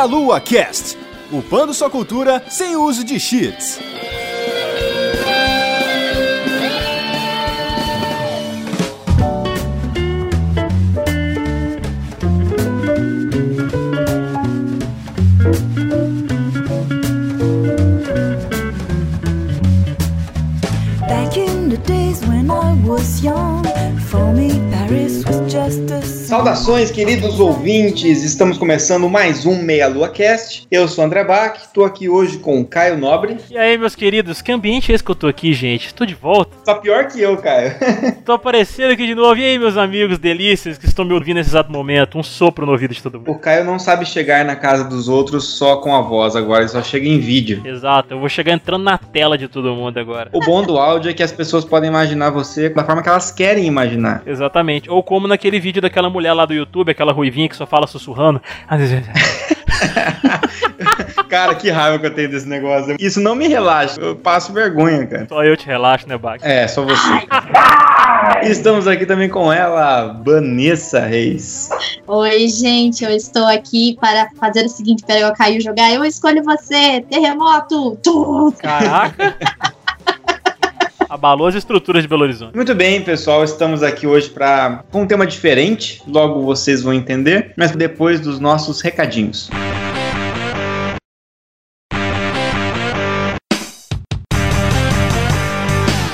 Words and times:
Meia 0.00 0.06
Lua 0.06 0.40
Cast, 0.40 0.96
upando 1.30 1.74
sua 1.74 1.90
cultura 1.90 2.42
sem 2.48 2.74
uso 2.74 3.04
de 3.04 3.20
cheats. 3.20 3.78
Back 21.06 21.36
in 21.36 21.68
the 21.68 21.76
days 21.84 22.22
when 22.26 22.50
I 22.50 22.72
was 22.86 23.22
young, 23.22 23.49
Saudações, 26.30 26.92
queridos 26.92 27.40
ouvintes! 27.40 28.22
Estamos 28.22 28.56
começando 28.56 29.10
mais 29.10 29.44
um 29.44 29.60
Meia 29.60 29.88
Lua 29.88 30.08
Cast. 30.08 30.64
Eu 30.70 30.86
sou 30.86 31.02
o 31.02 31.06
André 31.08 31.24
Bach, 31.24 31.56
estou 31.56 31.84
aqui 31.84 32.08
hoje 32.08 32.38
com 32.38 32.60
o 32.60 32.64
Caio 32.64 32.96
Nobre. 32.96 33.36
E 33.50 33.58
aí, 33.58 33.76
meus 33.76 33.96
queridos, 33.96 34.40
que 34.40 34.52
ambiente 34.52 34.92
é 34.92 34.94
esse 34.94 35.02
que 35.02 35.10
eu 35.10 35.16
tô 35.16 35.26
aqui, 35.26 35.52
gente? 35.52 35.92
Tô 35.92 36.06
de 36.06 36.14
volta. 36.14 36.56
Tá 36.64 36.76
pior 36.76 37.08
que 37.08 37.20
eu, 37.20 37.36
Caio. 37.36 37.74
Tô 38.24 38.34
aparecendo 38.34 38.92
aqui 38.92 39.08
de 39.08 39.14
novo. 39.16 39.40
E 39.40 39.44
aí, 39.44 39.58
meus 39.58 39.76
amigos 39.76 40.18
delícias 40.18 40.78
que 40.78 40.86
estão 40.86 41.04
me 41.04 41.12
ouvindo 41.12 41.38
nesse 41.38 41.50
exato 41.50 41.72
momento? 41.72 42.16
Um 42.16 42.22
sopro 42.22 42.64
no 42.64 42.70
ouvido 42.70 42.94
de 42.94 43.02
todo 43.02 43.16
O 43.16 43.18
mundo. 43.18 43.38
Caio 43.40 43.64
não 43.64 43.80
sabe 43.80 44.06
chegar 44.06 44.44
na 44.44 44.54
casa 44.54 44.84
dos 44.84 45.08
outros 45.08 45.58
só 45.58 45.78
com 45.78 45.92
a 45.96 46.00
voz, 46.00 46.36
agora 46.36 46.60
ele 46.60 46.68
só 46.68 46.80
chega 46.80 47.08
em 47.08 47.18
vídeo. 47.18 47.60
Exato, 47.64 48.14
eu 48.14 48.20
vou 48.20 48.28
chegar 48.28 48.52
entrando 48.52 48.84
na 48.84 48.96
tela 48.96 49.36
de 49.36 49.48
todo 49.48 49.74
mundo 49.74 49.98
agora. 49.98 50.30
O 50.32 50.38
bom 50.38 50.62
do 50.62 50.78
áudio 50.78 51.10
é 51.10 51.12
que 51.12 51.24
as 51.24 51.32
pessoas 51.32 51.64
podem 51.64 51.90
imaginar 51.90 52.30
você 52.30 52.68
da 52.68 52.84
forma 52.84 53.02
que 53.02 53.08
elas 53.08 53.32
querem 53.32 53.66
imaginar. 53.66 54.22
Exatamente. 54.24 54.88
Ou 54.88 55.02
como 55.02 55.26
naquele 55.26 55.58
vídeo 55.58 55.82
daquela 55.82 56.08
mulher 56.08 56.19
lá 56.20 56.44
do 56.44 56.54
YouTube, 56.54 56.90
aquela 56.90 57.12
ruivinha 57.12 57.48
que 57.48 57.56
só 57.56 57.66
fala 57.66 57.86
sussurrando. 57.86 58.40
Cara, 61.28 61.54
que 61.54 61.70
raiva 61.70 61.98
que 61.98 62.06
eu 62.06 62.14
tenho 62.14 62.28
desse 62.28 62.48
negócio. 62.48 62.96
Isso 62.98 63.20
não 63.20 63.34
me 63.34 63.46
relaxa, 63.46 64.00
eu 64.00 64.16
passo 64.16 64.52
vergonha, 64.52 65.06
cara. 65.06 65.26
Só 65.28 65.44
eu 65.44 65.56
te 65.56 65.64
relaxo, 65.66 66.08
né, 66.08 66.18
Bach? 66.18 66.40
É, 66.42 66.66
só 66.66 66.82
você. 66.82 67.08
Estamos 68.42 68.86
aqui 68.88 69.06
também 69.06 69.28
com 69.28 69.52
ela, 69.52 70.20
Vanessa 70.24 71.00
Reis. 71.00 71.68
Oi, 72.06 72.48
gente, 72.48 73.04
eu 73.04 73.10
estou 73.10 73.46
aqui 73.46 73.96
para 74.00 74.28
fazer 74.38 74.64
o 74.64 74.68
seguinte: 74.68 75.04
pera, 75.06 75.20
eu 75.20 75.32
caiu 75.32 75.60
jogar, 75.60 75.92
eu 75.92 76.04
escolho 76.04 76.42
você, 76.42 77.00
terremoto! 77.08 77.96
Tu! 78.02 78.54
Caraca! 78.58 79.36
Abalou 81.10 81.48
as 81.48 81.56
estruturas 81.56 82.04
de 82.04 82.08
Belo 82.08 82.22
Horizonte. 82.22 82.54
Muito 82.54 82.72
bem, 82.72 83.02
pessoal, 83.02 83.42
estamos 83.42 83.82
aqui 83.82 84.06
hoje 84.06 84.30
para 84.30 84.84
com 84.92 85.02
um 85.02 85.06
tema 85.08 85.26
diferente, 85.26 86.00
logo 86.06 86.40
vocês 86.42 86.84
vão 86.84 86.94
entender, 86.94 87.52
mas 87.56 87.72
depois 87.72 88.20
dos 88.20 88.38
nossos 88.38 88.80
recadinhos. 88.80 89.50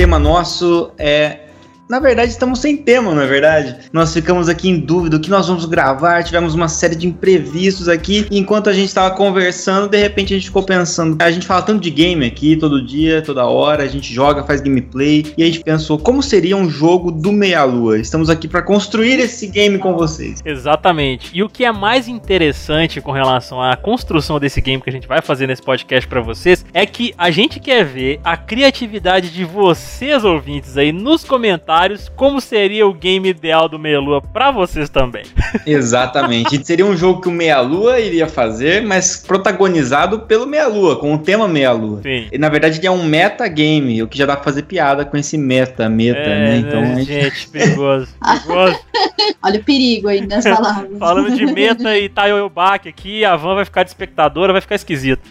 Tema 0.09 0.19
nosso 0.19 0.91
é 0.97 1.48
Na 1.89 1.99
verdade, 1.99 2.31
estamos 2.31 2.59
sem 2.59 2.77
tema, 2.77 3.15
não 3.15 3.23
é 3.23 3.27
verdade? 3.27 3.75
Nós 3.95 4.13
ficamos 4.13 4.47
aqui 4.47 4.69
em 4.69 4.79
dúvida 4.79 5.17
o 5.17 5.21
que 5.21 5.31
nós 5.31 5.49
vamos 5.49 5.65
gravar, 5.65 6.23
tivemos 6.23 6.55
uma 6.55 6.69
série 6.69 6.95
de 6.95 7.07
imprevistos 7.07 7.89
aqui, 7.89 8.27
enquanto 8.31 8.69
a 8.69 8.75
gente 8.75 8.89
estava 8.89 9.15
conversando, 9.15 9.89
de 9.89 9.97
repente 9.97 10.35
a 10.35 10.37
gente 10.37 10.49
ficou 10.49 10.63
pensando, 10.63 11.17
a 11.19 11.31
gente 11.31 11.47
fala 11.47 11.63
tanto 11.63 11.81
de 11.81 11.91
game 11.91 12.27
aqui, 12.27 12.57
todo 12.57 12.85
dia, 12.85 13.23
toda 13.23 13.47
hora, 13.47 13.85
a 13.85 13.87
gente 13.87 14.13
joga, 14.13 14.45
faz 14.45 14.61
gameplay, 14.61 15.33
e 15.39 15.43
a 15.43 15.47
gente 15.47 15.61
pensou, 15.61 15.99
como 15.99 16.23
seria 16.23 16.59
um 16.59 16.69
jogo 16.69 17.11
do 17.11 17.33
Meia-Lua? 17.33 17.99
Estamos 17.99 18.29
aqui 18.29 18.47
para 18.47 18.61
construir 18.61 19.19
esse 19.19 19.47
game 19.47 19.79
com 19.79 19.95
vocês. 19.95 20.43
Exatamente. 20.45 21.31
E 21.33 21.43
o 21.43 21.49
que 21.49 21.65
é 21.65 21.73
mais 21.73 22.07
interessante 22.07 23.01
com 23.01 23.13
relação 23.13 23.63
à 23.63 23.75
construção 23.77 24.39
desse 24.39 24.61
game 24.61 24.83
que 24.83 24.91
a 24.91 24.93
gente 24.93 25.09
vai 25.09 25.23
fazer 25.23 25.47
nesse 25.47 25.63
podcast 25.63 26.07
para 26.07 26.21
vocês 26.21 26.67
é 26.75 26.85
que 26.85 27.15
a 27.17 27.31
gente 27.31 27.59
quer 27.59 27.83
ver 27.83 28.21
a 28.23 28.37
criatividade 28.37 29.31
de 29.31 29.43
vocês 29.43 30.23
ouvintes 30.23 30.77
aí 30.77 30.93
nos 30.93 31.25
comentários 31.25 31.78
comentários 31.79 32.09
como 32.17 32.41
seria 32.41 32.87
o 32.87 32.93
game 32.93 33.29
ideal 33.29 33.69
do 33.69 33.79
Meia 33.79 34.01
Lua 34.01 34.21
pra 34.21 34.51
vocês 34.51 34.89
também. 34.91 35.23
Exatamente. 35.65 36.65
Seria 36.67 36.85
um 36.85 36.97
jogo 36.97 37.21
que 37.21 37.29
o 37.29 37.33
Meia 37.33 37.61
Lua 37.61 38.01
iria 38.01 38.27
fazer, 38.27 38.83
mas 38.85 39.19
protagonizado 39.25 40.21
pelo 40.21 40.45
Meia 40.47 40.67
Lua, 40.67 40.97
com 40.99 41.15
o 41.15 41.19
tema 41.19 41.47
Meia 41.47 41.71
Lua. 41.73 42.03
Sim. 42.03 42.27
E, 42.33 42.39
na 42.39 42.49
verdade, 42.49 42.79
ele 42.79 42.87
é 42.87 42.91
um 42.91 43.05
metagame, 43.05 44.03
o 44.03 44.09
que 44.09 44.19
já 44.19 44.27
dá 44.27 44.35
pra 44.35 44.45
fazer 44.45 44.63
piada 44.63 45.05
com 45.05 45.17
esse 45.17 45.39
meta, 45.39 45.89
meta, 45.89 46.19
É, 46.19 46.39
né? 46.39 46.57
Então, 46.59 46.83
a 46.83 46.87
gente- 46.97 47.07
gente, 47.13 47.49
perigoso. 47.51 48.09
perigoso. 48.21 48.79
Olha 49.43 49.61
o 49.61 49.65
perigo 49.65 50.09
aí 50.09 50.27
nas 50.27 50.45
palavras. 50.45 50.99
Falando 50.99 51.37
de 51.37 51.47
meta 51.47 51.97
e 51.97 52.09
Taiyobaki 52.09 52.89
aqui, 52.89 53.25
a 53.25 53.37
Van 53.37 53.55
vai 53.55 53.65
ficar 53.65 53.85
de 53.85 53.91
espectadora, 53.91 54.53
vai 54.53 54.61
ficar 54.61 54.75
esquisito. 54.75 55.23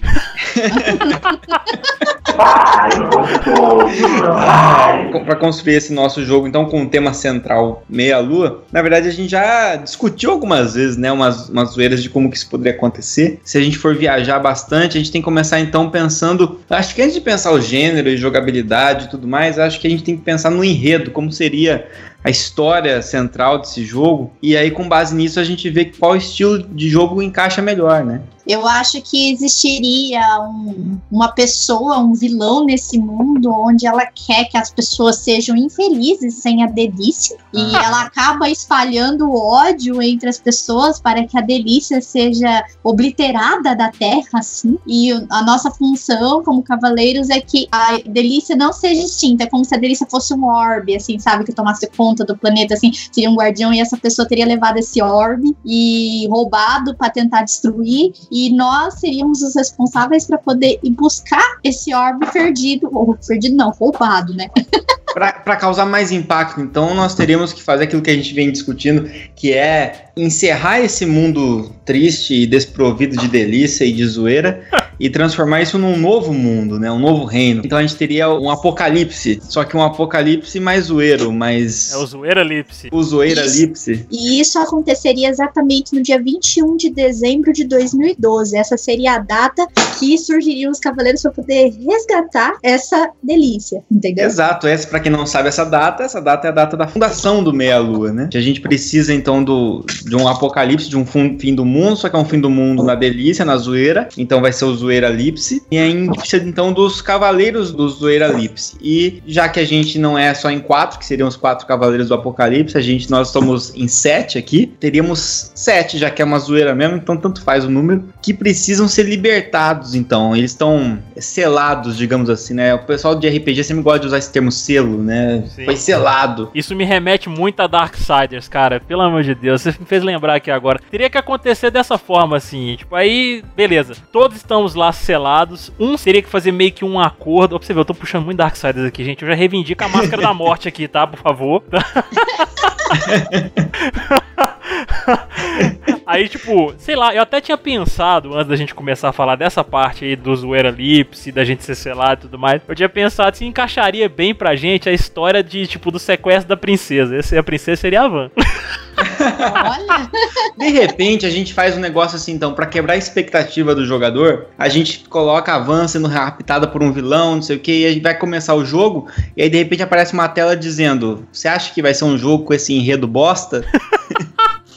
Para 5.26 5.36
construir 5.36 5.76
esse 5.76 5.92
nosso 5.94 6.24
jogo, 6.24 6.48
então, 6.48 6.66
com 6.66 6.84
o 6.84 6.90
tema 6.90 7.14
central 7.14 7.84
meia-lua, 7.90 8.64
na 8.72 8.82
verdade 8.82 9.08
a 9.08 9.12
gente 9.12 9.30
já 9.30 9.76
discutiu 9.76 10.32
algumas 10.32 10.76
vezes, 10.76 10.98
né, 10.98 11.12
umas, 11.12 11.50
umas 11.50 11.72
zoeiras 11.72 12.02
de 12.02 12.10
como 12.10 12.30
que 12.30 12.38
isso 12.38 12.50
poderia 12.50 12.74
acontecer. 12.74 13.40
Se 13.44 13.58
a 13.58 13.62
gente 13.62 13.78
for 13.78 13.96
viajar 13.96 14.40
bastante, 14.40 14.98
a 14.98 15.00
gente 15.00 15.12
tem 15.12 15.22
que 15.22 15.26
começar 15.26 15.60
então 15.60 15.90
pensando, 15.90 16.60
acho 16.70 16.96
que 16.96 17.02
antes 17.02 17.16
de 17.16 17.22
pensar 17.22 17.52
o 17.52 17.62
gênero 17.62 18.10
e 18.10 18.18
jogabilidade 18.18 19.06
e 19.06 19.10
tudo 19.10 19.28
mais, 19.28 19.60
acho 19.60 19.80
que 19.80 19.88
a 19.88 19.90
gente 19.90 20.04
tem 20.04 20.16
que 20.16 20.24
pensar 20.24 20.50
no 20.50 20.64
enredo, 20.64 21.12
como 21.12 21.32
seria 21.32 21.88
a 22.24 22.30
história 22.30 23.02
central 23.02 23.60
desse 23.60 23.86
jogo, 23.86 24.34
e 24.42 24.58
aí 24.58 24.72
com 24.72 24.88
base 24.88 25.16
nisso 25.16 25.40
a 25.40 25.44
gente 25.44 25.70
vê 25.70 25.86
qual 25.86 26.16
estilo 26.16 26.60
de 26.60 26.90
jogo 26.90 27.22
encaixa 27.22 27.62
melhor, 27.62 28.04
né? 28.04 28.22
Eu 28.48 28.68
acho 28.68 29.02
que 29.02 29.32
existiria 29.32 30.22
um- 30.42 30.98
uma 31.12 31.30
pessoa, 31.32 32.00
um 32.00 32.14
vilão 32.14 32.64
nesse 32.64 32.98
mundo 32.98 33.52
onde 33.52 33.86
ela 33.86 34.06
quer 34.06 34.46
que 34.46 34.58
as 34.58 34.70
pessoas 34.72 35.18
sejam 35.18 35.56
infelizes 35.56 36.36
sem 36.36 36.64
a 36.64 36.68
delícia. 36.68 37.38
E 37.54 37.76
ela 37.76 38.02
acaba 38.04 38.50
espalhando 38.50 39.30
o 39.30 39.38
ódio 39.38 40.02
entre 40.02 40.30
as 40.30 40.40
pessoas 40.40 41.00
para 41.00 41.26
que 41.26 41.38
a 41.38 41.42
delícia 41.42 42.02
seja 42.02 42.64
obliterada 42.84 43.76
da 43.76 43.92
terra, 43.92 44.28
assim. 44.36 44.78
E 44.88 45.12
a 45.30 45.44
nossa 45.44 45.70
função 45.72 46.44
como 46.44 46.64
cavaleiros 46.64 47.30
é 47.30 47.42
que 47.42 47.68
a 47.72 47.98
delícia 48.06 48.56
não 48.56 48.72
seja 48.72 49.02
extinta, 49.02 49.44
é 49.44 49.48
como 49.48 49.66
se 49.66 49.74
a 49.76 49.78
delícia 49.78 50.08
fosse 50.10 50.34
um 50.34 50.46
orbe, 50.46 50.96
assim, 50.96 51.20
sabe, 51.20 51.44
que 51.44 51.54
tomasse 51.54 51.88
conta 51.98 52.24
do 52.24 52.38
planeta, 52.38 52.74
assim, 52.76 52.92
seria 53.12 53.30
um 53.30 53.36
guardião 53.36 53.74
e 53.74 53.80
essa 53.80 53.98
pessoa 53.98 54.28
teria 54.28 54.46
levado 54.46 54.78
esse 54.78 55.02
orbe 55.02 55.56
e 55.66 56.28
roubado 56.30 56.96
para 56.96 57.10
tentar 57.10 57.44
destruir. 57.44 58.14
e 58.32 58.37
nós 58.54 58.96
seríamos 58.96 59.42
os 59.42 59.56
responsáveis 59.56 60.26
para 60.26 60.38
poder 60.38 60.80
ir 60.84 60.92
buscar 60.92 61.58
esse 61.64 61.94
orbe 61.94 62.26
perdido, 62.32 62.90
ou 62.92 63.18
perdido 63.28 63.56
não, 63.56 63.72
roubado, 63.72 64.34
né? 64.34 64.48
Para 65.14 65.56
causar 65.56 65.86
mais 65.88 66.12
impacto, 66.12 66.62
então, 66.62 66.94
nós 66.94 67.16
teríamos 67.16 67.52
que 67.52 67.64
fazer 67.64 67.86
aquilo 67.86 68.04
que 68.04 68.12
a 68.12 68.14
gente 68.14 68.32
vem 68.36 68.52
discutindo, 68.52 69.10
que 69.36 69.52
é 69.52 70.10
encerrar 70.16 70.80
esse 70.80 71.08
mundo 71.08 71.74
triste 71.84 72.36
e 72.36 72.46
desprovido 72.46 73.18
de 73.18 73.28
delícia 73.28 73.84
e 73.84 73.92
de 73.92 74.06
zoeira 74.06 74.64
e 75.00 75.10
transformar 75.10 75.62
isso 75.62 75.78
num 75.78 75.98
novo 75.98 76.34
mundo, 76.34 76.80
né? 76.80 76.92
Um 76.92 77.00
novo 77.00 77.26
reino. 77.26 77.62
Então 77.66 77.78
a 77.78 77.82
gente 77.82 77.96
teria 77.96 78.30
um 78.30 78.50
apocalipse, 78.50 79.40
só 79.44 79.64
que 79.64 79.76
um 79.76 79.84
apocalipse 79.84 80.60
mais 80.60 80.86
zoeiro, 80.86 81.32
mais 81.32 81.94
É 81.94 81.98
o 81.98 82.06
Zoeira 82.06 82.44
Lipse. 82.44 82.90
o 82.92 83.04
zoeira-lipse. 83.04 84.06
E 84.12 84.40
isso 84.40 84.58
aconteceria 84.60 85.30
exatamente 85.30 85.94
no 85.94 86.02
dia 86.02 86.22
21 86.22 86.78
de 86.78 86.90
dezembro 86.90 87.54
de 87.54 87.64
2012. 87.66 88.58
Essa 88.58 88.78
seria 88.78 89.16
a 89.16 89.20
data 89.20 89.68
que 90.00 90.18
surgiriam 90.18 90.72
os 90.72 90.80
cavaleiros 90.80 91.22
para 91.22 91.32
poder 91.32 91.74
resgatar 91.86 92.58
essa 92.64 93.10
delícia, 93.22 93.84
entendeu? 93.92 94.26
Exato, 94.26 94.68
essa, 94.68 94.88
para 94.88 95.00
quem 95.00 95.12
não 95.12 95.26
sabe 95.26 95.50
essa 95.50 95.64
data, 95.66 96.04
essa 96.04 96.22
data 96.22 96.48
é 96.48 96.50
a 96.50 96.54
data 96.54 96.78
da 96.78 96.88
fundação 96.88 97.44
do 97.44 97.54
Meia 97.54 97.80
Lua, 97.80 98.12
né? 98.12 98.28
Que 98.32 98.38
a 98.38 98.42
gente 98.42 98.62
precisa 98.62 99.14
então 99.14 99.44
do, 99.44 99.84
de 100.06 100.16
um 100.16 100.28
apocalipse, 100.28 100.90
de 100.90 100.98
um 100.98 101.06
fim 101.06 101.54
do 101.56 101.66
mundo, 101.66 101.96
só 101.98 102.10
que 102.10 102.16
é 102.16 102.20
um 102.20 102.26
fim 102.26 102.40
do 102.40 102.50
mundo 102.50 102.84
na 102.84 102.96
delícia, 102.96 103.44
na 103.44 103.58
zoeira, 103.58 104.08
então 104.18 104.42
vai 104.42 104.54
ser 104.54 104.66
o 104.66 104.76
Zoeira 104.88 105.10
Lipse. 105.10 105.64
E 105.70 105.78
aí 105.78 105.92
a 105.92 105.96
gente 105.96 106.18
precisa 106.18 106.48
então 106.48 106.72
dos 106.72 107.02
cavaleiros 107.02 107.72
do 107.72 107.88
Zoeira 107.90 108.28
Lipse. 108.28 108.78
E 108.82 109.22
já 109.28 109.50
que 109.50 109.60
a 109.60 109.66
gente 109.66 110.00
não 110.00 110.18
é 110.18 110.34
só 110.34 110.50
em 110.50 110.60
quatro, 110.60 110.98
que 110.98 111.06
seriam 111.06 111.28
os 111.28 111.36
quatro 111.36 111.68
cavaleiros 111.68 112.08
do 112.08 112.14
apocalipse, 112.14 112.78
a 112.78 112.82
gente, 112.82 113.12
nós 113.12 113.30
somos 113.30 113.76
em 113.76 113.88
sete 113.88 114.38
aqui, 114.38 114.66
teríamos 114.80 115.52
sete, 115.54 115.98
já 115.98 116.10
que 116.10 116.22
é 116.22 116.26
uma 116.26 116.40
zoeira 116.40 116.74
mesmo, 116.74 116.96
então 116.96 117.18
tanto 117.18 117.42
faz 117.42 117.66
o 117.66 117.70
número, 117.70 118.06
que 118.22 118.34
precisam 118.34 118.88
ser 118.88 119.04
libertados, 119.04 119.94
então. 119.94 120.36
Eles 120.36 120.52
estão 120.52 121.00
selados, 121.18 121.98
digamos 121.98 122.30
assim, 122.30 122.54
né? 122.54 122.74
O 122.74 122.80
pessoal 122.80 123.16
de 123.16 123.28
RPG 123.28 123.64
sempre 123.64 123.84
gosta 123.84 124.00
de 124.00 124.08
usar 124.08 124.18
esse 124.18 124.32
termo 124.32 124.52
selo, 124.52 125.04
né? 125.04 125.44
Sim. 125.54 125.66
Foi 125.66 125.76
selado. 125.76 126.50
Isso 126.56 126.76
me 126.76 126.86
remete 126.86 127.28
muito 127.28 127.60
a 127.60 127.68
Darksiders, 127.68 128.48
cara. 128.48 128.80
Pelo 128.80 129.02
amor 129.02 129.24
de 129.24 129.36
Deus, 129.36 129.62
você 129.62 129.72
me 129.72 129.86
fez 129.86 130.04
lembrar 130.04 130.36
aqui 130.36 130.50
agora. 130.50 130.80
Teria 130.90 131.10
que 131.10 131.18
acontecer 131.18 131.72
dessa 131.72 131.98
forma, 131.98 132.38
assim. 132.38 132.76
Tipo, 132.78 132.96
aí, 132.96 133.44
beleza. 133.56 133.96
Todos 134.12 134.38
estamos 134.38 134.76
lá 134.78 134.92
selados. 134.92 135.72
Um 135.80 135.96
teria 135.96 136.22
que 136.22 136.30
fazer 136.30 136.52
meio 136.52 136.72
que 136.72 136.86
um 136.86 137.00
acordo. 137.00 137.56
Ó, 137.56 137.60
pra 137.60 137.66
você 137.66 137.74
ver, 137.74 137.82
eu 137.82 137.86
tô 137.86 137.94
puxando 137.94 138.26
muito 138.26 138.38
Darksiders 138.38 138.88
aqui, 138.88 139.04
gente. 139.04 139.24
Eu 139.24 139.28
já 139.28 139.36
reivindico 139.36 139.84
a 139.84 139.90
máscara 139.90 140.22
da 140.22 140.34
morte 140.34 140.68
aqui, 140.68 140.88
tá? 140.88 141.06
Por 141.06 141.20
favor. 141.20 141.64
Aí, 146.06 146.30
tipo, 146.30 146.74
sei 146.78 146.96
lá, 146.96 147.14
eu 147.14 147.22
até 147.22 147.42
tinha 147.42 147.58
pensado, 147.58 148.34
antes 148.34 148.48
da 148.48 148.56
gente 148.56 148.74
começar 148.74 149.10
a 149.10 149.14
falar 149.14 149.36
dessa 149.36 149.62
parte 149.64 150.06
aí 150.06 150.16
do 150.16 150.34
zoeira 150.34 150.70
lips, 150.70 151.28
da 151.34 151.44
gente 151.44 151.66
ser 151.66 151.76
selado 151.76 152.22
e 152.22 152.24
tudo 152.24 152.40
mais, 152.40 152.62
eu 152.66 152.76
tinha 152.76 152.88
pensado 152.88 153.36
se 153.36 153.44
encaixaria 153.44 154.08
bem 154.08 154.34
pra 154.34 154.56
gente 154.56 154.88
a 154.88 154.94
história 154.94 155.44
de, 155.44 155.68
tipo, 155.68 155.92
do 155.92 156.00
sequestro 156.00 156.48
da 156.48 156.56
princesa. 156.56 157.18
Esse, 157.18 157.38
a 157.38 157.44
princesa 157.44 157.82
seria 157.82 158.04
a 158.04 158.08
Van. 158.08 158.32
Olha, 158.38 160.10
De 160.58 160.70
repente, 160.70 161.26
a 161.26 161.30
gente 161.30 161.54
faz 161.54 161.78
um 161.78 161.80
negócio 161.80 162.16
assim, 162.16 162.32
então, 162.32 162.54
pra 162.54 162.66
quebrar 162.66 162.94
a 162.94 162.98
expectativa 162.98 163.76
do 163.76 163.86
jogador, 163.86 164.48
a 164.58 164.68
gente 164.68 165.08
coloca 165.08 165.54
a 165.54 165.60
Van 165.60 165.88
sendo 165.88 166.08
raptada 166.08 166.68
por 166.68 166.82
um 166.82 166.92
vilão, 166.92 167.36
não 167.36 167.42
sei 167.42 167.58
o 167.58 167.60
que, 167.60 167.82
e 167.82 167.86
a 167.86 167.92
gente 167.92 168.02
vai 168.02 168.18
começar 168.18 168.56
o 168.56 168.66
jogo, 168.66 169.08
e 169.36 169.44
aí 169.44 169.50
de 169.50 169.58
repente 169.58 169.84
aparece 169.84 170.14
uma 170.14 170.28
tela 170.28 170.56
dizendo: 170.56 171.28
Você 171.32 171.48
acha 171.48 171.74
que 171.74 171.82
vai 171.82 171.94
ser 171.94 172.06
um 172.06 172.18
jogo 172.18 172.46
com 172.46 172.54
esse 172.54 172.74
enredo 172.74 173.08
bosta? 173.08 173.64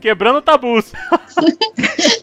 Quebrando 0.00 0.42
tabus. 0.42 0.92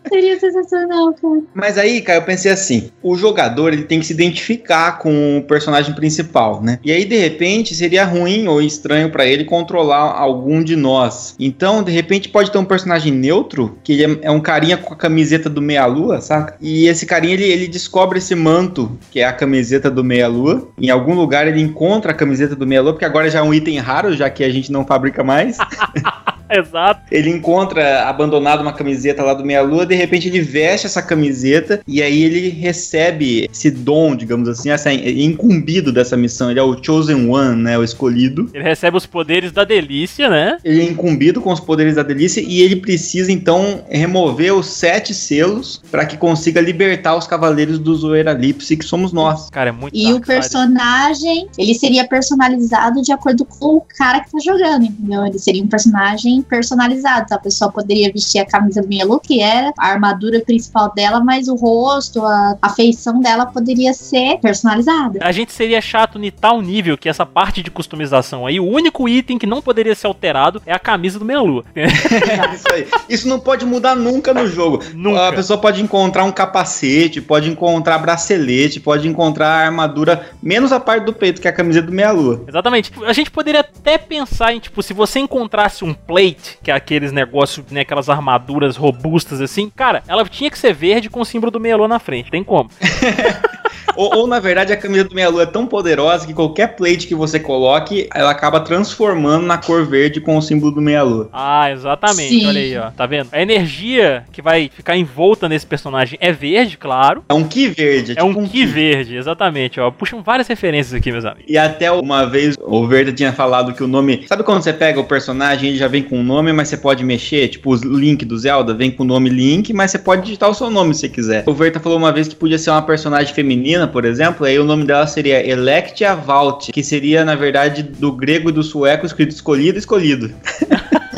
seria 0.10 0.40
sensacional, 0.40 1.14
cara. 1.14 1.42
Mas 1.54 1.78
aí, 1.78 2.02
cara, 2.02 2.20
eu 2.20 2.24
pensei 2.24 2.52
assim: 2.52 2.92
o 3.02 3.16
jogador 3.16 3.72
ele 3.72 3.84
tem 3.84 4.00
que 4.00 4.06
se 4.06 4.14
identificar 4.14 4.98
com 5.00 5.38
o 5.38 5.44
personagem 5.44 5.94
principal, 5.94 6.62
né? 6.62 6.80
E 6.84 6.92
aí, 6.92 7.06
de 7.06 7.18
repente, 7.18 7.76
seria 7.76 8.04
ruim 8.04 8.48
ou 8.48 8.62
estranho 8.62 9.10
pra 9.10 9.26
ele 9.26 9.46
controlar 9.46 10.12
algum 10.12 10.64
de 10.64 10.76
nós. 10.76 11.36
Então, 11.40 11.84
de 11.84 11.92
repente, 11.92 12.30
pode 12.30 12.52
ter 12.52 12.58
um 12.58 12.66
personagem 12.66 13.14
neutro, 13.14 13.78
que 13.84 13.94
ele 13.94 14.04
é, 14.04 14.20
é 14.24 14.32
um 14.32 14.42
carinha 14.42 14.78
com 14.78 14.94
a 14.94 14.98
camiseta 14.98 15.50
do 15.50 15.62
Meia-Lua, 15.62 16.20
saca? 16.22 16.56
E 16.60 16.88
esse 16.88 17.06
carinha 17.06 17.34
ele, 17.34 17.46
ele 17.46 17.68
descobre 17.68 18.18
esse 18.18 18.36
manto, 18.36 18.98
que 19.12 19.20
é 19.20 19.26
a 19.26 19.34
camiseta 19.34 19.90
do 19.90 20.04
Meia-Lua. 20.04 20.68
Em 20.78 20.90
algum 20.90 21.14
lugar 21.14 21.48
ele 21.48 21.62
encontra 21.62 22.12
a 22.12 22.16
camiseta 22.16 22.56
do 22.56 22.68
Meia-Lua, 22.68 22.94
porque 22.94 23.06
agora 23.06 23.30
já 23.30 23.40
é 23.40 23.44
um 23.44 23.54
item 23.54 23.78
raro, 23.78 24.16
já 24.16 24.30
que 24.30 24.44
a 24.44 24.50
gente 24.50 24.72
não 24.72 24.86
fabrica 24.86 25.24
mais. 25.24 25.58
Exato. 26.60 27.02
Ele 27.12 27.30
encontra 27.30 28.08
abandonado 28.08 28.62
uma 28.62 28.74
camiseta 28.74 29.24
lá 29.24 29.34
do 29.34 29.46
Meia 29.46 29.62
Lua, 29.62 29.86
de 29.86 29.96
repente 29.96 30.28
ele 30.28 30.42
veste 30.42 30.88
essa 30.88 31.02
camiseta 31.02 31.82
e 31.88 32.02
aí 32.02 32.24
ele 32.24 32.50
recebe 32.50 33.48
esse 33.52 33.70
dom, 33.70 34.16
digamos 34.16 34.50
assim, 34.50 34.70
essa, 34.70 34.90
é 34.90 35.10
incumbido 35.10 35.92
dessa 35.92 36.18
missão. 36.18 36.50
Ele 36.50 36.60
é 36.60 36.64
o 36.64 36.82
Chosen 36.84 37.30
One, 37.30 37.62
né? 37.62 37.78
O 37.78 37.84
escolhido. 37.84 38.50
Ele 38.54 38.64
recebe 38.64 38.98
os 38.98 39.06
poderes 39.06 39.52
da 39.52 39.64
delícia, 39.64 40.30
né? 40.30 40.58
Ele 40.64 40.82
é 40.82 40.84
incumbido 40.84 41.42
com 41.42 41.52
os 41.52 41.60
poderes 41.60 41.96
da 41.96 42.04
delícia 42.04 42.42
e 42.42 42.62
ele 42.62 42.78
precisa 42.78 43.32
então 43.32 43.84
remover 43.90 44.54
os 44.54 44.68
sete 44.68 45.14
selos 45.14 45.82
para 45.92 46.06
que 46.06 46.18
consiga 46.18 46.62
libertar 46.62 47.16
os 47.16 47.28
cavaleiros 47.28 47.80
do 47.80 47.96
Zoeiralipse, 47.96 48.78
que 48.78 48.86
somos 48.86 49.12
nós. 49.12 49.50
Cara, 49.50 49.70
é 49.70 49.72
muito 49.72 49.96
E 49.96 50.12
o 50.14 50.22
personagem, 50.22 51.48
ele 51.58 51.74
seria 51.74 52.08
personalizado 52.08 53.02
de 53.02 53.12
acordo 53.12 53.46
com 53.46 53.78
o 53.78 53.82
cara 53.82 54.22
que 54.22 54.32
tá 54.32 54.40
jogando, 54.40 54.86
entendeu? 54.86 55.26
Ele 55.26 55.40
seria 55.40 55.64
um 55.64 55.68
personagem 55.68 56.39
personalizado. 56.42 57.24
Então 57.26 57.38
a 57.38 57.42
pessoa 57.42 57.72
poderia 57.72 58.12
vestir 58.12 58.40
a 58.40 58.46
camisa 58.46 58.82
do 58.82 58.88
Mielu, 58.88 59.20
que 59.20 59.42
era 59.42 59.72
a 59.78 59.88
armadura 59.88 60.40
principal 60.42 60.94
dela, 60.94 61.20
mas 61.20 61.48
o 61.48 61.56
rosto, 61.56 62.24
a, 62.24 62.58
a 62.62 62.70
feição 62.70 63.20
dela 63.20 63.46
poderia 63.46 63.94
ser 63.94 64.40
personalizada. 64.40 65.20
A 65.22 65.32
gente 65.32 65.52
seria 65.52 65.82
chato 65.82 66.24
em 66.24 66.32
tal 66.32 66.62
nível 66.62 66.98
que 66.98 67.10
essa 67.10 67.26
parte 67.26 67.62
de 67.62 67.72
customização 67.72 68.46
aí, 68.46 68.60
o 68.60 68.66
único 68.66 69.08
item 69.08 69.38
que 69.38 69.46
não 69.46 69.62
poderia 69.62 69.96
ser 69.96 70.08
alterado 70.08 70.62
é 70.66 70.74
a 70.74 70.80
camisa 70.80 71.20
do 71.20 71.26
Meia-Lua. 71.26 71.64
Isso 72.54 72.72
aí. 72.72 72.88
Isso 73.08 73.28
não 73.28 73.40
pode 73.40 73.66
mudar 73.66 73.96
nunca 73.96 74.34
no 74.34 74.48
jogo. 74.48 74.84
Nunca. 74.94 75.30
A 75.30 75.34
pessoa 75.34 75.60
pode 75.60 75.82
encontrar 75.82 76.24
um 76.24 76.32
capacete, 76.32 77.22
pode 77.22 77.50
encontrar 77.50 77.98
bracelete, 78.00 78.80
pode 78.80 79.08
encontrar 79.08 79.66
armadura, 79.66 80.30
menos 80.42 80.72
a 80.72 80.80
parte 80.80 81.06
do 81.06 81.14
peito, 81.14 81.42
que 81.42 81.48
é 81.48 81.52
a 81.52 81.54
camiseta 81.54 81.88
do 81.88 81.94
Meia-Lua. 81.94 82.44
Exatamente. 82.48 82.92
A 83.06 83.14
gente 83.14 83.32
poderia 83.32 83.62
até 83.62 83.98
pensar 83.98 84.54
em, 84.54 84.60
tipo, 84.60 84.82
se 84.82 84.94
você 84.94 85.20
encontrasse 85.20 85.84
um 85.84 85.94
plate, 86.34 86.58
que 86.64 86.72
é 86.72 86.74
aqueles 86.74 87.12
negócios, 87.12 87.66
né, 87.72 87.82
aquelas 87.82 88.10
armaduras 88.10 88.76
robustas 88.76 89.42
assim, 89.42 89.70
cara, 89.70 90.04
ela 90.08 90.26
tinha 90.26 90.50
que 90.50 90.58
ser 90.58 90.74
verde 90.74 91.10
com 91.10 91.22
o 91.22 91.26
símbolo 91.26 91.52
do 91.52 91.60
Meia-Lua 91.60 91.88
na 91.88 92.00
frente, 92.00 92.32
tem 92.32 92.44
como. 92.44 92.70
ou, 93.96 94.16
ou, 94.16 94.28
na 94.28 94.40
verdade, 94.40 94.72
a 94.72 94.78
camisa 94.78 95.04
do 95.04 95.16
Meia 95.16 95.30
Lua 95.30 95.44
é 95.44 95.46
tão 95.46 95.66
poderosa 95.66 96.26
que 96.26 96.34
qualquer 96.34 96.76
plate 96.76 97.08
que 97.08 97.16
você 97.16 97.40
coloque, 97.40 98.08
ela 98.14 98.32
acaba 98.32 98.60
transformando 98.60 99.46
na 99.46 99.58
cor 99.58 99.86
verde 99.86 100.22
com 100.22 100.38
o 100.38 100.42
símbolo 100.42 100.72
do 100.72 100.82
Meia 100.82 101.04
Lua. 101.04 101.30
Ah, 101.34 101.72
exatamente. 101.72 102.30
Sim. 102.30 102.48
Olha 102.48 102.62
aí, 102.62 102.78
ó. 102.78 102.92
Tá 102.92 103.06
vendo? 103.06 103.30
A 103.32 103.42
energia 103.42 104.24
que 104.32 104.42
vai 104.42 104.72
ficar 104.74 104.96
envolta 104.96 105.50
nesse 105.50 105.66
personagem 105.66 106.18
é 106.22 106.32
verde, 106.32 106.78
claro. 106.78 107.24
É 107.28 107.34
um 107.34 107.44
Ki 107.44 107.68
verde. 107.68 108.14
É, 108.16 108.24
um, 108.24 108.48
Ki 108.48 108.66
verde, 108.66 109.16
exatamente, 109.18 109.80
ó. 109.80 109.92
Puxam 109.92 110.22
várias 110.22 110.48
referências 110.48 110.94
aqui, 110.94 111.12
meus 111.12 111.26
amigos. 111.26 111.46
E 111.48 111.58
até 111.58 111.92
uma 111.92 112.26
vez 112.26 112.56
o 112.60 112.88
Verda 112.88 113.12
tinha 113.12 113.34
falado 113.34 113.74
que 113.74 113.84
o 113.84 113.88
nome. 113.88 114.26
Sabe 114.28 114.44
quando 114.44 114.62
você 114.62 114.74
pega 114.74 115.00
o 115.00 115.04
personagem 115.04 115.66
e 115.66 115.72
ele 115.72 115.78
já 115.78 115.88
vem 115.88 116.04
com 116.04 116.19
um 116.20 116.24
nome, 116.24 116.54
mas 116.54 116.68
você 116.68 116.78
pode 116.78 117.04
mexer? 117.04 117.48
Tipo, 117.48 117.72
o 117.72 117.76
Link 117.76 118.26
do 118.26 118.38
Zelda 118.38 118.74
vem 118.74 118.92
com 118.92 119.04
o 119.04 119.06
nome 119.06 119.30
Link, 119.30 119.74
mas 119.74 119.92
você 119.92 120.00
pode 120.00 120.24
digitar 120.24 120.50
o 120.50 120.54
seu 120.54 120.70
nome 120.70 120.94
se 120.94 121.10
quiser. 121.10 121.44
O 121.48 121.54
Verta 121.54 121.80
falou 121.80 121.98
uma 121.98 122.12
vez 122.12 122.28
que 122.28 122.36
podia 122.36 122.60
ser 122.60 122.70
uma 122.70 122.82
personagem 122.82 123.34
feminina, 123.34 123.88
por 123.88 124.06
exemplo, 124.06 124.46
aí 124.46 124.60
o 124.60 124.64
nome 124.64 124.86
dela 124.86 125.08
seria 125.08 125.46
Electia 125.46 126.16
Valt, 126.16 126.70
que 126.72 126.84
seria, 126.84 127.26
na 127.26 127.36
verdade, 127.36 127.84
do 127.84 128.12
grego 128.12 128.50
e 128.50 128.54
do 128.54 128.64
sueco 128.64 129.06
escrito 129.06 129.32
escolhido, 129.32 129.78
escolhido. 129.78 130.32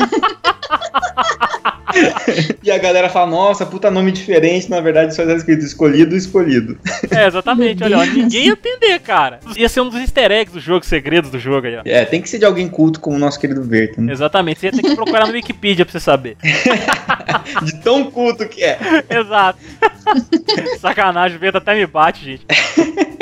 e 2.62 2.70
a 2.70 2.78
galera 2.78 3.08
fala, 3.08 3.30
nossa, 3.30 3.66
puta 3.66 3.90
nome 3.90 4.12
diferente, 4.12 4.70
na 4.70 4.80
verdade 4.80 5.14
só 5.14 5.22
está 5.22 5.34
escrito 5.34 5.64
escolhido, 5.64 6.16
escolhido. 6.16 6.78
É, 7.10 7.26
exatamente, 7.26 7.82
olha, 7.84 7.98
ó, 7.98 8.04
ninguém 8.04 8.46
ia 8.46 8.52
entender, 8.52 8.98
cara. 9.00 9.40
Ia 9.56 9.68
ser 9.68 9.80
um 9.80 9.88
dos 9.88 10.00
easter 10.00 10.30
eggs 10.30 10.52
do 10.52 10.60
jogo, 10.60 10.84
segredos 10.84 11.30
do 11.30 11.38
jogo 11.38 11.66
aí, 11.66 11.76
ó. 11.76 11.82
É, 11.84 12.04
tem 12.04 12.20
que 12.20 12.28
ser 12.28 12.38
de 12.38 12.44
alguém 12.44 12.68
culto 12.68 13.00
como 13.00 13.16
o 13.16 13.18
nosso 13.18 13.38
querido 13.38 13.62
Verta, 13.62 14.00
né? 14.00 14.12
Exatamente, 14.12 14.60
você 14.60 14.66
ia 14.66 14.72
ter 14.72 14.82
que 14.82 14.94
procurar 14.94 15.26
no 15.26 15.32
Wikipedia 15.34 15.84
pra 15.84 15.92
você 15.92 16.00
saber. 16.00 16.36
De 17.62 17.80
tão 17.80 18.10
culto 18.10 18.46
que 18.48 18.62
é. 18.62 18.78
Exato. 19.08 19.58
Sacanagem, 20.80 21.36
o 21.36 21.40
Vento 21.40 21.58
até 21.58 21.74
me 21.74 21.86
bate, 21.86 22.24
gente. 22.24 22.46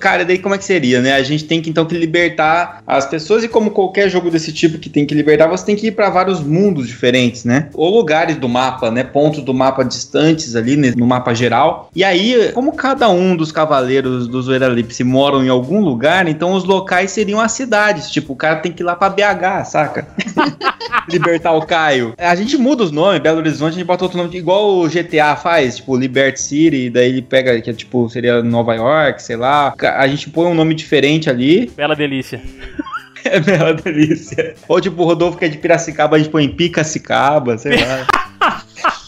Cara, 0.00 0.24
daí 0.24 0.38
como 0.38 0.54
é 0.54 0.58
que 0.58 0.64
seria, 0.64 1.00
né? 1.00 1.12
A 1.12 1.22
gente 1.22 1.44
tem 1.44 1.60
que 1.60 1.70
então 1.70 1.84
que 1.84 1.96
libertar 1.96 2.82
as 2.86 3.06
pessoas 3.06 3.44
e 3.44 3.48
como 3.48 3.70
qualquer 3.70 4.08
jogo 4.08 4.30
desse 4.30 4.52
tipo 4.52 4.78
que 4.78 4.88
tem 4.88 5.06
que 5.06 5.14
libertar, 5.14 5.46
você 5.46 5.64
tem 5.66 5.76
que 5.76 5.88
ir 5.88 5.92
pra 5.92 6.10
vários 6.10 6.40
mundos 6.40 6.88
diferentes, 6.88 7.44
né? 7.44 7.68
Ou 7.74 7.94
lugares 7.94 8.36
do 8.36 8.48
mapa, 8.48 8.90
né? 8.90 9.04
Pontos 9.04 9.42
do 9.42 9.52
mapa 9.52 9.84
distantes 9.84 10.56
ali 10.56 10.76
né? 10.76 10.92
no 10.96 11.06
mapa 11.06 11.34
geral. 11.34 11.90
E 11.94 12.02
aí, 12.02 12.50
como 12.52 12.74
cada 12.74 13.08
um 13.08 13.36
dos 13.36 13.52
cavaleiros 13.52 14.26
do 14.26 14.40
Zoeralipse 14.42 15.04
moram 15.04 15.44
em 15.44 15.48
algum 15.48 15.80
lugar, 15.80 16.26
então 16.26 16.52
os 16.52 16.64
locais 16.64 17.10
seriam 17.10 17.40
as 17.40 17.52
cidades. 17.52 18.10
Tipo, 18.10 18.32
o 18.32 18.36
cara 18.36 18.56
tem 18.56 18.72
que 18.72 18.82
ir 18.82 18.84
lá 18.84 18.96
pra 18.96 19.10
BH, 19.10 19.64
saca? 19.66 20.08
Libertar 21.08 21.52
o 21.52 21.66
Caio. 21.66 22.14
A 22.18 22.34
gente 22.34 22.56
muda 22.56 22.84
os 22.84 22.90
nomes, 22.90 23.20
Belo 23.20 23.38
Horizonte, 23.38 23.72
a 23.72 23.78
gente 23.78 23.86
bota 23.86 24.04
outro 24.04 24.18
nome, 24.18 24.36
igual 24.36 24.78
o 24.78 24.88
GTA 24.88 25.36
faz, 25.36 25.76
tipo, 25.76 25.96
Liberty 25.96 26.40
City, 26.40 26.90
daí 26.90 27.08
ele 27.08 27.22
pega, 27.22 27.60
que 27.60 27.70
é 27.70 27.72
tipo, 27.72 28.08
seria 28.08 28.42
Nova 28.42 28.74
York, 28.74 29.22
sei 29.22 29.36
lá. 29.36 29.74
A 29.96 30.06
gente 30.06 30.30
põe 30.30 30.46
um 30.46 30.54
nome 30.54 30.74
diferente 30.74 31.28
ali. 31.28 31.70
Bela 31.76 31.94
delícia. 31.94 32.40
É 33.24 33.38
bela 33.38 33.72
delícia. 33.72 34.56
Ou 34.66 34.80
tipo, 34.80 35.00
o 35.00 35.06
Rodolfo 35.06 35.38
que 35.38 35.44
é 35.44 35.48
de 35.48 35.56
Piracicaba, 35.56 36.16
a 36.16 36.18
gente 36.18 36.28
põe 36.28 36.44
em 36.44 36.48
Picacicaba, 36.48 37.56
sei 37.56 37.76
lá. 37.76 38.04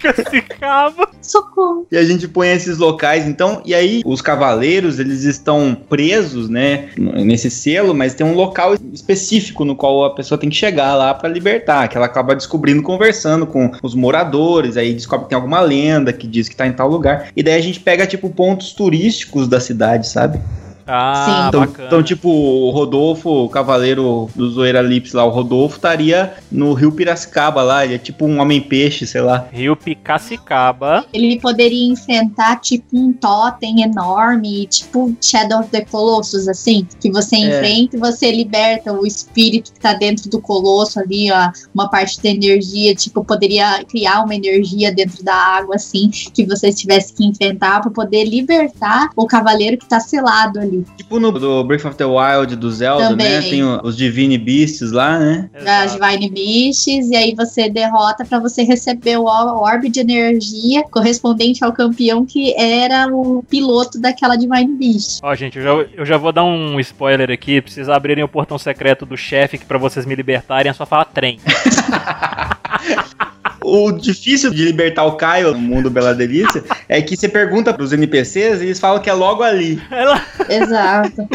Piracicaba. 0.00 1.08
Socorro. 1.20 1.86
E 1.90 1.96
a 1.96 2.04
gente 2.04 2.26
põe 2.26 2.48
esses 2.48 2.78
locais, 2.78 3.26
então, 3.26 3.62
e 3.64 3.74
aí 3.74 4.02
os 4.04 4.20
cavaleiros, 4.20 4.98
eles 4.98 5.24
estão 5.24 5.76
presos, 5.88 6.48
né, 6.48 6.88
nesse 6.96 7.50
selo, 7.50 7.94
mas 7.94 8.14
tem 8.14 8.26
um 8.26 8.34
local 8.34 8.74
específico 8.92 9.64
no 9.64 9.76
qual 9.76 10.04
a 10.04 10.14
pessoa 10.14 10.38
tem 10.38 10.48
que 10.48 10.56
chegar 10.56 10.94
lá 10.94 11.12
pra 11.12 11.28
libertar, 11.28 11.88
que 11.88 11.96
ela 11.96 12.06
acaba 12.06 12.34
descobrindo 12.34 12.82
conversando 12.82 13.46
com 13.46 13.70
os 13.82 13.94
moradores, 13.94 14.76
aí 14.76 14.94
descobre 14.94 15.24
que 15.24 15.30
tem 15.30 15.36
alguma 15.36 15.60
lenda 15.60 16.12
que 16.12 16.26
diz 16.26 16.48
que 16.48 16.56
tá 16.56 16.66
em 16.66 16.72
tal 16.72 16.88
lugar. 16.88 17.28
E 17.36 17.42
daí 17.42 17.54
a 17.54 17.62
gente 17.62 17.80
pega 17.80 18.06
tipo 18.06 18.30
pontos 18.30 18.72
turísticos 18.72 19.46
da 19.46 19.60
cidade, 19.60 20.08
sabe? 20.08 20.40
Ah, 20.92 21.24
Sim. 21.24 21.48
Então, 21.48 21.60
bacana. 21.60 21.86
então, 21.86 22.02
tipo, 22.02 22.28
o 22.28 22.70
Rodolfo, 22.70 23.30
o 23.44 23.48
cavaleiro 23.48 24.28
do 24.34 24.50
Zoeira 24.50 24.82
Lips 24.82 25.12
lá, 25.12 25.24
o 25.24 25.30
Rodolfo 25.30 25.76
estaria 25.76 26.34
no 26.50 26.72
rio 26.72 26.90
Piracicaba 26.90 27.62
lá, 27.62 27.84
ele 27.84 27.94
é 27.94 27.98
tipo 27.98 28.26
um 28.26 28.40
homem-peixe, 28.40 29.06
sei 29.06 29.20
lá. 29.20 29.46
Rio 29.52 29.76
Picacicaba. 29.76 31.04
Ele 31.12 31.38
poderia 31.38 31.92
enfrentar 31.92 32.56
tipo 32.56 32.86
um 32.92 33.12
totem 33.12 33.82
enorme, 33.82 34.66
tipo 34.66 35.14
Shadow 35.22 35.60
of 35.60 35.70
the 35.70 35.84
Colossus, 35.84 36.48
assim, 36.48 36.86
que 37.00 37.10
você 37.10 37.36
enfrenta 37.36 37.96
e 37.96 38.00
você 38.00 38.32
liberta 38.32 38.92
o 38.92 39.06
espírito 39.06 39.72
que 39.72 39.78
tá 39.78 39.94
dentro 39.94 40.28
do 40.28 40.40
colosso 40.40 40.98
ali, 40.98 41.30
ó, 41.30 41.50
uma 41.72 41.88
parte 41.88 42.20
da 42.20 42.30
energia, 42.30 42.94
tipo, 42.96 43.24
poderia 43.24 43.84
criar 43.84 44.24
uma 44.24 44.34
energia 44.34 44.92
dentro 44.92 45.22
da 45.22 45.34
água, 45.34 45.76
assim, 45.76 46.10
que 46.10 46.44
você 46.44 46.72
tivesse 46.72 47.12
que 47.12 47.24
enfrentar 47.24 47.80
pra 47.80 47.90
poder 47.90 48.24
libertar 48.24 49.10
o 49.14 49.26
cavaleiro 49.26 49.78
que 49.78 49.86
tá 49.86 50.00
selado 50.00 50.58
ali. 50.58 50.79
Tipo 50.96 51.18
no 51.20 51.30
do 51.32 51.64
Breath 51.64 51.84
of 51.84 51.96
the 51.96 52.04
Wild 52.04 52.56
do 52.56 52.70
Zelda, 52.70 53.10
né? 53.16 53.38
Também. 53.38 53.50
Tem 53.50 53.64
o- 53.64 53.80
os 53.82 53.96
Divine 53.96 54.36
Beasts 54.38 54.92
lá, 54.92 55.18
né? 55.18 55.50
Exato. 55.54 55.98
Divine 55.98 56.30
Beasts, 56.30 57.10
e 57.10 57.16
aí 57.16 57.34
você 57.34 57.68
derrota 57.68 58.24
pra 58.24 58.38
você 58.38 58.62
receber 58.62 59.16
o 59.18 59.24
or- 59.24 59.62
orbe 59.62 59.88
de 59.88 60.00
energia 60.00 60.82
correspondente 60.90 61.64
ao 61.64 61.72
campeão 61.72 62.24
que 62.24 62.54
era 62.56 63.06
o 63.12 63.42
piloto 63.48 64.00
daquela 64.00 64.36
Divine 64.36 64.74
Beast. 64.76 65.20
Ó, 65.22 65.34
gente, 65.34 65.58
eu 65.58 65.64
já, 65.64 65.70
eu 65.96 66.04
já 66.06 66.16
vou 66.16 66.32
dar 66.32 66.44
um 66.44 66.78
spoiler 66.80 67.30
aqui. 67.30 67.60
Precisa 67.60 67.94
abrirem 67.94 68.24
o 68.24 68.28
portão 68.28 68.58
secreto 68.58 69.04
do 69.06 69.16
chefe 69.16 69.58
que 69.58 69.64
pra 69.64 69.78
vocês 69.78 70.04
me 70.06 70.14
libertarem 70.14 70.70
é 70.70 70.72
só 70.72 70.84
falar 70.86 71.04
trem. 71.06 71.38
O 73.62 73.92
difícil 73.92 74.50
de 74.50 74.64
libertar 74.64 75.04
o 75.04 75.12
Caio 75.12 75.52
no 75.52 75.58
mundo 75.58 75.90
Bela 75.90 76.14
Delícia 76.14 76.64
é 76.88 77.00
que 77.02 77.16
você 77.16 77.28
pergunta 77.28 77.72
pros 77.74 77.92
NPCs 77.92 78.60
e 78.60 78.64
eles 78.64 78.80
falam 78.80 79.00
que 79.02 79.10
é 79.10 79.12
logo 79.12 79.42
ali. 79.42 79.80
Ela- 79.90 80.24
Exato. 80.48 81.28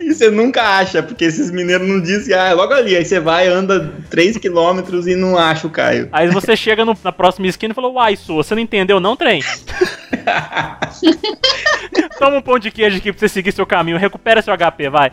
E 0.00 0.14
você 0.14 0.30
nunca 0.30 0.62
acha, 0.62 1.02
porque 1.02 1.24
esses 1.24 1.50
mineiros 1.50 1.88
não 1.88 2.00
dizem, 2.00 2.34
ah, 2.34 2.46
é 2.48 2.54
logo 2.54 2.72
ali. 2.72 2.96
Aí 2.96 3.04
você 3.04 3.18
vai, 3.18 3.48
anda 3.48 3.92
3km 4.10 5.06
e 5.06 5.16
não 5.16 5.36
acha 5.36 5.66
o 5.66 5.70
Caio. 5.70 6.08
Aí 6.12 6.28
você 6.28 6.56
chega 6.56 6.84
no- 6.84 6.96
na 7.02 7.10
próxima 7.12 7.46
esquina 7.48 7.72
e 7.72 7.74
fala: 7.74 7.88
Uai, 7.88 8.14
sua, 8.16 8.42
você 8.44 8.54
não 8.54 8.62
entendeu, 8.62 9.00
não, 9.00 9.16
trem? 9.16 9.42
Toma 12.18 12.36
um 12.38 12.42
pão 12.42 12.58
de 12.58 12.70
queijo 12.70 12.96
aqui 12.98 13.12
pra 13.12 13.18
você 13.20 13.28
seguir 13.28 13.52
seu 13.52 13.66
caminho. 13.66 13.98
Recupera 13.98 14.40
seu 14.40 14.54
HP, 14.56 14.88
vai. 14.88 15.12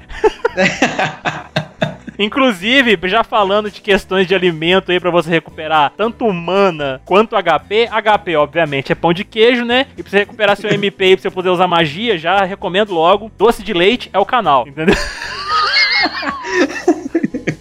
Inclusive, 2.18 2.98
já 3.04 3.24
falando 3.24 3.70
de 3.70 3.82
questões 3.82 4.28
de 4.28 4.36
alimento 4.36 4.92
aí 4.92 5.00
pra 5.00 5.10
você 5.10 5.30
recuperar 5.30 5.92
tanto 5.96 6.32
mana 6.32 7.02
quanto 7.06 7.36
HP, 7.36 7.88
HP 7.88 8.36
obviamente 8.36 8.92
é 8.92 8.96
pão 8.96 9.14
de 9.14 9.24
queijo, 9.24 9.66
né? 9.66 9.88
E 9.98 10.04
pra 10.04 10.10
você 10.10 10.20
recuperar 10.20 10.56
seu 10.56 10.70
MP 10.70 11.06
e 11.06 11.16
pra 11.16 11.22
você 11.24 11.30
poder 11.30 11.50
usar 11.50 11.68
magia, 11.68 12.18
já 12.18 12.44
recomendo 12.44 12.94
logo, 12.94 13.32
doce 13.38 13.64
de 13.64 13.74
leite 13.74 14.10
é 14.14 14.20
o 14.20 14.26
canal, 14.26 14.68
entendeu? 14.68 14.96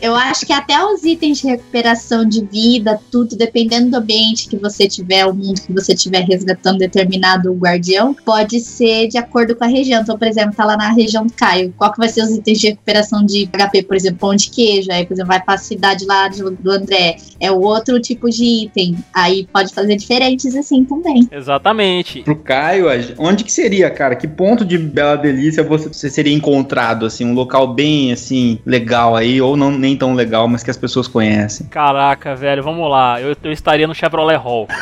Eu 0.03 0.17
acho 0.17 0.45
que 0.45 0.53
até 0.53 0.85
os 0.85 1.05
itens 1.05 1.39
de 1.39 1.47
recuperação 1.47 2.29
de 2.29 2.45
vida, 2.45 3.01
tudo, 3.09 3.37
dependendo 3.37 3.89
do 3.89 3.99
ambiente 3.99 4.49
que 4.49 4.57
você 4.57 4.89
tiver, 4.89 5.25
o 5.27 5.33
mundo 5.33 5.61
que 5.61 5.73
você 5.73 5.95
estiver 5.95 6.25
resgatando 6.25 6.79
determinado 6.79 7.55
guardião, 7.55 8.13
pode 8.13 8.59
ser 8.59 9.07
de 9.07 9.17
acordo 9.17 9.55
com 9.55 9.63
a 9.63 9.69
região. 9.69 10.03
Então, 10.03 10.19
por 10.19 10.27
exemplo, 10.27 10.57
tá 10.57 10.65
lá 10.65 10.77
na 10.77 10.93
região 10.93 11.25
do 11.25 11.33
Caio. 11.33 11.73
Qual 11.79 11.93
que 11.93 11.99
vai 11.99 12.09
ser 12.09 12.23
os 12.23 12.31
itens 12.31 12.59
de 12.59 12.71
recuperação 12.71 13.25
de 13.25 13.47
HP? 13.47 13.85
Por 13.85 13.95
exemplo, 13.95 14.19
pão 14.19 14.35
de 14.35 14.51
queijo. 14.51 14.91
Aí, 14.91 15.07
por 15.07 15.15
exemplo, 15.15 15.29
vai 15.29 15.41
pra 15.41 15.57
cidade 15.57 16.05
lá 16.05 16.27
do 16.27 16.71
André. 16.73 17.19
É 17.39 17.53
outro 17.53 18.01
tipo 18.01 18.29
de 18.29 18.65
item. 18.65 18.97
Aí 19.15 19.47
pode 19.53 19.73
fazer 19.73 19.95
diferentes 19.95 20.57
assim 20.57 20.85
também. 20.85 21.29
Exatamente. 21.31 22.23
Pro 22.23 22.35
Caio, 22.35 22.87
onde 23.19 23.45
que 23.45 23.53
seria, 23.53 23.89
cara? 23.89 24.17
Que 24.17 24.27
ponto 24.27 24.65
de 24.65 24.77
Bela 24.79 25.15
Delícia 25.15 25.63
você, 25.63 25.87
você 25.87 26.11
seria 26.11 26.35
encontrado, 26.35 27.07
assim? 27.07 27.25
Um 27.25 27.35
local 27.35 27.73
bem, 27.73 28.13
assim, 28.13 28.59
legal 28.67 29.15
aí, 29.15 29.41
ou 29.41 29.57
não 29.57 29.71
nem 29.71 29.92
tão 29.97 30.15
legal, 30.15 30.49
mas 30.49 30.63
que 30.63 30.71
as 30.71 30.77
pessoas 30.77 31.09
conhecem. 31.09 31.67
Caraca, 31.67 32.35
velho, 32.35 32.63
vamos 32.63 32.91
lá. 32.91 33.21
Eu, 33.21 33.37
eu 33.43 33.53
estaria 33.53 33.87
no 33.87 33.95
Chevrolet 33.95 34.37
Hall. 34.37 34.69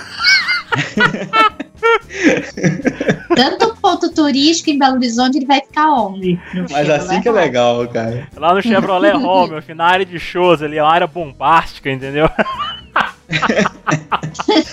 Tanto 3.34 3.76
ponto 3.76 4.12
turístico 4.12 4.70
em 4.70 4.78
Belo 4.78 4.96
Horizonte, 4.96 5.38
ele 5.38 5.46
vai 5.46 5.60
ficar 5.60 5.90
onde? 5.92 6.38
Mas 6.54 6.70
Chevrolet 6.70 6.92
assim 6.92 7.20
que 7.22 7.28
é 7.28 7.32
Hall. 7.32 7.40
legal, 7.40 7.88
cara. 7.88 8.28
Lá 8.36 8.54
no 8.54 8.62
Chevrolet 8.62 9.12
Hall, 9.12 9.48
meu 9.48 9.62
filho, 9.62 9.76
na 9.76 9.86
área 9.86 10.04
de 10.04 10.18
shows 10.18 10.62
ali, 10.62 10.78
é 10.78 10.82
uma 10.82 10.92
área 10.92 11.06
bombástica, 11.06 11.90
entendeu? 11.90 12.28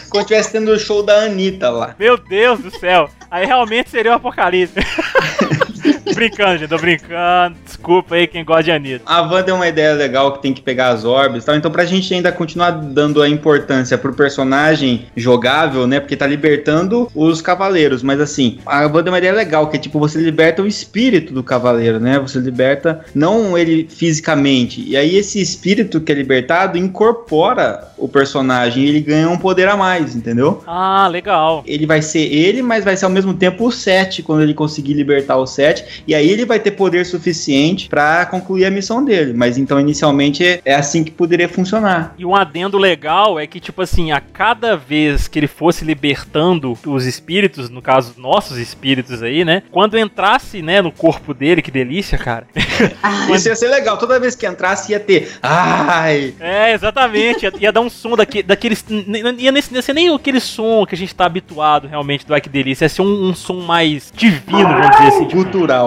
Quando 0.09 0.25
tivesse 0.25 0.51
tendo 0.51 0.71
o 0.71 0.79
show 0.79 1.03
da 1.03 1.23
Anitta 1.23 1.69
lá. 1.69 1.95
Meu 1.99 2.17
Deus 2.17 2.59
do 2.59 2.71
céu. 2.71 3.09
Aí 3.29 3.45
realmente 3.45 3.89
seria 3.89 4.11
um 4.11 4.15
apocalipse. 4.15 4.79
brincando, 6.13 6.57
gente, 6.57 6.69
tô 6.69 6.77
brincando. 6.77 7.57
Desculpa 7.65 8.15
aí 8.15 8.27
quem 8.27 8.43
gosta 8.43 8.63
de 8.63 8.71
Anitta. 8.71 9.03
A 9.05 9.21
Van 9.21 9.43
deu 9.43 9.55
uma 9.55 9.67
ideia 9.67 9.93
legal 9.93 10.33
que 10.33 10.41
tem 10.41 10.53
que 10.53 10.61
pegar 10.61 10.89
as 10.89 11.03
orbes 11.03 11.43
e 11.43 11.45
tal. 11.45 11.55
Então, 11.55 11.71
pra 11.71 11.85
gente 11.85 12.13
ainda 12.13 12.31
continuar 12.31 12.71
dando 12.71 13.21
a 13.21 13.29
importância 13.29 13.97
pro 13.97 14.13
personagem 14.13 15.07
jogável, 15.15 15.87
né? 15.87 15.99
Porque 15.99 16.15
tá 16.15 16.27
libertando 16.27 17.09
os 17.13 17.41
cavaleiros. 17.41 18.03
Mas 18.03 18.19
assim, 18.19 18.59
a 18.65 18.87
Van 18.87 19.03
deu 19.03 19.11
uma 19.13 19.19
ideia 19.19 19.33
legal, 19.33 19.67
que 19.69 19.77
é 19.77 19.79
tipo, 19.79 19.99
você 19.99 20.19
liberta 20.19 20.61
o 20.61 20.67
espírito 20.67 21.33
do 21.33 21.43
cavaleiro, 21.43 21.99
né? 21.99 22.19
Você 22.19 22.39
liberta 22.39 23.05
não 23.13 23.57
ele 23.57 23.87
fisicamente. 23.89 24.83
E 24.87 24.95
aí, 24.95 25.15
esse 25.15 25.41
espírito 25.41 26.01
que 26.01 26.11
é 26.11 26.15
libertado 26.15 26.77
incorpora 26.77 27.91
o 27.97 28.07
personagem 28.07 28.83
e 28.83 28.87
ele 28.87 29.01
ganha 29.01 29.29
um 29.29 29.37
poder 29.37 29.67
a 29.67 29.75
mais, 29.75 30.15
entendeu? 30.15 30.63
Ah, 30.67 31.07
legal. 31.07 31.63
Ele 31.65 31.85
vai 31.85 32.01
ser 32.01 32.19
ele, 32.19 32.61
mas 32.61 32.83
vai 32.83 32.95
ser 32.95 33.05
ao 33.05 33.11
mesmo 33.11 33.33
tempo 33.33 33.65
o 33.65 33.71
7 33.71 34.23
quando 34.23 34.41
ele 34.41 34.53
conseguir 34.53 34.93
libertar 34.93 35.37
o 35.37 35.45
7. 35.45 35.96
E 36.05 36.13
aí 36.13 36.29
ele 36.29 36.45
vai 36.45 36.59
ter 36.59 36.71
poder 36.71 37.05
suficiente 37.05 37.87
pra 37.89 38.25
concluir 38.25 38.65
a 38.65 38.71
missão 38.71 39.03
dele. 39.03 39.33
Mas 39.33 39.57
então, 39.57 39.79
inicialmente, 39.79 40.45
é- 40.45 40.61
é 40.65 40.75
assim 40.75 41.03
que 41.03 41.11
poderia 41.11 41.47
funcionar. 41.49 42.13
E 42.17 42.25
um 42.25 42.35
adendo 42.35 42.77
legal 42.77 43.39
é 43.39 43.47
que, 43.47 43.59
tipo 43.59 43.81
assim, 43.81 44.11
a 44.11 44.19
cada 44.19 44.75
vez 44.75 45.27
que 45.27 45.39
ele 45.39 45.47
fosse 45.47 45.83
libertando 45.85 46.77
os 46.85 47.05
espíritos, 47.05 47.69
no 47.69 47.81
caso, 47.81 48.13
nossos 48.17 48.57
espíritos 48.57 49.21
aí, 49.23 49.43
né? 49.45 49.63
Quando 49.71 49.97
entrasse, 49.97 50.61
né, 50.61 50.81
no 50.81 50.91
corpo 50.91 51.33
dele, 51.33 51.61
que 51.61 51.71
delícia, 51.71 52.17
cara. 52.17 52.47
Ah, 53.01 53.31
Isso 53.31 53.47
ia 53.47 53.55
ser 53.55 53.69
legal. 53.69 53.97
Toda 53.97 54.19
vez 54.19 54.35
que 54.35 54.45
entrasse 54.45 54.91
ia 54.91 54.99
ter. 54.99 55.31
Ai! 55.41 56.33
É, 56.39 56.73
exatamente. 56.73 57.43
Ia, 57.45 57.53
ia 57.59 57.71
dar 57.71 57.81
um 57.81 57.89
som 57.89 58.15
daqui, 58.15 58.43
daqueles. 58.43 58.83
n- 58.89 59.03
n- 59.21 59.35
Ia 59.41 59.51
nesse, 59.51 59.73
ia 59.73 59.81
ser 59.81 59.93
nem 59.93 60.13
aquele 60.13 60.39
som 60.39 60.85
que 60.85 60.93
a 60.95 60.97
gente 60.97 61.13
tá 61.15 61.25
habituado 61.25 61.87
realmente 61.87 62.25
do 62.25 62.33
Ai 62.33 62.41
que 62.41 62.49
delícia. 62.49 62.85
Ia 62.85 62.89
ser 62.89 63.01
um, 63.01 63.29
um 63.29 63.33
som 63.35 63.61
mais 63.61 64.11
divino, 64.15 64.67
vamos 64.67 64.89
dizer 64.91 65.07
assim. 65.07 65.25
tipo, 65.27 65.41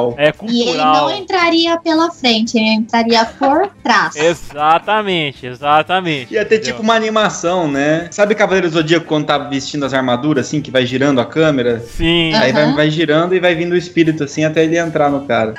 Cultural. 0.09 0.14
é 0.19 0.33
E 0.50 0.61
ele 0.62 0.64
cultural. 0.73 0.95
não 1.09 1.16
entraria 1.16 1.78
pela 1.78 2.11
frente, 2.11 2.57
ele 2.59 2.69
entraria 2.75 3.25
por 3.25 3.69
trás. 3.83 4.14
Exatamente, 4.16 5.47
exatamente. 5.47 6.33
Ia 6.35 6.45
ter 6.45 6.57
entendeu? 6.57 6.73
tipo 6.73 6.83
uma 6.83 6.95
animação, 6.95 7.69
né? 7.71 8.09
Sabe 8.11 8.35
Cavaleiro 8.35 8.69
do 8.69 8.73
Zodíaco 8.75 9.07
quando 9.07 9.26
tá 9.26 9.38
vestindo 9.38 9.85
as 9.85 9.95
armaduras, 9.95 10.47
assim, 10.47 10.61
que 10.61 10.71
vai 10.71 10.85
girando 10.87 11.21
a 11.21 11.26
câmera? 11.26 11.80
Sim. 11.80 12.33
Aí 12.35 12.52
vai, 12.52 12.62
Aham. 12.64 12.75
vai 12.76 12.90
girando 12.90 13.35
e 13.35 13.40
vai 13.40 13.54
vindo 13.54 13.73
o 13.73 13.76
espírito, 13.76 14.25
assim, 14.25 14.45
até 14.45 14.64
ele 14.64 14.78
entrar 14.78 15.11
no 15.11 15.21
cara. 15.26 15.54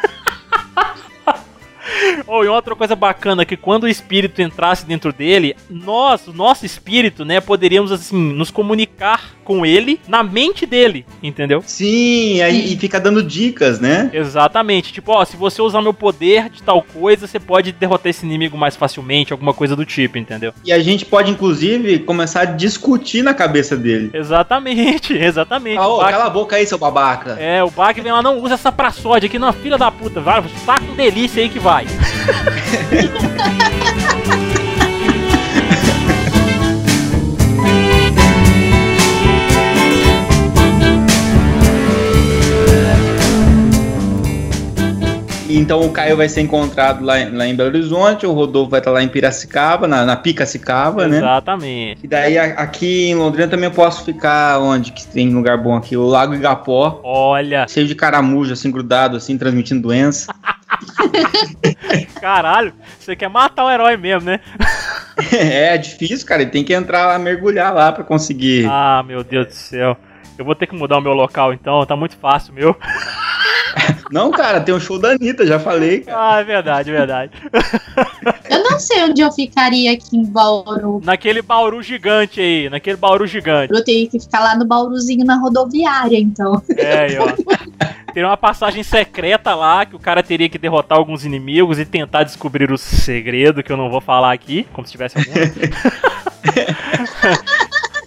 Oh, 2.33 2.45
e 2.45 2.47
outra 2.47 2.73
coisa 2.77 2.95
bacana 2.95 3.43
que 3.43 3.57
quando 3.57 3.83
o 3.83 3.89
espírito 3.89 4.41
entrasse 4.41 4.85
dentro 4.85 5.11
dele, 5.11 5.53
nós, 5.69 6.29
o 6.29 6.33
nosso 6.33 6.65
espírito, 6.65 7.25
né, 7.25 7.41
poderíamos 7.41 7.91
assim 7.91 8.15
nos 8.15 8.49
comunicar 8.49 9.31
com 9.43 9.65
ele 9.65 9.99
na 10.07 10.23
mente 10.23 10.65
dele, 10.65 11.05
entendeu? 11.21 11.61
Sim, 11.65 12.39
aí 12.39 12.71
e 12.71 12.77
fica 12.77 13.01
dando 13.01 13.21
dicas, 13.21 13.81
né? 13.81 14.09
Exatamente. 14.13 14.93
Tipo, 14.93 15.11
ó, 15.11 15.25
se 15.25 15.35
você 15.35 15.61
usar 15.61 15.81
meu 15.81 15.93
poder 15.93 16.47
de 16.47 16.63
tal 16.63 16.81
coisa, 16.81 17.27
você 17.27 17.37
pode 17.37 17.73
derrotar 17.73 18.09
esse 18.09 18.25
inimigo 18.25 18.57
mais 18.57 18.77
facilmente, 18.77 19.33
alguma 19.33 19.53
coisa 19.53 19.75
do 19.75 19.85
tipo, 19.85 20.17
entendeu? 20.17 20.53
E 20.63 20.71
a 20.71 20.79
gente 20.79 21.05
pode, 21.05 21.29
inclusive, 21.29 21.99
começar 21.99 22.41
a 22.43 22.45
discutir 22.45 23.23
na 23.23 23.33
cabeça 23.33 23.75
dele. 23.75 24.09
Exatamente, 24.13 25.11
exatamente. 25.19 25.79
Ah, 25.79 25.87
ô, 25.89 25.97
Bach, 25.97 26.11
cala 26.11 26.25
a 26.27 26.29
boca 26.29 26.55
aí, 26.55 26.65
seu 26.65 26.77
babaca. 26.77 27.31
é, 27.37 27.61
o 27.61 27.69
Bach 27.69 27.93
vem 27.93 28.13
lá, 28.13 28.21
não 28.21 28.39
usa 28.39 28.53
essa 28.53 28.71
praçódia 28.71 29.27
aqui, 29.27 29.37
não, 29.37 29.51
filha 29.51 29.77
da 29.77 29.91
puta, 29.91 30.21
vai, 30.21 30.41
tá 30.65 30.79
com 30.79 30.95
delícia 30.95 31.43
aí 31.43 31.49
que 31.49 31.59
vai. 31.59 31.85
Então 45.53 45.81
o 45.81 45.91
Caio 45.91 46.15
vai 46.15 46.29
ser 46.29 46.39
encontrado 46.41 47.03
lá, 47.03 47.19
em- 47.19 47.35
lá 47.35 47.45
em 47.45 47.53
Belo 47.53 47.69
Horizonte, 47.69 48.25
o 48.25 48.31
Rodolfo 48.31 48.71
vai 48.71 48.79
estar 48.79 48.89
lá 48.91 49.03
em 49.03 49.07
Piracicaba, 49.09 49.85
na, 49.85 50.05
na 50.05 50.15
Picacicaba, 50.15 51.09
né? 51.09 51.17
Exatamente. 51.17 51.99
E 52.03 52.07
daí 52.07 52.37
a- 52.37 52.53
aqui 52.53 53.09
em 53.09 53.15
Londrina 53.15 53.49
também 53.49 53.65
eu 53.65 53.71
posso 53.75 54.05
ficar 54.05 54.59
onde 54.61 54.93
que 54.93 55.05
tem 55.05 55.29
lugar 55.29 55.57
bom 55.57 55.75
aqui? 55.75 55.97
O 55.97 56.05
Lago 56.07 56.33
Igapó, 56.33 57.01
Olha, 57.03 57.67
cheio 57.67 57.85
de 57.85 57.93
caramujo, 57.95 58.53
assim, 58.53 58.71
grudado, 58.71 59.17
assim, 59.17 59.37
transmitindo 59.37 59.81
doença. 59.81 60.33
caralho, 62.19 62.73
você 62.99 63.15
quer 63.15 63.29
matar 63.29 63.65
o 63.65 63.71
herói 63.71 63.97
mesmo, 63.97 64.29
né? 64.29 64.39
é, 65.33 65.75
é 65.75 65.77
difícil, 65.77 66.25
cara. 66.25 66.41
Ele 66.41 66.51
tem 66.51 66.63
que 66.63 66.73
entrar 66.73 67.07
lá, 67.07 67.19
mergulhar 67.19 67.73
lá 67.73 67.91
pra 67.91 68.03
conseguir. 68.03 68.67
Ah, 68.69 69.03
meu 69.05 69.23
Deus 69.23 69.47
do 69.47 69.53
céu. 69.53 69.97
Eu 70.37 70.45
vou 70.45 70.55
ter 70.55 70.67
que 70.67 70.75
mudar 70.75 70.97
o 70.97 71.01
meu 71.01 71.13
local 71.13 71.53
então, 71.53 71.85
tá 71.85 71.95
muito 71.95 72.17
fácil, 72.17 72.53
meu. 72.53 72.75
Não, 74.11 74.31
cara, 74.31 74.59
tem 74.59 74.73
o 74.73 74.79
show 74.79 74.99
da 74.99 75.11
Anitta, 75.11 75.45
já 75.45 75.59
falei, 75.59 76.01
cara. 76.01 76.35
Ah, 76.35 76.39
é 76.39 76.43
verdade, 76.43 76.89
é 76.89 76.93
verdade. 76.93 77.31
Eu 78.49 78.63
não 78.69 78.79
sei 78.79 79.03
onde 79.03 79.21
eu 79.21 79.31
ficaria 79.31 79.93
aqui 79.93 80.17
em 80.17 80.25
Bauru. 80.25 81.01
Naquele 81.03 81.41
bauru 81.41 81.81
gigante 81.81 82.41
aí, 82.41 82.69
naquele 82.69 82.97
bauru 82.97 83.25
gigante. 83.25 83.73
Eu 83.73 83.83
teria 83.83 84.09
que 84.09 84.19
ficar 84.19 84.41
lá 84.41 84.55
no 84.55 84.65
Bauruzinho 84.65 85.25
na 85.25 85.37
rodoviária, 85.37 86.17
então. 86.17 86.61
É, 86.75 86.99
aí, 86.99 87.17
ó. 87.17 87.27
Teria 88.13 88.27
uma 88.27 88.37
passagem 88.37 88.83
secreta 88.83 89.55
lá 89.55 89.85
que 89.85 89.95
o 89.95 89.99
cara 89.99 90.21
teria 90.21 90.49
que 90.49 90.57
derrotar 90.57 90.97
alguns 90.97 91.23
inimigos 91.23 91.79
e 91.79 91.85
tentar 91.85 92.23
descobrir 92.23 92.69
o 92.71 92.77
segredo 92.77 93.63
que 93.63 93.71
eu 93.71 93.77
não 93.77 93.89
vou 93.89 94.01
falar 94.01 94.33
aqui, 94.33 94.67
como 94.73 94.85
se 94.85 94.91
tivesse 94.91 95.17
algum. 95.17 95.31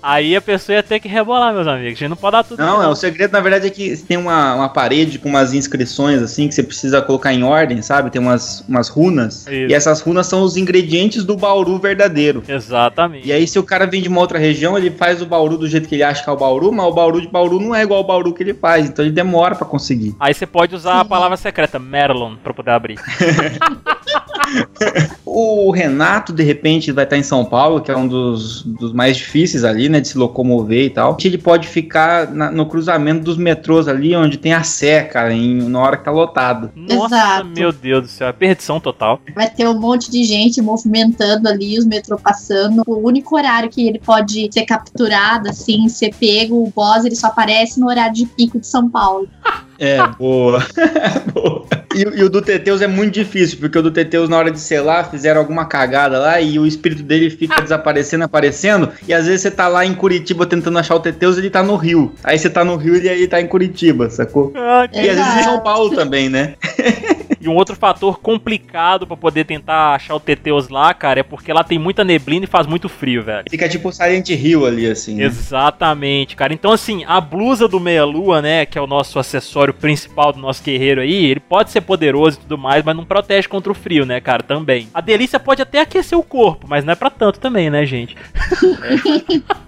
Aí 0.07 0.37
a 0.37 0.41
pessoa 0.43 0.77
ia 0.77 0.83
ter 0.83 1.01
que 1.01 1.09
rebolar, 1.09 1.55
meus 1.55 1.67
amigos. 1.67 1.87
A 1.87 1.95
gente 2.01 2.09
não 2.09 2.17
pode 2.17 2.33
dar 2.33 2.45
tudo. 2.45 2.59
Não, 2.59 2.83
é, 2.83 2.87
o 2.87 2.95
segredo 2.95 3.33
na 3.33 3.41
verdade 3.41 3.69
é 3.69 3.71
que 3.71 3.97
tem 3.97 4.19
uma, 4.19 4.55
uma 4.55 4.69
parede 4.69 5.19
com 5.19 5.31
umas 5.31 5.55
inscrições 5.55 6.21
assim 6.21 6.47
que 6.47 6.55
você 6.55 6.63
precisa 6.63 7.01
colocar 7.01 7.33
em 7.33 7.43
ordem, 7.43 7.81
sabe? 7.81 8.11
Tem 8.11 8.21
umas, 8.21 8.63
umas 8.69 8.91
runas. 8.91 9.47
Isso. 9.47 9.51
E 9.51 9.73
essas 9.73 10.03
runas 10.03 10.27
são 10.27 10.43
os 10.43 10.59
ingredientes 10.59 11.25
do 11.25 11.39
bauru 11.39 11.79
verdadeiro. 11.79 12.43
Exatamente. 12.47 13.27
E 13.27 13.33
aí, 13.33 13.49
se 13.49 13.59
o 13.59 13.63
cara 13.63 13.87
vem 13.87 14.03
de 14.03 14.09
uma 14.11 14.21
outra 14.21 14.39
região, 14.39 14.77
ele 14.77 14.91
faz 14.91 15.23
o 15.23 15.27
bauru 15.27 15.57
do 15.57 15.67
jeito 15.67 15.89
que 15.89 15.95
ele 15.95 16.03
acha 16.03 16.23
que 16.23 16.29
é 16.29 16.33
o 16.35 16.37
bauru, 16.37 16.71
mas 16.71 16.85
o 16.85 16.93
bauru 16.93 17.23
de 17.23 17.29
bauru 17.29 17.59
não 17.59 17.75
é 17.75 17.83
igual 17.83 18.01
ao 18.01 18.07
bauru 18.07 18.35
que 18.35 18.43
ele 18.43 18.53
faz, 18.53 18.87
então 18.87 19.03
ele 19.03 19.15
demora 19.15 19.55
pra 19.55 19.67
conseguir. 19.67 20.15
Aí 20.21 20.35
você 20.35 20.47
pode 20.47 20.75
usar 20.75 21.01
a 21.01 21.03
Sim. 21.03 21.09
palavra 21.09 21.39
secreta, 21.39 21.79
Merlon, 21.79 22.37
pra 22.37 22.53
poder 22.53 22.73
abrir. 22.73 22.99
O 25.27 25.73
Renato, 25.73 26.33
de 26.33 26.45
repente, 26.45 26.93
vai 26.93 27.03
estar 27.03 27.17
em 27.17 27.23
São 27.25 27.45
Paulo, 27.45 27.81
que 27.81 27.91
é 27.91 27.97
um 27.97 28.07
dos, 28.07 28.63
dos 28.63 28.93
mais 28.93 29.17
difíceis 29.17 29.65
ali, 29.65 29.89
né, 29.89 30.01
de 30.01 30.07
se 30.07 30.17
locomover 30.17 30.85
e 30.85 30.91
tal. 30.91 31.17
Ele 31.25 31.37
pode 31.39 31.67
ficar 31.67 32.31
na- 32.31 32.53
no 32.53 32.67
cruzamento 32.67 33.25
dos 33.25 33.37
metrôs 33.37 33.89
ali, 33.89 34.15
onde 34.15 34.37
tem 34.39 34.53
a 34.53 34.63
Sé, 34.63 35.03
cara, 35.03 35.33
em, 35.33 35.69
na 35.69 35.81
hora 35.81 35.97
que 35.97 36.05
tá 36.05 36.13
lotado. 36.13 36.71
Nossa, 36.77 37.17
Exato. 37.17 37.47
meu 37.47 37.73
Deus 37.73 38.03
do 38.03 38.09
céu, 38.09 38.29
é 38.29 38.33
perdição 38.33 38.79
total. 38.79 39.19
Vai 39.35 39.51
ter 39.51 39.67
um 39.69 39.79
monte 39.79 40.09
de 40.09 40.23
gente 40.23 40.63
movimentando 40.63 41.49
ali, 41.49 41.77
os 41.79 41.85
metrô 41.85 42.17
passando. 42.17 42.83
O 42.87 42.99
único 43.05 43.35
horário 43.37 43.69
que 43.69 43.89
ele 43.89 43.99
pode 43.99 44.49
ser 44.53 44.65
capturado, 44.67 45.49
assim, 45.49 45.89
ser 45.89 46.15
pego, 46.15 46.63
o 46.63 46.71
boss, 46.71 47.05
ele 47.05 47.17
só 47.17 47.27
aparece 47.29 47.81
no 47.81 47.89
horário 47.89 48.15
de 48.15 48.27
pico 48.27 48.61
de 48.61 48.67
São 48.69 48.89
Paulo. 48.89 49.29
É, 49.81 49.99
boa. 50.19 50.65
boa. 51.35 51.67
E, 51.95 52.03
e 52.21 52.25
o 52.25 52.29
do 52.29 52.43
Teteus 52.43 52.83
é 52.83 52.87
muito 52.87 53.15
difícil, 53.15 53.59
porque 53.59 53.79
o 53.79 53.83
do 53.83 53.91
Teteus, 53.91 54.29
na 54.29 54.37
hora 54.37 54.51
de 54.51 54.61
selar, 54.61 55.11
fizeram 55.11 55.41
alguma 55.41 55.65
cagada 55.65 56.19
lá 56.19 56.41
e 56.41 56.59
o 56.59 56.67
espírito 56.67 57.03
dele 57.03 57.31
fica 57.31 57.61
desaparecendo, 57.63 58.25
aparecendo. 58.25 58.91
E 59.07 59.15
às 59.15 59.27
vezes 59.27 59.43
você 59.43 59.51
tá 59.51 59.69
lá 59.69 59.85
em 59.87 59.95
Curitiba 59.95 60.47
tentando 60.47 60.79
achar 60.79 60.95
o 60.95 61.01
Teteus 61.01 61.39
ele 61.39 61.51
tá 61.51 61.63
no 61.63 61.77
Rio. 61.77 62.13
Aí 62.23 62.39
você 62.39 62.51
tá 62.51 62.65
no 62.65 62.77
Rio 62.77 62.97
e 62.97 63.09
ele 63.09 63.29
tá 63.29 63.41
em 63.41 63.47
Curitiba, 63.47 64.11
sacou? 64.11 64.53
Ah, 64.55 64.89
E 64.93 65.09
às 65.09 65.17
vezes 65.17 65.37
em. 65.39 65.43
São 65.45 65.61
Paulo 65.61 65.95
também, 65.95 66.29
né? 66.29 66.55
E 67.45 67.49
um 67.49 67.55
outro 67.57 67.77
fator 67.77 68.19
complicado 68.21 69.07
pra 69.07 69.19
poder 69.19 69.45
tentar 69.45 69.95
achar 69.95 70.15
o 70.15 70.21
Teteus 70.21 70.71
lá, 70.71 70.95
cara, 70.95 71.21
é 71.21 71.23
porque 71.23 71.53
lá 71.53 71.63
tem 71.63 71.79
muita 71.79 72.03
neblina 72.03 72.45
e 72.45 72.49
faz 72.49 72.67
muito 72.67 72.89
frio, 72.89 73.23
velho. 73.23 73.45
Fica 73.51 73.69
tipo 73.69 73.93
Silent 73.93 74.31
Hill 74.31 74.65
ali, 74.65 74.87
assim. 74.91 75.17
né? 75.17 75.25
Exatamente, 75.25 76.37
cara. 76.37 76.55
Então, 76.55 76.73
assim, 76.73 77.05
a 77.07 77.21
blusa 77.21 77.69
do 77.69 77.79
Meia 77.79 78.07
Lua, 78.07 78.41
né, 78.41 78.65
que 78.65 78.79
é 78.79 78.81
o 78.81 78.87
nosso 78.87 79.19
acessório 79.19 79.75
principal 79.75 80.33
do 80.33 80.39
nosso 80.39 80.63
guerreiro 80.63 81.03
aí, 81.03 81.27
ele 81.27 81.41
pode 81.41 81.71
ser 81.71 81.83
poderoso 81.83 82.39
e 82.39 82.41
tudo 82.41 82.57
mais, 82.57 82.83
mas 82.83 82.97
não 82.97 83.05
protege 83.05 83.47
contra 83.47 83.71
o 83.71 83.75
frio, 83.75 84.07
né, 84.07 84.23
cara, 84.23 84.43
também. 84.43 84.89
A 84.95 85.03
delícia 85.03 85.39
pode 85.39 85.61
até 85.61 85.81
aquecer 85.81 86.19
o 86.19 86.23
corpo, 86.23 86.67
mas 86.67 86.83
não 86.83 86.95
é 86.95 86.97
pra 86.97 87.11
tanto 87.11 87.39
também, 87.39 87.69
né, 87.69 87.85
gente? 87.85 88.17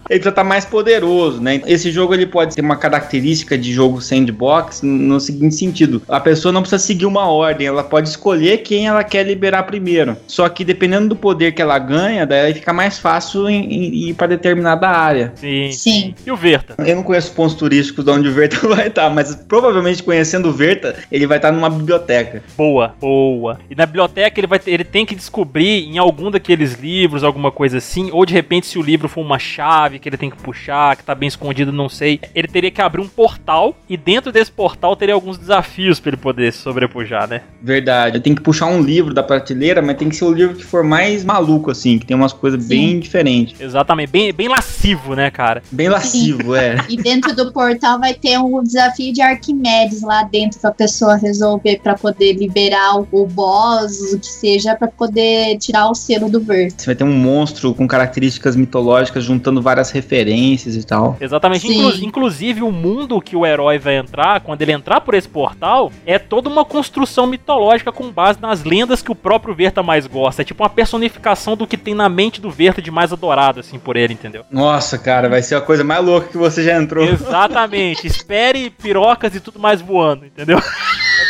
Ele 0.09 0.21
precisa 0.21 0.31
estar 0.31 0.45
mais 0.45 0.65
poderoso, 0.65 1.41
né? 1.41 1.61
Esse 1.67 1.91
jogo 1.91 2.15
ele 2.15 2.27
pode 2.27 2.55
ter 2.55 2.63
uma 2.63 2.77
característica 2.77 3.59
de 3.59 3.73
jogo 3.73 4.01
sandbox 4.01 4.83
no 4.83 5.19
seguinte 5.19 5.57
sentido: 5.57 6.01
a 6.09 6.21
pessoa 6.21 6.53
não 6.53 6.61
precisa 6.63 6.83
seguir 6.83 7.07
uma 7.07 7.29
ordem, 7.29 7.66
ela 7.67 7.85
pode 7.85 8.09
escolher 8.09 8.59
quem 8.59 8.87
ela 8.87 9.03
quer 9.05 9.25
liberar 9.27 9.65
primeiro. 9.65 10.17
Só 10.27 10.49
que 10.49 10.65
dependendo 10.65 11.09
do 11.09 11.17
poder 11.17 11.53
que 11.53 11.63
ela 11.63 11.79
ganha, 11.79 12.27
daí 12.27 12.55
fica 12.55 12.73
mais 12.73 12.99
fácil 12.99 13.49
em, 13.49 13.65
em 13.73 14.09
ir 14.11 14.15
pra 14.15 14.27
determinada 14.27 14.89
área. 14.89 15.33
Sim. 15.37 15.71
Sim. 15.73 16.15
E 16.27 16.31
o 16.31 16.37
Verta? 16.37 16.75
Eu 16.87 16.97
não 16.97 17.03
conheço 17.03 17.33
pontos 17.33 17.55
turísticos 17.55 18.05
de 18.05 18.11
onde 18.11 18.29
o 18.29 18.33
Verta 18.33 18.57
vai 18.69 18.89
estar, 18.89 19.11
mas 19.11 19.35
provavelmente 19.35 20.03
conhecendo 20.03 20.49
o 20.49 20.53
Verta, 20.53 20.97
ele 21.11 21.27
vai 21.27 21.39
estar 21.39 21.53
numa 21.53 21.71
biblioteca. 21.71 22.43
Boa, 22.57 22.95
boa. 23.01 23.59
E 23.71 23.75
na 23.75 23.87
biblioteca 23.87 24.39
ele 24.41 24.47
vai 24.47 24.59
ter- 24.59 24.73
ele 24.73 24.85
tem 24.85 25.05
que 25.07 25.15
descobrir 25.15 25.85
em 25.87 25.99
algum 25.99 26.31
daqueles 26.31 26.75
livros, 26.75 27.25
alguma 27.25 27.51
coisa 27.51 27.79
assim, 27.79 28.11
ou 28.13 28.25
de 28.27 28.33
repente 28.35 28.67
se 28.67 28.79
o 28.79 28.83
livro 28.83 29.09
for 29.09 29.21
uma 29.21 29.39
chave 29.39 29.99
que 29.99 30.09
ele 30.09 30.17
tem 30.17 30.31
que 30.31 30.37
puxar, 30.37 30.97
que 30.97 31.05
tá 31.05 31.15
bem 31.15 31.27
escondido, 31.29 31.73
não 31.73 31.89
sei, 31.89 32.21
ele 32.35 32.49
teria 32.49 32.71
que 32.71 32.81
abrir 32.81 33.01
um 33.01 33.09
portal 33.09 33.77
e 33.89 33.97
dentro 33.97 34.31
desse 34.33 34.51
portal 34.51 34.95
teria 34.97 35.15
alguns 35.15 35.39
desafios 35.39 35.99
pra 36.01 36.11
ele 36.11 36.17
poder 36.17 36.53
se 36.53 36.59
sobrepujar, 36.59 37.29
né? 37.29 37.43
Verdade. 37.63 38.21
Tem 38.21 38.35
que 38.35 38.41
puxar 38.43 38.67
um 38.67 38.81
livro 38.81 39.13
da 39.15 39.23
prateleira, 39.23 39.81
mas 39.83 39.97
tem 39.97 40.09
que 40.09 40.17
ser 40.17 40.25
o 40.25 40.33
livro 40.33 40.55
que 40.57 40.65
for 40.65 40.85
mais 40.85 41.25
maluco, 41.25 41.71
assim, 41.71 41.99
que 41.99 42.07
tem 42.07 42.17
umas 42.17 42.33
coisas 42.33 42.63
Sim. 42.63 42.69
bem 42.69 43.01
diferentes. 43.01 43.61
Exatamente, 43.61 44.11
bem, 44.11 44.33
bem 44.33 44.49
lascivo, 44.49 45.15
né, 45.15 45.31
cara? 45.31 45.63
Bem 45.71 45.89
lascivo, 45.89 46.55
é. 46.55 46.77
E 46.89 46.97
dentro 46.97 47.35
do 47.35 47.53
portal 47.53 47.99
vai 47.99 48.15
ter 48.15 48.39
um 48.39 48.63
desafio 48.63 49.13
de 49.13 49.21
Arquimedes 49.21 50.03
lá 50.03 50.23
dentro 50.23 50.61
pra 50.61 50.71
pessoa 50.71 51.17
resolver 51.17 51.81
pra 51.83 51.95
poder 51.95 52.35
liberar 52.35 52.99
o, 53.01 53.09
o 53.11 53.27
boss, 53.27 54.13
o 54.13 54.19
que 54.19 54.27
seja, 54.27 54.75
pra 54.77 54.89
poder 54.89 55.59
tirar 55.59 55.89
o 55.91 55.95
selo 55.95 56.29
do 56.29 56.41
Vert. 56.41 56.75
Você 56.77 56.87
vai 56.87 56.95
ter 56.95 57.05
um 57.05 57.13
monstro 57.13 57.75
com 57.75 57.87
características 57.89 58.55
mitológicas, 58.55 59.25
juntando 59.25 59.61
várias 59.61 59.91
referências 59.91 60.77
e 60.77 60.85
tal. 60.85 61.17
Exatamente. 61.21 61.67
Sim. 61.67 61.79
Inclu- 61.79 62.05
inclusive, 62.05 62.63
o 62.63 62.71
mundo 62.71 63.21
que 63.21 63.35
o 63.35 63.45
herói 63.45 63.79
vai 63.79 63.97
entrar, 63.97 64.41
quando 64.41 64.63
ele 64.63 64.73
entrar 64.73 65.01
por 65.01 65.15
esse 65.15 65.29
portal, 65.29 65.91
é 66.05 66.19
toda 66.19 66.49
uma 66.49 66.65
construção 66.65 67.27
mitológica 67.27 67.46
com 67.93 68.11
base 68.11 68.41
nas 68.41 68.65
lendas 68.65 69.03
que 69.03 69.13
o 69.13 69.15
próprio 69.15 69.55
Verta 69.55 69.83
mais 69.83 70.07
gosta. 70.07 70.43
É 70.43 70.45
tipo 70.45 70.63
uma 70.63 70.71
personificação 70.71 71.57
do 71.57 71.67
que 71.67 71.77
tem 71.77 71.95
na 71.95 72.09
mente 72.09 72.41
do 72.41 72.51
Verta 72.51 72.83
de 72.83 72.91
mais 72.91 73.13
adorado, 73.13 73.61
assim, 73.61 73.79
por 73.79 73.97
ele, 73.97 74.15
entendeu? 74.15 74.45
Nossa, 74.51 74.99
cara, 74.99 75.29
vai 75.29 75.43
ser 75.43 75.55
a 75.55 75.61
coisa 75.61 75.85
mais 75.85 76.05
louca 76.05 76.29
que 76.29 76.37
você 76.37 76.63
já 76.63 76.77
entrou. 76.77 77.05
Exatamente. 77.05 78.07
Espere 78.07 78.71
pirocas 78.71 79.35
e 79.35 79.41
tudo 79.41 79.59
mais 79.59 79.81
voando, 79.81 80.27
entendeu? 80.27 80.61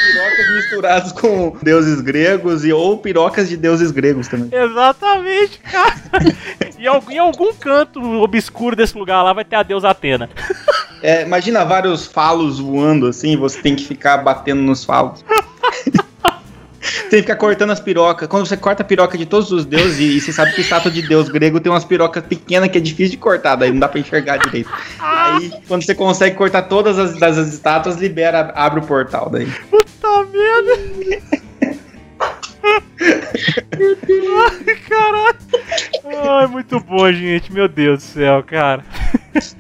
pirocas 0.07 0.55
misturadas 0.55 1.13
com 1.13 1.57
deuses 1.63 2.01
gregos 2.01 2.65
e 2.65 2.73
ou 2.73 2.99
pirocas 2.99 3.49
de 3.49 3.57
deuses 3.57 3.91
gregos 3.91 4.29
também. 4.29 4.49
Exatamente, 4.53 5.59
cara. 5.61 5.97
E 6.79 7.15
em 7.15 7.19
algum 7.19 7.55
canto 7.55 8.03
obscuro 8.21 8.77
desse 8.77 8.97
lugar 8.99 9.23
lá 9.23 9.33
vai 9.33 9.45
ter 9.45 9.57
a 9.57 9.63
deusa 9.63 9.89
Atena. 9.89 10.29
É, 11.03 11.23
imagina 11.23 11.65
vários 11.65 12.07
falos 12.07 12.59
voando 12.59 13.07
assim, 13.07 13.35
você 13.35 13.61
tem 13.63 13.75
que 13.75 13.85
ficar 13.85 14.19
batendo 14.19 14.61
nos 14.61 14.85
falos. 14.85 15.25
Tem 17.11 17.21
que 17.21 17.23
ficar 17.23 17.37
cortando 17.37 17.71
as 17.71 17.81
pirocas. 17.81 18.29
Quando 18.29 18.47
você 18.47 18.57
corta 18.57 18.83
a 18.83 18.87
piroca 18.87 19.17
de 19.17 19.27
todos 19.27 19.51
os 19.53 19.65
deuses, 19.65 19.99
e, 19.99 20.21
você 20.21 20.33
sabe 20.33 20.53
que 20.53 20.61
estátua 20.61 20.91
de 20.91 21.03
deus 21.03 21.29
grego 21.29 21.61
tem 21.61 21.71
umas 21.71 21.85
pirocas 21.85 22.25
pequenas 22.25 22.69
que 22.69 22.79
é 22.79 22.81
difícil 22.81 23.13
de 23.13 23.17
cortar, 23.19 23.57
daí 23.57 23.71
não 23.71 23.79
dá 23.79 23.89
pra 23.89 24.01
enxergar 24.01 24.39
direito. 24.39 24.71
Aí, 24.99 25.53
quando 25.69 25.85
você 25.85 25.95
consegue 25.95 26.37
cortar 26.37 26.63
todas 26.63 26.99
as 26.99 27.19
das 27.19 27.37
as 27.39 27.49
estátuas, 27.49 27.97
libera, 27.97 28.53
abre 28.55 28.81
o 28.81 28.83
portal 28.83 29.31
daí. 29.31 29.47
Tá 30.01 30.25
vendo? 30.31 31.23
Ai, 34.39 34.75
caralho. 34.89 35.37
Ai, 36.05 36.47
muito 36.47 36.81
bom, 36.81 37.11
gente. 37.13 37.53
Meu 37.53 37.69
Deus 37.69 37.99
do 37.99 38.03
céu, 38.03 38.43
cara. 38.43 38.85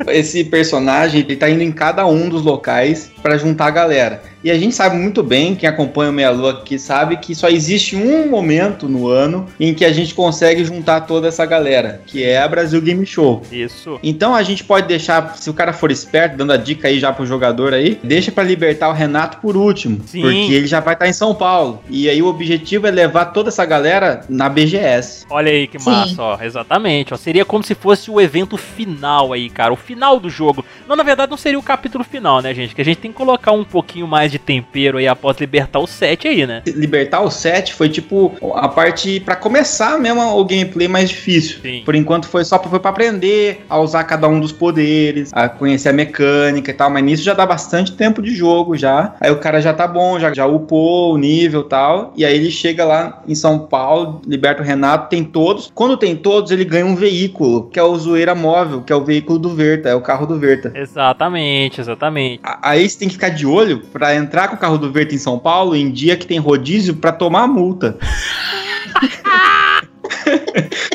Esse 0.08 0.44
personagem, 0.44 1.20
ele 1.20 1.36
tá 1.36 1.48
indo 1.48 1.62
em 1.62 1.72
cada 1.72 2.06
um 2.06 2.28
dos 2.28 2.42
locais 2.42 3.10
pra 3.22 3.36
juntar 3.36 3.66
a 3.66 3.70
galera. 3.70 4.22
E 4.46 4.50
a 4.50 4.56
gente 4.56 4.76
sabe 4.76 4.96
muito 4.96 5.24
bem, 5.24 5.56
quem 5.56 5.68
acompanha 5.68 6.10
o 6.10 6.14
Meia 6.14 6.30
Lua 6.30 6.52
aqui 6.52 6.78
sabe 6.78 7.16
que 7.16 7.34
só 7.34 7.48
existe 7.48 7.96
um 7.96 8.30
momento 8.30 8.88
no 8.88 9.08
ano 9.08 9.46
em 9.58 9.74
que 9.74 9.84
a 9.84 9.92
gente 9.92 10.14
consegue 10.14 10.64
juntar 10.64 11.00
toda 11.00 11.26
essa 11.26 11.44
galera, 11.44 12.00
que 12.06 12.22
é 12.22 12.40
a 12.40 12.46
Brasil 12.46 12.80
Game 12.80 13.04
Show. 13.04 13.42
Isso. 13.50 13.98
Então 14.04 14.36
a 14.36 14.44
gente 14.44 14.62
pode 14.62 14.86
deixar, 14.86 15.36
se 15.36 15.50
o 15.50 15.54
cara 15.54 15.72
for 15.72 15.90
esperto, 15.90 16.36
dando 16.36 16.52
a 16.52 16.56
dica 16.56 16.86
aí 16.86 17.00
já 17.00 17.12
pro 17.12 17.26
jogador 17.26 17.74
aí, 17.74 17.98
deixa 18.04 18.30
pra 18.30 18.44
libertar 18.44 18.88
o 18.88 18.92
Renato 18.92 19.38
por 19.38 19.56
último, 19.56 20.00
Sim. 20.06 20.22
porque 20.22 20.52
ele 20.52 20.68
já 20.68 20.78
vai 20.78 20.94
estar 20.94 21.08
em 21.08 21.12
São 21.12 21.34
Paulo. 21.34 21.82
E 21.90 22.08
aí 22.08 22.22
o 22.22 22.26
objetivo 22.26 22.86
é 22.86 22.90
levar 22.92 23.26
toda 23.26 23.48
essa 23.48 23.64
galera 23.64 24.20
na 24.28 24.48
BGS. 24.48 25.26
Olha 25.28 25.50
aí 25.50 25.66
que 25.66 25.80
Sim. 25.80 25.90
massa, 25.90 26.22
ó. 26.22 26.38
Exatamente, 26.40 27.12
ó. 27.12 27.16
Seria 27.16 27.44
como 27.44 27.64
se 27.64 27.74
fosse 27.74 28.12
o 28.12 28.20
evento 28.20 28.56
final 28.56 29.32
aí, 29.32 29.50
cara. 29.50 29.65
O 29.72 29.76
final 29.76 30.18
do 30.18 30.28
jogo. 30.28 30.64
Não, 30.88 30.96
na 30.96 31.02
verdade, 31.02 31.30
não 31.30 31.36
seria 31.36 31.58
o 31.58 31.62
capítulo 31.62 32.04
final, 32.04 32.40
né, 32.40 32.54
gente? 32.54 32.74
Que 32.74 32.80
a 32.80 32.84
gente 32.84 32.98
tem 32.98 33.10
que 33.10 33.16
colocar 33.16 33.52
um 33.52 33.64
pouquinho 33.64 34.06
mais 34.06 34.30
de 34.30 34.38
tempero 34.38 34.98
aí 34.98 35.08
após 35.08 35.36
libertar 35.38 35.78
o 35.78 35.86
set 35.86 36.26
aí, 36.28 36.46
né? 36.46 36.62
Libertar 36.66 37.20
o 37.22 37.30
set 37.30 37.74
foi 37.74 37.88
tipo 37.88 38.34
a 38.54 38.68
parte 38.68 39.20
pra 39.20 39.36
começar 39.36 39.98
mesmo 39.98 40.22
o 40.22 40.44
gameplay 40.44 40.88
mais 40.88 41.08
difícil. 41.08 41.60
Sim. 41.60 41.82
Por 41.84 41.94
enquanto 41.94 42.26
foi 42.26 42.44
só 42.44 42.58
pra 42.58 42.90
aprender 42.90 43.64
a 43.68 43.78
usar 43.78 44.04
cada 44.04 44.28
um 44.28 44.40
dos 44.40 44.52
poderes, 44.52 45.30
a 45.32 45.48
conhecer 45.48 45.88
a 45.88 45.92
mecânica 45.92 46.70
e 46.70 46.74
tal, 46.74 46.90
mas 46.90 47.04
nisso 47.04 47.22
já 47.22 47.34
dá 47.34 47.46
bastante 47.46 47.92
tempo 47.92 48.22
de 48.22 48.34
jogo 48.34 48.76
já. 48.76 49.14
Aí 49.20 49.30
o 49.30 49.38
cara 49.38 49.60
já 49.60 49.72
tá 49.72 49.86
bom, 49.86 50.18
já, 50.18 50.32
já 50.32 50.46
upou 50.46 51.14
o 51.14 51.18
nível 51.18 51.62
e 51.62 51.68
tal, 51.68 52.12
e 52.16 52.24
aí 52.24 52.34
ele 52.34 52.50
chega 52.50 52.84
lá 52.84 53.22
em 53.26 53.34
São 53.34 53.58
Paulo, 53.58 54.20
liberta 54.26 54.62
o 54.62 54.64
Renato, 54.64 55.08
tem 55.08 55.24
todos. 55.24 55.70
Quando 55.74 55.96
tem 55.96 56.16
todos, 56.16 56.50
ele 56.50 56.64
ganha 56.64 56.86
um 56.86 56.94
veículo, 56.94 57.68
que 57.70 57.78
é 57.78 57.82
o 57.82 57.96
Zoeira 57.96 58.34
Móvel, 58.34 58.82
que 58.82 58.92
é 58.92 58.96
o 58.96 59.04
veículo 59.04 59.38
do 59.38 59.54
Verta, 59.56 59.88
é 59.88 59.94
o 59.94 60.00
carro 60.00 60.26
do 60.26 60.38
Verta. 60.38 60.72
Exatamente, 60.74 61.80
exatamente. 61.80 62.40
Aí 62.62 62.88
você 62.88 62.98
tem 62.98 63.08
que 63.08 63.14
ficar 63.14 63.30
de 63.30 63.46
olho 63.46 63.80
pra 63.92 64.14
entrar 64.14 64.48
com 64.48 64.56
o 64.56 64.58
carro 64.58 64.78
do 64.78 64.92
Verta 64.92 65.14
em 65.14 65.18
São 65.18 65.38
Paulo 65.38 65.74
em 65.74 65.90
dia 65.90 66.16
que 66.16 66.26
tem 66.26 66.38
rodízio 66.38 66.96
pra 66.96 67.10
tomar 67.10 67.42
a 67.42 67.48
multa. 67.48 67.98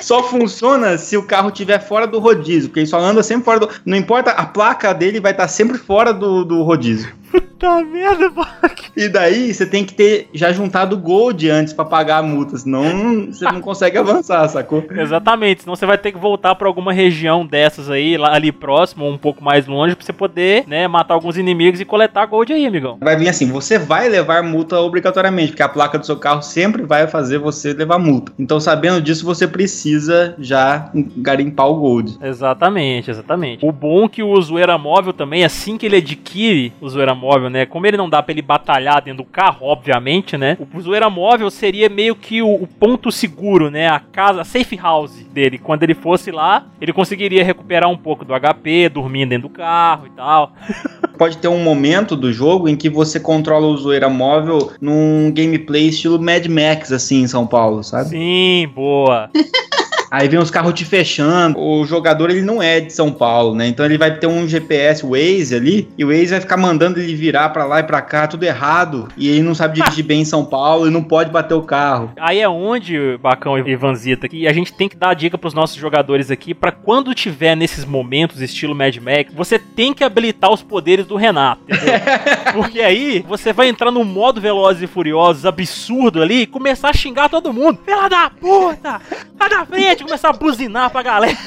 só 0.01 0.23
funciona 0.23 0.97
se 0.97 1.15
o 1.15 1.23
carro 1.23 1.49
estiver 1.49 1.79
fora 1.79 2.05
do 2.05 2.19
rodízio, 2.19 2.69
porque 2.69 2.81
ele 2.81 2.87
só 2.87 2.99
anda 2.99 3.23
sempre 3.23 3.45
fora 3.45 3.61
do. 3.61 3.69
Não 3.85 3.97
importa, 3.97 4.31
a 4.31 4.45
placa 4.45 4.93
dele 4.93 5.21
vai 5.21 5.31
estar 5.31 5.47
sempre 5.47 5.77
fora 5.77 6.13
do, 6.13 6.43
do 6.43 6.63
rodízio. 6.63 7.13
Puta 7.61 7.83
merda, 7.83 8.27
Bach. 8.31 8.73
E 8.97 9.07
daí 9.07 9.53
você 9.53 9.67
tem 9.67 9.85
que 9.85 9.93
ter 9.93 10.27
já 10.33 10.51
juntado 10.51 10.97
gold 10.97 11.47
antes 11.47 11.73
pra 11.73 11.85
pagar 11.85 12.17
a 12.17 12.23
multa, 12.23 12.57
senão 12.57 13.27
você 13.27 13.45
não 13.45 13.61
consegue 13.61 13.99
avançar, 13.99 14.47
sacou? 14.49 14.83
Exatamente, 14.89 15.61
senão 15.61 15.75
você 15.75 15.85
vai 15.85 15.97
ter 15.99 16.11
que 16.11 16.17
voltar 16.17 16.55
pra 16.55 16.67
alguma 16.67 16.91
região 16.91 17.45
dessas 17.45 17.87
aí, 17.87 18.17
lá, 18.17 18.33
ali 18.33 18.51
próximo 18.51 19.05
ou 19.05 19.11
um 19.11 19.17
pouco 19.17 19.43
mais 19.43 19.67
longe, 19.67 19.95
pra 19.95 20.03
você 20.03 20.11
poder, 20.11 20.63
né, 20.67 20.87
matar 20.87 21.13
alguns 21.13 21.37
inimigos 21.37 21.79
e 21.79 21.85
coletar 21.85 22.25
gold 22.25 22.51
aí, 22.51 22.65
amigão. 22.65 22.97
Vai 22.99 23.15
vir 23.15 23.29
assim, 23.29 23.45
você 23.45 23.77
vai 23.77 24.09
levar 24.09 24.41
multa 24.41 24.79
obrigatoriamente, 24.79 25.49
porque 25.49 25.63
a 25.63 25.69
placa 25.69 25.99
do 25.99 26.05
seu 26.05 26.17
carro 26.17 26.41
sempre 26.41 26.81
vai 26.81 27.07
fazer 27.07 27.37
você 27.37 27.73
levar 27.73 27.99
multa. 27.99 28.31
Então, 28.39 28.59
sabendo 28.59 28.99
disso, 28.99 29.23
você 29.23 29.47
precisa 29.47 30.33
já 30.39 30.89
garimpar 31.15 31.67
o 31.67 31.75
gold. 31.75 32.17
Exatamente, 32.23 33.11
exatamente. 33.11 33.63
O 33.63 33.71
bom 33.71 34.05
é 34.05 34.09
que 34.09 34.23
o 34.23 34.41
zoeira 34.41 34.79
móvel 34.79 35.13
também, 35.13 35.45
assim 35.45 35.77
que 35.77 35.85
ele 35.85 35.97
adquire 35.97 36.73
o 36.81 36.89
zoeira 36.89 37.13
móvel, 37.13 37.50
né? 37.51 37.65
Como 37.65 37.85
ele 37.85 37.97
não 37.97 38.09
dá 38.09 38.23
pra 38.23 38.31
ele 38.31 38.41
batalhar 38.41 39.01
dentro 39.01 39.23
do 39.23 39.29
carro, 39.29 39.67
obviamente, 39.67 40.37
né? 40.37 40.57
O 40.73 40.81
zoeira 40.81 41.09
móvel 41.09 41.49
seria 41.51 41.89
meio 41.89 42.15
que 42.15 42.41
o, 42.41 42.53
o 42.53 42.67
ponto 42.67 43.11
seguro, 43.11 43.69
né? 43.69 43.87
A 43.87 43.99
casa, 43.99 44.41
a 44.41 44.45
safe 44.45 44.75
house 44.75 45.23
dele. 45.31 45.57
Quando 45.57 45.83
ele 45.83 45.93
fosse 45.93 46.31
lá, 46.31 46.65
ele 46.79 46.93
conseguiria 46.93 47.43
recuperar 47.43 47.89
um 47.89 47.97
pouco 47.97 48.25
do 48.25 48.33
HP, 48.33 48.89
dormindo 48.89 49.29
dentro 49.29 49.49
do 49.49 49.53
carro 49.53 50.07
e 50.07 50.09
tal. 50.11 50.53
Pode 51.17 51.37
ter 51.37 51.47
um 51.47 51.61
momento 51.61 52.15
do 52.15 52.33
jogo 52.33 52.67
em 52.67 52.75
que 52.75 52.89
você 52.89 53.19
controla 53.19 53.67
o 53.67 53.77
zoeira 53.77 54.09
móvel 54.09 54.71
num 54.81 55.31
gameplay 55.31 55.89
estilo 55.89 56.19
Mad 56.19 56.47
Max, 56.47 56.91
assim, 56.91 57.21
em 57.21 57.27
São 57.27 57.45
Paulo, 57.45 57.83
sabe? 57.83 58.09
Sim, 58.09 58.67
boa. 58.73 59.29
Aí 60.11 60.27
vem 60.27 60.37
os 60.37 60.51
carros 60.51 60.73
te 60.73 60.83
fechando. 60.83 61.57
O 61.57 61.85
jogador 61.85 62.29
ele 62.29 62.41
não 62.41 62.61
é 62.61 62.81
de 62.81 62.91
São 62.91 63.13
Paulo, 63.13 63.55
né? 63.55 63.65
Então 63.67 63.85
ele 63.85 63.97
vai 63.97 64.13
ter 64.13 64.27
um 64.27 64.45
GPS 64.45 65.05
Waze 65.05 65.55
ali 65.55 65.87
e 65.97 66.03
o 66.03 66.09
Waze 66.09 66.31
vai 66.31 66.41
ficar 66.41 66.57
mandando 66.57 66.99
ele 66.99 67.15
virar 67.15 67.47
pra 67.49 67.63
lá 67.63 67.79
e 67.79 67.83
pra 67.83 68.01
cá, 68.01 68.27
tudo 68.27 68.43
errado. 68.43 69.07
E 69.15 69.29
ele 69.29 69.41
não 69.41 69.55
sabe 69.55 69.75
dirigir 69.75 70.03
bem 70.11 70.21
em 70.21 70.25
São 70.25 70.43
Paulo 70.43 70.85
e 70.85 70.91
não 70.91 71.01
pode 71.01 71.31
bater 71.31 71.53
o 71.53 71.61
carro. 71.61 72.11
Aí 72.19 72.39
é 72.39 72.49
onde, 72.49 73.17
Bacão 73.21 73.57
e 73.57 73.71
Ivanzita, 73.71 74.27
que 74.27 74.45
a 74.45 74.51
gente 74.51 74.73
tem 74.73 74.89
que 74.89 74.97
dar 74.97 75.11
a 75.11 75.13
dica 75.13 75.37
pros 75.37 75.53
nossos 75.53 75.77
jogadores 75.77 76.29
aqui 76.29 76.53
pra 76.53 76.73
quando 76.73 77.15
tiver 77.15 77.55
nesses 77.55 77.85
momentos 77.85 78.41
estilo 78.41 78.75
Mad 78.75 78.97
Max, 78.97 79.33
você 79.33 79.57
tem 79.57 79.93
que 79.93 80.03
habilitar 80.03 80.51
os 80.51 80.61
poderes 80.61 81.05
do 81.05 81.15
Renato, 81.15 81.61
entendeu? 81.63 81.93
Porque 82.53 82.81
aí 82.81 83.23
você 83.25 83.53
vai 83.53 83.69
entrar 83.69 83.91
no 83.91 84.03
modo 84.03 84.41
Velozes 84.41 84.83
e 84.83 84.87
Furiosos 84.87 85.45
absurdo 85.45 86.21
ali 86.21 86.41
e 86.41 86.47
começar 86.47 86.89
a 86.89 86.93
xingar 86.93 87.29
todo 87.29 87.53
mundo. 87.53 87.77
Pela 87.77 88.09
da 88.09 88.29
puta! 88.29 88.99
Sai 89.37 89.49
da 89.49 89.65
frente! 89.65 90.00
Começar 90.03 90.29
a 90.29 90.33
buzinar 90.33 90.89
pra 90.89 91.01
galera. 91.03 91.37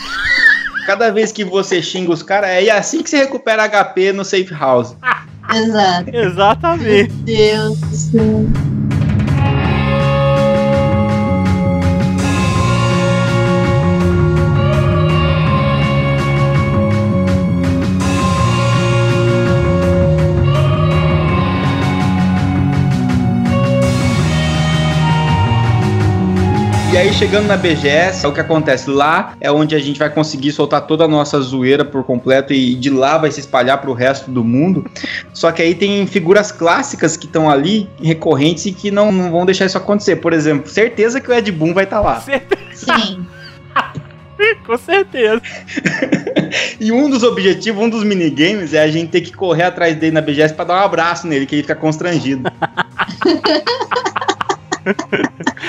Cada 0.87 1.11
vez 1.11 1.33
que 1.33 1.45
você 1.45 1.83
xinga 1.83 2.13
os 2.13 2.23
caras, 2.23 2.51
é 2.51 2.71
assim 2.71 3.03
que 3.03 3.09
você 3.09 3.19
recupera 3.19 3.65
HP 3.69 4.13
no 4.13 4.25
safe 4.25 4.53
house. 4.53 4.95
Exato. 5.55 6.11
Exatamente. 6.15 7.13
Deus 7.13 7.79
do 7.81 7.97
céu. 7.97 8.47
E 26.95 26.97
aí, 26.97 27.13
chegando 27.13 27.49
na 27.49 27.57
BGS, 27.57 28.25
é 28.25 28.29
o 28.29 28.33
que 28.33 28.39
acontece? 28.39 28.89
Lá 28.89 29.35
é 29.41 29.51
onde 29.51 29.75
a 29.75 29.81
gente 29.81 29.99
vai 29.99 30.09
conseguir 30.09 30.53
soltar 30.53 30.87
toda 30.87 31.03
a 31.03 31.09
nossa 31.09 31.41
zoeira 31.41 31.85
por 31.85 32.05
completo 32.05 32.53
e 32.53 32.77
de 32.77 32.89
lá 32.89 33.19
vai 33.19 33.33
se 33.33 33.41
espalhar 33.41 33.81
pro 33.81 33.93
resto 33.93 34.31
do 34.31 34.45
mundo. 34.45 34.89
Só 35.33 35.51
que 35.51 35.61
aí 35.61 35.75
tem 35.75 36.07
figuras 36.07 36.53
clássicas 36.53 37.17
que 37.17 37.27
estão 37.27 37.51
ali, 37.51 37.91
recorrentes, 38.01 38.67
e 38.67 38.73
que 38.73 38.93
não, 38.93 39.11
não 39.11 39.33
vão 39.33 39.45
deixar 39.45 39.67
isso 39.67 39.77
acontecer. 39.77 40.17
Por 40.17 40.33
exemplo, 40.33 40.71
certeza 40.71 41.21
que 41.21 41.29
o 41.29 41.35
Ed 41.35 41.51
Boon 41.51 41.75
vai 41.75 41.83
estar 41.83 42.01
lá. 42.01 42.23
Sim. 42.73 43.27
Com 44.65 44.79
certeza. 44.79 45.43
E 46.79 46.93
um 46.93 47.11
dos 47.11 47.25
objetivos, 47.25 47.83
um 47.83 47.91
dos 47.91 48.05
minigames 48.05 48.73
é 48.73 48.81
a 48.81 48.89
gente 48.89 49.11
ter 49.11 49.23
que 49.23 49.33
correr 49.33 49.65
atrás 49.65 49.97
dele 49.97 50.13
na 50.13 50.21
BGS 50.21 50.55
pra 50.55 50.65
dar 50.65 50.75
um 50.75 50.85
abraço 50.85 51.27
nele, 51.27 51.45
que 51.45 51.57
ele 51.57 51.63
fica 51.63 51.75
constrangido. 51.75 52.49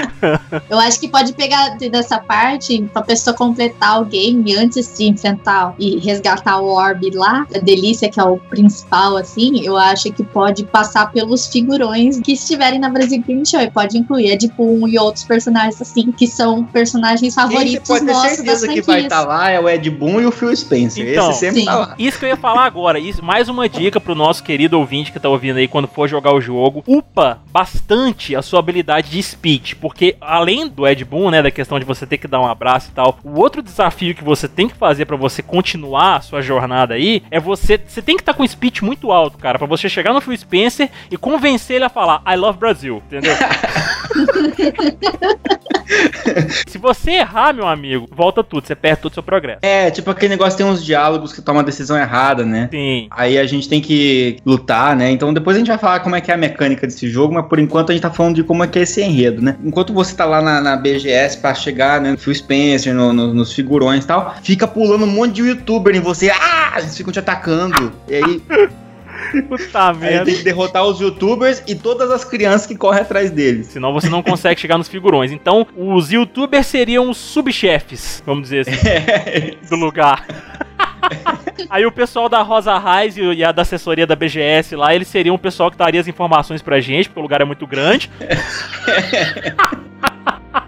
Eu 0.69 0.79
acho 0.79 0.99
que 0.99 1.08
pode 1.08 1.34
pegar 1.34 1.77
dessa 1.77 2.19
parte 2.19 2.81
pra 2.93 3.01
pessoa 3.01 3.36
completar 3.36 4.01
o 4.01 4.05
game 4.05 4.55
antes 4.55 4.97
de 4.97 5.05
enfrentar 5.05 5.75
e 5.79 5.99
resgatar 5.99 6.60
o 6.60 6.67
orb 6.67 7.10
lá, 7.13 7.45
a 7.53 7.60
delícia 7.60 8.10
que 8.10 8.19
é 8.19 8.23
o 8.23 8.38
principal, 8.38 9.17
assim, 9.17 9.62
eu 9.63 9.77
acho 9.77 10.12
que 10.12 10.23
pode 10.23 10.63
passar 10.65 11.12
pelos 11.12 11.47
figurões 11.47 12.19
que 12.19 12.34
estiverem 12.34 12.79
na 12.79 12.89
Brasil 12.89 13.21
Game 13.21 13.45
Show. 13.45 13.62
E 13.62 13.69
pode 13.69 13.97
incluir 13.97 14.31
Ed 14.31 14.47
Boon 14.58 14.88
e 14.88 14.97
outros 14.97 15.23
personagens, 15.23 15.81
assim, 15.81 16.12
que 16.12 16.27
são 16.27 16.63
personagens 16.63 17.34
favoritos 17.34 17.88
pode 17.88 18.05
ter 18.05 18.12
nossos 18.12 18.31
certeza 18.31 18.67
que 18.67 18.81
vai 18.81 19.01
estar 19.01 19.25
lá 19.25 19.49
é 19.49 19.60
o 19.60 19.69
Ed 19.69 19.89
Boon 19.89 20.21
e 20.21 20.25
o 20.25 20.31
Phil 20.31 20.55
Spencer. 20.55 21.08
Então, 21.08 21.29
Esse 21.31 21.39
sempre 21.39 21.60
sim. 21.62 21.65
tá 21.65 21.75
lá. 21.75 21.95
Isso 21.97 22.19
que 22.19 22.25
eu 22.25 22.29
ia 22.29 22.38
falar 22.38 22.65
agora. 22.65 22.99
Isso, 22.99 23.23
mais 23.23 23.49
uma 23.49 23.67
dica 23.67 23.99
pro 23.99 24.15
nosso 24.15 24.43
querido 24.43 24.79
ouvinte 24.79 25.12
que 25.12 25.19
tá 25.19 25.29
ouvindo 25.29 25.58
aí 25.58 25.67
quando 25.67 25.88
for 25.88 26.08
jogar 26.08 26.34
o 26.34 26.41
jogo. 26.41 26.84
Upa 26.88 27.39
bastante 27.51 28.36
a 28.36 28.41
sua 28.41 28.60
habilidade 28.60 29.10
de 29.10 29.21
speech. 29.21 29.75
Porque 29.86 30.15
além 30.19 30.67
do 30.67 30.88
Ed 30.88 31.06
Boon, 31.06 31.30
né, 31.30 31.43
da 31.43 31.52
questão 31.52 31.78
de 31.78 31.86
você 31.86 32.08
ter 32.08 32.17
que 32.17 32.28
dar 32.28 32.41
um 32.41 32.48
abraço 32.48 32.89
e 32.89 32.95
tal, 32.95 33.19
o 33.24 33.39
outro 33.39 33.62
desafio 33.62 34.15
que 34.15 34.24
você 34.24 34.48
tem 34.48 34.67
que 34.67 34.74
fazer 34.74 35.06
pra 35.06 35.15
você 35.15 35.43
continuar 35.43 36.15
a 36.15 36.21
sua 36.21 36.41
jornada 36.41 36.95
aí 36.95 37.21
é 37.30 37.39
você. 37.39 37.80
Você 37.86 38.02
tem 38.02 38.15
que 38.15 38.24
estar 38.24 38.34
com 38.34 38.41
um 38.41 38.48
speech 38.48 38.84
muito 38.84 39.12
alto, 39.12 39.38
cara, 39.38 39.60
pra 39.60 39.67
você 39.67 39.88
chegar 39.88 40.12
no 40.12 40.19
Phil 40.21 40.36
Spencer 40.36 40.89
e 41.12 41.17
convencer 41.17 41.76
ele 41.76 41.86
a 41.86 41.89
falar 41.89 42.24
I 42.28 42.36
love 42.36 42.58
Brasil, 42.58 43.04
entendeu? 43.06 43.36
Se 46.67 46.80
você 46.80 47.12
errar, 47.12 47.54
meu 47.54 47.67
amigo, 47.67 48.08
volta 48.12 48.43
tudo, 48.43 48.65
você 48.65 48.76
perde 48.76 49.02
todo 49.02 49.12
o 49.12 49.13
seu 49.13 49.21
progresso. 49.24 49.60
É, 49.62 49.91
tipo 49.91 50.10
aquele 50.10 50.30
negócio 50.30 50.58
tem 50.58 50.65
uns 50.65 50.84
diálogos 50.84 51.32
que 51.32 51.43
toma 51.43 51.62
a 51.62 51.63
decisão 51.63 51.95
errada, 51.95 52.43
né? 52.43 52.69
Sim. 52.71 53.08
Aí 53.12 53.38
a 53.38 53.45
gente 53.45 53.69
tem 53.69 53.80
que 53.80 54.39
lutar, 54.43 54.95
né? 54.95 55.12
Então 55.12 55.32
depois 55.34 55.56
a 55.56 55.60
gente 55.60 55.67
vai 55.67 55.78
falar 55.78 56.00
como 56.00 56.15
é 56.15 56.21
que 56.21 56.32
é 56.32 56.34
a 56.34 56.38
mecânica 56.38 56.88
desse 56.88 57.08
jogo, 57.08 57.36
mas 57.36 57.45
por 57.45 57.60
enquanto 57.60 57.91
a 57.91 57.93
gente 57.93 58.02
tá 58.02 58.10
falando 58.10 58.36
de 58.36 58.43
como 58.43 58.63
é 58.63 58.67
que 58.67 58.80
é 58.80 58.82
esse 58.82 59.02
enredo, 59.02 59.41
né? 59.41 59.58
Enquanto 59.76 59.92
você 59.92 60.16
tá 60.16 60.24
lá 60.24 60.42
na, 60.42 60.62
na 60.62 60.78
BGS 60.78 61.38
pra 61.40 61.54
chegar, 61.54 62.00
né, 62.00 62.12
no 62.12 62.18
Phil 62.18 62.34
Spencer, 62.34 62.94
no- 62.94 63.12
no- 63.12 63.34
nos 63.34 63.52
figurões 63.52 64.06
e 64.06 64.08
tal, 64.08 64.34
fica 64.42 64.66
pulando 64.66 65.04
um 65.04 65.08
monte 65.08 65.34
de 65.34 65.42
youtuber 65.42 65.94
em 65.94 66.00
você, 66.00 66.30
ah! 66.30 66.76
Eles 66.78 66.96
ficam 66.96 67.12
te 67.12 67.20
atacando. 67.20 67.92
E 68.08 68.16
aí, 68.16 68.42
Puta 69.50 69.90
aí 69.90 69.98
merda. 69.98 70.26
tem 70.26 70.36
que 70.36 70.44
derrotar 70.44 70.86
os 70.86 71.02
youtubers 71.02 71.62
e 71.68 71.76
todas 71.76 72.10
as 72.10 72.24
crianças 72.24 72.66
que 72.66 72.74
correm 72.78 73.02
atrás 73.02 73.30
deles. 73.32 73.68
Senão 73.68 73.92
você 73.92 74.08
não 74.08 74.24
consegue 74.24 74.62
chegar 74.62 74.78
nos 74.78 74.88
figurões. 74.88 75.30
Então, 75.34 75.68
os 75.76 76.10
youtubers 76.10 76.68
seriam 76.68 77.10
os 77.10 77.18
subchefes, 77.18 78.24
vamos 78.26 78.44
dizer 78.44 78.62
assim, 78.62 79.58
do 79.70 79.76
lugar. 79.76 80.26
Aí 81.70 81.86
o 81.86 81.91
pessoal 81.91 82.30
da 82.30 82.41
Rosa 82.41 82.78
Raiz 82.78 83.15
e 83.18 83.44
a 83.44 83.52
da 83.52 83.62
assessoria 83.62 84.06
da 84.06 84.15
BGS 84.15 84.76
lá, 84.76 84.94
eles 84.94 85.08
seriam 85.08 85.36
o 85.36 85.39
pessoal 85.39 85.72
que 85.72 85.78
daria 85.78 86.02
as 86.02 86.08
informações 86.08 86.62
pra 86.62 86.80
gente, 86.80 87.10
porque 87.10 87.20
o 87.20 87.24
lugar 87.24 87.41
é 87.41 87.46
muito 87.46 87.65
grande. 87.65 88.10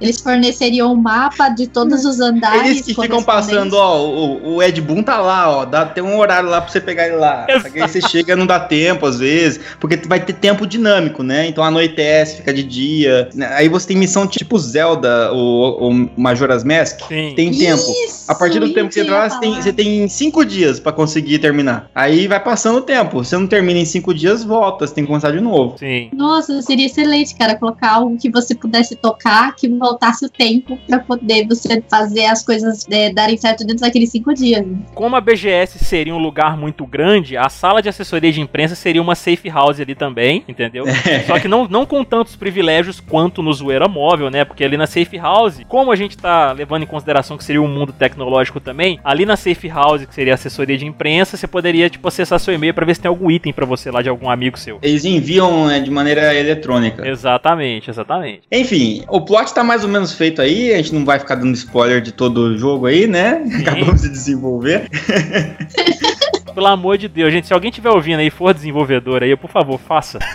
Eles 0.01 0.19
forneceriam 0.19 0.91
um 0.91 0.95
mapa 0.95 1.49
de 1.49 1.67
todos 1.67 2.05
os 2.05 2.19
andares. 2.19 2.69
Eles 2.69 2.81
que 2.85 2.93
ficam 2.93 3.23
passando, 3.23 3.73
ó, 3.73 4.01
o, 4.03 4.55
o 4.55 4.63
Ed 4.63 4.79
Boon 4.81 5.03
tá 5.03 5.17
lá, 5.17 5.49
ó, 5.49 5.65
dá, 5.65 5.85
tem 5.85 6.03
um 6.03 6.17
horário 6.17 6.49
lá 6.49 6.61
pra 6.61 6.71
você 6.71 6.81
pegar 6.81 7.07
ele 7.07 7.17
lá. 7.17 7.45
Aí 7.73 7.81
você 7.81 8.01
chega 8.01 8.35
não 8.35 8.45
dá 8.45 8.59
tempo, 8.59 9.05
às 9.05 9.19
vezes, 9.19 9.59
porque 9.79 9.97
vai 10.07 10.19
ter 10.19 10.33
tempo 10.33 10.65
dinâmico, 10.65 11.23
né? 11.23 11.47
Então 11.47 11.63
anoitece, 11.63 12.37
fica 12.37 12.53
de 12.53 12.63
dia. 12.63 13.29
né? 13.33 13.49
Aí 13.53 13.67
você 13.69 13.87
tem 13.87 13.97
missão 13.97 14.27
tipo 14.27 14.57
Zelda, 14.57 15.31
o, 15.33 15.89
o 15.89 16.09
Majora's 16.17 16.63
Mask, 16.63 16.99
Sim. 17.07 17.33
tem 17.35 17.51
tempo. 17.51 17.83
Isso, 18.05 18.25
A 18.29 18.35
partir 18.35 18.59
do 18.59 18.73
tempo 18.73 18.89
que 18.89 18.93
você 18.95 19.01
isso 19.01 19.09
entra 19.09 19.19
lá, 19.19 19.25
eu 19.25 19.29
você 19.31 19.39
tem, 19.39 19.61
você 19.61 19.73
tem 19.73 20.07
cinco 20.07 20.45
dias 20.45 20.79
pra 20.79 20.91
conseguir 20.91 21.39
terminar. 21.39 21.89
Aí 21.93 22.27
vai 22.27 22.39
passando 22.39 22.77
o 22.77 22.81
tempo. 22.81 23.23
Se 23.23 23.29
você 23.31 23.37
não 23.37 23.47
termina 23.47 23.79
em 23.79 23.85
cinco 23.85 24.13
dias, 24.13 24.43
volta, 24.43 24.85
você 24.85 24.93
tem 24.93 25.03
que 25.03 25.07
começar 25.07 25.31
de 25.31 25.39
novo. 25.39 25.77
Sim. 25.77 26.09
Nossa, 26.13 26.61
seria 26.61 26.85
excelente, 26.85 27.35
cara, 27.35 27.55
colocar 27.55 27.93
algo 27.93 28.17
que 28.17 28.29
você 28.29 28.53
pudesse 28.55 28.95
tocar, 28.95 29.55
que 29.55 29.67
voltasse 29.77 30.25
o 30.25 30.29
tempo 30.29 30.77
pra 30.87 30.99
poder 30.99 31.47
você 31.47 31.83
fazer 31.89 32.25
as 32.25 32.45
coisas 32.45 32.85
é, 32.89 33.11
darem 33.11 33.37
certo 33.37 33.65
dentro 33.65 33.81
daqueles 33.81 34.09
cinco 34.09 34.33
dias. 34.33 34.65
Como 34.93 35.15
a 35.15 35.21
BGS 35.21 35.79
seria 35.79 36.13
um 36.13 36.19
lugar 36.19 36.57
muito 36.57 36.85
grande, 36.85 37.37
a 37.37 37.49
sala 37.49 37.81
de 37.81 37.89
assessoria 37.89 38.31
de 38.31 38.41
imprensa 38.41 38.75
seria 38.75 39.01
uma 39.01 39.15
safe 39.15 39.49
house 39.49 39.79
ali 39.79 39.95
também, 39.95 40.43
entendeu? 40.47 40.85
Só 41.25 41.39
que 41.39 41.47
não, 41.47 41.67
não 41.67 41.85
com 41.85 42.03
tantos 42.03 42.35
privilégios 42.35 42.99
quanto 42.99 43.41
no 43.41 43.53
Zoeira 43.53 43.87
Móvel, 43.87 44.29
né? 44.29 44.45
Porque 44.45 44.63
ali 44.63 44.77
na 44.77 44.87
safe 44.87 45.17
house, 45.17 45.61
como 45.67 45.91
a 45.91 45.95
gente 45.95 46.17
tá 46.17 46.51
levando 46.51 46.83
em 46.83 46.87
consideração 46.87 47.37
que 47.37 47.43
seria 47.43 47.61
um 47.61 47.67
mundo 47.67 47.93
tecnológico 47.93 48.59
também, 48.59 48.99
ali 49.03 49.25
na 49.25 49.35
safe 49.35 49.67
house, 49.67 50.05
que 50.05 50.13
seria 50.13 50.33
assessoria 50.33 50.77
de 50.77 50.85
imprensa, 50.85 51.37
você 51.37 51.47
poderia, 51.47 51.89
tipo, 51.89 52.07
acessar 52.07 52.39
seu 52.39 52.53
e-mail 52.53 52.73
pra 52.73 52.85
ver 52.85 52.95
se 52.95 53.01
tem 53.01 53.09
algum 53.09 53.29
item 53.29 53.53
pra 53.53 53.65
você 53.65 53.91
lá 53.91 54.01
de 54.01 54.09
algum 54.09 54.29
amigo 54.29 54.57
seu. 54.57 54.79
Eles 54.81 55.05
enviam 55.05 55.67
né, 55.67 55.79
de 55.79 55.91
maneira 55.91 56.33
eletrônica. 56.33 57.07
Exatamente, 57.07 57.89
exatamente. 57.89 58.41
Enfim, 58.51 59.03
o 59.07 59.21
plot 59.21 59.53
tá 59.53 59.63
mais 59.67 59.83
ou 59.83 59.89
menos 59.89 60.13
feito 60.13 60.41
aí, 60.41 60.73
a 60.73 60.77
gente 60.77 60.93
não 60.93 61.05
vai 61.05 61.19
ficar 61.19 61.35
dando 61.35 61.53
spoiler 61.53 62.01
de 62.01 62.11
todo 62.11 62.37
o 62.37 62.57
jogo 62.57 62.85
aí, 62.87 63.05
né? 63.05 63.43
Acabamos 63.61 64.01
de 64.01 64.09
desenvolver. 64.09 64.89
Pelo 66.55 66.67
amor 66.67 66.97
de 66.97 67.07
Deus, 67.07 67.31
gente, 67.31 67.45
se 67.45 67.53
alguém 67.53 67.69
estiver 67.69 67.91
ouvindo 67.91 68.19
aí 68.19 68.27
e 68.27 68.31
for 68.31 68.51
desenvolvedor 68.53 69.21
aí, 69.21 69.35
por 69.35 69.51
favor, 69.51 69.77
faça. 69.77 70.17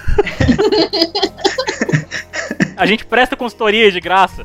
A 2.77 2.87
gente 2.87 3.05
presta 3.05 3.37
consultoria 3.37 3.91
de 3.91 4.01
graça. 4.01 4.45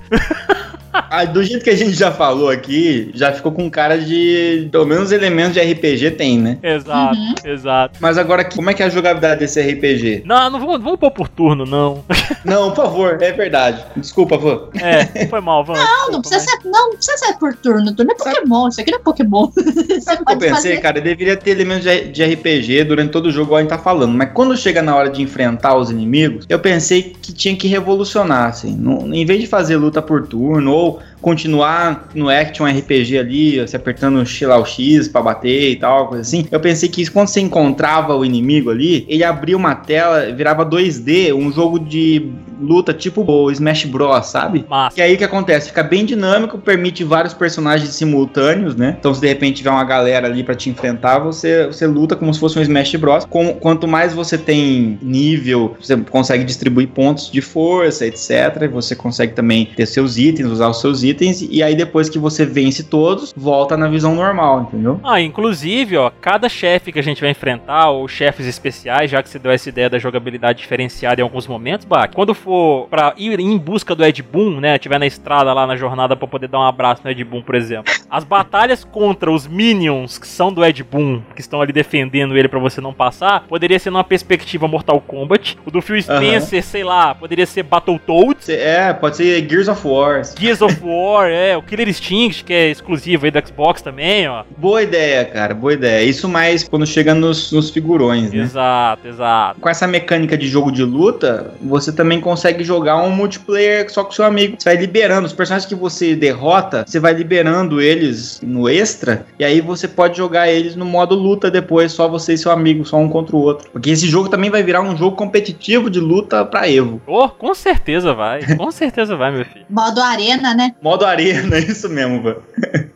Ah, 0.93 1.25
do 1.25 1.43
jeito 1.43 1.63
que 1.63 1.69
a 1.69 1.75
gente 1.75 1.93
já 1.93 2.11
falou 2.11 2.49
aqui, 2.49 3.11
já 3.13 3.31
ficou 3.31 3.51
com 3.51 3.69
cara 3.69 3.97
de. 3.97 4.67
Pelo 4.71 4.85
menos 4.85 5.11
elementos 5.11 5.53
de 5.53 5.59
RPG 5.59 6.11
tem, 6.11 6.37
né? 6.39 6.57
Exato, 6.63 7.15
Uhum. 7.17 7.33
exato. 7.45 7.97
Mas 7.99 8.17
agora, 8.17 8.43
como 8.45 8.69
é 8.69 8.73
que 8.73 8.81
é 8.83 8.85
a 8.85 8.89
jogabilidade 8.89 9.39
desse 9.39 9.61
RPG? 9.61 10.23
Não, 10.25 10.49
não 10.49 10.59
vamos, 10.59 10.81
vamos 10.83 10.99
pôr 10.99 11.11
por 11.11 11.27
turno, 11.27 11.65
não. 11.65 12.03
Não, 12.45 12.69
por 12.71 12.85
favor, 12.85 13.17
é 13.21 13.31
verdade. 13.33 13.83
Desculpa, 13.97 14.37
Van. 14.37 14.69
É, 14.81 15.25
foi 15.27 15.41
mal, 15.41 15.65
vamos. 15.65 15.81
Não, 15.81 16.11
não 16.11 16.21
precisa 16.21 16.39
ser, 16.45 16.57
não, 16.63 16.89
não 16.91 16.95
precisa 16.95 17.17
ser 17.17 17.33
por 17.33 17.53
turno. 17.55 17.93
Turno 17.93 18.11
é 18.11 18.15
Pokémon, 18.15 18.67
isso 18.69 18.79
aqui 18.79 18.91
não 18.91 18.99
é 18.99 19.01
Pokémon. 19.01 19.49
Sabe 20.01 20.21
o 20.21 20.25
que 20.25 20.31
eu 20.33 20.37
pensei, 20.37 20.53
fazer. 20.71 20.77
cara? 20.77 21.01
Deveria 21.01 21.35
ter 21.35 21.51
elementos 21.51 21.83
de 21.83 22.23
RPG 22.23 22.85
durante 22.85 23.11
todo 23.11 23.25
o 23.25 23.31
jogo, 23.31 23.47
igual 23.47 23.57
a 23.57 23.61
gente 23.61 23.69
tá 23.69 23.77
falando. 23.77 24.13
Mas 24.13 24.29
quando 24.33 24.55
chega 24.55 24.81
na 24.81 24.95
hora 24.95 25.09
de 25.09 25.21
enfrentar 25.21 25.75
os 25.75 25.89
inimigos, 25.91 26.45
eu 26.47 26.59
pensei 26.59 27.15
que 27.21 27.33
tinha 27.33 27.55
que 27.55 27.67
revolucionar, 27.67 28.45
assim. 28.49 28.75
Não- 28.77 29.13
em 29.13 29.25
vez 29.25 29.41
de 29.41 29.47
fazer 29.47 29.75
luta 29.75 30.01
por 30.01 30.25
turno, 30.27 30.71
ou 30.77 30.99
continuar 31.21 32.09
no 32.13 32.29
Action 32.29 32.65
RPG 32.65 33.17
ali, 33.17 33.67
se 33.67 33.75
apertando 33.75 34.23
lá, 34.43 34.57
o 34.59 34.65
X 34.65 35.07
pra 35.07 35.21
bater 35.21 35.71
e 35.71 35.75
tal, 35.75 36.07
coisa 36.07 36.21
assim. 36.21 36.47
Eu 36.51 36.59
pensei 36.59 36.87
que 36.87 37.09
quando 37.09 37.27
você 37.27 37.41
encontrava 37.41 38.15
o 38.15 38.23
inimigo 38.23 38.69
ali, 38.69 39.05
ele 39.09 39.23
abria 39.23 39.57
uma 39.57 39.75
tela, 39.75 40.31
virava 40.31 40.65
2D, 40.65 41.33
um 41.33 41.51
jogo 41.51 41.79
de 41.79 42.31
luta 42.59 42.93
tipo 42.93 43.23
o 43.29 43.51
Smash 43.51 43.85
Bros, 43.85 44.25
sabe? 44.27 44.65
Massa. 44.69 44.95
Que 44.95 45.01
aí 45.01 45.15
o 45.15 45.17
que 45.17 45.23
acontece? 45.23 45.67
Fica 45.69 45.83
bem 45.83 46.05
dinâmico, 46.05 46.57
permite 46.57 47.03
vários 47.03 47.33
personagens 47.33 47.89
simultâneos, 47.91 48.75
né? 48.75 48.95
Então, 48.99 49.13
se 49.13 49.21
de 49.21 49.27
repente 49.27 49.57
tiver 49.57 49.69
uma 49.69 49.83
galera 49.83 50.27
ali 50.27 50.43
pra 50.43 50.55
te 50.55 50.69
enfrentar, 50.69 51.19
você, 51.19 51.67
você 51.67 51.85
luta 51.87 52.15
como 52.15 52.33
se 52.33 52.39
fosse 52.39 52.57
um 52.57 52.61
Smash 52.61 52.95
Bros. 52.95 53.25
Com- 53.25 53.53
quanto 53.53 53.87
mais 53.87 54.13
você 54.13 54.37
tem 54.37 54.97
nível, 55.01 55.75
você 55.79 55.95
consegue 55.97 56.43
distribuir 56.43 56.87
pontos 56.89 57.31
de 57.31 57.41
força, 57.41 58.05
etc. 58.05 58.67
Você 58.71 58.95
consegue 58.95 59.33
também 59.33 59.65
ter 59.75 59.85
seus 59.85 60.17
itens, 60.17 60.49
usar 60.49 60.69
os 60.69 60.79
seus 60.81 61.03
itens. 61.03 61.41
E 61.49 61.61
aí, 61.61 61.75
depois 61.75 62.09
que 62.09 62.19
você 62.19 62.45
vence 62.45 62.83
todos, 62.83 63.33
volta 63.35 63.75
na 63.77 63.87
visão 63.87 64.15
normal, 64.15 64.61
entendeu? 64.63 64.99
Ah, 65.03 65.21
inclusive, 65.21 65.97
ó, 65.97 66.09
cada 66.21 66.49
chefe 66.49 66.91
que 66.91 66.99
a 66.99 67.03
gente 67.03 67.21
vai 67.21 67.31
enfrentar, 67.31 67.89
ou 67.89 68.07
chefes 68.07 68.45
especiais, 68.45 69.09
já 69.11 69.21
que 69.21 69.29
você 69.29 69.39
deu 69.39 69.51
essa 69.51 69.69
ideia 69.69 69.89
da 69.89 69.99
jogabilidade 69.99 70.59
diferenciada 70.59 71.21
em 71.21 71.23
alguns 71.23 71.47
momentos, 71.47 71.85
Bach, 71.85 72.09
quando 72.13 72.33
for 72.33 72.46
pra 72.89 73.13
ir 73.17 73.39
em 73.39 73.57
busca 73.57 73.93
do 73.93 74.05
Ed 74.05 74.21
Boon, 74.23 74.59
né, 74.59 74.77
tiver 74.77 74.99
na 74.99 75.05
estrada 75.05 75.53
lá 75.53 75.67
na 75.67 75.75
jornada 75.75 76.15
pra 76.15 76.27
poder 76.27 76.47
dar 76.47 76.59
um 76.59 76.63
abraço 76.63 77.01
no 77.03 77.11
Ed 77.11 77.23
Boon, 77.23 77.41
por 77.41 77.55
exemplo, 77.55 77.93
as 78.09 78.23
batalhas 78.23 78.83
contra 78.83 79.31
os 79.31 79.47
minions 79.47 80.17
que 80.17 80.27
são 80.27 80.51
do 80.51 80.63
Ed 80.63 80.83
Boon, 80.83 81.21
que 81.35 81.41
estão 81.41 81.61
ali 81.61 81.73
defendendo 81.73 82.37
ele 82.37 82.47
pra 82.47 82.59
você 82.59 82.79
não 82.81 82.93
passar, 82.93 83.41
poderia 83.47 83.77
ser 83.79 83.89
numa 83.89 84.03
perspectiva 84.03 84.67
Mortal 84.67 85.01
Kombat, 85.01 85.57
o 85.65 85.71
do 85.71 85.81
Phil 85.81 86.01
Spencer, 86.01 86.63
sei 86.63 86.83
lá, 86.83 87.13
poderia 87.13 87.45
ser 87.45 87.63
Battletoads, 87.63 88.49
É, 88.49 88.93
pode 88.93 89.17
ser 89.17 89.47
Gears 89.49 89.67
of 89.67 89.87
War. 89.87 90.21
Gears 90.37 90.61
of 90.61 90.79
War, 90.83 91.29
é, 91.29 91.57
o 91.57 91.61
Killer 91.61 91.87
Instinct, 91.89 92.43
que 92.43 92.53
é 92.53 92.69
exclusivo 92.69 93.25
aí 93.25 93.31
do 93.31 93.45
Xbox 93.45 93.81
também, 93.81 94.27
ó. 94.27 94.43
Boa 94.57 94.83
ideia, 94.83 95.25
cara, 95.25 95.53
boa 95.53 95.73
ideia. 95.73 96.03
Isso 96.03 96.27
mais 96.29 96.67
quando 96.67 96.85
chega 96.85 97.13
nos, 97.13 97.51
nos 97.51 97.69
figurões, 97.69 98.31
né? 98.31 98.43
Exato, 98.43 99.07
exato. 99.07 99.59
Com 99.59 99.69
essa 99.69 99.87
mecânica 99.87 100.37
de 100.37 100.47
jogo 100.47 100.71
de 100.71 100.83
luta, 100.83 101.53
você 101.61 101.91
também 101.91 102.21
consegue 102.21 102.36
jogar 102.63 102.97
um 102.97 103.09
multiplayer 103.09 103.91
só 103.91 104.03
com 104.03 104.11
seu 104.11 104.25
amigo. 104.25 104.55
Você 104.57 104.69
vai 104.69 104.77
liberando 104.77 105.25
os 105.25 105.33
personagens 105.33 105.67
que 105.67 105.75
você 105.75 106.15
derrota, 106.15 106.85
você 106.87 106.99
vai 106.99 107.13
liberando 107.13 107.81
eles 107.81 108.39
no 108.41 108.69
extra, 108.69 109.25
e 109.39 109.45
aí 109.45 109.61
você 109.61 109.87
pode 109.87 110.17
jogar 110.17 110.49
eles 110.49 110.75
no 110.75 110.85
modo 110.85 111.15
luta 111.15 111.49
depois, 111.49 111.91
só 111.91 112.07
você 112.07 112.33
e 112.33 112.37
seu 112.37 112.51
amigo, 112.51 112.85
só 112.85 112.97
um 112.97 113.09
contra 113.09 113.35
o 113.35 113.39
outro. 113.39 113.69
Porque 113.71 113.89
esse 113.89 114.07
jogo 114.07 114.29
também 114.29 114.49
vai 114.49 114.63
virar 114.63 114.81
um 114.81 114.95
jogo 114.95 115.15
competitivo 115.15 115.89
de 115.89 115.99
luta 115.99 116.45
pra 116.45 116.69
Evo. 116.69 117.01
Oh, 117.05 117.29
com 117.29 117.53
certeza 117.53 118.13
vai. 118.13 118.41
Com 118.55 118.71
certeza 118.71 119.15
vai, 119.15 119.31
meu 119.31 119.45
filho. 119.45 119.65
Modo 119.69 120.01
arena, 120.01 120.53
né? 120.53 120.75
Modo 120.81 121.05
arena, 121.05 121.57
isso 121.59 121.89
mesmo, 121.89 122.21
velho. 122.21 122.43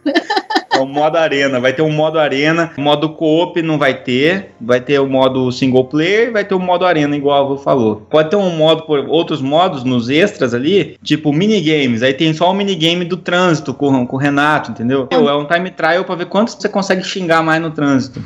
O 0.81 0.87
modo 0.87 1.17
arena, 1.17 1.59
vai 1.59 1.73
ter 1.73 1.81
um 1.81 1.91
modo 1.91 2.19
arena, 2.19 2.71
modo 2.77 3.09
co-op 3.09 3.61
não 3.61 3.77
vai 3.77 3.93
ter, 3.93 4.51
vai 4.59 4.81
ter 4.81 4.99
o 4.99 5.07
modo 5.07 5.51
single 5.51 5.85
player 5.85 6.31
vai 6.31 6.43
ter 6.43 6.55
o 6.55 6.59
modo 6.59 6.85
arena, 6.85 7.15
igual 7.15 7.37
a 7.37 7.45
Avô 7.45 7.57
falou. 7.57 8.07
Pode 8.09 8.29
ter 8.29 8.35
um 8.35 8.49
modo, 8.55 8.83
por 8.83 8.99
outros 9.07 9.41
modos 9.41 9.83
nos 9.83 10.09
extras 10.09 10.53
ali, 10.53 10.97
tipo 11.03 11.31
minigames, 11.33 12.01
aí 12.01 12.13
tem 12.13 12.33
só 12.33 12.49
o 12.49 12.53
minigame 12.53 13.05
do 13.05 13.17
trânsito 13.17 13.73
com, 13.73 14.05
com 14.05 14.15
o 14.15 14.19
Renato, 14.19 14.71
entendeu? 14.71 15.07
É 15.11 15.17
um 15.17 15.45
time 15.45 15.69
trial 15.69 16.03
pra 16.03 16.15
ver 16.15 16.25
quanto 16.25 16.51
você 16.51 16.69
consegue 16.69 17.03
xingar 17.03 17.43
mais 17.43 17.61
no 17.61 17.71
trânsito. 17.71 18.21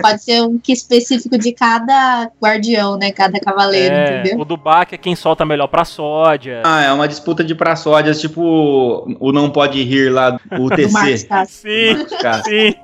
Pode 0.00 0.22
ser 0.22 0.42
um 0.42 0.58
que 0.58 0.72
específico 0.72 1.36
de 1.38 1.52
cada 1.52 2.30
guardião, 2.42 2.96
né? 2.96 3.10
Cada 3.12 3.38
cavaleiro, 3.40 3.94
É, 3.94 4.20
entendeu? 4.20 4.40
o 4.40 4.44
do 4.44 4.56
Bach 4.56 4.88
é 4.92 4.96
quem 4.96 5.14
solta 5.14 5.44
melhor 5.44 5.66
pra 5.68 5.84
sódia. 5.84 6.62
Ah, 6.64 6.82
é 6.82 6.92
uma 6.92 7.06
disputa 7.08 7.44
de 7.44 7.54
praçódias, 7.54 8.20
tipo 8.20 8.40
o 9.20 9.32
Não 9.32 9.50
Pode 9.50 9.82
Rir 9.82 10.10
lá, 10.10 10.38
o 10.58 10.68
TC. 10.70 11.18
Sim, 11.46 12.06
sim. 12.44 12.74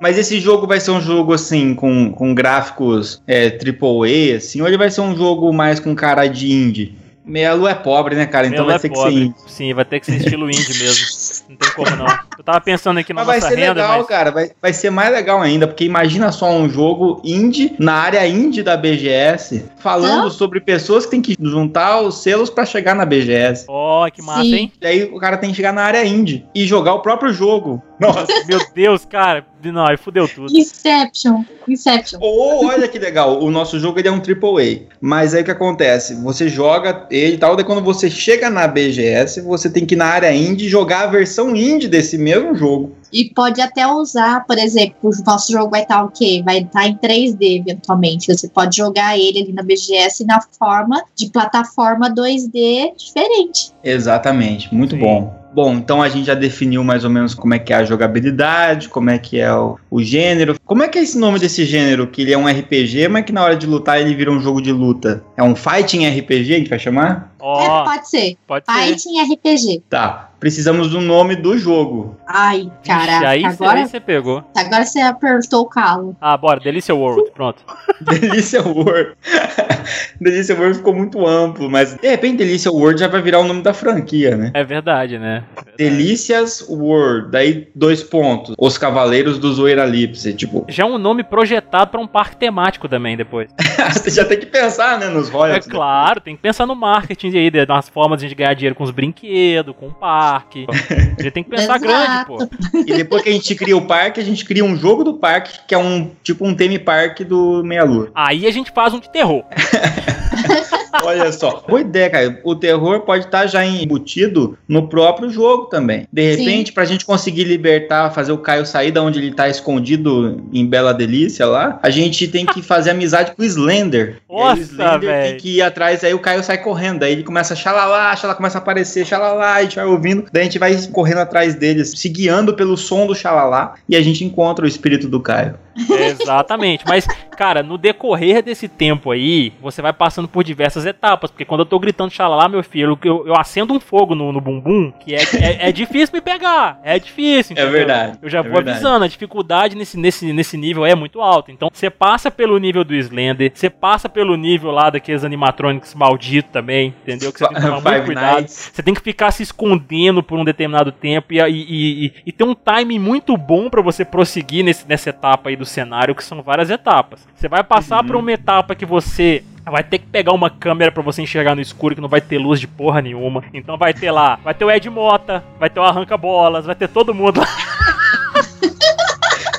Mas 0.00 0.16
esse 0.16 0.38
jogo 0.40 0.66
vai 0.66 0.78
ser 0.80 0.92
um 0.92 1.00
jogo 1.00 1.32
assim, 1.32 1.74
com, 1.74 2.12
com 2.12 2.34
gráficos 2.34 3.20
é, 3.26 3.46
AAA, 3.48 4.36
assim, 4.36 4.60
ou 4.60 4.68
ele 4.68 4.78
vai 4.78 4.90
ser 4.90 5.00
um 5.00 5.16
jogo 5.16 5.52
mais 5.52 5.80
com 5.80 5.94
cara 5.94 6.26
de 6.26 6.52
indie? 6.52 6.96
Meia 7.24 7.52
lua 7.52 7.72
é 7.72 7.74
pobre, 7.74 8.14
né, 8.14 8.24
cara? 8.24 8.46
Então 8.46 8.64
vai 8.64 8.76
é 8.76 8.78
ter 8.78 8.88
que 8.88 8.96
ser 8.96 9.02
pobre. 9.02 9.20
indie. 9.24 9.34
Sim, 9.48 9.74
vai 9.74 9.84
ter 9.84 10.00
que 10.00 10.06
ser 10.06 10.16
estilo 10.16 10.48
indie 10.50 10.78
mesmo. 10.78 11.04
Não 11.48 11.56
tem 11.56 11.70
como 11.72 11.96
não. 11.96 12.06
Eu 12.36 12.44
tava 12.44 12.60
pensando 12.60 12.98
aqui 12.98 13.12
na 13.12 13.20
Mas 13.20 13.26
vai 13.26 13.36
nossa 13.40 13.48
ser 13.48 13.56
renda, 13.58 13.72
legal, 13.82 13.98
mas. 13.98 14.06
cara. 14.06 14.30
Vai, 14.30 14.50
vai 14.60 14.72
ser 14.72 14.90
mais 14.90 15.10
legal 15.12 15.40
ainda, 15.40 15.66
porque 15.66 15.84
imagina 15.84 16.30
só 16.30 16.50
um 16.50 16.68
jogo 16.68 17.20
indie 17.24 17.74
na 17.78 17.94
área 17.94 18.26
indie 18.26 18.62
da 18.62 18.76
BGS, 18.76 19.64
falando 19.78 20.24
Não? 20.24 20.30
sobre 20.30 20.60
pessoas 20.60 21.04
que 21.04 21.10
têm 21.12 21.22
que 21.22 21.36
juntar 21.40 22.00
os 22.02 22.22
selos 22.22 22.50
pra 22.50 22.66
chegar 22.66 22.94
na 22.94 23.04
BGS. 23.06 23.64
Ó, 23.68 24.08
que 24.10 24.20
massa, 24.22 24.42
Sim. 24.42 24.54
hein? 24.54 24.72
E 24.80 24.86
aí 24.86 25.02
o 25.04 25.18
cara 25.18 25.36
tem 25.38 25.50
que 25.50 25.56
chegar 25.56 25.72
na 25.72 25.82
área 25.82 26.04
indie 26.04 26.44
e 26.54 26.66
jogar 26.66 26.94
o 26.94 27.00
próprio 27.00 27.32
jogo. 27.32 27.82
Nossa. 28.00 28.26
Meu 28.46 28.60
Deus, 28.74 29.04
cara. 29.04 29.44
Não, 29.62 29.86
aí 29.86 29.96
fudeu 29.96 30.28
tudo. 30.28 30.56
Inception. 30.56 31.42
Inception. 31.66 32.18
Ou, 32.22 32.66
olha 32.66 32.86
que 32.86 32.98
legal, 32.98 33.42
o 33.42 33.50
nosso 33.50 33.78
jogo 33.78 33.98
ele 33.98 34.08
é 34.08 34.12
um 34.12 34.18
AAA. 34.18 34.86
Mas 35.00 35.34
aí 35.34 35.42
o 35.42 35.44
que 35.44 35.50
acontece? 35.50 36.14
Você 36.22 36.48
joga 36.48 37.06
ele 37.10 37.34
e 37.34 37.38
tal, 37.38 37.56
daí 37.56 37.64
quando 37.64 37.82
você 37.82 38.08
chega 38.08 38.48
na 38.48 38.68
BGS, 38.68 39.40
você 39.40 39.68
tem 39.68 39.84
que 39.84 39.94
ir 39.94 39.98
na 39.98 40.06
área 40.06 40.32
indie 40.32 40.68
jogar 40.68 41.02
a 41.02 41.06
versão 41.06 41.54
indie 41.56 41.88
desse 41.88 42.16
mesmo 42.16 42.54
jogo. 42.54 42.96
E 43.12 43.24
pode 43.24 43.60
até 43.60 43.86
usar, 43.86 44.44
por 44.46 44.58
exemplo, 44.58 44.96
o 45.02 45.24
nosso 45.24 45.50
jogo 45.50 45.70
vai 45.70 45.82
estar 45.82 46.04
o 46.04 46.10
quê? 46.10 46.42
Vai 46.44 46.58
estar 46.58 46.86
em 46.86 46.96
3D 46.96 47.60
eventualmente. 47.60 48.32
Você 48.32 48.48
pode 48.48 48.76
jogar 48.76 49.18
ele 49.18 49.40
ali 49.40 49.52
na 49.52 49.62
BGS 49.62 50.24
na 50.24 50.40
forma 50.40 51.02
de 51.16 51.30
plataforma 51.30 52.10
2D 52.10 52.94
diferente. 52.96 53.72
Exatamente, 53.82 54.72
muito 54.74 54.94
Sim. 54.94 55.00
bom. 55.00 55.37
Bom, 55.58 55.74
então 55.74 56.00
a 56.00 56.08
gente 56.08 56.24
já 56.24 56.34
definiu 56.34 56.84
mais 56.84 57.02
ou 57.02 57.10
menos 57.10 57.34
como 57.34 57.52
é 57.52 57.58
que 57.58 57.72
é 57.72 57.76
a 57.78 57.84
jogabilidade, 57.84 58.88
como 58.88 59.10
é 59.10 59.18
que 59.18 59.40
é 59.40 59.52
o, 59.52 59.76
o 59.90 60.00
gênero. 60.00 60.54
Como 60.64 60.84
é 60.84 60.88
que 60.88 60.96
é 61.00 61.02
esse 61.02 61.18
nome 61.18 61.40
desse 61.40 61.64
gênero? 61.64 62.06
Que 62.06 62.22
ele 62.22 62.32
é 62.32 62.38
um 62.38 62.46
RPG, 62.46 63.08
mas 63.08 63.24
que 63.24 63.32
na 63.32 63.42
hora 63.42 63.56
de 63.56 63.66
lutar 63.66 64.00
ele 64.00 64.14
vira 64.14 64.30
um 64.30 64.38
jogo 64.38 64.62
de 64.62 64.70
luta. 64.70 65.20
É 65.36 65.42
um 65.42 65.56
fighting 65.56 66.06
RPG, 66.06 66.54
a 66.54 66.58
gente 66.58 66.70
vai 66.70 66.78
chamar? 66.78 67.34
Ó, 67.40 67.60
É, 67.60 67.84
pode 67.84 68.08
ser. 68.08 68.36
pode 68.46 68.64
ser. 68.66 68.72
Fighting 68.72 69.20
RPG. 69.20 69.82
Tá, 69.88 70.30
precisamos 70.40 70.90
do 70.90 71.00
nome 71.00 71.36
do 71.36 71.56
jogo. 71.58 72.16
Ai, 72.26 72.70
caraca. 72.84 73.28
aí 73.28 73.44
agora, 73.44 73.86
você 73.86 74.00
pegou. 74.00 74.44
agora 74.56 74.84
você 74.84 75.00
apertou 75.00 75.62
o 75.62 75.66
calo. 75.66 76.16
Ah, 76.20 76.36
bora, 76.36 76.60
Delícia 76.60 76.94
World, 76.94 77.30
pronto. 77.32 77.62
Delícia 78.00 78.62
World. 78.62 79.12
Delícia 80.20 80.54
World 80.54 80.78
ficou 80.78 80.94
muito 80.94 81.26
amplo, 81.26 81.70
mas 81.70 81.94
de 81.94 82.08
repente 82.08 82.38
Delícia 82.38 82.70
World 82.70 83.00
já 83.00 83.08
vai 83.08 83.22
virar 83.22 83.40
o 83.40 83.44
nome 83.44 83.62
da 83.62 83.72
franquia, 83.72 84.36
né? 84.36 84.50
É 84.54 84.64
verdade, 84.64 85.18
né? 85.18 85.44
Delícias 85.76 86.66
World, 86.68 87.30
daí 87.30 87.68
dois 87.74 88.02
pontos. 88.02 88.54
Os 88.58 88.76
Cavaleiros 88.76 89.38
do 89.38 89.52
Zoeiralipse, 89.52 90.34
tipo, 90.34 90.64
Já 90.68 90.82
é 90.84 90.86
um 90.86 90.98
nome 90.98 91.22
projetado 91.24 91.90
pra 91.90 92.00
um 92.00 92.06
parque 92.06 92.36
temático 92.36 92.88
também 92.88 93.16
depois. 93.16 93.48
você 93.92 94.10
já 94.10 94.24
tem 94.24 94.38
que 94.38 94.46
pensar, 94.46 94.98
né, 94.98 95.06
nos 95.08 95.28
É 95.28 95.32
royalties. 95.32 95.66
claro, 95.70 96.20
tem 96.20 96.36
que 96.36 96.42
pensar 96.42 96.66
no 96.66 96.74
marketing 96.74 97.27
aí, 97.36 97.50
de- 97.50 97.66
nas 97.66 97.88
formas 97.88 98.20
de 98.20 98.26
a 98.26 98.28
gente 98.28 98.36
ganhar 98.38 98.54
dinheiro 98.54 98.74
com 98.74 98.84
os 98.84 98.90
brinquedos, 98.90 99.74
com 99.78 99.88
o 99.88 99.92
parque. 99.92 100.66
A 101.18 101.22
gente 101.22 101.32
tem 101.32 101.42
que 101.42 101.50
pensar 101.50 101.78
grande, 101.78 102.26
pô. 102.26 102.38
E 102.78 102.84
depois 102.94 103.22
que 103.22 103.28
a 103.28 103.32
gente 103.32 103.54
cria 103.56 103.76
o 103.76 103.82
parque, 103.84 104.20
a 104.20 104.24
gente 104.24 104.44
cria 104.44 104.64
um 104.64 104.76
jogo 104.76 105.02
do 105.02 105.14
parque, 105.14 105.58
que 105.66 105.74
é 105.74 105.78
um 105.78 106.10
tipo 106.22 106.46
um 106.46 106.54
theme 106.54 106.78
park 106.78 107.20
do 107.22 107.62
Meia 107.64 107.82
Lua. 107.82 108.10
Aí 108.14 108.46
a 108.46 108.50
gente 108.52 108.70
faz 108.70 108.94
um 108.94 109.00
de 109.00 109.10
terror. 109.10 109.42
Olha 111.02 111.32
só. 111.32 111.62
Boa 111.66 111.80
ideia, 111.80 112.10
cara. 112.10 112.40
O 112.44 112.54
terror 112.54 113.00
pode 113.00 113.24
estar 113.24 113.46
já 113.46 113.64
embutido 113.64 114.58
no 114.66 114.88
próprio 114.88 115.30
jogo 115.30 115.66
também. 115.66 116.06
De 116.12 116.34
repente, 116.34 116.72
pra 116.72 116.84
gente 116.84 117.04
conseguir 117.04 117.44
libertar, 117.44 118.10
fazer 118.10 118.32
o 118.32 118.38
Caio 118.38 118.66
sair 118.66 118.90
da 118.90 119.02
onde 119.02 119.18
ele 119.18 119.32
tá 119.32 119.48
escondido 119.48 120.42
em 120.52 120.66
Bela 120.66 120.92
Delícia 120.92 121.46
lá, 121.46 121.78
a 121.82 121.90
gente 121.90 122.28
tem 122.28 122.44
que 122.44 122.62
fazer 122.62 122.90
amizade 122.90 123.32
com 123.34 123.42
o 123.42 123.44
Slender. 123.44 124.20
E 124.28 124.34
aí 124.34 124.38
Nossa, 124.38 124.60
o 124.60 124.64
Slender 124.64 125.00
velho. 125.00 125.28
tem 125.30 125.36
que 125.38 125.56
ir 125.56 125.62
atrás, 125.62 126.04
aí 126.04 126.14
o 126.14 126.18
Caio 126.18 126.42
sai 126.42 126.58
correndo. 126.58 127.02
Aí 127.02 127.12
ele 127.12 127.22
começa 127.22 127.54
a 127.54 127.56
xalalá, 127.56 128.14
xalá 128.16 128.34
começa 128.34 128.58
a 128.58 128.60
aparecer, 128.60 129.06
xalalá, 129.06 129.54
a 129.54 129.62
gente 129.62 129.76
vai 129.76 129.86
ouvindo. 129.86 130.26
Daí 130.32 130.42
a 130.42 130.44
gente 130.44 130.58
vai 130.58 130.76
correndo 130.92 131.18
atrás 131.18 131.54
deles, 131.54 131.92
se 131.96 132.08
guiando 132.08 132.54
pelo 132.54 132.76
som 132.76 133.06
do 133.06 133.14
xalalá, 133.14 133.74
e 133.88 133.96
a 133.96 134.02
gente 134.02 134.24
encontra 134.24 134.64
o 134.64 134.68
espírito 134.68 135.08
do 135.08 135.20
Caio. 135.20 135.54
Exatamente. 135.88 136.84
Mas, 136.86 137.06
cara, 137.36 137.62
no 137.62 137.78
decorrer 137.78 138.42
desse 138.42 138.68
tempo 138.68 139.10
aí, 139.10 139.52
você 139.60 139.80
vai 139.80 139.92
passando 139.92 140.26
por 140.26 140.42
diversas 140.42 140.84
etapas. 140.84 140.97
Porque 141.00 141.44
quando 141.44 141.60
eu 141.60 141.66
tô 141.66 141.78
gritando 141.78 142.10
xalala, 142.12 142.48
meu 142.48 142.62
filho, 142.62 142.98
eu, 143.04 143.26
eu 143.26 143.34
acendo 143.36 143.72
um 143.74 143.80
fogo 143.80 144.14
no, 144.14 144.32
no 144.32 144.40
bumbum, 144.40 144.90
que 145.00 145.14
é, 145.14 145.18
é, 145.40 145.68
é 145.68 145.72
difícil 145.72 146.14
me 146.14 146.20
pegar. 146.20 146.80
É 146.82 146.98
difícil, 146.98 147.54
É 147.56 147.60
entendeu? 147.62 147.72
verdade, 147.72 148.18
Eu 148.22 148.28
já 148.28 148.38
é 148.40 148.42
vou 148.42 148.52
verdade. 148.52 148.76
avisando, 148.78 149.04
a 149.04 149.08
dificuldade 149.08 149.76
nesse, 149.76 149.98
nesse, 149.98 150.32
nesse 150.32 150.56
nível 150.56 150.84
é 150.84 150.94
muito 150.94 151.20
alta. 151.20 151.52
Então, 151.52 151.68
você 151.72 151.88
passa 151.90 152.30
pelo 152.30 152.58
nível 152.58 152.84
do 152.84 152.94
Slender, 152.94 153.52
você 153.54 153.70
passa 153.70 154.08
pelo 154.08 154.36
nível 154.36 154.70
lá 154.70 154.90
daqueles 154.90 155.24
animatronics 155.24 155.94
malditos 155.94 156.50
também, 156.52 156.94
entendeu? 157.02 157.32
Que 157.32 157.38
você 157.38 157.46
tem 157.48 157.54
que 157.56 157.62
tomar 157.62 157.80
muito 157.80 158.04
cuidado. 158.04 158.48
Você 158.48 158.82
tem 158.82 158.94
que 158.94 159.00
ficar 159.00 159.30
se 159.30 159.42
escondendo 159.42 160.22
por 160.22 160.38
um 160.38 160.44
determinado 160.44 160.90
tempo 160.92 161.32
e, 161.32 161.38
e, 161.40 162.06
e, 162.06 162.12
e 162.26 162.32
ter 162.32 162.44
um 162.44 162.54
timing 162.54 162.98
muito 162.98 163.36
bom 163.36 163.70
pra 163.70 163.82
você 163.82 164.04
prosseguir 164.04 164.64
nesse, 164.64 164.88
nessa 164.88 165.10
etapa 165.10 165.48
aí 165.48 165.56
do 165.56 165.64
cenário, 165.64 166.14
que 166.14 166.24
são 166.24 166.42
várias 166.42 166.70
etapas. 166.70 167.26
Você 167.34 167.48
vai 167.48 167.62
passar 167.62 168.02
por 168.04 168.16
uma 168.16 168.32
etapa 168.32 168.74
que 168.74 168.86
você 168.86 169.42
vai 169.70 169.82
ter 169.82 169.98
que 169.98 170.06
pegar 170.06 170.32
uma 170.32 170.50
câmera 170.50 170.90
pra 170.92 171.02
você 171.02 171.22
enxergar 171.22 171.54
no 171.54 171.60
escuro, 171.60 171.94
que 171.94 172.00
não 172.00 172.08
vai 172.08 172.20
ter 172.20 172.38
luz 172.38 172.58
de 172.60 172.66
porra 172.66 173.00
nenhuma. 173.02 173.42
Então 173.52 173.76
vai 173.76 173.92
ter 173.94 174.10
lá, 174.10 174.38
vai 174.44 174.54
ter 174.54 174.64
o 174.64 174.70
Ed 174.70 174.88
Mota, 174.90 175.42
vai 175.58 175.68
ter 175.70 175.80
o 175.80 175.82
Arranca-Bolas, 175.84 176.66
vai 176.66 176.74
ter 176.74 176.88
todo 176.88 177.14
mundo 177.14 177.40
lá. 177.40 177.46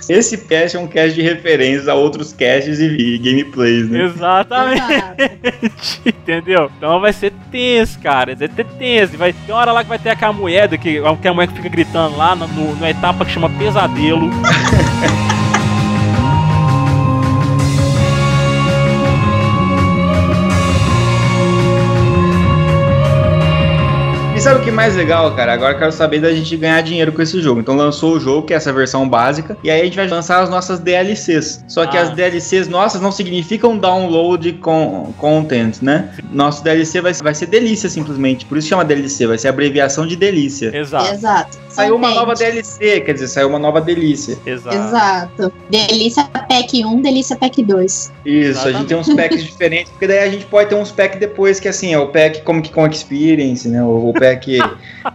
Esse 0.09 0.39
cast 0.47 0.75
é 0.75 0.79
um 0.79 0.87
cast 0.87 1.13
de 1.13 1.21
referências 1.21 1.87
a 1.87 1.93
outros 1.93 2.33
casts 2.33 2.79
e, 2.79 3.17
gameplays, 3.19 3.87
né? 3.87 4.05
Exatamente. 4.05 4.81
Entendeu? 6.03 6.71
Então 6.75 6.99
vai 6.99 7.13
ser 7.13 7.31
tenso, 7.51 7.99
cara. 7.99 8.35
Vai 8.35 8.47
ser 8.47 8.65
tenso. 8.65 9.15
Vai 9.17 9.33
ter 9.33 9.51
hora 9.51 9.71
lá 9.71 9.83
que 9.83 9.89
vai 9.89 9.99
ter 9.99 10.09
aquela 10.09 10.33
moeda 10.33 10.79
que, 10.79 10.97
a 10.97 11.33
mulher 11.33 11.47
que 11.47 11.53
fica 11.57 11.69
gritando 11.69 12.17
lá 12.17 12.35
no, 12.35 12.47
no- 12.47 12.75
na 12.77 12.89
etapa 12.89 13.23
que 13.23 13.31
chama 13.31 13.49
pesadelo. 13.51 14.31
E 24.39 24.41
sabe 24.41 24.61
o 24.61 24.63
que 24.63 24.69
é 24.69 24.71
mais 24.71 24.95
legal, 24.95 25.35
cara? 25.35 25.51
Agora 25.51 25.73
eu 25.73 25.77
quero 25.77 25.91
saber 25.91 26.21
da 26.21 26.33
gente 26.33 26.55
ganhar 26.55 26.79
dinheiro 26.79 27.11
com 27.11 27.21
esse 27.21 27.41
jogo. 27.41 27.59
Então 27.59 27.75
lançou 27.75 28.13
o 28.13 28.19
jogo, 28.21 28.47
que 28.47 28.53
é 28.53 28.55
essa 28.55 28.71
versão 28.71 29.05
básica, 29.05 29.57
e 29.61 29.69
aí 29.69 29.81
a 29.81 29.83
gente 29.83 29.97
vai 29.97 30.07
lançar 30.07 30.41
as 30.41 30.49
nossas 30.49 30.79
DLCs. 30.79 31.65
Só 31.67 31.85
que 31.85 31.97
Ah. 31.97 32.03
as 32.03 32.11
DLCs 32.11 32.69
nossas 32.69 33.01
não 33.01 33.11
significam 33.11 33.77
download 33.77 34.53
com 34.53 35.11
content, 35.17 35.81
né? 35.81 36.11
Nosso 36.31 36.63
DLC 36.63 37.01
vai, 37.01 37.11
vai 37.15 37.35
ser 37.35 37.47
delícia 37.47 37.89
simplesmente. 37.89 38.45
Por 38.45 38.57
isso 38.57 38.69
chama 38.69 38.85
DLC, 38.85 39.27
vai 39.27 39.37
ser 39.37 39.49
abreviação 39.49 40.07
de 40.07 40.15
delícia. 40.15 40.73
Exato. 40.73 41.13
Exato. 41.13 41.57
Saiu 41.67 41.97
uma 41.97 42.09
nova 42.09 42.33
DLC, 42.33 43.01
quer 43.01 43.11
dizer, 43.11 43.27
saiu 43.27 43.49
uma 43.49 43.59
nova 43.59 43.81
delícia. 43.81 44.37
Exato. 44.45 44.75
Exato. 44.77 45.53
Delícia 45.69 46.23
Pack 46.23 46.85
1, 46.85 47.01
Delícia 47.01 47.35
Pack 47.35 47.61
2. 47.61 48.11
Isso, 48.25 48.67
a 48.67 48.71
gente 48.71 48.85
tem 48.85 48.95
uns 48.95 49.13
packs 49.13 49.43
diferentes, 49.43 49.91
porque 49.91 50.07
daí 50.07 50.19
a 50.19 50.29
gente 50.29 50.45
pode 50.45 50.69
ter 50.69 50.75
uns 50.75 50.93
packs 50.93 51.19
depois 51.19 51.59
que 51.59 51.67
assim, 51.67 51.93
é 51.93 51.99
o 51.99 52.07
pack 52.07 52.41
Comic 52.43 52.69
Con 52.69 52.87
Experience, 52.87 53.67
né? 53.67 53.83
O, 53.83 54.09
o 54.09 54.13
pack 54.13 54.28
é 54.29 54.35
que, 54.35 54.59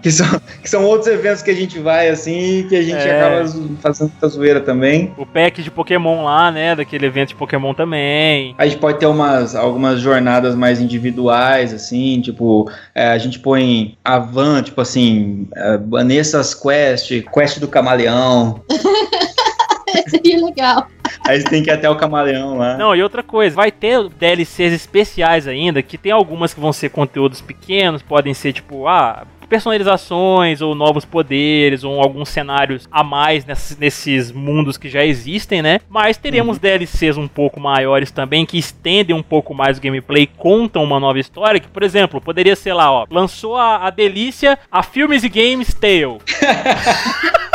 que, 0.02 0.10
são, 0.10 0.26
que 0.62 0.68
são 0.68 0.84
outros 0.84 1.08
eventos 1.08 1.42
que 1.42 1.50
a 1.50 1.54
gente 1.54 1.78
vai 1.78 2.08
assim 2.08 2.60
e 2.60 2.64
que 2.64 2.76
a 2.76 2.82
gente 2.82 2.96
É. 2.96 3.20
acaba 3.20 3.48
fazendo 3.80 4.10
muita 4.10 4.28
zoeira 4.28 4.60
também. 4.60 5.12
O 5.16 5.24
pack 5.26 5.62
de 5.62 5.70
Pokémon 5.70 6.24
lá, 6.24 6.50
né? 6.50 6.74
Daquele 6.74 7.06
evento 7.06 7.28
de 7.30 7.34
Pokémon 7.34 7.74
também. 7.74 8.54
A 8.58 8.66
gente 8.66 8.78
pode 8.78 8.98
ter 8.98 9.06
umas, 9.06 9.54
algumas 9.54 10.00
jornadas 10.00 10.54
mais 10.54 10.80
individuais, 10.80 11.72
assim, 11.72 12.20
tipo, 12.20 12.70
é, 12.94 13.08
a 13.08 13.18
gente 13.18 13.38
põe 13.38 13.96
a 14.04 14.18
van, 14.18 14.62
tipo 14.62 14.80
assim, 14.80 15.48
é, 15.56 15.78
Vanessa's 15.78 16.54
Quest, 16.54 17.10
Quest 17.32 17.58
do 17.58 17.68
Camaleão. 17.68 18.60
Seria 20.08 20.44
legal. 20.44 20.86
Aí 21.26 21.40
você 21.40 21.48
tem 21.48 21.62
que 21.62 21.70
ir 21.70 21.72
até 21.72 21.88
o 21.88 21.96
Camaleão 21.96 22.58
lá. 22.58 22.76
Não, 22.76 22.94
e 22.94 23.02
outra 23.02 23.22
coisa, 23.22 23.56
vai 23.56 23.72
ter 23.72 24.08
DLCs 24.10 24.72
especiais 24.74 25.48
ainda, 25.48 25.82
que 25.82 25.96
tem 25.96 26.12
algumas 26.12 26.52
que 26.52 26.60
vão 26.60 26.72
ser 26.72 26.90
conteúdos 26.90 27.40
pequenos, 27.40 28.02
podem 28.02 28.34
ser 28.34 28.52
tipo, 28.52 28.86
ah, 28.86 29.26
personalizações 29.48 30.60
ou 30.60 30.74
novos 30.74 31.04
poderes 31.04 31.84
ou 31.84 32.00
alguns 32.00 32.28
cenários 32.28 32.88
a 32.90 33.04
mais 33.04 33.44
nesses, 33.44 33.76
nesses 33.76 34.32
mundos 34.32 34.76
que 34.76 34.88
já 34.88 35.04
existem, 35.04 35.62
né? 35.62 35.80
Mas 35.88 36.16
teremos 36.16 36.58
DLCs 36.58 37.16
um 37.16 37.28
pouco 37.28 37.60
maiores 37.60 38.10
também 38.10 38.44
que 38.44 38.58
estendem 38.58 39.14
um 39.14 39.22
pouco 39.22 39.54
mais 39.54 39.78
o 39.78 39.80
gameplay, 39.80 40.26
contam 40.26 40.82
uma 40.82 41.00
nova 41.00 41.18
história, 41.18 41.60
que 41.60 41.68
por 41.68 41.82
exemplo, 41.82 42.20
poderia 42.20 42.56
ser 42.56 42.74
lá, 42.74 42.90
ó, 42.90 43.06
lançou 43.10 43.56
a, 43.56 43.86
a 43.86 43.90
delícia, 43.90 44.58
a 44.70 44.82
Filmes 44.82 45.24
e 45.24 45.28
Games 45.28 45.72
Tale. 45.72 46.18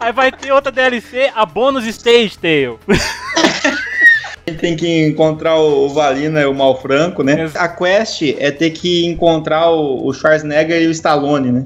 Aí 0.00 0.12
vai 0.12 0.30
ter 0.30 0.52
outra 0.52 0.70
DLC, 0.70 1.30
a 1.34 1.44
Bonus 1.44 1.84
Stage 1.86 2.38
Tale. 2.38 2.78
A 2.88 2.94
gente 4.50 4.60
tem 4.60 4.76
que 4.76 5.06
encontrar 5.06 5.56
o 5.56 5.88
Valina 5.88 6.40
e 6.40 6.46
o 6.46 6.54
Malfranco, 6.54 7.22
né? 7.22 7.50
A 7.54 7.68
quest 7.68 8.22
é 8.38 8.50
ter 8.50 8.70
que 8.70 9.04
encontrar 9.06 9.70
o, 9.70 10.06
o 10.06 10.12
Schwarzenegger 10.12 10.80
e 10.82 10.86
o 10.86 10.90
Stallone, 10.92 11.52
né? 11.52 11.64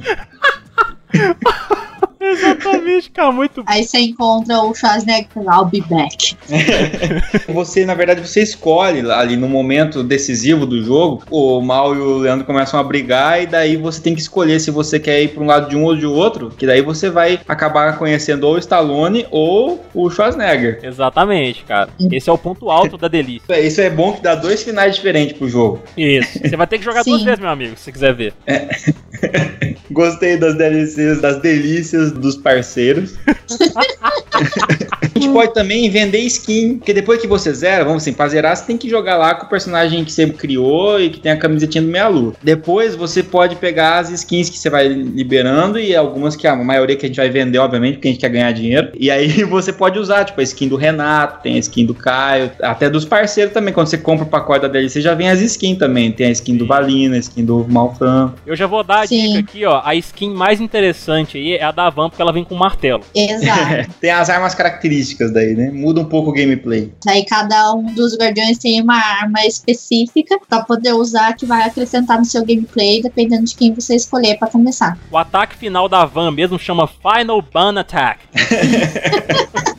Exatamente, 2.22 3.10
cara, 3.10 3.32
muito 3.32 3.62
Aí 3.66 3.84
você 3.84 3.98
encontra 3.98 4.60
o 4.62 4.74
Schwarzenegger 4.74 5.28
e 5.36 5.40
I'll 5.40 5.64
be 5.64 5.80
back. 5.80 6.36
Você, 7.52 7.84
na 7.84 7.94
verdade, 7.94 8.20
você 8.20 8.42
escolhe 8.42 9.00
ali 9.10 9.36
no 9.36 9.48
momento 9.48 10.02
decisivo 10.02 10.64
do 10.64 10.82
jogo, 10.82 11.22
o 11.30 11.60
Mal 11.60 11.94
e 11.94 11.98
o 11.98 12.18
Leandro 12.18 12.46
começam 12.46 12.78
a 12.78 12.82
brigar 12.82 13.42
e 13.42 13.46
daí 13.46 13.76
você 13.76 14.00
tem 14.00 14.14
que 14.14 14.20
escolher 14.20 14.60
se 14.60 14.70
você 14.70 14.98
quer 14.98 15.22
ir 15.22 15.28
para 15.28 15.42
um 15.42 15.46
lado 15.46 15.68
de 15.68 15.76
um 15.76 15.84
ou 15.84 15.96
de 15.96 16.06
outro, 16.06 16.50
que 16.50 16.66
daí 16.66 16.80
você 16.80 17.10
vai 17.10 17.40
acabar 17.48 17.98
conhecendo 17.98 18.46
ou 18.46 18.54
o 18.54 18.58
Stallone 18.58 19.26
ou 19.30 19.84
o 19.94 20.10
Schwarzenegger. 20.10 20.80
Exatamente, 20.82 21.64
cara. 21.64 21.90
Esse 22.10 22.30
é 22.30 22.32
o 22.32 22.38
ponto 22.38 22.70
alto 22.70 22.96
da 22.96 23.08
delícia. 23.08 23.42
É, 23.48 23.60
Isso 23.60 23.80
é 23.80 23.90
bom 23.90 24.12
que 24.12 24.22
dá 24.22 24.34
dois 24.34 24.62
finais 24.62 24.94
diferentes 24.94 25.36
pro 25.36 25.48
jogo. 25.48 25.82
Isso. 25.96 26.38
Você 26.38 26.56
vai 26.56 26.66
ter 26.66 26.78
que 26.78 26.84
jogar 26.84 27.04
Sim. 27.04 27.10
duas 27.10 27.22
vezes, 27.22 27.40
meu 27.40 27.50
amigo, 27.50 27.76
se 27.76 27.84
você 27.84 27.92
quiser 27.92 28.14
ver. 28.14 28.34
Gostei 29.90 30.36
das 30.36 30.56
DLCs, 30.56 31.20
das 31.20 31.40
delícias 31.40 32.11
dos 32.20 32.36
parceiros. 32.36 33.14
A 35.14 35.18
gente 35.18 35.32
pode 35.32 35.52
também 35.52 35.88
vender 35.90 36.18
skin, 36.20 36.78
porque 36.78 36.92
depois 36.92 37.20
que 37.20 37.26
você 37.26 37.52
zera, 37.52 37.84
vamos 37.84 38.02
assim, 38.02 38.12
pra 38.12 38.28
zerar, 38.28 38.56
você 38.56 38.64
tem 38.64 38.78
que 38.78 38.88
jogar 38.88 39.16
lá 39.16 39.34
com 39.34 39.46
o 39.46 39.48
personagem 39.48 40.04
que 40.04 40.12
você 40.12 40.26
criou 40.28 41.00
e 41.00 41.10
que 41.10 41.20
tem 41.20 41.32
a 41.32 41.36
camisetinha 41.36 41.82
do 41.82 41.88
Meia 41.88 42.08
Lua. 42.08 42.34
Depois 42.42 42.94
você 42.94 43.22
pode 43.22 43.56
pegar 43.56 43.98
as 43.98 44.10
skins 44.10 44.48
que 44.48 44.58
você 44.58 44.70
vai 44.70 44.88
liberando 44.88 45.78
e 45.78 45.94
algumas 45.94 46.34
que 46.34 46.46
a 46.46 46.56
maioria 46.56 46.96
que 46.96 47.06
a 47.06 47.08
gente 47.08 47.16
vai 47.16 47.28
vender, 47.28 47.58
obviamente, 47.58 47.94
porque 47.94 48.08
a 48.08 48.10
gente 48.10 48.20
quer 48.20 48.30
ganhar 48.30 48.52
dinheiro. 48.52 48.90
E 48.98 49.10
aí 49.10 49.42
você 49.44 49.72
pode 49.72 49.98
usar, 49.98 50.24
tipo, 50.24 50.40
a 50.40 50.44
skin 50.44 50.68
do 50.68 50.76
Renato, 50.76 51.42
tem 51.42 51.56
a 51.56 51.58
skin 51.58 51.84
do 51.84 51.94
Caio, 51.94 52.50
até 52.62 52.88
dos 52.88 53.04
parceiros 53.04 53.52
também. 53.52 53.74
Quando 53.74 53.88
você 53.88 53.98
compra 53.98 54.24
o 54.24 54.28
pacote 54.28 54.62
da 54.62 54.68
DLC, 54.68 55.00
já 55.00 55.14
vem 55.14 55.28
as 55.28 55.40
skins 55.40 55.78
também. 55.78 56.10
Tem 56.10 56.28
a 56.28 56.30
skin 56.30 56.56
do 56.56 56.66
Valina, 56.66 57.16
a 57.16 57.18
skin 57.18 57.44
do 57.44 57.66
Malfranco. 57.68 58.36
Eu 58.46 58.56
já 58.56 58.66
vou 58.66 58.82
dar 58.82 59.00
a 59.00 59.06
Sim. 59.06 59.28
dica 59.28 59.38
aqui, 59.40 59.64
ó. 59.66 59.82
A 59.84 59.94
skin 59.94 60.30
mais 60.30 60.60
interessante 60.60 61.36
aí 61.36 61.54
é 61.54 61.64
a 61.64 61.70
da 61.70 61.90
Van, 61.90 62.08
porque 62.08 62.22
ela 62.22 62.32
vem 62.32 62.44
com 62.44 62.54
martelo. 62.54 63.02
Exato. 63.14 63.90
Tem 64.00 64.10
as 64.10 64.30
armas 64.30 64.54
características 64.54 65.01
daí, 65.32 65.55
né? 65.55 65.70
Muda 65.70 66.00
um 66.00 66.05
pouco 66.05 66.30
o 66.30 66.32
gameplay. 66.32 66.92
Daí 67.05 67.24
cada 67.24 67.74
um 67.74 67.86
dos 67.94 68.16
guardiões 68.16 68.59
tem 68.59 68.80
uma 68.80 68.96
arma 68.96 69.44
específica 69.46 70.38
pra 70.48 70.61
poder 70.61 70.92
usar 70.92 71.34
que 71.34 71.46
vai 71.46 71.62
acrescentar 71.62 72.18
no 72.18 72.24
seu 72.24 72.44
gameplay, 72.44 73.03
dependendo 73.03 73.44
de 73.44 73.55
quem 73.55 73.72
você 73.72 73.94
escolher 73.94 74.38
pra 74.38 74.48
começar. 74.48 74.98
O 75.11 75.18
ataque 75.18 75.57
final 75.57 75.88
da 75.88 76.05
Van 76.05 76.30
mesmo 76.30 76.59
chama 76.59 76.86
Final 76.86 77.42
Ban 77.42 77.78
Attack. 77.78 78.20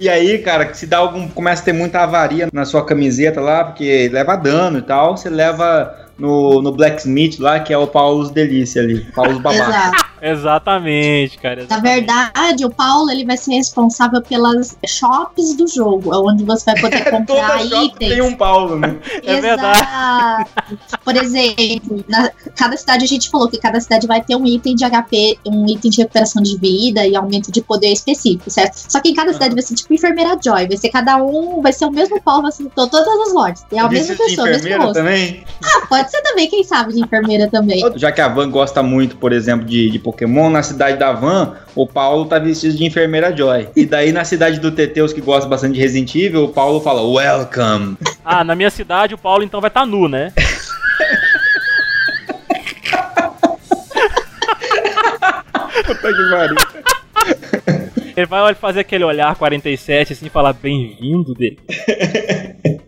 E 0.00 0.08
aí, 0.08 0.38
cara, 0.38 0.74
se 0.74 0.86
dá 0.86 0.98
algum. 0.98 1.28
Começa 1.28 1.62
a 1.62 1.64
ter 1.64 1.72
muita 1.72 2.00
avaria 2.00 2.48
na 2.52 2.64
sua 2.64 2.84
camiseta 2.84 3.40
lá, 3.40 3.64
porque 3.64 4.10
leva 4.12 4.36
dano 4.36 4.78
e 4.78 4.82
tal, 4.82 5.16
você 5.16 5.30
leva 5.30 6.03
no, 6.18 6.62
no 6.62 6.72
Blacksmith 6.72 7.38
lá, 7.40 7.60
que 7.60 7.72
é 7.72 7.78
o 7.78 7.86
Paulo 7.86 8.28
Delícia 8.30 8.82
ali. 8.82 9.04
Paulo 9.14 9.38
Babaca. 9.40 9.92
Exatamente, 10.22 11.36
cara. 11.38 11.56
Na 11.56 11.62
exatamente. 11.64 11.94
verdade, 12.06 12.64
o 12.64 12.70
Paulo 12.70 13.10
ele 13.10 13.24
vai 13.26 13.36
ser 13.36 13.54
responsável 13.54 14.22
pelas 14.22 14.76
shops 14.86 15.54
do 15.54 15.66
jogo, 15.68 16.10
onde 16.30 16.44
você 16.44 16.72
vai 16.72 16.80
poder 16.80 17.04
comprar 17.10 17.58
Toda 17.58 17.68
shop 17.68 17.84
itens. 17.86 18.10
tem 18.12 18.22
um 18.22 18.34
Paulo, 18.34 18.78
né? 18.78 18.96
É 19.22 19.40
verdade. 19.40 20.46
Por 21.04 21.16
exemplo, 21.16 22.04
na 22.08 22.30
cada 22.56 22.76
cidade 22.76 23.04
a 23.04 23.08
gente 23.08 23.28
falou 23.28 23.48
que 23.48 23.58
cada 23.58 23.80
cidade 23.80 24.06
vai 24.06 24.22
ter 24.22 24.36
um 24.36 24.46
item 24.46 24.74
de 24.74 24.84
HP, 24.88 25.38
um 25.46 25.66
item 25.68 25.90
de 25.90 25.98
recuperação 26.00 26.42
de 26.42 26.56
vida 26.58 27.06
e 27.06 27.14
aumento 27.16 27.50
de 27.52 27.60
poder 27.60 27.92
específico, 27.92 28.50
certo? 28.50 28.76
Só 28.76 29.00
que 29.00 29.10
em 29.10 29.14
cada 29.14 29.32
cidade 29.32 29.54
vai 29.54 29.62
ser 29.62 29.74
tipo 29.74 29.92
enfermeira 29.92 30.38
Joy, 30.42 30.66
vai 30.68 30.76
ser 30.76 30.88
cada 30.88 31.16
um, 31.22 31.60
vai 31.60 31.72
ser 31.72 31.84
o 31.86 31.90
mesmo 31.90 32.20
Paulo, 32.22 32.42
vai 32.42 32.52
ser 32.52 32.64
to- 32.64 32.88
todas 32.88 33.06
as 33.28 33.32
lojas. 33.34 33.64
É 33.72 33.78
a 33.78 33.88
mesma 33.88 34.16
pessoa, 34.16 34.46
o 34.46 34.50
mesmo 34.50 34.76
rosto. 34.78 34.92
também. 34.94 35.44
Ah, 35.62 35.86
pode 35.86 36.03
ser 36.08 36.22
também, 36.22 36.48
quem 36.48 36.64
sabe, 36.64 36.92
de 36.94 37.00
enfermeira 37.00 37.48
também. 37.48 37.82
Já 37.96 38.12
que 38.12 38.20
a 38.20 38.28
Van 38.28 38.50
gosta 38.50 38.82
muito, 38.82 39.16
por 39.16 39.32
exemplo, 39.32 39.66
de, 39.66 39.90
de 39.90 39.98
Pokémon, 39.98 40.50
na 40.50 40.62
cidade 40.62 40.98
da 40.98 41.12
Van, 41.12 41.56
o 41.74 41.86
Paulo 41.86 42.26
tá 42.26 42.38
vestido 42.38 42.76
de 42.76 42.84
enfermeira 42.84 43.34
Joy. 43.36 43.68
E 43.74 43.84
daí 43.84 44.12
na 44.12 44.24
cidade 44.24 44.60
do 44.60 44.70
Teteus, 44.70 45.12
que 45.12 45.20
gosta 45.20 45.48
bastante 45.48 45.74
de 45.74 45.80
Resident 45.80 46.14
Evil, 46.14 46.44
o 46.44 46.48
Paulo 46.48 46.80
fala 46.80 47.02
Welcome. 47.02 47.96
Ah, 48.24 48.44
na 48.44 48.54
minha 48.54 48.70
cidade 48.70 49.14
o 49.14 49.18
Paulo 49.18 49.42
então 49.42 49.60
vai 49.60 49.68
estar 49.68 49.86
nu, 49.86 50.08
né? 50.08 50.32
Puta 55.86 56.12
que 56.12 56.30
pariu. 56.30 56.56
Ele 58.16 58.26
vai 58.26 58.54
fazer 58.54 58.80
aquele 58.80 59.04
olhar 59.04 59.34
47 59.34 60.12
assim 60.12 60.26
e 60.26 60.30
falar 60.30 60.52
bem-vindo 60.52 61.34
dele. 61.34 61.58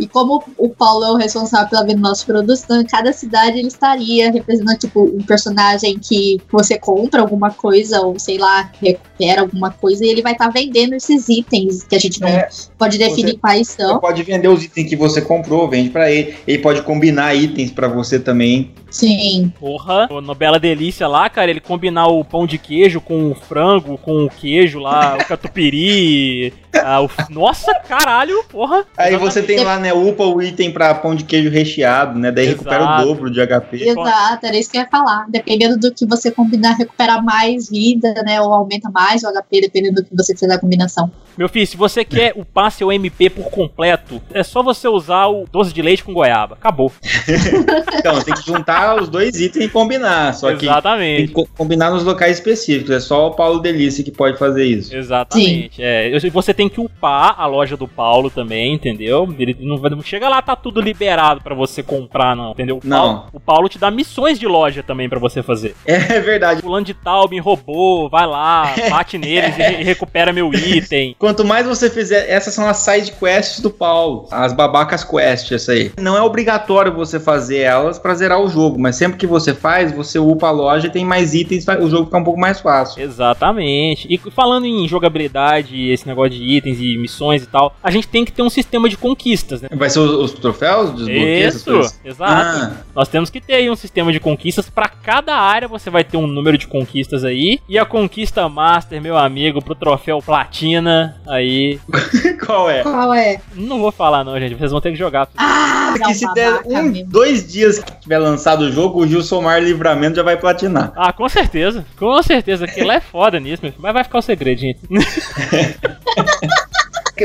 E 0.00 0.06
como 0.06 0.42
o 0.56 0.68
Paulo 0.68 1.04
é 1.04 1.10
o 1.12 1.16
responsável 1.16 1.68
pela 1.68 1.82
venda 1.82 2.00
da 2.02 2.08
nossa 2.10 2.24
produção, 2.24 2.80
em 2.80 2.86
cada 2.86 3.12
cidade 3.12 3.58
ele 3.58 3.68
estaria 3.68 4.30
representando, 4.30 4.78
tipo, 4.78 5.02
um 5.04 5.22
personagem 5.22 5.98
que 5.98 6.38
você 6.50 6.78
compra 6.78 7.20
alguma 7.20 7.50
coisa, 7.50 8.00
ou 8.02 8.18
sei 8.18 8.38
lá, 8.38 8.70
recupera 8.80 9.40
alguma 9.42 9.70
coisa, 9.70 10.04
e 10.04 10.08
ele 10.08 10.22
vai 10.22 10.32
estar 10.32 10.48
vendendo 10.48 10.94
esses 10.94 11.28
itens 11.28 11.82
que 11.84 11.94
a 11.96 11.98
gente 11.98 12.20
não 12.20 12.28
É, 12.28 12.48
pode 12.78 12.98
definir 12.98 13.32
você- 13.32 13.38
quais 13.38 13.68
Você 13.68 13.82
são. 13.82 13.98
pode 14.00 14.22
vender 14.22 14.48
os 14.48 14.64
itens 14.64 14.88
que 14.88 14.96
você 14.96 15.20
comprou, 15.20 15.68
vende 15.68 15.90
pra 15.90 16.10
ele. 16.10 16.34
Ele 16.46 16.58
pode 16.58 16.82
combinar 16.82 17.34
itens 17.34 17.70
pra 17.70 17.88
você 17.88 18.18
também. 18.18 18.70
Sim. 18.90 19.52
Porra, 19.60 20.08
no 20.22 20.34
Bela 20.34 20.58
Delícia 20.58 21.06
lá, 21.06 21.28
cara, 21.28 21.50
ele 21.50 21.60
combinar 21.60 22.06
o 22.06 22.24
pão 22.24 22.46
de 22.46 22.56
queijo 22.56 23.00
com 23.02 23.30
o 23.30 23.34
frango, 23.34 23.98
com 23.98 24.24
o 24.24 24.30
queijo 24.30 24.78
lá, 24.78 25.18
o 25.20 25.24
catupiry. 25.26 26.54
ah, 26.74 27.02
o... 27.02 27.10
Nossa, 27.28 27.74
caralho, 27.86 28.42
porra. 28.48 28.86
Aí 28.96 29.14
você 29.16 29.40
Exatamente. 29.40 29.57
Tem 29.58 29.66
lá, 29.66 29.78
né, 29.78 29.92
upa 29.92 30.24
o 30.24 30.42
item 30.42 30.70
pra 30.72 30.94
pão 30.94 31.14
de 31.14 31.24
queijo 31.24 31.50
recheado, 31.50 32.18
né? 32.18 32.30
Daí 32.32 32.46
recupera 32.46 32.82
Exato. 32.82 33.02
o 33.02 33.06
dobro 33.06 33.30
de 33.30 33.40
HP. 33.46 33.88
Exato, 33.88 34.46
era 34.46 34.56
isso 34.56 34.70
que 34.70 34.76
eu 34.76 34.82
ia 34.82 34.88
falar. 34.88 35.26
Dependendo 35.28 35.78
do 35.78 35.92
que 35.92 36.06
você 36.06 36.30
combinar, 36.30 36.72
recupera 36.76 37.20
mais 37.22 37.68
vida, 37.68 38.12
né? 38.24 38.40
Ou 38.40 38.52
aumenta 38.52 38.90
mais 38.90 39.22
o 39.22 39.28
HP, 39.32 39.60
dependendo 39.62 39.96
do 39.96 40.04
que 40.04 40.16
você 40.16 40.34
fizer 40.34 40.52
a 40.54 40.58
combinação. 40.58 41.10
Meu 41.36 41.48
filho, 41.48 41.66
se 41.66 41.76
você 41.76 42.04
quer 42.04 42.32
upar 42.36 42.70
seu 42.72 42.90
MP 42.90 43.30
por 43.30 43.48
completo, 43.50 44.20
é 44.34 44.42
só 44.42 44.60
você 44.62 44.88
usar 44.88 45.26
o 45.28 45.44
doce 45.50 45.72
de 45.72 45.80
leite 45.80 46.02
com 46.02 46.12
goiaba. 46.12 46.54
Acabou. 46.56 46.90
Então, 47.98 48.20
tem 48.22 48.34
que 48.34 48.46
juntar 48.46 49.00
os 49.00 49.08
dois 49.08 49.40
itens 49.40 49.64
e 49.64 49.68
combinar. 49.68 50.34
Só 50.34 50.52
que 50.52 50.60
tem 50.60 50.68
Exatamente. 50.68 51.26
que 51.28 51.32
co- 51.32 51.48
combinar 51.56 51.90
nos 51.90 52.04
locais 52.04 52.36
específicos. 52.38 52.90
É 52.90 53.00
só 53.00 53.28
o 53.28 53.30
Paulo 53.34 53.60
Delícia 53.60 54.02
que 54.04 54.10
pode 54.10 54.38
fazer 54.38 54.64
isso. 54.64 54.94
Exatamente. 54.94 55.82
É, 55.82 56.14
eu- 56.14 56.30
você 56.30 56.52
tem 56.54 56.68
que 56.68 56.80
upar 56.80 57.34
a 57.38 57.46
loja 57.46 57.76
do 57.76 57.88
Paulo 57.88 58.30
também, 58.30 58.74
entendeu? 58.74 59.34
Ele 59.38 59.47
não, 59.60 59.76
vai- 59.78 59.90
não 59.90 60.02
chega 60.02 60.28
lá, 60.28 60.40
tá 60.42 60.54
tudo 60.56 60.80
liberado 60.80 61.40
pra 61.42 61.54
você 61.54 61.82
comprar, 61.82 62.34
não, 62.36 62.52
entendeu? 62.52 62.76
O 62.82 62.86
Não. 62.86 62.98
Paulo, 62.98 63.28
o 63.32 63.40
Paulo 63.40 63.68
te 63.68 63.78
dá 63.78 63.90
missões 63.90 64.38
de 64.38 64.46
loja 64.46 64.82
também 64.82 65.08
pra 65.08 65.18
você 65.18 65.42
fazer. 65.42 65.74
É 65.84 65.98
verdade. 66.20 66.60
Fulano 66.62 66.84
de 66.84 66.94
tal 66.94 67.28
me 67.28 67.38
roubou, 67.38 68.08
vai 68.08 68.26
lá, 68.26 68.72
bate 68.90 69.18
neles 69.18 69.56
e, 69.56 69.62
re- 69.62 69.82
recupera 69.84 70.32
meu 70.32 70.52
item. 70.52 71.14
Quanto 71.18 71.44
mais 71.44 71.66
você 71.66 71.88
fizer, 71.90 72.28
essas 72.30 72.54
são 72.54 72.66
as 72.68 72.78
side 72.78 73.12
quests 73.12 73.60
do 73.60 73.70
Paulo, 73.70 74.26
as 74.30 74.52
babacas 74.52 75.04
quests, 75.04 75.52
essa 75.52 75.72
aí. 75.72 75.92
Não 76.00 76.16
é 76.16 76.22
obrigatório 76.22 76.92
você 76.92 77.18
fazer 77.20 77.58
elas 77.58 77.98
pra 77.98 78.14
zerar 78.14 78.40
o 78.40 78.48
jogo, 78.48 78.78
mas 78.78 78.96
sempre 78.96 79.18
que 79.18 79.26
você 79.26 79.54
faz, 79.54 79.92
você 79.92 80.18
upa 80.18 80.48
a 80.48 80.50
loja 80.50 80.86
e 80.86 80.90
tem 80.90 81.04
mais 81.04 81.34
itens, 81.34 81.66
o 81.80 81.88
jogo 81.88 82.06
fica 82.06 82.18
um 82.18 82.24
pouco 82.24 82.40
mais 82.40 82.60
fácil. 82.60 83.02
Exatamente. 83.02 84.06
E 84.10 84.18
falando 84.30 84.66
em 84.66 84.86
jogabilidade, 84.88 85.88
esse 85.90 86.06
negócio 86.06 86.30
de 86.30 86.42
itens 86.42 86.78
e 86.80 86.96
missões 86.96 87.42
e 87.42 87.46
tal, 87.46 87.74
a 87.82 87.90
gente 87.90 88.08
tem 88.08 88.24
que 88.24 88.32
ter 88.32 88.42
um 88.42 88.50
sistema 88.50 88.88
de 88.88 88.96
conquistas, 89.38 89.62
né? 89.62 89.68
Vai 89.72 89.88
ser 89.90 90.00
os, 90.00 90.10
os 90.10 90.32
troféus? 90.32 90.90
Desbloqueia 90.90 91.46
essas 91.46 91.60
Isso, 91.66 92.00
exato. 92.04 92.32
Ah, 92.32 92.72
Nós 92.94 93.08
temos 93.08 93.30
que 93.30 93.40
ter 93.40 93.54
aí 93.54 93.70
um 93.70 93.76
sistema 93.76 94.12
de 94.12 94.20
conquistas 94.20 94.68
pra 94.68 94.88
cada 94.88 95.36
área. 95.36 95.68
Você 95.68 95.90
vai 95.90 96.04
ter 96.04 96.16
um 96.16 96.26
número 96.26 96.58
de 96.58 96.66
conquistas 96.66 97.24
aí. 97.24 97.60
E 97.68 97.78
a 97.78 97.84
conquista 97.84 98.48
master, 98.48 99.00
meu 99.00 99.16
amigo, 99.16 99.62
pro 99.62 99.74
troféu 99.74 100.20
platina. 100.20 101.20
Aí. 101.26 101.78
qual 102.44 102.70
é? 102.70 102.82
Qual 102.82 103.14
é? 103.14 103.40
Não 103.54 103.80
vou 103.80 103.92
falar, 103.92 104.24
não, 104.24 104.38
gente. 104.38 104.54
Vocês 104.54 104.70
vão 104.70 104.80
ter 104.80 104.90
que 104.90 104.96
jogar. 104.98 105.28
Ah, 105.36 105.94
Porque 105.96 106.14
se 106.14 106.32
der 106.34 106.60
um, 106.64 106.82
mesmo. 106.82 107.06
dois 107.06 107.50
dias 107.50 107.78
que 107.78 108.00
tiver 108.00 108.18
lançado 108.18 108.62
o 108.62 108.72
jogo, 108.72 109.00
o 109.00 109.06
Gilsomar 109.06 109.62
Livramento 109.62 110.16
já 110.16 110.22
vai 110.22 110.36
platinar. 110.36 110.92
Ah, 110.96 111.12
com 111.12 111.28
certeza. 111.28 111.84
Com 111.98 112.22
certeza. 112.22 112.64
Aquilo 112.64 112.90
é 112.90 113.00
foda 113.00 113.38
nisso, 113.38 113.62
meu. 113.62 113.72
Mas 113.78 113.92
vai 113.92 114.04
ficar 114.04 114.18
o 114.18 114.22
segredo, 114.22 114.60
gente. 114.60 114.80
Porque 114.86 114.98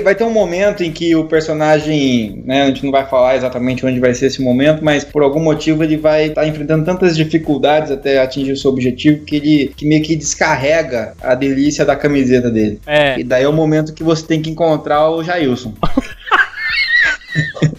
Vai 0.01 0.15
ter 0.15 0.23
um 0.23 0.31
momento 0.31 0.83
em 0.83 0.91
que 0.91 1.15
o 1.15 1.25
personagem, 1.25 2.43
né, 2.45 2.63
a 2.63 2.67
gente 2.67 2.83
não 2.83 2.91
vai 2.91 3.05
falar 3.05 3.35
exatamente 3.35 3.85
onde 3.85 3.99
vai 3.99 4.13
ser 4.13 4.27
esse 4.27 4.41
momento, 4.41 4.83
mas 4.83 5.03
por 5.03 5.23
algum 5.23 5.39
motivo 5.39 5.83
ele 5.83 5.97
vai 5.97 6.27
estar 6.27 6.47
enfrentando 6.47 6.85
tantas 6.85 7.15
dificuldades 7.15 7.91
até 7.91 8.21
atingir 8.21 8.51
o 8.51 8.57
seu 8.57 8.71
objetivo 8.71 9.25
que 9.25 9.35
ele 9.35 9.73
que 9.75 9.85
meio 9.85 10.03
que 10.03 10.15
descarrega 10.15 11.13
a 11.21 11.35
delícia 11.35 11.85
da 11.85 11.95
camiseta 11.95 12.49
dele. 12.49 12.79
É. 12.85 13.19
E 13.19 13.23
daí 13.23 13.43
é 13.43 13.47
o 13.47 13.53
momento 13.53 13.93
que 13.93 14.03
você 14.03 14.25
tem 14.25 14.41
que 14.41 14.49
encontrar 14.49 15.09
o 15.09 15.23
Jailson. 15.23 15.73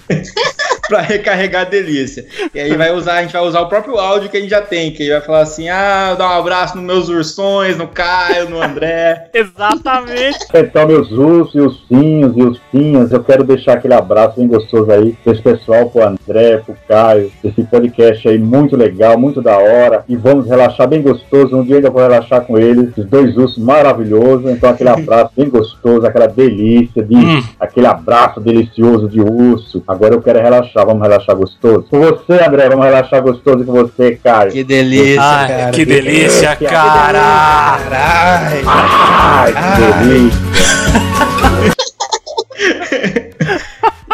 pra 0.88 1.00
recarregar 1.00 1.62
a 1.62 1.64
delícia. 1.64 2.26
E 2.54 2.60
aí 2.60 2.74
vai 2.76 2.92
usar, 2.92 3.14
a 3.14 3.22
gente 3.22 3.32
vai 3.32 3.42
usar 3.42 3.60
o 3.60 3.68
próprio 3.68 3.98
áudio 3.98 4.28
que 4.28 4.36
a 4.36 4.40
gente 4.40 4.50
já 4.50 4.60
tem, 4.62 4.92
que 4.92 5.02
ele 5.02 5.12
vai 5.12 5.20
falar 5.20 5.40
assim: 5.42 5.68
"Ah, 5.68 6.14
dá 6.16 6.26
um 6.28 6.38
abraço 6.40 6.76
nos 6.76 6.84
meus 6.84 7.08
ursões, 7.08 7.76
no 7.76 7.88
Caio, 7.88 8.48
no 8.48 8.62
André". 8.62 9.28
Exatamente. 9.34 10.38
Então, 10.54 10.86
meus 10.86 11.10
ursos 11.10 11.54
e 11.54 11.60
ursinhos 11.60 12.36
e 12.36 12.42
ursinhas, 12.42 13.12
eu 13.12 13.22
quero 13.22 13.44
deixar 13.44 13.74
aquele 13.74 13.94
abraço 13.94 14.36
bem 14.36 14.46
gostoso 14.48 14.90
aí 14.90 15.12
pra 15.24 15.32
esse 15.32 15.42
pessoal, 15.42 15.88
pro 15.90 16.02
André, 16.06 16.58
pro 16.58 16.76
Caio, 16.88 17.30
esse 17.42 17.62
podcast 17.64 18.28
aí 18.28 18.38
muito 18.38 18.76
legal, 18.76 19.18
muito 19.18 19.40
da 19.42 19.56
hora. 19.58 20.04
E 20.08 20.16
vamos 20.16 20.46
relaxar 20.46 20.88
bem 20.88 21.02
gostoso. 21.02 21.56
Um 21.56 21.62
dia 21.64 21.74
eu 21.74 21.76
ainda 21.78 21.90
vou 21.90 22.02
relaxar 22.02 22.42
com 22.42 22.58
eles, 22.58 22.90
esses 22.90 23.04
dois 23.06 23.36
ursos 23.36 23.58
maravilhosos. 23.58 24.50
Então, 24.50 24.70
aquele 24.70 24.90
abraço 25.04 25.32
bem 25.36 25.48
gostoso, 25.48 26.06
aquela 26.06 26.26
delícia 26.26 27.02
de 27.02 27.14
Hum. 27.14 27.42
aquele 27.60 27.86
abraço 27.86 28.40
delicioso 28.40 29.08
de 29.08 29.20
urso. 29.20 29.82
Agora 29.86 30.14
eu 30.14 30.20
quero 30.22 30.40
relaxar, 30.40 30.73
vamos 30.82 31.02
relaxar 31.02 31.36
gostoso. 31.36 31.86
Com 31.90 32.00
você, 32.00 32.42
André, 32.42 32.68
vamos 32.68 32.84
relaxar 32.84 33.22
gostoso 33.22 33.62
e 33.62 33.64
com 33.66 33.72
você, 33.72 34.18
Caio. 34.22 34.50
Que 34.50 34.64
delícia, 34.64 35.20
cara. 35.20 35.70
que 35.70 35.84
delícia, 35.84 36.56
cara. 36.56 37.78
Caralho. 37.90 38.66
Ai, 38.66 39.52
que 39.52 40.08
delícia. 40.08 40.44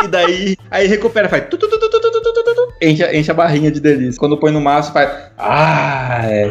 E 0.02 0.08
daí, 0.08 0.56
aí 0.70 0.86
recupera, 0.86 1.28
faz. 1.28 1.44
tu, 1.48 1.56
tu, 1.58 1.68
tu, 1.68 1.78
tu, 1.78 1.90
tu, 1.90 2.00
tu, 2.00 2.10
tu, 2.10 2.32
tu, 2.32 2.72
Enche, 2.80 3.04
enche 3.16 3.30
a 3.30 3.34
barrinha 3.34 3.70
de 3.70 3.80
delícia. 3.80 4.18
Quando 4.18 4.38
põe 4.38 4.50
no 4.50 4.60
maço, 4.60 4.92
faz. 4.92 5.10
Ah, 5.38 6.22
é. 6.24 6.50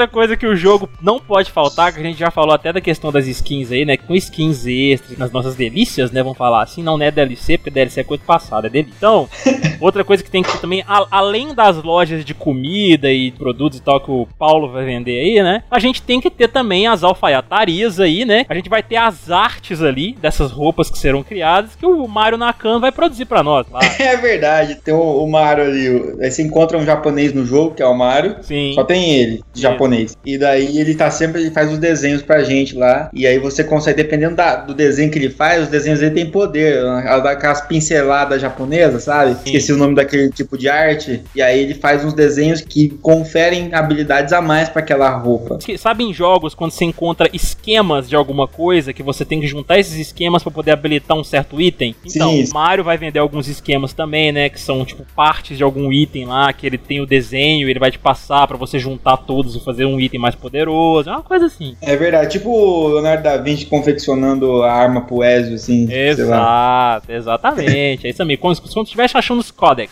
Outra 0.00 0.14
coisa 0.14 0.34
que 0.34 0.46
o 0.46 0.56
jogo 0.56 0.88
não 1.02 1.18
pode 1.20 1.50
faltar, 1.50 1.92
que 1.92 2.00
a 2.00 2.02
gente 2.02 2.18
já 2.18 2.30
falou 2.30 2.54
até 2.54 2.72
da 2.72 2.80
questão 2.80 3.12
das 3.12 3.26
skins 3.26 3.70
aí, 3.70 3.84
né? 3.84 3.98
Com 3.98 4.14
skins 4.14 4.64
extras 4.66 5.18
nas 5.18 5.30
nossas 5.30 5.54
delícias, 5.54 6.10
né? 6.10 6.22
Vamos 6.22 6.38
falar 6.38 6.62
assim, 6.62 6.82
não 6.82 6.98
é 7.02 7.10
DLC, 7.10 7.58
porque 7.58 7.68
DLC 7.70 8.00
é 8.00 8.04
coisa 8.04 8.22
passada, 8.26 8.66
é 8.66 8.70
delícia. 8.70 8.94
Então, 8.96 9.28
outra 9.78 10.02
coisa 10.02 10.22
que 10.24 10.30
tem 10.30 10.42
que 10.42 10.50
ter 10.52 10.58
também, 10.58 10.82
a- 10.88 11.06
além 11.10 11.54
das 11.54 11.76
lojas 11.82 12.24
de 12.24 12.32
comida 12.32 13.12
e 13.12 13.30
produtos 13.30 13.78
e 13.78 13.82
tal 13.82 14.00
que 14.00 14.10
o 14.10 14.26
Paulo 14.38 14.70
vai 14.72 14.86
vender 14.86 15.20
aí, 15.20 15.42
né? 15.42 15.64
A 15.70 15.78
gente 15.78 16.00
tem 16.00 16.18
que 16.18 16.30
ter 16.30 16.48
também 16.48 16.86
as 16.86 17.04
alfaiatarias 17.04 18.00
aí, 18.00 18.24
né? 18.24 18.46
A 18.48 18.54
gente 18.54 18.70
vai 18.70 18.82
ter 18.82 18.96
as 18.96 19.30
artes 19.30 19.82
ali 19.82 20.12
dessas 20.14 20.50
roupas 20.50 20.88
que 20.90 20.98
serão 20.98 21.22
criadas 21.22 21.74
que 21.74 21.84
o 21.84 22.08
Mario 22.08 22.38
Nakam 22.38 22.80
vai 22.80 22.90
produzir 22.90 23.26
pra 23.26 23.42
nós. 23.42 23.66
Lá. 23.70 23.80
É 24.00 24.16
verdade, 24.16 24.76
tem 24.76 24.94
o, 24.94 24.98
o 25.24 25.30
Mario 25.30 25.64
ali. 25.64 26.16
você 26.30 26.42
encontra 26.42 26.78
um 26.78 26.84
japonês 26.86 27.34
no 27.34 27.44
jogo, 27.44 27.74
que 27.74 27.82
é 27.82 27.86
o 27.86 27.94
Mario. 27.96 28.36
Sim. 28.42 28.72
Só 28.74 28.82
tem 28.82 29.10
ele, 29.14 29.42
de 29.52 29.60
japonês. 29.90 30.16
E 30.24 30.38
daí 30.38 30.78
ele 30.78 30.94
tá 30.94 31.10
sempre, 31.10 31.40
ele 31.42 31.50
faz 31.50 31.70
os 31.72 31.78
desenhos 31.78 32.22
pra 32.22 32.42
gente 32.42 32.74
lá. 32.76 33.10
E 33.12 33.26
aí 33.26 33.38
você 33.38 33.64
consegue, 33.64 33.96
dependendo 34.02 34.36
da- 34.36 34.56
do 34.56 34.74
desenho 34.74 35.10
que 35.10 35.18
ele 35.18 35.30
faz, 35.30 35.62
os 35.64 35.68
desenhos 35.68 36.00
dele 36.00 36.14
tem 36.14 36.30
poder. 36.30 36.84
Aquelas 36.86 37.60
pinceladas 37.62 38.40
japonesas, 38.40 39.04
sabe? 39.04 39.32
Esqueci 39.44 39.72
o 39.72 39.76
nome 39.76 39.94
daquele 39.94 40.30
tipo 40.30 40.56
de 40.56 40.68
arte. 40.68 41.22
E 41.34 41.42
aí 41.42 41.60
ele 41.60 41.74
faz 41.74 42.04
uns 42.04 42.12
desenhos 42.14 42.60
que 42.60 42.88
conferem 43.00 43.74
habilidades 43.74 44.32
a 44.32 44.40
mais 44.40 44.68
pra 44.68 44.80
aquela 44.82 45.10
roupa. 45.10 45.58
Sabe 45.78 46.04
em 46.04 46.12
jogos 46.12 46.54
quando 46.54 46.70
você 46.72 46.84
encontra 46.84 47.28
esquemas 47.32 48.08
de 48.08 48.16
alguma 48.16 48.46
coisa 48.46 48.92
que 48.92 49.02
você 49.02 49.24
tem 49.24 49.40
que 49.40 49.46
juntar 49.46 49.78
esses 49.78 49.94
esquemas 49.96 50.42
pra 50.42 50.52
poder 50.52 50.70
habilitar 50.72 51.16
um 51.16 51.24
certo 51.24 51.60
item? 51.60 51.94
Então, 52.04 52.30
Sim. 52.30 52.44
o 52.44 52.54
Mario 52.54 52.84
vai 52.84 52.96
vender 52.98 53.18
alguns 53.18 53.48
esquemas 53.48 53.92
também, 53.92 54.32
né, 54.32 54.48
que 54.48 54.60
são 54.60 54.84
tipo 54.84 55.04
partes 55.14 55.56
de 55.56 55.62
algum 55.64 55.92
item 55.92 56.26
lá, 56.26 56.52
que 56.52 56.66
ele 56.66 56.78
tem 56.78 57.00
o 57.00 57.06
desenho, 57.06 57.68
ele 57.68 57.78
vai 57.78 57.90
te 57.90 57.98
passar 57.98 58.46
pra 58.46 58.56
você 58.56 58.78
juntar 58.78 59.16
todos 59.18 59.56
e 59.56 59.64
fazer 59.64 59.79
um 59.86 60.00
item 60.00 60.20
mais 60.20 60.34
poderoso, 60.34 61.08
é 61.08 61.12
uma 61.12 61.22
coisa 61.22 61.46
assim. 61.46 61.76
É 61.80 61.96
verdade, 61.96 62.30
tipo 62.30 62.50
o 62.50 62.88
Leonardo 62.88 63.22
da 63.22 63.36
Vinci 63.36 63.66
confeccionando 63.66 64.62
a 64.62 64.72
arma 64.72 65.02
pro 65.02 65.22
Ezio, 65.22 65.54
assim. 65.54 65.86
sei 65.86 66.24
lá. 66.24 67.00
Exato, 67.06 67.12
exatamente. 67.12 68.06
É 68.06 68.10
isso 68.10 68.22
aí, 68.22 68.36
como 68.36 68.54
se 68.54 68.60
quando 68.62 68.86
estivesse 68.86 69.16
achando 69.16 69.40
os 69.40 69.50
códex. 69.50 69.90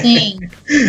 Sim. 0.00 0.38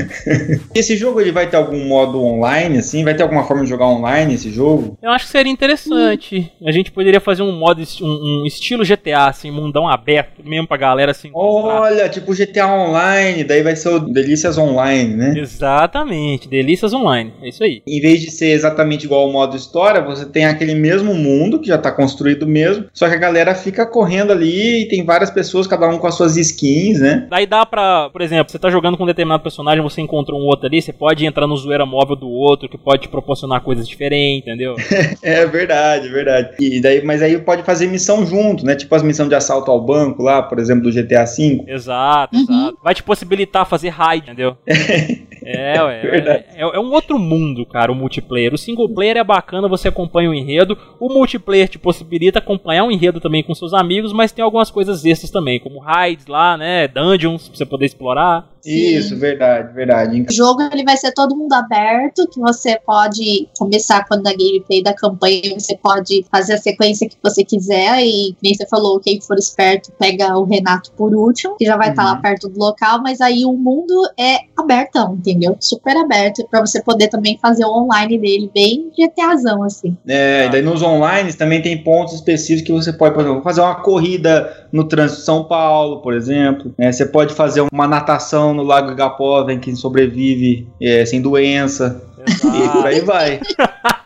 Esse 0.74 0.96
jogo 0.96 1.22
ele 1.22 1.32
vai 1.32 1.48
ter 1.50 1.58
algum 1.58 1.86
modo 1.86 2.22
online, 2.22 2.80
assim? 2.80 3.04
Vai 3.04 3.16
ter 3.16 3.24
alguma 3.24 3.44
forma 3.46 3.64
de 3.64 3.70
jogar 3.70 3.88
online 3.88 4.34
esse 4.34 4.50
jogo? 4.52 4.98
Eu 5.02 5.12
acho 5.12 5.26
que 5.26 5.32
seria 5.32 5.52
interessante. 5.52 6.52
A 6.66 6.72
gente 6.72 6.92
poderia 6.92 7.20
fazer 7.20 7.44
um 7.44 7.52
modo, 7.52 7.82
um, 8.02 8.42
um 8.42 8.46
estilo 8.46 8.84
GTA, 8.84 9.28
assim, 9.28 9.52
mundão 9.52 9.88
aberto, 9.88 10.42
mesmo 10.44 10.68
pra 10.68 10.78
galera 10.78 11.12
assim. 11.12 11.30
Olha, 11.34 12.08
tipo 12.10 12.34
GTA 12.34 12.68
Online, 12.68 13.44
daí 13.44 13.62
vai 13.64 13.76
ser 13.76 13.90
o 13.90 14.00
Delícias 14.00 14.58
Online, 14.58 15.16
né? 15.16 15.34
Exatamente, 15.38 16.48
delícias 16.48 16.94
online. 16.94 17.34
É 17.42 17.50
isso 17.50 17.64
aí. 17.64 17.82
Em 17.98 18.02
vez 18.02 18.22
de 18.22 18.32
ser 18.32 18.48
exatamente 18.52 19.06
igual 19.06 19.22
ao 19.22 19.32
modo 19.32 19.56
história, 19.56 20.02
você 20.02 20.26
tem 20.26 20.46
aquele 20.46 20.76
mesmo 20.76 21.14
mundo 21.14 21.60
que 21.60 21.68
já 21.68 21.78
tá 21.78 21.92
construído 21.92 22.46
mesmo, 22.48 22.86
só 22.94 23.08
que 23.08 23.16
a 23.16 23.20
galera 23.20 23.54
fica 23.56 23.86
correndo 23.86 24.32
ali 24.32 24.82
e 24.84 24.88
tem 24.88 25.04
várias 25.06 25.30
pessoas, 25.32 25.68
cada 25.68 25.88
um 25.88 25.98
com 25.98 26.08
as 26.08 26.16
suas 26.16 26.36
skins, 26.38 27.00
né? 27.00 27.28
Daí 27.30 27.46
dá 27.46 27.66
pra, 27.66 28.10
por 28.10 28.22
exemplo, 28.22 28.52
você 28.52 28.60
tá 28.60 28.70
jogando 28.70 28.98
com 28.98 29.04
um 29.04 29.08
determinado 29.08 29.44
personagem, 29.44 29.82
você 29.84 30.02
encontrou 30.02 30.40
um 30.40 30.46
outro 30.46 30.66
ali, 30.68 30.82
você 30.82 30.92
pode 30.94 31.26
entrar 31.26 31.48
no 31.48 31.56
zoeira 31.58 31.86
móvel 31.86 32.16
do 32.16 32.30
outro, 32.30 32.68
que 32.70 32.78
pode 32.78 33.04
te 33.04 33.08
proporcionar 33.10 33.62
coisas 33.62 33.88
diferentes, 33.88 34.48
entendeu? 34.48 34.76
É 35.22 35.46
verdade, 35.46 36.08
é 36.08 36.12
verdade. 36.12 36.50
E 36.60 36.80
daí, 36.82 37.04
mas 37.04 37.22
aí 37.22 37.38
pode 37.40 37.64
fazer 37.64 37.88
missão 37.88 38.26
junto, 38.26 38.66
né? 38.66 38.76
Tipo 38.76 38.94
as 38.96 39.04
missões 39.04 39.30
de 39.30 39.36
assalto 39.36 39.72
ao 39.72 39.80
banco 39.82 40.22
lá, 40.22 40.42
por 40.44 40.60
exemplo, 40.60 40.84
do 40.84 40.92
GTA 40.92 41.26
V. 41.26 41.64
exato, 41.68 42.36
Uhum. 42.36 42.44
exato. 42.44 42.78
Vai 42.84 42.94
te 42.94 43.04
possibilitar 43.04 43.66
fazer 43.66 43.90
raid, 43.90 44.24
entendeu? 44.26 44.58
É, 45.48 45.80
ué. 45.84 46.02
É, 46.02 46.62
é- 46.62 46.76
é 46.76 46.80
um 46.80 46.92
outro 46.92 47.20
mundo, 47.20 47.68
cara, 47.68 47.85
o 47.92 47.96
multiplayer. 47.96 48.54
O 48.54 48.58
single 48.58 48.90
player 48.90 49.18
é 49.18 49.24
bacana, 49.24 49.68
você 49.68 49.88
acompanha 49.88 50.30
o 50.30 50.34
enredo. 50.34 50.78
O 51.00 51.10
multiplayer 51.10 51.68
te 51.68 51.80
possibilita 51.80 52.40
acompanhar 52.40 52.84
o 52.84 52.92
enredo 52.92 53.20
também 53.20 53.44
com 53.44 53.54
seus 53.54 53.74
amigos, 53.74 54.14
mas 54.14 54.32
tem 54.32 54.44
algumas 54.44 54.72
coisas 54.72 55.06
extras 55.06 55.32
também, 55.32 55.60
como 55.60 55.80
raids 55.80 56.28
lá, 56.28 56.58
né? 56.58 56.88
Dungeons, 56.88 57.48
pra 57.48 57.58
você 57.58 57.66
poder 57.66 57.86
explorar. 57.86 58.55
Sim. 58.66 58.98
Isso, 58.98 59.16
verdade, 59.16 59.74
verdade. 59.74 60.26
O 60.28 60.34
jogo 60.34 60.62
ele 60.72 60.84
vai 60.84 60.98
ser 60.98 61.12
todo 61.14 61.36
mundo 61.36 61.54
aberto, 61.54 62.28
que 62.30 62.40
você 62.40 62.80
pode 62.86 63.48
começar 63.58 64.04
quando 64.08 64.26
a 64.28 64.32
gameplay 64.32 64.82
da 64.82 64.94
campanha, 64.94 65.58
você 65.60 65.78
pode 65.78 66.26
fazer 66.32 66.54
a 66.54 66.58
sequência 66.58 67.08
que 67.08 67.16
você 67.22 67.44
quiser 67.44 68.04
e 68.04 68.36
nem 68.42 68.54
você 68.56 68.66
falou, 68.68 69.00
quem 69.00 69.22
for 69.22 69.38
esperto 69.38 69.92
pega 70.00 70.36
o 70.38 70.44
Renato 70.46 70.92
por 70.94 71.14
último, 71.16 71.56
que 71.58 71.66
já 71.66 71.78
vai 71.78 71.90
estar 71.92 72.04
Uhum. 72.06 72.10
lá 72.10 72.16
perto 72.18 72.50
do 72.50 72.60
local, 72.60 73.02
mas 73.04 73.22
aí 73.22 73.46
o 73.46 73.54
mundo 73.54 73.94
é 74.20 74.40
abertão, 74.58 75.14
entendeu? 75.16 75.56
Super 75.60 75.96
aberto 75.98 76.46
pra 76.50 76.60
você 76.66 76.82
poder 76.82 77.08
também 77.10 77.38
fazer 77.40 77.66
o 77.66 77.70
online 77.72 78.18
dele 78.18 78.50
bem 78.54 78.92
GTAzão 78.98 79.62
assim. 79.64 79.96
É, 80.08 80.50
daí 80.50 80.62
nos 80.62 80.82
online 80.82 81.32
também 81.34 81.62
tem 81.62 81.84
pontos 81.84 82.14
específicos 82.16 82.66
que 82.66 82.72
você 82.74 82.92
pode, 82.94 83.14
por 83.14 83.24
exemplo, 83.24 83.44
fazer 83.44 83.62
uma 83.62 83.76
corrida 83.76 84.68
no 84.72 84.88
trânsito 84.88 85.20
de 85.20 85.26
São 85.26 85.44
Paulo, 85.44 86.02
por 86.02 86.14
exemplo. 86.14 86.74
né? 86.78 86.92
Você 86.92 87.06
pode 87.06 87.34
fazer 87.34 87.64
uma 87.72 87.88
natação 87.88 88.55
no 88.56 88.64
Lago 88.64 88.92
Igapó, 88.92 89.48
em 89.50 89.60
quem 89.60 89.76
sobrevive 89.76 90.68
é, 90.82 91.06
sem 91.06 91.22
doença. 91.22 92.02
E 92.28 92.40
por 92.40 92.56
Exato. 92.56 92.88
aí 92.88 93.02
vai. 93.02 93.40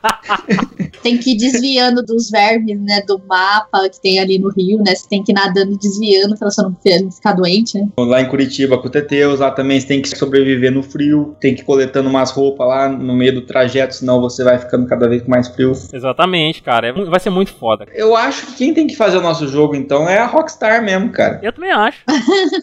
Tem 1.01 1.17
que 1.17 1.31
ir 1.31 1.37
desviando 1.37 2.03
dos 2.03 2.29
vermes, 2.29 2.79
né, 2.81 3.01
do 3.07 3.21
mapa 3.27 3.89
que 3.89 4.01
tem 4.01 4.19
ali 4.19 4.37
no 4.37 4.49
rio, 4.49 4.79
né? 4.79 4.95
Você 4.95 5.07
tem 5.07 5.23
que 5.23 5.31
ir 5.31 5.35
nadando 5.35 5.73
e 5.73 5.77
desviando 5.77 6.37
pra 6.37 6.49
você 6.49 6.61
não 6.61 7.11
ficar 7.11 7.33
doente, 7.33 7.77
né? 7.77 7.87
Lá 7.97 8.21
em 8.21 8.27
Curitiba, 8.27 8.77
com 8.77 8.87
o 8.87 8.89
Teteus, 8.89 9.39
lá 9.39 9.51
também 9.51 9.79
você 9.79 9.87
tem 9.87 10.01
que 10.01 10.09
sobreviver 10.09 10.71
no 10.71 10.83
frio, 10.83 11.35
tem 11.39 11.55
que 11.55 11.61
ir 11.61 11.65
coletando 11.65 12.09
umas 12.09 12.31
roupas 12.31 12.67
lá 12.67 12.89
no 12.89 13.15
meio 13.15 13.33
do 13.33 13.41
trajeto, 13.41 13.95
senão 13.95 14.19
você 14.19 14.43
vai 14.43 14.57
ficando 14.59 14.85
cada 14.87 15.07
vez 15.07 15.21
com 15.21 15.29
mais 15.29 15.47
frio. 15.47 15.71
Exatamente, 15.93 16.61
cara. 16.61 16.87
É 16.87 16.91
vai 16.91 17.19
ser 17.19 17.29
muito 17.29 17.53
foda. 17.53 17.85
Eu 17.93 18.15
acho 18.15 18.45
que 18.47 18.55
quem 18.55 18.73
tem 18.73 18.87
que 18.87 18.95
fazer 18.95 19.17
o 19.17 19.21
nosso 19.21 19.47
jogo, 19.47 19.75
então, 19.75 20.07
é 20.07 20.17
a 20.17 20.25
Rockstar 20.25 20.83
mesmo, 20.83 21.09
cara. 21.11 21.39
Eu 21.41 21.53
também 21.53 21.71
acho. 21.71 21.99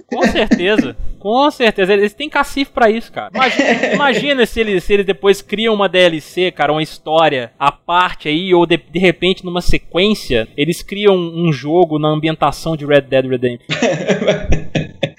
Com 0.07 0.22
certeza. 0.22 0.97
Com 1.18 1.26
Com 1.37 1.51
certeza, 1.51 1.93
eles 1.93 2.14
têm 2.14 2.30
cacife 2.30 2.70
pra 2.70 2.89
isso, 2.89 3.11
cara. 3.11 3.30
Imagina, 3.34 3.66
imagina 3.95 4.47
se, 4.47 4.61
eles, 4.61 4.84
se 4.84 4.93
eles 4.93 5.05
depois 5.05 5.43
criam 5.43 5.74
uma 5.74 5.89
DLC, 5.89 6.53
cara, 6.53 6.70
uma 6.70 6.82
história 6.82 7.26
à 7.59 7.72
parte 7.72 8.29
aí, 8.29 8.55
ou 8.55 8.66
de, 8.66 8.77
de 8.77 8.99
repente 8.99 9.45
numa 9.45 9.61
sequência, 9.61 10.49
eles 10.57 10.83
criam 10.83 11.14
um 11.16 11.53
jogo 11.53 11.99
na 11.99 12.09
ambientação 12.09 12.77
de 12.77 12.87
Red 12.87 13.03
Dead 13.03 13.27
Redemption. 13.27 13.66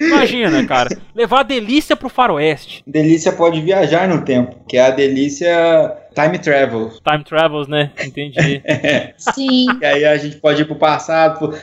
Imagina, 0.00 0.64
cara, 0.64 0.96
levar 1.14 1.40
a 1.40 1.42
delícia 1.42 1.96
pro 1.96 2.08
faroeste. 2.08 2.82
Delícia 2.86 3.32
pode 3.32 3.60
viajar 3.60 4.08
no 4.08 4.24
tempo, 4.24 4.56
que 4.68 4.76
é 4.76 4.86
a 4.86 4.90
delícia 4.90 5.96
time 6.18 6.38
travel. 6.38 6.90
Time 7.08 7.24
travels, 7.24 7.68
né? 7.68 7.90
Entendi. 8.04 8.62
Sim. 9.16 9.66
E 9.80 9.84
aí 9.84 10.04
a 10.04 10.16
gente 10.16 10.36
pode 10.36 10.62
ir 10.62 10.64
pro 10.64 10.74
passado. 10.76 11.54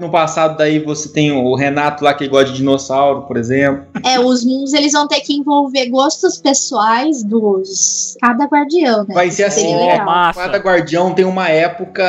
No 0.00 0.10
passado, 0.10 0.56
daí 0.56 0.78
você 0.78 1.08
tem 1.08 1.32
o 1.32 1.54
Renato 1.54 2.04
lá 2.04 2.12
que 2.14 2.28
gosta 2.28 2.50
de 2.50 2.58
dinossauro, 2.58 3.22
por 3.22 3.36
exemplo. 3.36 3.84
É, 4.04 4.18
os 4.20 4.44
mundos 4.44 4.72
eles 4.74 4.92
vão 4.92 5.08
ter 5.08 5.20
que 5.20 5.34
envolver 5.34 5.88
gostos 5.88 6.38
pessoais 6.38 7.22
dos 7.24 8.16
cada 8.20 8.44
guardião, 8.46 9.04
né? 9.08 9.14
Vai 9.14 9.30
ser 9.30 9.44
assim, 9.44 9.74
né? 9.74 9.98
Massa. 10.02 10.40
Cada 10.40 10.58
guardião 10.58 11.14
tem 11.14 11.24
uma 11.24 11.48
época, 11.48 12.02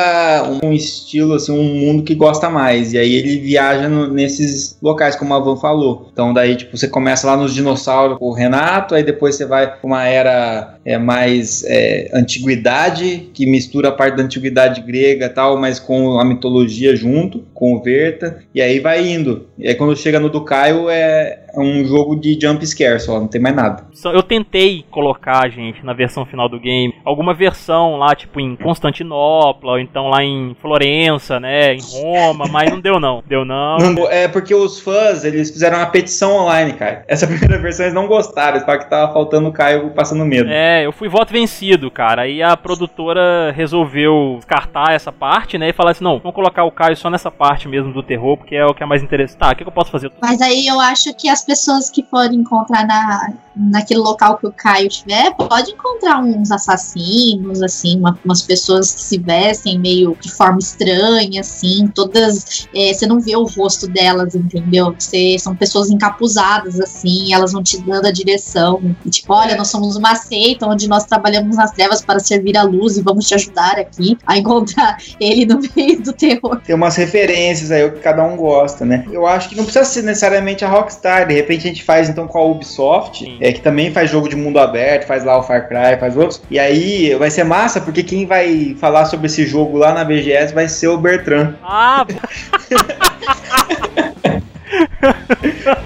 um 0.62 0.72
estilo, 0.72 1.34
assim, 1.34 1.52
um 1.52 1.86
mundo 1.86 2.02
que 2.02 2.14
gosta 2.14 2.50
mais. 2.50 2.92
E 2.92 2.98
aí 2.98 3.14
ele 3.14 3.38
viaja 3.38 3.88
no- 3.88 4.08
nesses 4.08 4.76
locais, 4.82 5.16
como 5.16 5.34
a 5.34 5.38
Van 5.40 5.56
falou. 5.56 6.08
Então 6.12 6.32
daí, 6.32 6.56
tipo, 6.56 6.76
você 6.76 6.88
começa 6.88 7.26
lá 7.26 7.36
nos 7.36 7.54
dinossauros 7.54 8.18
com 8.18 8.26
o 8.26 8.32
Renato, 8.32 8.94
aí 8.94 9.02
depois 9.02 9.36
você 9.36 9.46
vai 9.46 9.66
pra 9.66 9.78
uma 9.84 10.04
era 10.06 10.76
é, 10.84 10.98
mais 10.98 11.64
é, 11.64 11.93
antiguidade, 12.12 13.30
que 13.32 13.46
mistura 13.46 13.88
a 13.88 13.92
parte 13.92 14.16
da 14.16 14.22
antiguidade 14.22 14.80
grega 14.80 15.28
tal, 15.28 15.58
mas 15.58 15.78
com 15.78 16.18
a 16.18 16.24
mitologia 16.24 16.94
junto, 16.96 17.44
com 17.54 17.74
o 17.74 17.82
Verta. 17.82 18.38
E 18.54 18.60
aí 18.60 18.80
vai 18.80 19.06
indo. 19.06 19.46
E 19.58 19.68
aí 19.68 19.74
quando 19.74 19.96
chega 19.96 20.20
no 20.20 20.30
do 20.30 20.44
Caio 20.44 20.88
é 20.88 21.43
um 21.56 21.84
jogo 21.84 22.16
de 22.16 22.38
jump 22.40 22.64
scare 22.66 23.00
só, 23.00 23.18
não 23.20 23.28
tem 23.28 23.40
mais 23.40 23.54
nada. 23.54 23.84
Só- 23.92 24.12
Eu 24.12 24.22
tentei 24.22 24.84
colocar, 24.90 25.48
gente, 25.50 25.84
na 25.84 25.92
versão 25.92 26.24
final 26.24 26.48
do 26.48 26.58
game, 26.60 26.94
alguma 27.04 27.34
versão 27.34 27.96
lá, 27.96 28.14
tipo, 28.14 28.40
em 28.40 28.56
Constantinopla, 28.56 29.72
ou 29.72 29.78
então 29.78 30.08
lá 30.08 30.22
em 30.22 30.54
Florença, 30.60 31.38
né, 31.40 31.74
em 31.74 31.80
Roma, 31.80 32.46
mas 32.50 32.70
não 32.70 32.80
deu 32.80 32.98
não. 33.00 33.22
Deu 33.26 33.44
não. 33.44 33.78
Não, 33.78 34.08
é 34.10 34.28
porque 34.28 34.54
os 34.54 34.80
fãs, 34.80 35.24
eles 35.24 35.50
fizeram 35.50 35.78
uma 35.78 35.86
petição 35.86 36.36
online, 36.36 36.72
cara. 36.74 37.04
Essa 37.08 37.26
primeira 37.28 37.58
versão 37.58 37.84
eles 37.86 37.94
não 37.94 38.06
gostaram, 38.06 38.56
eles 38.56 38.64
falaram 38.64 38.84
que 38.84 38.90
tava 38.90 39.12
faltando 39.12 39.48
o 39.48 39.52
Caio 39.52 39.90
passando 39.90 40.24
medo. 40.24 40.48
É, 40.50 40.84
eu 40.86 40.92
fui 40.92 41.08
voto 41.08 41.32
vencido, 41.32 41.90
cara. 41.90 42.22
Aí 42.22 42.42
a 42.42 42.56
produtora 42.56 43.52
resolveu 43.52 44.36
descartar 44.38 44.92
essa 44.94 45.10
parte, 45.12 45.58
né? 45.58 45.68
E 45.68 45.72
falar 45.72 45.92
assim: 45.92 46.04
não, 46.04 46.18
vamos 46.18 46.34
colocar 46.34 46.64
o 46.64 46.70
Caio 46.70 46.96
só 46.96 47.10
nessa 47.10 47.30
parte 47.30 47.68
mesmo 47.68 47.92
do 47.92 48.02
terror, 48.02 48.36
porque 48.36 48.54
é 48.54 48.64
o 48.64 48.74
que 48.74 48.82
é 48.82 48.86
mais 48.86 49.02
interessante. 49.02 49.38
Tá, 49.38 49.50
o 49.52 49.56
que, 49.56 49.64
que 49.64 49.68
eu 49.68 49.72
posso 49.72 49.90
fazer? 49.90 50.10
Mas 50.20 50.40
aí 50.40 50.66
eu 50.66 50.78
acho 50.80 51.14
que 51.16 51.28
as 51.28 51.43
pessoas 51.44 51.90
que 51.90 52.02
forem 52.02 52.40
encontrar 52.40 52.86
na, 52.86 53.32
naquele 53.56 54.00
local 54.00 54.36
que 54.38 54.46
o 54.46 54.52
Caio 54.52 54.88
tiver, 54.88 55.32
pode 55.34 55.70
encontrar 55.72 56.18
uns 56.22 56.50
assassinos, 56.50 57.62
assim, 57.62 57.98
uma- 57.98 58.18
umas 58.24 58.42
pessoas 58.42 58.92
que 58.94 59.00
se 59.00 59.18
vestem 59.18 59.78
meio 59.78 60.16
de 60.20 60.30
forma 60.30 60.58
estranha, 60.58 61.40
assim, 61.40 61.86
todas. 61.94 62.66
é, 62.74 62.92
você 62.92 63.06
não 63.06 63.20
vê 63.20 63.36
o 63.36 63.44
rosto 63.44 63.86
delas, 63.86 64.34
entendeu? 64.34 64.94
Você, 64.98 65.36
são 65.38 65.54
pessoas 65.54 65.90
encapuzadas, 65.90 66.80
assim, 66.80 67.32
elas 67.32 67.52
vão 67.52 67.62
te 67.62 67.78
dando 67.80 68.06
a 68.06 68.10
direção. 68.10 68.80
E, 69.04 69.10
tipo, 69.10 69.32
olha, 69.32 69.56
nós 69.56 69.68
somos 69.68 69.96
uma 69.96 70.14
seita 70.14 70.66
onde 70.66 70.88
nós 70.88 71.04
trabalhamos 71.04 71.56
nas 71.56 71.70
trevas 71.72 72.02
para 72.02 72.18
servir 72.18 72.56
a 72.56 72.62
luz 72.62 72.96
e 72.96 73.02
vamos 73.02 73.26
te 73.26 73.34
ajudar 73.34 73.78
aqui 73.78 74.16
a 74.26 74.36
encontrar 74.38 74.96
ele 75.20 75.46
no 75.46 75.60
meio 75.76 76.02
do 76.02 76.12
terror. 76.12 76.60
Tem 76.64 76.74
umas 76.74 76.96
referências 76.96 77.70
aí, 77.70 77.84
o 77.84 77.92
que 77.92 78.00
cada 78.00 78.24
um 78.24 78.36
gosta, 78.36 78.84
né? 78.84 79.04
Eu 79.10 79.26
acho 79.26 79.48
que 79.48 79.56
não 79.56 79.64
precisa 79.64 79.84
ser 79.84 80.02
necessariamente 80.02 80.64
a 80.64 80.68
Rockstar. 80.68 81.26
De 81.26 81.34
repente 81.34 81.66
a 81.66 81.68
gente 81.70 81.82
faz 81.82 82.08
então 82.08 82.26
com 82.26 82.38
a 82.38 82.44
Ubisoft, 82.44 83.24
Sim. 83.24 83.38
É, 83.44 83.52
que 83.52 83.60
também 83.60 83.90
faz 83.92 84.10
jogo 84.10 84.26
de 84.26 84.34
mundo 84.34 84.58
aberto, 84.58 85.06
faz 85.06 85.22
lá 85.22 85.36
o 85.38 85.42
Far 85.42 85.68
Cry, 85.68 85.98
faz 86.00 86.16
outros. 86.16 86.40
E 86.50 86.58
aí 86.58 87.14
vai 87.16 87.30
ser 87.30 87.44
massa, 87.44 87.78
porque 87.78 88.02
quem 88.02 88.24
vai 88.24 88.74
falar 88.80 89.04
sobre 89.04 89.26
esse 89.26 89.46
jogo 89.46 89.76
lá 89.76 89.92
na 89.92 90.02
BGS 90.02 90.54
vai 90.54 90.66
ser 90.66 90.88
o 90.88 90.96
Bertrand. 90.96 91.52
Ah! 91.62 92.06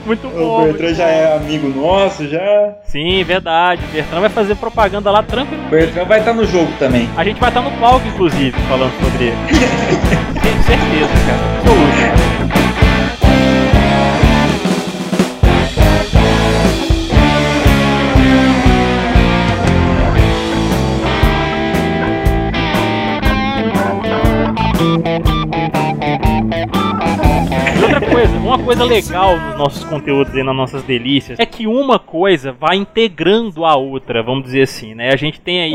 muito 0.06 0.28
O 0.28 0.30
bom. 0.30 0.61
muito 0.61 0.78
Bertrand 0.78 0.94
já 0.94 1.04
bom. 1.04 1.11
é 1.11 1.36
amigo 1.36 1.68
nosso, 1.68 2.28
já. 2.28 2.74
Sim, 2.84 3.24
verdade. 3.24 3.82
O 3.88 3.92
Bertrand 3.92 4.20
vai 4.20 4.30
fazer 4.30 4.54
propaganda 4.54 5.11
lá 5.11 5.22
tranquilo. 5.24 5.66
O 5.66 5.70
Bertrand 5.70 6.04
vai 6.06 6.20
estar 6.20 6.34
no 6.34 6.46
jogo 6.46 6.70
também. 6.78 7.09
A 7.16 7.24
gente 7.24 7.40
vai 7.40 7.50
estar 7.50 7.61
no 7.61 7.72
palco, 7.72 8.06
inclusive, 8.06 8.56
falando 8.68 8.92
sobre 9.02 9.24
ele. 9.26 9.36
Tenho 10.40 10.62
certeza, 10.62 11.11
cara. 11.26 11.59
Absoluto. 11.59 12.27
Uma 28.49 28.59
coisa 28.59 28.84
legal 28.84 29.38
nos 29.38 29.59
nossos 29.59 29.84
conteúdos 29.84 30.34
e 30.34 30.42
nas 30.42 30.57
nossas 30.57 30.82
delícias 30.82 31.38
é 31.38 31.46
que 31.46 31.66
uma 31.66 31.99
coisa 31.99 32.53
vai 32.53 32.76
integrando 32.76 33.64
a 33.64 33.76
outra, 33.76 34.22
vamos 34.22 34.44
dizer 34.44 34.62
assim, 34.62 34.94
né? 34.94 35.11
A 35.12 35.16
gente 35.16 35.40
tem 35.40 35.61
aí 35.62 35.74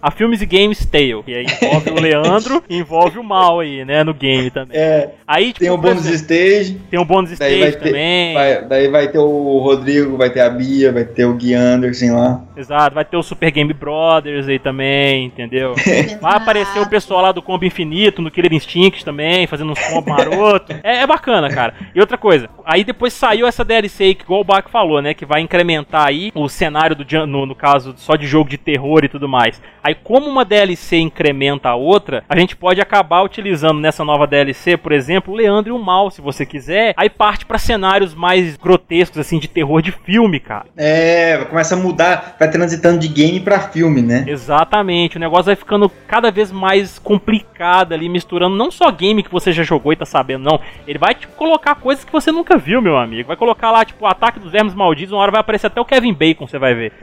a 0.00 0.10
Filmes 0.10 0.40
e 0.42 0.46
Games 0.46 0.84
Tale, 0.86 1.22
que 1.24 1.34
aí 1.34 1.46
envolve 1.46 1.90
o 1.90 2.00
Leandro 2.00 2.62
e 2.68 2.76
envolve 2.78 3.18
o 3.18 3.24
Mal 3.24 3.60
aí, 3.60 3.84
né, 3.84 4.02
no 4.04 4.14
game 4.14 4.50
também. 4.50 4.76
É, 4.76 5.10
Aí, 5.26 5.48
tipo, 5.48 5.60
tem 5.60 5.70
o 5.70 5.74
por 5.78 5.82
bônus 5.88 6.06
exemplo, 6.06 6.16
stage, 6.34 6.80
tem 6.90 7.00
um 7.00 7.04
bônus 7.04 7.38
vai 7.38 7.52
stage 7.54 7.76
ter- 7.78 7.84
também. 7.84 8.34
vai- 8.34 8.62
daí 8.66 8.88
vai 8.88 9.08
ter 9.08 9.18
o 9.18 9.58
Rodrigo, 9.58 10.16
vai 10.16 10.30
ter 10.30 10.40
a 10.40 10.50
Bia, 10.50 10.92
vai 10.92 11.04
ter 11.04 11.24
o 11.24 11.34
Gui 11.34 11.54
Anderson 11.54 12.14
lá. 12.14 12.42
Exato, 12.56 12.94
vai 12.94 13.04
ter 13.04 13.16
o 13.16 13.22
Super 13.22 13.50
Game 13.50 13.72
Brothers 13.72 14.48
aí 14.48 14.58
também, 14.58 15.26
entendeu? 15.26 15.74
Vai 16.20 16.36
aparecer 16.36 16.78
o 16.80 16.88
pessoal 16.88 17.20
lá 17.22 17.32
do 17.32 17.42
Combo 17.42 17.64
Infinito, 17.64 18.22
no 18.22 18.30
Killer 18.30 18.52
Instinct 18.52 19.04
também, 19.04 19.46
fazendo 19.46 19.72
uns 19.72 19.78
combo 19.88 20.10
maroto. 20.10 20.74
É, 20.82 20.98
é 21.02 21.06
bacana, 21.06 21.48
cara. 21.48 21.74
E 21.94 22.00
outra 22.00 22.13
coisa, 22.16 22.48
aí 22.64 22.84
depois 22.84 23.12
saiu 23.12 23.46
essa 23.46 23.64
DLC 23.64 24.04
aí 24.04 24.14
que 24.14 24.24
igual 24.24 24.40
o 24.40 24.44
Bach 24.44 24.68
falou, 24.68 25.00
né? 25.00 25.14
Que 25.14 25.26
vai 25.26 25.40
incrementar 25.40 26.06
aí 26.06 26.32
o 26.34 26.48
cenário 26.48 26.96
do 26.96 27.04
no, 27.26 27.46
no 27.46 27.54
caso 27.54 27.94
só 27.96 28.16
de 28.16 28.26
jogo 28.26 28.50
de 28.50 28.58
terror 28.58 29.04
e 29.04 29.08
tudo 29.08 29.28
mais. 29.28 29.60
Aí, 29.82 29.94
como 29.94 30.26
uma 30.26 30.46
DLC 30.46 30.96
incrementa 30.96 31.68
a 31.68 31.74
outra, 31.74 32.24
a 32.26 32.38
gente 32.38 32.56
pode 32.56 32.80
acabar 32.80 33.22
utilizando 33.22 33.80
nessa 33.80 34.02
nova 34.02 34.26
DLC, 34.26 34.78
por 34.78 34.92
exemplo, 34.92 35.34
o 35.34 35.36
Leandro 35.36 35.74
e 35.74 35.76
o 35.76 35.78
Mal, 35.78 36.10
se 36.10 36.22
você 36.22 36.46
quiser. 36.46 36.94
Aí 36.96 37.10
parte 37.10 37.44
pra 37.44 37.58
cenários 37.58 38.14
mais 38.14 38.56
grotescos, 38.56 39.18
assim, 39.18 39.38
de 39.38 39.46
terror 39.46 39.82
de 39.82 39.92
filme, 39.92 40.40
cara. 40.40 40.64
É, 40.74 41.44
começa 41.50 41.74
a 41.74 41.78
mudar, 41.78 42.36
vai 42.38 42.50
transitando 42.50 42.98
de 42.98 43.08
game 43.08 43.40
pra 43.40 43.60
filme, 43.60 44.00
né? 44.00 44.24
Exatamente, 44.26 45.16
o 45.18 45.20
negócio 45.20 45.46
vai 45.46 45.56
ficando 45.56 45.90
cada 46.08 46.30
vez 46.30 46.50
mais 46.50 46.98
complicado 46.98 47.92
ali, 47.92 48.08
misturando 48.08 48.56
não 48.56 48.70
só 48.70 48.90
game 48.90 49.22
que 49.22 49.30
você 49.30 49.52
já 49.52 49.62
jogou 49.62 49.92
e 49.92 49.96
tá 49.96 50.06
sabendo, 50.06 50.44
não. 50.44 50.60
Ele 50.86 50.98
vai 50.98 51.14
te 51.14 51.26
colocar 51.26 51.74
coisas 51.74 52.03
que 52.04 52.12
você 52.12 52.30
nunca 52.32 52.56
viu, 52.56 52.80
meu 52.80 52.96
amigo. 52.96 53.28
Vai 53.28 53.36
colocar 53.36 53.70
lá, 53.70 53.84
tipo, 53.84 54.04
o 54.04 54.08
ataque 54.08 54.38
dos 54.38 54.52
vermes 54.52 54.74
malditos, 54.74 55.12
uma 55.12 55.20
hora 55.20 55.32
vai 55.32 55.40
aparecer 55.40 55.66
até 55.66 55.80
o 55.80 55.84
Kevin 55.84 56.12
Bacon, 56.12 56.46
você 56.46 56.58
vai 56.58 56.74
ver. 56.74 56.92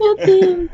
Meu 0.00 0.16
Deus. 0.16 0.68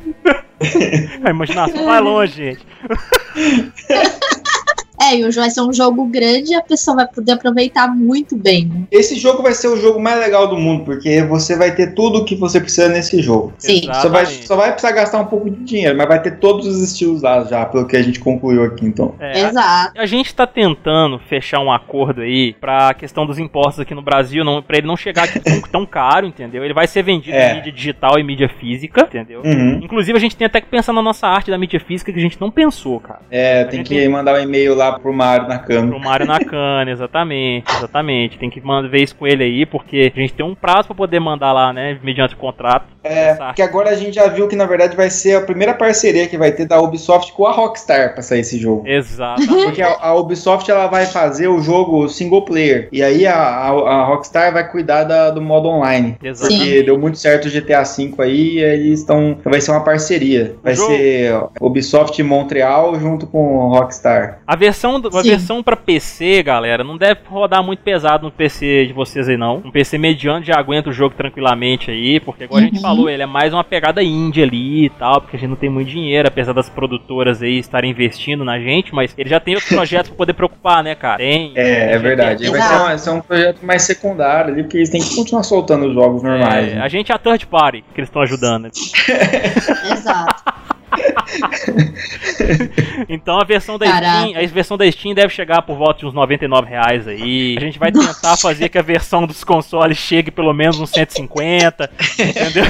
A 1.24 1.30
imaginação 1.30 1.84
vai 1.84 2.00
longe, 2.00 2.32
gente. 2.34 2.66
É, 5.00 5.16
e 5.16 5.30
vai 5.30 5.50
ser 5.50 5.62
um 5.62 5.72
jogo 5.72 6.04
grande 6.06 6.52
e 6.52 6.54
a 6.54 6.62
pessoa 6.62 6.96
vai 6.96 7.06
poder 7.08 7.32
aproveitar 7.32 7.88
muito 7.88 8.36
bem. 8.36 8.86
Esse 8.90 9.18
jogo 9.18 9.42
vai 9.42 9.52
ser 9.54 9.68
o 9.68 9.76
jogo 9.76 9.98
mais 10.00 10.18
legal 10.20 10.46
do 10.48 10.56
mundo, 10.58 10.84
porque 10.84 11.22
você 11.22 11.56
vai 11.56 11.74
ter 11.74 11.94
tudo 11.94 12.18
o 12.18 12.24
que 12.24 12.34
você 12.36 12.60
precisa 12.60 12.88
nesse 12.88 13.22
jogo. 13.22 13.52
Sim. 13.58 13.82
Só 14.00 14.08
vai, 14.08 14.26
só 14.26 14.56
vai 14.56 14.72
precisar 14.72 14.92
gastar 14.92 15.20
um 15.20 15.26
pouco 15.26 15.48
de 15.50 15.56
dinheiro, 15.64 15.96
mas 15.96 16.06
vai 16.06 16.20
ter 16.20 16.38
todos 16.38 16.66
os 16.66 16.82
estilos 16.82 17.22
lá 17.22 17.44
já, 17.44 17.64
pelo 17.64 17.86
que 17.86 17.96
a 17.96 18.02
gente 18.02 18.20
concluiu 18.20 18.62
aqui, 18.64 18.84
então. 18.84 19.14
É, 19.18 19.42
a- 19.44 19.48
Exato. 19.48 20.00
a 20.00 20.06
gente 20.06 20.34
tá 20.34 20.46
tentando 20.46 21.18
fechar 21.18 21.60
um 21.60 21.72
acordo 21.72 22.20
aí 22.20 22.52
pra 22.60 22.92
questão 22.94 23.24
dos 23.24 23.38
impostos 23.38 23.80
aqui 23.80 23.94
no 23.94 24.02
Brasil, 24.02 24.44
não, 24.44 24.62
pra 24.62 24.76
ele 24.78 24.86
não 24.86 24.96
chegar 24.96 25.24
aqui 25.24 25.40
tão, 25.40 25.60
tão 25.62 25.86
caro, 25.86 26.26
entendeu? 26.26 26.62
Ele 26.64 26.74
vai 26.74 26.86
ser 26.86 27.02
vendido 27.02 27.36
É. 27.36 27.52
em 27.52 27.56
mídia 27.56 27.72
digital 27.72 28.18
e 28.18 28.22
mídia 28.22 28.48
física, 28.60 29.02
entendeu? 29.02 29.40
Uhum. 29.44 29.80
Inclusive, 29.82 30.16
a 30.16 30.20
gente 30.20 30.36
tem 30.36 30.46
até 30.46 30.60
que 30.60 30.66
pensar 30.68 30.92
na 30.92 31.02
nossa 31.02 31.26
arte 31.26 31.50
da 31.50 31.56
mídia 31.58 31.80
física 31.80 32.12
que 32.12 32.18
a 32.18 32.22
gente 32.22 32.38
não 32.40 32.50
pensou, 32.50 33.00
cara. 33.00 33.20
É, 33.30 33.62
A 33.62 33.66
tem 33.66 33.82
que 33.82 34.08
mandar 34.08 34.34
um 34.38 34.42
e-mail 34.42 34.74
lá 34.74 34.89
pro 34.98 35.12
Mário 35.12 35.48
na 35.48 35.58
Pro 35.58 35.68
câmera. 35.68 35.98
Mário 35.98 36.26
Nakane, 36.26 36.90
exatamente, 36.90 37.70
exatamente. 37.76 38.38
Tem 38.38 38.50
que 38.50 38.60
mandar 38.60 38.88
ver 38.88 39.02
isso 39.02 39.14
com 39.16 39.26
ele 39.26 39.44
aí, 39.44 39.66
porque 39.66 40.12
a 40.14 40.18
gente 40.20 40.32
tem 40.34 40.44
um 40.44 40.54
prazo 40.54 40.88
pra 40.88 40.96
poder 40.96 41.20
mandar 41.20 41.52
lá, 41.52 41.72
né, 41.72 41.98
mediante 42.02 42.34
o 42.34 42.38
contrato. 42.38 42.86
É, 43.02 43.34
porque 43.34 43.62
agora 43.62 43.90
a 43.90 43.94
gente 43.94 44.14
já 44.14 44.26
viu 44.28 44.46
que 44.46 44.54
na 44.56 44.66
verdade 44.66 44.94
vai 44.96 45.08
ser 45.08 45.36
a 45.36 45.40
primeira 45.40 45.72
parceria 45.72 46.26
que 46.26 46.36
vai 46.36 46.52
ter 46.52 46.66
da 46.66 46.80
Ubisoft 46.80 47.32
com 47.32 47.46
a 47.46 47.52
Rockstar 47.52 48.12
pra 48.12 48.22
sair 48.22 48.40
esse 48.40 48.58
jogo. 48.58 48.86
Exato. 48.86 49.40
Porque 49.46 49.80
a, 49.82 49.96
a 50.00 50.14
Ubisoft 50.14 50.70
ela 50.70 50.86
vai 50.86 51.06
fazer 51.06 51.48
o 51.48 51.60
jogo 51.62 52.08
single 52.08 52.42
player. 52.44 52.88
E 52.92 53.02
aí 53.02 53.26
a, 53.26 53.34
a, 53.36 53.68
a 53.68 54.04
Rockstar 54.04 54.52
vai 54.52 54.68
cuidar 54.70 55.04
da- 55.04 55.30
do 55.30 55.40
modo 55.40 55.68
online. 55.68 56.16
Exato. 56.22 56.52
Porque 56.52 56.82
deu 56.82 56.98
muito 56.98 57.16
certo 57.18 57.46
o 57.46 57.50
GTA 57.50 57.82
V 57.84 58.14
aí, 58.18 58.56
e 58.56 58.58
eles 58.60 59.00
estão. 59.00 59.38
Vai 59.44 59.60
ser 59.60 59.70
uma 59.70 59.82
parceria. 59.84 60.56
Vai 60.62 60.74
ser 60.76 61.34
Ubisoft 61.60 62.22
Montreal 62.22 62.98
junto 62.98 63.26
com 63.26 63.68
Rockstar. 63.68 64.40
A 64.46 64.56
versão 64.56 64.79
versão, 64.80 65.00
do- 65.00 65.08
a 65.16 65.22
Sim. 65.22 65.30
versão 65.30 65.62
pra 65.62 65.76
PC, 65.76 66.42
galera, 66.42 66.82
não 66.82 66.96
deve 66.96 67.20
rodar 67.26 67.62
muito 67.62 67.80
pesado 67.80 68.24
no 68.24 68.32
PC 68.32 68.86
de 68.86 68.92
vocês 68.92 69.28
aí, 69.28 69.36
não. 69.36 69.56
Um 69.64 69.70
PC 69.70 69.98
mediano 69.98 70.44
já 70.44 70.58
aguenta 70.58 70.88
o 70.88 70.92
jogo 70.92 71.14
tranquilamente 71.14 71.90
aí, 71.90 72.18
porque, 72.20 72.44
igual 72.44 72.58
a 72.60 72.62
gente 72.62 72.76
Uhum. 72.76 72.82
falou, 72.82 73.10
ele 73.10 73.22
é 73.22 73.26
mais 73.26 73.52
uma 73.52 73.62
pegada 73.62 74.02
indie 74.02 74.42
ali 74.42 74.86
e 74.86 74.88
tal, 74.90 75.20
porque 75.20 75.36
a 75.36 75.38
gente 75.40 75.50
não 75.50 75.56
tem 75.56 75.68
muito 75.68 75.88
dinheiro, 75.88 76.28
apesar 76.28 76.52
das 76.52 76.68
produtoras 76.70 77.42
aí 77.42 77.58
estarem 77.58 77.90
investindo 77.90 78.44
na 78.44 78.58
gente, 78.58 78.94
mas 78.94 79.14
ele 79.18 79.28
já 79.28 79.38
tem 79.38 79.54
outros 79.54 79.70
projetos 79.72 80.08
pra 80.08 80.16
poder 80.16 80.32
preocupar, 80.32 80.82
né, 80.82 80.94
cara? 80.94 81.18
Tem. 81.18 81.52
É, 81.54 81.92
é 81.94 81.98
verdade. 81.98 82.48
Vai 82.50 82.60
ser, 82.62 82.74
um, 82.74 82.78
vai 82.84 82.98
ser 82.98 83.10
um 83.10 83.20
projeto 83.20 83.58
mais 83.66 83.82
secundário 83.82 84.52
ali, 84.52 84.62
porque 84.62 84.78
eles 84.78 84.88
têm 84.88 85.00
que 85.02 85.14
continuar 85.14 85.42
soltando 85.42 85.86
os 85.86 85.94
jogos 85.94 86.22
normais. 86.22 86.72
É, 86.72 86.74
né? 86.76 86.80
a 86.82 86.88
gente 86.88 87.12
é 87.12 87.14
a 87.14 87.18
third 87.18 87.46
party 87.46 87.84
que 87.94 88.00
eles 88.00 88.08
estão 88.08 88.22
ajudando. 88.22 88.70
Exato. 89.92 90.42
Então 93.08 93.40
a 93.40 93.44
versão 93.44 93.78
da 93.78 93.86
Caraca. 93.86 94.28
Steam, 94.28 94.44
a 94.44 94.46
versão 94.46 94.76
da 94.76 94.90
Steam 94.90 95.14
deve 95.14 95.32
chegar 95.32 95.62
por 95.62 95.76
volta 95.76 96.00
de 96.00 96.06
uns 96.06 96.14
99 96.14 96.68
reais 96.68 97.08
aí. 97.08 97.56
A 97.56 97.60
gente 97.60 97.78
vai 97.78 97.90
tentar 97.90 98.36
fazer 98.36 98.68
que 98.68 98.78
a 98.78 98.82
versão 98.82 99.26
dos 99.26 99.42
consoles 99.42 99.96
chegue 99.96 100.30
pelo 100.30 100.52
menos 100.52 100.78
uns 100.78 100.90
150, 100.90 101.90
entendeu? 102.18 102.64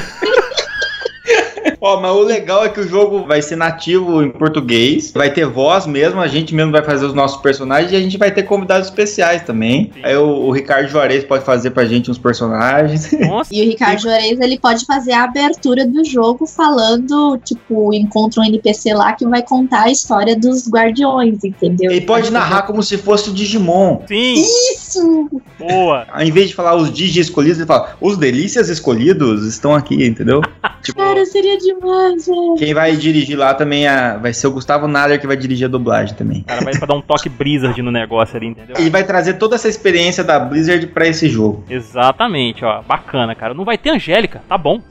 Ó, 1.81 2.01
mas 2.01 2.12
o 2.12 2.22
legal 2.22 2.64
é 2.64 2.68
que 2.68 2.81
o 2.81 2.87
jogo 2.87 3.24
vai 3.26 3.41
ser 3.41 3.57
nativo 3.57 4.22
em 4.22 4.31
português, 4.31 5.12
vai 5.12 5.33
ter 5.33 5.47
voz 5.47 5.87
mesmo, 5.87 6.20
a 6.20 6.28
gente 6.28 6.55
mesmo 6.55 6.72
vai 6.72 6.85
fazer 6.85 7.07
os 7.07 7.14
nossos 7.14 7.41
personagens 7.41 7.91
e 7.93 7.97
a 7.97 8.01
gente 8.01 8.18
vai 8.18 8.31
ter 8.31 8.43
convidados 8.43 8.89
especiais 8.89 9.43
também. 9.43 9.91
Sim. 9.95 10.01
Aí 10.03 10.16
o, 10.16 10.26
o 10.26 10.51
Ricardo 10.51 10.89
Juarez 10.89 11.24
pode 11.24 11.45
fazer 11.45 11.70
pra 11.70 11.87
gente 11.87 12.11
uns 12.11 12.18
personagens. 12.18 13.11
Nossa, 13.20 13.55
E 13.55 13.62
o 13.62 13.64
Ricardo 13.64 14.03
Juarez, 14.03 14.39
ele 14.39 14.59
pode 14.59 14.85
fazer 14.85 15.12
a 15.12 15.24
abertura 15.24 15.87
do 15.87 16.05
jogo 16.05 16.47
falando, 16.47 17.39
tipo, 17.45 17.95
encontra 17.95 18.43
um 18.43 18.45
NPC 18.45 18.93
lá 18.93 19.14
que 19.14 19.26
vai 19.26 19.43
contar 19.43 19.85
a 19.85 19.91
história 19.91 20.37
dos 20.37 20.68
guardiões, 20.68 21.43
entendeu? 21.45 21.91
Ele 21.91 22.03
pode 22.03 22.31
narrar 22.31 22.62
como 22.62 22.83
se 22.83 22.99
fosse 22.99 23.31
o 23.31 23.33
Digimon. 23.33 24.03
sim, 24.07 24.35
Isso! 24.35 25.31
boa. 25.59 26.07
Ao 26.12 26.22
invés 26.22 26.49
de 26.49 26.55
falar 26.55 26.76
os 26.76 26.93
Digi 26.93 27.20
escolhidos, 27.20 27.59
ele 27.59 27.66
fala, 27.66 27.97
os 28.01 28.18
delícias 28.18 28.68
escolhidos 28.68 29.47
estão 29.47 29.74
aqui, 29.74 30.05
entendeu? 30.07 30.43
tipo, 30.83 30.99
Cara, 30.99 31.24
seria 31.26 31.59
demais, 31.59 32.26
velho. 32.26 32.55
quem 32.59 32.72
vai 32.74 32.97
dirigir 32.97 33.39
lá 33.39 33.55
também 33.55 33.87
é- 33.89 34.16
vai 34.18 34.33
ser 34.33 34.47
o 34.47 34.51
Gustavo 34.53 34.87
Nader 34.89 35.20
que 35.20 35.26
vai 35.26 35.37
dirigir 35.37 35.66
a 35.66 35.70
dublagem 35.70 36.14
também. 36.16 36.41
O 36.41 36.45
cara 36.45 36.64
vai 36.64 36.72
pra 36.76 36.87
dar 36.87 36.95
um 36.95 37.03
toque 37.03 37.28
Blizzard 37.28 37.81
no 37.83 37.91
negócio 37.91 38.37
ali, 38.37 38.47
entendeu? 38.49 38.76
Ele 38.78 38.91
vai 38.91 39.05
trazer 39.05 39.35
toda 39.35 39.55
essa 39.57 39.68
experiência 39.68 40.22
da 40.24 40.39
Blizzard 40.41 40.87
pra 40.89 41.07
esse 41.07 41.28
jogo. 41.28 41.64
Exatamente, 41.68 42.64
ó. 42.64 42.83
Bacana, 42.83 43.35
cara. 43.35 43.55
Não 43.55 43.64
vai 43.64 43.76
ter 43.78 43.91
Angélica, 43.91 44.43
tá 44.49 44.57
bom. 44.59 44.81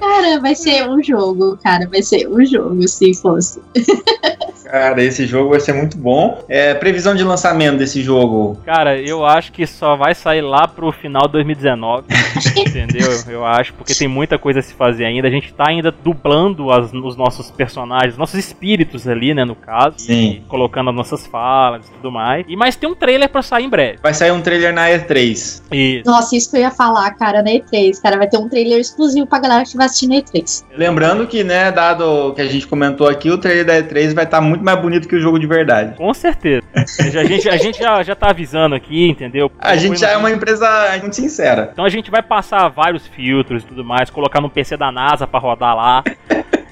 Cara, 0.00 0.40
vai 0.40 0.54
ser 0.54 0.88
um 0.88 1.02
jogo, 1.02 1.58
cara, 1.62 1.88
vai 1.88 2.02
ser 2.02 2.28
um 2.28 2.44
jogo, 2.44 2.86
se 2.86 3.12
fosse. 3.14 3.60
Cara, 4.70 5.02
esse 5.02 5.26
jogo 5.26 5.50
vai 5.50 5.60
ser 5.60 5.72
muito 5.72 5.96
bom. 5.96 6.44
É, 6.48 6.74
previsão 6.74 7.14
de 7.14 7.24
lançamento 7.24 7.78
desse 7.78 8.02
jogo. 8.02 8.58
Cara, 8.64 8.98
eu 9.00 9.24
acho 9.24 9.50
que 9.52 9.66
só 9.66 9.96
vai 9.96 10.14
sair 10.14 10.40
lá 10.42 10.68
pro 10.68 10.92
final 10.92 11.22
de 11.26 11.32
2019. 11.32 12.04
entendeu? 12.56 13.08
Eu 13.28 13.44
acho, 13.44 13.72
porque 13.74 13.94
tem 13.94 14.08
muita 14.08 14.38
coisa 14.38 14.60
a 14.60 14.62
se 14.62 14.74
fazer 14.74 15.04
ainda. 15.04 15.26
A 15.28 15.30
gente 15.30 15.52
tá 15.52 15.64
ainda 15.68 15.90
dublando 15.90 16.70
as- 16.70 16.92
os 16.92 17.16
nossos 17.16 17.50
personagens, 17.50 18.16
nossos 18.16 18.38
espíritos 18.38 19.06
ali, 19.08 19.34
né, 19.34 19.44
no 19.44 19.54
caso. 19.54 19.98
Sim. 19.98 20.42
E 20.44 20.48
colocando 20.48 20.90
as 20.90 20.96
nossas 20.96 21.26
falas 21.26 21.86
e 21.86 21.90
tudo 21.92 22.10
mais. 22.10 22.44
E 22.48 22.56
mas 22.56 22.76
tem 22.76 22.88
um 22.88 22.94
trailer 22.94 23.28
pra 23.28 23.42
sair 23.42 23.64
em 23.64 23.68
breve. 23.68 23.98
Vai 24.02 24.14
sair 24.14 24.30
um 24.32 24.40
trailer 24.40 24.72
na 24.72 24.88
E3. 24.88 25.62
Isso. 25.72 26.02
Nossa, 26.06 26.36
isso 26.36 26.50
que 26.50 26.56
eu 26.56 26.60
ia 26.60 26.70
falar, 26.70 27.10
cara, 27.12 27.42
na 27.42 27.50
E3. 27.50 28.00
Cara, 28.02 28.16
vai 28.16 28.28
ter 28.28 28.36
um 28.38 28.48
trailer 28.48 28.78
exclusivo 28.78 29.26
pra 29.26 29.38
galera 29.38 29.60
que 29.60 29.66
estiver 29.68 29.84
assistindo 29.84 30.12
a 30.14 30.16
E3. 30.16 30.64
Lembrando 30.76 31.26
que, 31.26 31.42
né, 31.44 31.70
dado 31.72 32.28
o 32.28 32.34
que 32.34 32.40
a 32.40 32.46
gente 32.46 32.66
comentou 32.66 33.08
aqui, 33.08 33.30
o 33.30 33.38
trailer 33.38 33.64
da 33.64 33.78
E3 33.82 34.14
vai 34.14 34.24
estar 34.24 34.40
muito 34.40 34.57
mais 34.62 34.80
bonito 34.80 35.08
que 35.08 35.16
o 35.16 35.20
jogo 35.20 35.38
de 35.38 35.46
verdade. 35.46 35.94
Com 35.96 36.12
certeza. 36.14 36.62
A 36.74 37.24
gente, 37.24 37.48
a 37.48 37.56
gente 37.56 37.78
já, 37.78 38.02
já 38.02 38.14
tá 38.14 38.30
avisando 38.30 38.74
aqui, 38.74 39.08
entendeu? 39.08 39.50
A 39.58 39.76
gente 39.76 40.00
já 40.00 40.10
é 40.10 40.16
uma 40.16 40.30
empresa 40.30 40.68
muito 41.00 41.16
sincera. 41.16 41.70
Então 41.72 41.84
a 41.84 41.88
gente 41.88 42.10
vai 42.10 42.22
passar 42.22 42.68
vários 42.68 43.06
filtros 43.06 43.62
e 43.62 43.66
tudo 43.66 43.84
mais, 43.84 44.10
colocar 44.10 44.40
no 44.40 44.50
PC 44.50 44.76
da 44.76 44.90
NASA 44.92 45.26
pra 45.26 45.40
rodar 45.40 45.76
lá. 45.76 46.04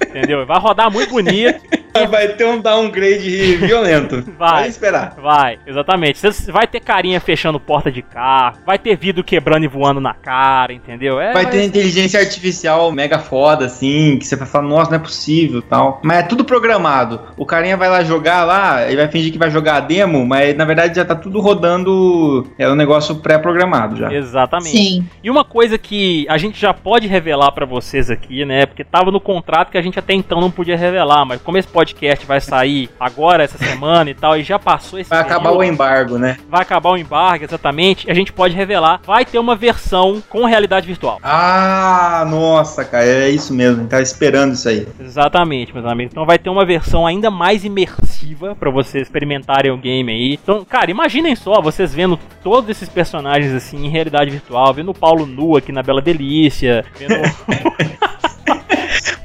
entendeu? 0.03 0.47
Vai 0.47 0.59
rodar 0.59 0.91
muito 0.91 1.11
bonito. 1.11 1.61
Vai 2.11 2.29
ter 2.29 2.45
um 2.45 2.61
downgrade 2.61 3.57
violento. 3.57 4.23
Vai. 4.39 4.61
Vai 4.61 4.69
esperar. 4.69 5.15
Vai, 5.21 5.59
exatamente. 5.67 6.19
Você 6.19 6.53
vai 6.53 6.67
ter 6.67 6.81
carinha 6.81 7.21
fechando 7.21 7.59
porta 7.59 7.91
de 7.91 8.03
carro, 8.03 8.59
vai 8.65 8.79
ter 8.79 8.97
vidro 8.97 9.25
quebrando 9.25 9.65
e 9.65 9.69
voando 9.69 10.01
na 10.01 10.15
cara, 10.15 10.73
entendeu? 10.73 11.21
É, 11.21 11.33
Vai 11.33 11.49
ter 11.49 11.65
inteligência 11.65 12.21
artificial 12.21 12.91
mega 12.93 13.19
foda, 13.19 13.67
assim, 13.67 14.19
que 14.19 14.27
você 14.27 14.37
vai 14.37 14.47
falar, 14.47 14.67
nossa, 14.67 14.91
não 14.91 14.97
é 14.97 15.01
possível 15.01 15.63
tal. 15.63 16.01
Mas 16.03 16.19
é 16.19 16.23
tudo 16.23 16.45
programado. 16.45 17.21
O 17.37 17.45
carinha 17.45 17.77
vai 17.77 17.89
lá 17.89 18.03
jogar 18.05 18.45
lá, 18.45 18.87
ele 18.87 18.97
vai 18.97 19.09
fingir 19.09 19.33
que 19.33 19.39
vai 19.39 19.51
jogar 19.51 19.77
a 19.77 19.81
demo, 19.81 20.25
mas 20.25 20.57
na 20.57 20.65
verdade 20.65 20.97
já 20.97 21.05
tá 21.05 21.15
tudo 21.15 21.41
rodando. 21.41 22.47
É 22.59 22.69
um 22.69 22.75
negócio 22.75 23.17
pré-programado 23.17 23.97
já. 23.97 24.13
Exatamente. 24.13 24.77
Sim. 24.77 25.07
E 25.23 25.31
uma 25.31 25.45
coisa 25.45 25.79
que 25.79 26.27
a 26.29 26.39
gente 26.39 26.61
já 26.61 26.73
pode 26.73 27.07
revelar 27.07 27.53
pra 27.53 27.67
vocês 27.67 28.11
aqui, 28.11 28.45
né? 28.45 28.67
Porque 28.67 28.85
tava 28.85 29.11
no 29.11 29.21
contrato 29.21 29.71
que 29.71 29.79
a 29.79 29.83
gente 29.83 29.99
até 29.99 30.15
então 30.15 30.41
não 30.41 30.51
podia 30.51 30.77
revelar, 30.77 31.25
mas 31.25 31.41
como 31.41 31.59
esse 31.59 31.69
podcast 31.87 32.27
vai 32.27 32.41
sair 32.41 32.91
agora, 32.99 33.45
essa 33.45 33.57
semana 33.59 34.11
e 34.11 34.15
tal, 34.15 34.37
e 34.37 34.43
já 34.43 34.59
passou 34.59 34.99
esse 34.99 35.09
Vai 35.09 35.21
acabar 35.21 35.51
período, 35.51 35.61
o 35.61 35.65
embargo, 35.65 36.19
né? 36.19 36.37
vai 36.49 36.63
acabar 36.63 36.91
o 36.91 36.97
embargo, 36.97 37.45
exatamente, 37.45 38.11
a 38.11 38.15
gente 38.15 38.33
pode 38.33 38.55
revelar, 38.55 39.01
vai 39.07 39.25
ter 39.25 39.39
uma 39.39 39.55
versão 39.55 40.23
com 40.29 40.45
realidade 40.45 40.87
virtual. 40.87 41.21
Ah, 41.23 42.25
nossa, 42.29 42.85
cara, 42.85 43.05
é 43.05 43.31
isso 43.31 43.55
mesmo. 43.55 43.87
Tava 43.87 44.03
esperando 44.03 44.55
isso 44.55 44.69
aí. 44.69 44.87
Exatamente, 44.99 45.73
meus 45.73 45.87
amigos. 45.87 46.13
Então 46.13 46.27
vai 46.27 46.39
ter 46.39 46.51
uma 46.51 46.65
versão 46.65 47.07
ainda 47.07 47.31
mais 47.31 47.65
imersiva 47.65 48.55
pra 48.59 48.71
vocês 48.71 49.05
experimentarem 49.07 49.71
o 49.71 49.77
game 49.77 50.11
aí. 50.13 50.39
Então, 50.43 50.65
cara, 50.65 50.91
imaginem 50.91 51.37
só 51.37 51.61
vocês 51.61 51.95
vendo 51.95 52.19
todos 52.43 52.69
esses 52.69 52.89
personagens 52.89 53.53
assim 53.53 53.87
em 53.87 53.89
realidade 53.91 54.31
virtual, 54.31 54.75
vendo 54.75 54.91
o 54.91 54.95
Paulo 54.95 55.27
nu 55.27 55.57
aqui 55.57 55.71
na 55.71 55.83
Bela 55.83 56.01
Delícia, 56.03 56.85
vendo 56.99 57.15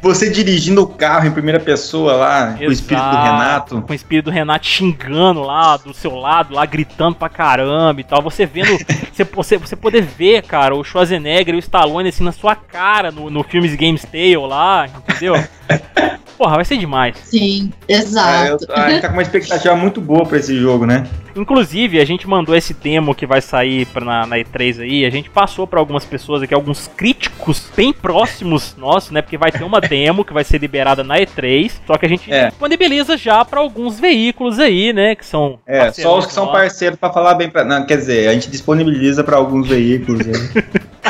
Você 0.02 0.30
dirigindo 0.30 0.82
o 0.82 0.88
carro 0.88 1.28
em 1.28 1.32
primeira 1.32 1.60
pessoa 1.60 2.14
lá, 2.14 2.54
com 2.58 2.66
o 2.66 2.72
espírito 2.72 3.04
do 3.04 3.10
Exato, 3.10 3.24
Renato. 3.24 3.82
Com 3.84 3.92
o 3.92 3.96
espírito 3.96 4.26
do 4.26 4.32
Renato 4.32 4.66
xingando 4.66 5.42
lá 5.42 5.78
do 5.78 5.94
seu 5.94 6.16
lado, 6.16 6.54
lá 6.56 6.66
gritando 6.66 7.16
pra 7.16 7.30
caramba 7.30 8.02
e 8.02 8.04
tal. 8.04 8.22
Você 8.22 8.46
vendo. 8.46 8.72
você, 9.14 9.24
você, 9.24 9.58
você 9.58 9.76
poder 9.76 10.02
ver, 10.02 10.44
cara, 10.44 10.76
o 10.76 10.84
Schwarzenegger 10.84 11.54
e 11.54 11.58
o 11.58 11.60
Stallone 11.60 12.10
assim 12.10 12.24
na 12.24 12.32
sua 12.32 12.56
cara 12.56 13.12
no, 13.12 13.30
no 13.30 13.44
filmes 13.44 13.76
Games 13.76 14.04
Tale 14.04 14.38
lá, 14.38 14.88
entendeu? 14.88 15.36
Porra, 16.38 16.56
vai 16.56 16.66
ser 16.66 16.78
demais. 16.78 17.16
Sim, 17.24 17.72
É, 17.88 17.94
eu- 17.94 18.00
exato. 18.00 18.66
a 18.74 18.90
gente 18.90 19.02
tá 19.02 19.08
com 19.10 19.14
uma 19.14 19.22
expectativa 19.22 19.76
muito 19.76 20.02
boa 20.02 20.26
pra 20.26 20.40
esse 20.40 20.58
jogo, 20.60 20.88
né? 20.88 21.06
Inclusive, 21.36 22.00
a 22.00 22.04
gente 22.06 22.28
mandou 22.28 22.56
esse 22.56 22.74
demo 22.74 23.14
que 23.14 23.28
vai 23.28 23.40
sair 23.42 23.86
pra, 23.86 24.04
na, 24.04 24.26
na 24.26 24.38
E3 24.38 24.82
aí. 24.82 25.06
A 25.06 25.10
gente 25.12 25.30
passou 25.30 25.68
pra 25.68 25.80
algumas 25.80 26.04
pessoas 26.04 26.42
aqui, 26.42 26.54
alguns 26.54 26.88
críticos 26.88 27.70
bem 27.76 27.94
próximos 27.94 28.76
nossos, 28.76 29.12
né? 29.12 29.22
Porque 29.22 29.38
vai 29.38 29.52
ter 29.52 29.64
uma 29.64 29.80
demo 29.92 30.24
que 30.24 30.32
vai 30.34 30.44
ser 30.46 30.58
liberada 30.60 31.04
na 31.04 31.18
E3. 31.20 31.70
Só 31.86 31.98
que 31.98 32.06
a 32.06 32.10
gente 32.10 32.32
É. 32.32 32.48
disponibiliza 32.48 33.18
já 33.18 33.44
pra 33.44 33.60
algus 33.60 34.00
veículos 34.00 34.58
aí, 34.58 34.94
né? 34.94 35.16
Que 35.16 35.26
são. 35.26 35.60
É, 35.68 35.92
só 35.92 36.18
os 36.18 36.26
que 36.26 36.32
são 36.34 36.48
parceiros 36.52 36.98
pra 36.98 37.12
falar 37.12 37.36
bem 37.36 37.50
pra. 37.50 37.66
Não, 37.66 37.86
quer 37.86 37.98
dizer, 37.98 38.30
a 38.30 38.34
gente 38.34 38.50
disponibiliza 38.50 39.24
pra 39.24 39.36
alguns 39.36 39.68
veículos. 39.68 40.26
aí. 40.28 40.34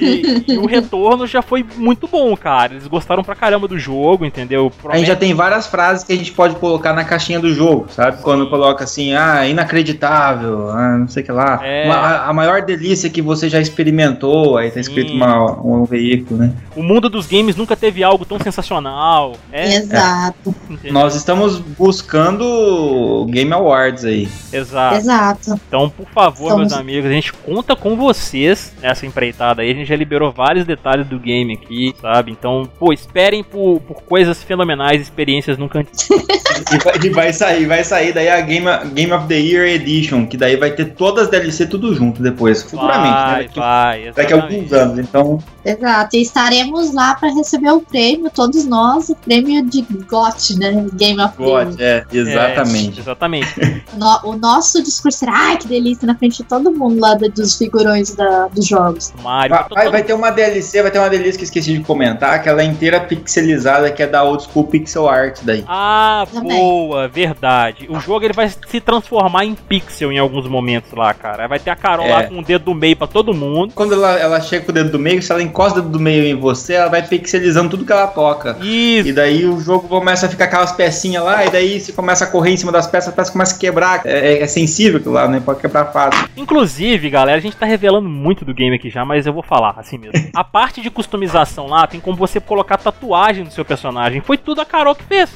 E, 0.00 0.44
e 0.52 0.58
o 0.58 0.66
retorno 0.66 1.26
já 1.26 1.42
foi 1.42 1.64
muito 1.76 2.06
bom, 2.08 2.36
cara. 2.36 2.72
Eles 2.74 2.86
gostaram 2.86 3.22
pra 3.22 3.34
caramba 3.34 3.68
do 3.68 3.78
jogo, 3.78 4.24
entendeu? 4.24 4.72
A 4.88 4.96
gente 4.96 5.06
já 5.06 5.16
tem 5.16 5.34
várias 5.34 5.66
frases 5.66 6.04
que 6.04 6.12
a 6.12 6.16
gente 6.16 6.32
pode 6.32 6.56
colocar 6.56 6.92
na 6.92 7.04
caixinha 7.04 7.38
do 7.40 7.52
jogo, 7.54 7.86
sabe? 7.90 8.22
Quando 8.22 8.48
coloca 8.50 8.84
assim, 8.84 9.14
ah, 9.14 9.46
inacreditável, 9.46 10.70
ah, 10.70 10.98
não 10.98 11.08
sei 11.08 11.22
o 11.22 11.26
que 11.26 11.32
lá. 11.32 11.60
É. 11.62 11.84
Uma- 11.86 11.94
a, 11.96 12.28
a 12.28 12.32
maior 12.32 12.62
delícia 12.62 13.08
que 13.10 13.22
você 13.22 13.48
já 13.48 13.60
experimentou, 13.60 14.56
aí 14.56 14.70
tá 14.70 14.80
escrito 14.80 15.10
Sim. 15.10 15.16
uma- 15.16 15.60
um 15.62 15.84
veículo, 15.84 16.40
né? 16.40 16.52
O 16.76 16.82
mundo 16.82 17.08
dos 17.08 17.26
games 17.26 17.56
nunca 17.56 17.76
teve 17.76 18.02
algo 18.02 18.24
tão 18.24 18.38
sensacional. 18.40 19.34
É, 19.52 19.76
Exato, 19.76 20.54
entendeu? 20.68 20.92
Nós 20.92 21.14
estamos 21.14 21.58
buscando 21.58 23.26
Game 23.30 23.52
Awards 23.52 24.04
aí. 24.04 24.28
Exato. 24.52 24.96
exato. 24.96 25.60
Então, 25.68 25.88
por 25.90 26.06
favor, 26.08 26.50
Somos- 26.50 26.68
meus 26.68 26.72
amigos, 26.72 27.10
a 27.10 27.12
gente 27.12 27.32
conta 27.32 27.76
com 27.76 27.96
vocês 27.96 28.72
nessa 28.92 29.06
empreitada 29.06 29.62
aí. 29.62 29.70
A 29.70 29.74
gente 29.74 29.86
já 29.88 29.96
liberou 29.96 30.30
vários 30.30 30.64
detalhes 30.66 31.06
do 31.06 31.18
game 31.18 31.54
aqui, 31.54 31.94
sabe? 32.00 32.30
Então, 32.30 32.68
pô, 32.78 32.92
esperem 32.92 33.42
por, 33.42 33.80
por 33.80 34.02
coisas 34.02 34.42
fenomenais, 34.42 35.00
experiências 35.00 35.58
nunca 35.58 35.80
antes. 35.80 36.08
E 36.72 36.78
vai, 36.78 36.94
e 37.04 37.08
vai 37.10 37.32
sair, 37.32 37.66
vai 37.66 37.82
sair 37.84 38.12
daí 38.12 38.28
a 38.28 38.40
Game, 38.40 38.66
Game 38.94 39.12
of 39.12 39.26
the 39.26 39.38
Year 39.38 39.66
Edition, 39.66 40.26
que 40.26 40.36
daí 40.36 40.56
vai 40.56 40.70
ter 40.70 40.94
todas 40.94 41.24
as 41.24 41.30
DLC 41.30 41.66
tudo 41.66 41.94
junto 41.94 42.22
depois, 42.22 42.62
futuramente, 42.62 43.08
né? 43.08 43.24
Vai, 43.24 43.42
Daqui, 43.44 43.58
vai. 43.58 44.12
daqui 44.12 44.32
a 44.32 44.36
alguns 44.42 44.72
anos. 44.72 44.98
Então, 44.98 45.38
Exato, 45.64 46.16
e 46.16 46.22
estaremos 46.22 46.92
lá 46.94 47.14
para 47.14 47.32
receber 47.34 47.70
o 47.72 47.80
prêmio, 47.80 48.30
todos 48.30 48.64
nós, 48.64 49.08
o 49.08 49.16
prêmio 49.16 49.64
de 49.68 49.82
GOT, 49.82 50.58
né? 50.58 50.86
Game 50.94 51.20
of 51.20 51.36
the 51.36 51.44
Year. 51.44 51.66
God, 51.66 51.80
é, 51.80 52.04
exatamente. 52.12 52.98
É, 52.98 53.02
exatamente. 53.02 53.54
No- 53.96 54.20
o 54.30 54.36
nosso 54.36 54.82
discurso 54.82 55.18
será, 55.18 55.32
ai 55.34 55.56
que 55.58 55.68
delícia, 55.68 56.06
na 56.06 56.14
frente 56.14 56.38
de 56.38 56.44
todo 56.44 56.70
mundo 56.72 56.98
lá 57.00 57.14
dos 57.14 57.56
figurões 57.56 58.14
da- 58.14 58.48
dos 58.48 58.66
jogos. 58.86 59.12
Mario. 59.22 59.56
Vai, 59.70 59.90
vai 59.90 60.02
ter 60.02 60.12
uma 60.12 60.30
DLC, 60.30 60.82
vai 60.82 60.90
ter 60.90 60.98
uma 60.98 61.08
DLC 61.10 61.36
que 61.38 61.42
eu 61.42 61.44
esqueci 61.44 61.72
de 61.76 61.80
comentar, 61.84 62.42
que 62.42 62.48
ela 62.48 62.62
é 62.62 62.64
inteira 62.64 63.00
pixelizada, 63.00 63.90
que 63.90 64.02
é 64.02 64.06
da 64.06 64.22
old 64.22 64.42
school 64.42 64.64
pixel 64.64 65.08
art 65.08 65.38
daí. 65.42 65.64
Ah, 65.66 66.26
Também. 66.32 66.56
boa, 66.58 67.08
verdade. 67.08 67.86
O 67.88 67.98
jogo 68.00 68.24
ele 68.24 68.32
vai 68.32 68.48
se 68.48 68.80
transformar 68.80 69.44
em 69.44 69.54
pixel 69.54 70.12
em 70.12 70.18
alguns 70.18 70.46
momentos 70.48 70.92
lá, 70.92 71.12
cara. 71.14 71.46
Vai 71.46 71.58
ter 71.58 71.70
a 71.70 71.76
Carol 71.76 72.06
É. 72.06 72.10
lá 72.12 72.22
com 72.24 72.38
o 72.38 72.42
dedo 72.44 72.64
do 72.66 72.74
meio 72.74 72.96
pra 72.96 73.06
todo 73.06 73.32
mundo. 73.34 73.72
Quando 73.74 73.94
ela, 73.94 74.18
ela 74.18 74.40
chega 74.40 74.64
com 74.64 74.70
o 74.70 74.74
dedo 74.74 74.90
do 74.90 74.98
meio, 74.98 75.22
se 75.22 75.32
ela 75.32 75.42
encosta 75.42 75.78
o 75.78 75.82
dedo 75.82 75.92
do 75.92 76.00
meio 76.00 76.24
em 76.24 76.34
você, 76.38 76.74
ela 76.74 76.88
vai 76.88 77.02
pixelizando 77.02 77.70
tudo 77.70 77.84
que 77.84 77.92
ela 77.92 78.06
toca. 78.06 78.56
Isso. 78.60 79.08
E 79.08 79.12
daí 79.12 79.46
o 79.46 79.60
jogo 79.60 79.88
começa 79.88 80.26
a 80.26 80.28
ficar 80.28 80.44
aquelas 80.44 80.72
pecinhas 80.72 81.22
lá, 81.24 81.44
e 81.44 81.50
daí 81.50 81.80
você 81.80 81.92
começa 81.92 82.24
a 82.24 82.26
correr 82.26 82.52
em 82.52 82.56
cima 82.56 82.72
das 82.72 82.86
peças, 82.86 83.12
a 83.12 83.16
peça 83.16 83.32
começa 83.32 83.54
a 83.56 83.58
quebrar. 83.58 84.02
É, 84.04 84.40
é 84.42 84.46
sensível 84.46 84.98
aquilo 84.98 85.14
lá, 85.14 85.28
né? 85.28 85.40
Pode 85.44 85.60
quebrar 85.60 85.86
fácil. 85.86 86.28
Inclusive, 86.36 87.08
galera, 87.10 87.38
a 87.38 87.40
gente 87.40 87.56
tá 87.56 87.66
revelando 87.66 88.08
muito 88.08 88.44
do 88.44 88.54
game 88.54 88.71
aqui 88.74 88.90
já, 88.90 89.04
mas 89.04 89.26
eu 89.26 89.32
vou 89.32 89.42
falar 89.42 89.74
assim 89.76 89.98
mesmo. 89.98 90.30
A 90.34 90.44
parte 90.44 90.80
de 90.80 90.90
customização 90.90 91.66
lá 91.66 91.86
tem 91.86 92.00
como 92.00 92.16
você 92.16 92.40
colocar 92.40 92.76
tatuagem 92.76 93.44
no 93.44 93.50
seu 93.50 93.64
personagem. 93.64 94.20
Foi 94.20 94.36
tudo 94.36 94.60
a 94.60 94.64
Carol 94.64 94.94
que 94.94 95.04
fez. 95.04 95.30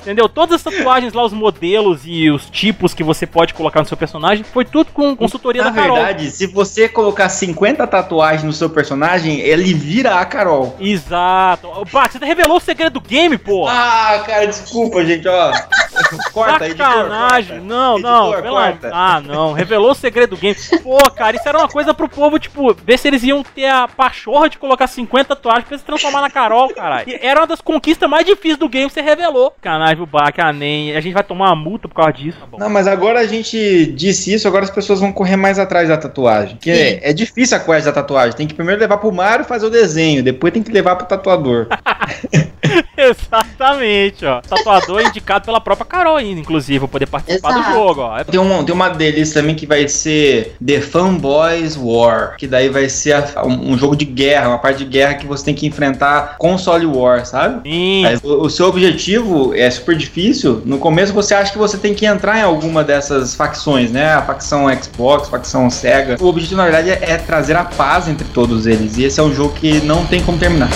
Entendeu? 0.00 0.28
Todas 0.28 0.56
as 0.56 0.62
tatuagens 0.62 1.12
lá, 1.12 1.24
os 1.24 1.32
modelos 1.32 2.02
e 2.04 2.30
os 2.30 2.48
tipos 2.48 2.94
que 2.94 3.02
você 3.04 3.26
pode 3.26 3.54
colocar 3.54 3.80
no 3.80 3.86
seu 3.86 3.96
personagem, 3.96 4.44
foi 4.44 4.64
tudo 4.64 4.90
com 4.92 5.14
consultoria 5.16 5.62
Na 5.62 5.70
da 5.70 5.80
Carol. 5.80 5.96
verdade, 5.96 6.30
se 6.30 6.46
você 6.46 6.88
colocar 6.88 7.28
50 7.28 7.86
tatuagens 7.86 8.44
no 8.44 8.52
seu 8.52 8.70
personagem, 8.70 9.40
ele 9.40 9.74
vira 9.74 10.16
a 10.16 10.24
Carol. 10.24 10.76
Exato. 10.80 11.68
Bart, 11.92 12.12
você 12.12 12.24
revelou 12.24 12.56
o 12.56 12.60
segredo 12.60 12.94
do 12.94 13.00
game, 13.00 13.36
pô. 13.36 13.66
Ah, 13.68 14.22
cara, 14.26 14.46
desculpa, 14.46 15.04
gente, 15.04 15.28
ó. 15.28 15.52
Corta 16.32 16.64
aí, 16.64 16.76
Sacanagem. 16.76 17.60
Não, 17.60 17.98
não. 17.98 18.24
Editor, 18.24 18.42
pelo 18.42 18.54
corta. 18.54 18.90
Ah, 18.92 19.20
não. 19.20 19.52
Revelou 19.52 19.90
o 19.92 19.94
segredo 19.94 20.30
do 20.30 20.36
game. 20.36 20.56
Pô, 20.82 20.98
cara, 21.10 21.36
isso 21.36 21.48
era 21.48 21.58
uma 21.58 21.68
coisa 21.68 21.92
pro 21.94 22.08
povo, 22.08 22.29
tipo, 22.38 22.74
ver 22.74 22.98
se 22.98 23.08
eles 23.08 23.22
iam 23.22 23.42
ter 23.42 23.66
a 23.66 23.88
pachorra 23.88 24.48
de 24.48 24.58
colocar 24.58 24.86
50 24.86 25.36
tatuagens 25.36 25.68
pra 25.68 25.78
se 25.78 25.84
transformar 25.84 26.20
na 26.20 26.30
Carol, 26.30 26.68
caralho. 26.70 27.08
E 27.08 27.18
Era 27.30 27.40
uma 27.40 27.46
das 27.46 27.60
conquistas 27.60 28.08
mais 28.08 28.26
difíceis 28.26 28.58
do 28.58 28.68
game, 28.68 28.90
você 28.90 29.00
revelou. 29.00 29.54
Canagem, 29.60 30.02
o 30.02 30.06
Bach, 30.06 30.34
a 30.38 30.52
NEM. 30.52 30.96
A 30.96 31.00
gente 31.00 31.12
vai 31.12 31.22
tomar 31.22 31.46
uma 31.46 31.56
multa 31.56 31.88
por 31.88 31.94
causa 31.94 32.12
disso. 32.12 32.38
Tá. 32.50 32.58
Não, 32.58 32.68
mas 32.68 32.86
agora 32.86 33.20
a 33.20 33.26
gente 33.26 33.86
disse 33.92 34.32
isso, 34.32 34.48
agora 34.48 34.64
as 34.64 34.70
pessoas 34.70 35.00
vão 35.00 35.12
correr 35.12 35.36
mais 35.36 35.58
atrás 35.58 35.88
da 35.88 35.96
tatuagem. 35.96 36.56
Porque 36.56 36.70
é, 36.70 37.10
é 37.10 37.12
difícil 37.12 37.56
a 37.56 37.60
quest 37.60 37.84
da 37.84 37.92
tatuagem. 37.92 38.36
Tem 38.36 38.46
que 38.46 38.54
primeiro 38.54 38.80
levar 38.80 38.98
pro 38.98 39.12
Mario 39.12 39.44
fazer 39.44 39.66
o 39.66 39.70
desenho, 39.70 40.22
depois 40.22 40.52
tem 40.52 40.62
que 40.62 40.72
levar 40.72 40.96
pro 40.96 41.06
tatuador. 41.06 41.68
Exatamente, 43.08 44.24
ó. 44.24 44.40
Tatuador 44.40 45.00
indicado 45.02 45.44
pela 45.44 45.60
própria 45.60 45.86
Carol 45.86 46.16
ainda, 46.16 46.40
inclusive, 46.40 46.78
pra 46.80 46.88
poder 46.88 47.06
participar 47.06 47.52
do 47.52 47.58
Exato. 47.60 47.74
jogo, 47.74 48.00
ó. 48.02 48.18
É- 48.18 48.24
Tem, 48.24 48.38
um, 48.40 48.64
tem 48.64 48.74
uma 48.74 48.88
deles 48.90 49.32
também 49.32 49.54
que 49.54 49.66
vai 49.66 49.88
ser 49.88 50.54
The 50.64 50.80
Fanboys 50.80 51.76
War, 51.80 52.36
que 52.36 52.46
daí 52.46 52.68
vai 52.68 52.88
ser 52.88 53.14
a- 53.14 53.44
um, 53.44 53.72
um 53.72 53.78
jogo 53.78 53.96
de 53.96 54.04
guerra, 54.04 54.48
uma 54.48 54.58
parte 54.58 54.78
de 54.78 54.84
guerra 54.84 55.14
que 55.14 55.26
você 55.26 55.44
tem 55.44 55.54
que 55.54 55.66
enfrentar 55.66 56.36
console 56.38 56.86
war, 56.86 57.24
sabe? 57.26 57.68
Sim. 57.68 58.02
Mas 58.02 58.20
o, 58.22 58.42
o 58.42 58.50
seu 58.50 58.66
objetivo 58.66 59.54
é 59.54 59.70
super 59.70 59.96
difícil. 59.96 60.62
No 60.64 60.78
começo 60.78 61.12
você 61.12 61.34
acha 61.34 61.52
que 61.52 61.58
você 61.58 61.76
tem 61.78 61.94
que 61.94 62.06
entrar 62.06 62.38
em 62.38 62.42
alguma 62.42 62.82
dessas 62.84 63.34
facções, 63.34 63.90
né? 63.90 64.12
A 64.14 64.22
facção 64.22 64.66
Xbox, 64.82 65.28
a 65.28 65.30
facção 65.30 65.70
Sega. 65.70 66.16
O 66.20 66.26
objetivo, 66.26 66.56
na 66.56 66.64
verdade, 66.64 66.90
é, 66.90 66.98
é 67.12 67.16
trazer 67.16 67.56
a 67.56 67.64
paz 67.64 68.08
entre 68.08 68.26
todos 68.28 68.66
eles. 68.66 68.96
E 68.98 69.04
esse 69.04 69.20
é 69.20 69.22
um 69.22 69.32
jogo 69.34 69.54
que 69.54 69.80
não 69.84 70.04
tem 70.06 70.20
como 70.22 70.38
terminar. 70.38 70.70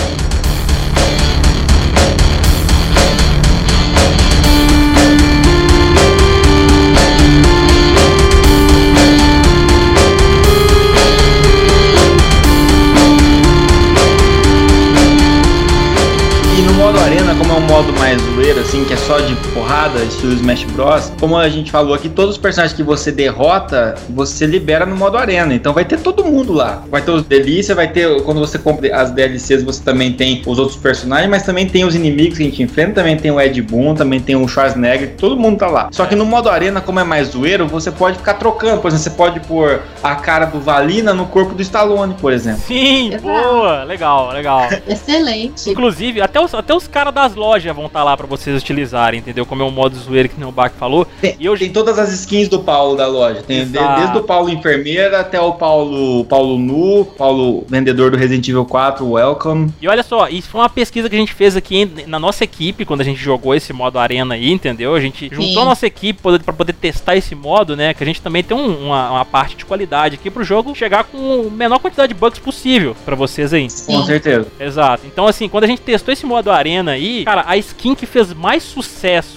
Só 19.05 19.19
de 19.19 19.35
porrada, 19.53 19.99
estilo 19.99 20.33
Smash 20.33 20.63
Bros. 20.63 21.11
Como 21.19 21.37
a 21.37 21.47
gente 21.47 21.69
falou 21.69 21.93
aqui, 21.93 22.09
todos 22.09 22.31
os 22.31 22.37
personagens 22.39 22.75
que 22.75 22.81
você 22.81 23.11
derrota, 23.11 23.93
você 24.09 24.47
libera 24.47 24.83
no 24.83 24.95
modo 24.95 25.15
arena. 25.15 25.53
Então 25.53 25.73
vai 25.73 25.85
ter 25.85 25.99
todo 25.99 26.25
mundo 26.25 26.51
lá. 26.51 26.81
Vai 26.89 27.03
ter 27.03 27.11
os 27.11 27.23
delícia, 27.23 27.75
vai 27.75 27.87
ter. 27.87 28.23
Quando 28.23 28.39
você 28.39 28.57
compra 28.57 28.95
as 28.95 29.11
DLCs, 29.11 29.63
você 29.63 29.83
também 29.83 30.13
tem 30.13 30.41
os 30.43 30.57
outros 30.57 30.77
personagens, 30.77 31.29
mas 31.29 31.43
também 31.43 31.67
tem 31.67 31.85
os 31.85 31.93
inimigos 31.93 32.37
que 32.37 32.43
a 32.43 32.47
gente 32.47 32.63
enfrenta, 32.63 32.93
também 32.93 33.15
tem 33.15 33.29
o 33.29 33.39
Ed 33.39 33.61
Boon, 33.61 33.93
também 33.93 34.19
tem 34.19 34.35
o 34.35 34.47
Schwarzenegger, 34.47 35.13
todo 35.17 35.37
mundo 35.37 35.59
tá 35.59 35.67
lá. 35.67 35.89
Só 35.91 36.05
que 36.07 36.15
no 36.15 36.25
modo 36.25 36.49
arena, 36.49 36.81
como 36.81 36.99
é 36.99 37.03
mais 37.03 37.27
zoeiro, 37.27 37.67
você 37.67 37.91
pode 37.91 38.17
ficar 38.17 38.33
trocando. 38.35 38.81
Por 38.81 38.87
exemplo, 38.87 39.03
você 39.03 39.11
pode 39.11 39.39
pôr 39.41 39.81
a 40.01 40.15
cara 40.15 40.45
do 40.45 40.59
Valina 40.59 41.13
no 41.13 41.27
corpo 41.27 41.53
do 41.53 41.61
Stallone, 41.61 42.15
por 42.15 42.33
exemplo. 42.33 42.61
Sim, 42.65 43.09
Exato. 43.09 43.21
boa. 43.21 43.83
Legal, 43.83 44.31
legal. 44.31 44.67
Excelente. 44.87 45.69
Inclusive, 45.69 46.21
até 46.21 46.41
os, 46.41 46.55
até 46.55 46.73
os 46.73 46.87
caras 46.87 47.13
das 47.13 47.35
lojas 47.35 47.75
vão 47.75 47.85
estar 47.85 48.03
lá 48.03 48.17
pra 48.17 48.25
vocês 48.25 48.55
utilizarem, 48.95 49.19
entendeu? 49.19 49.45
Como 49.45 49.61
é 49.61 49.65
um 49.65 49.71
modo 49.71 49.95
zoeiro 49.97 50.29
que 50.29 50.39
nem 50.39 50.47
o 50.47 50.51
Bach 50.51 50.71
falou. 50.79 51.05
Tem, 51.21 51.35
E 51.39 51.45
eu- 51.45 51.57
tem 51.57 51.69
todas 51.71 51.99
as 51.99 52.11
skins 52.13 52.47
do 52.47 52.59
Paulo 52.59 52.95
da 52.95 53.07
loja. 53.07 53.43
Tem 53.43 53.65
de- 53.65 53.77
Exato. 53.77 53.99
desde 54.01 54.17
o 54.17 54.23
Paulo 54.23 54.49
enfermeira 54.49 55.19
até 55.19 55.39
o 55.39 55.53
Paulo 55.53 56.23
Paulo 56.25 56.57
nu, 56.57 57.05
Paulo 57.17 57.65
vendedor 57.67 58.11
do 58.11 58.17
Resident 58.17 58.47
Evil 58.47 58.65
4, 58.65 59.09
welcome. 59.11 59.71
E 59.81 59.87
olha 59.87 60.03
só, 60.03 60.27
isso 60.27 60.49
foi 60.49 60.61
uma 60.61 60.69
pesquisa 60.69 61.09
que 61.09 61.15
a 61.15 61.19
gente 61.19 61.33
fez 61.33 61.55
aqui 61.55 61.89
na 62.07 62.19
nossa 62.19 62.43
equipe, 62.43 62.85
quando 62.85 63.01
a 63.01 63.03
gente 63.03 63.19
jogou 63.19 63.53
esse 63.53 63.73
modo 63.73 63.99
arena 63.99 64.35
aí, 64.35 64.51
entendeu? 64.51 64.95
A 64.95 64.99
gente 64.99 65.29
juntou 65.31 65.61
a 65.63 65.65
nossa 65.65 65.85
equipe 65.85 66.21
pra 66.43 66.53
poder 66.53 66.73
testar 66.73 67.15
esse 67.15 67.35
modo, 67.35 67.75
né? 67.75 67.93
Que 67.93 68.03
a 68.03 68.05
gente 68.05 68.21
também 68.21 68.43
tem 68.43 68.55
um- 68.55 68.85
uma, 68.87 69.11
uma 69.11 69.25
parte 69.25 69.55
de 69.57 69.65
qualidade 69.65 70.15
aqui 70.15 70.29
pro 70.29 70.43
jogo 70.43 70.73
chegar 70.75 71.03
com 71.05 71.47
a 71.47 71.51
menor 71.51 71.79
quantidade 71.79 72.13
de 72.13 72.19
bugs 72.19 72.39
possível 72.39 72.95
pra 73.05 73.15
vocês 73.15 73.53
aí. 73.53 73.63
Com 73.63 73.67
Sim. 74.01 74.05
certeza. 74.05 74.47
Exato. 74.59 75.03
Então, 75.05 75.27
assim, 75.27 75.47
quando 75.49 75.63
a 75.63 75.67
gente 75.67 75.81
testou 75.81 76.11
esse 76.13 76.25
modo 76.25 76.51
arena 76.51 76.91
aí, 76.91 77.23
cara, 77.25 77.43
a 77.47 77.57
skin 77.57 77.95
que 77.95 78.05
fez 78.05 78.33
mais 78.33 78.63
sucesso 78.63 78.84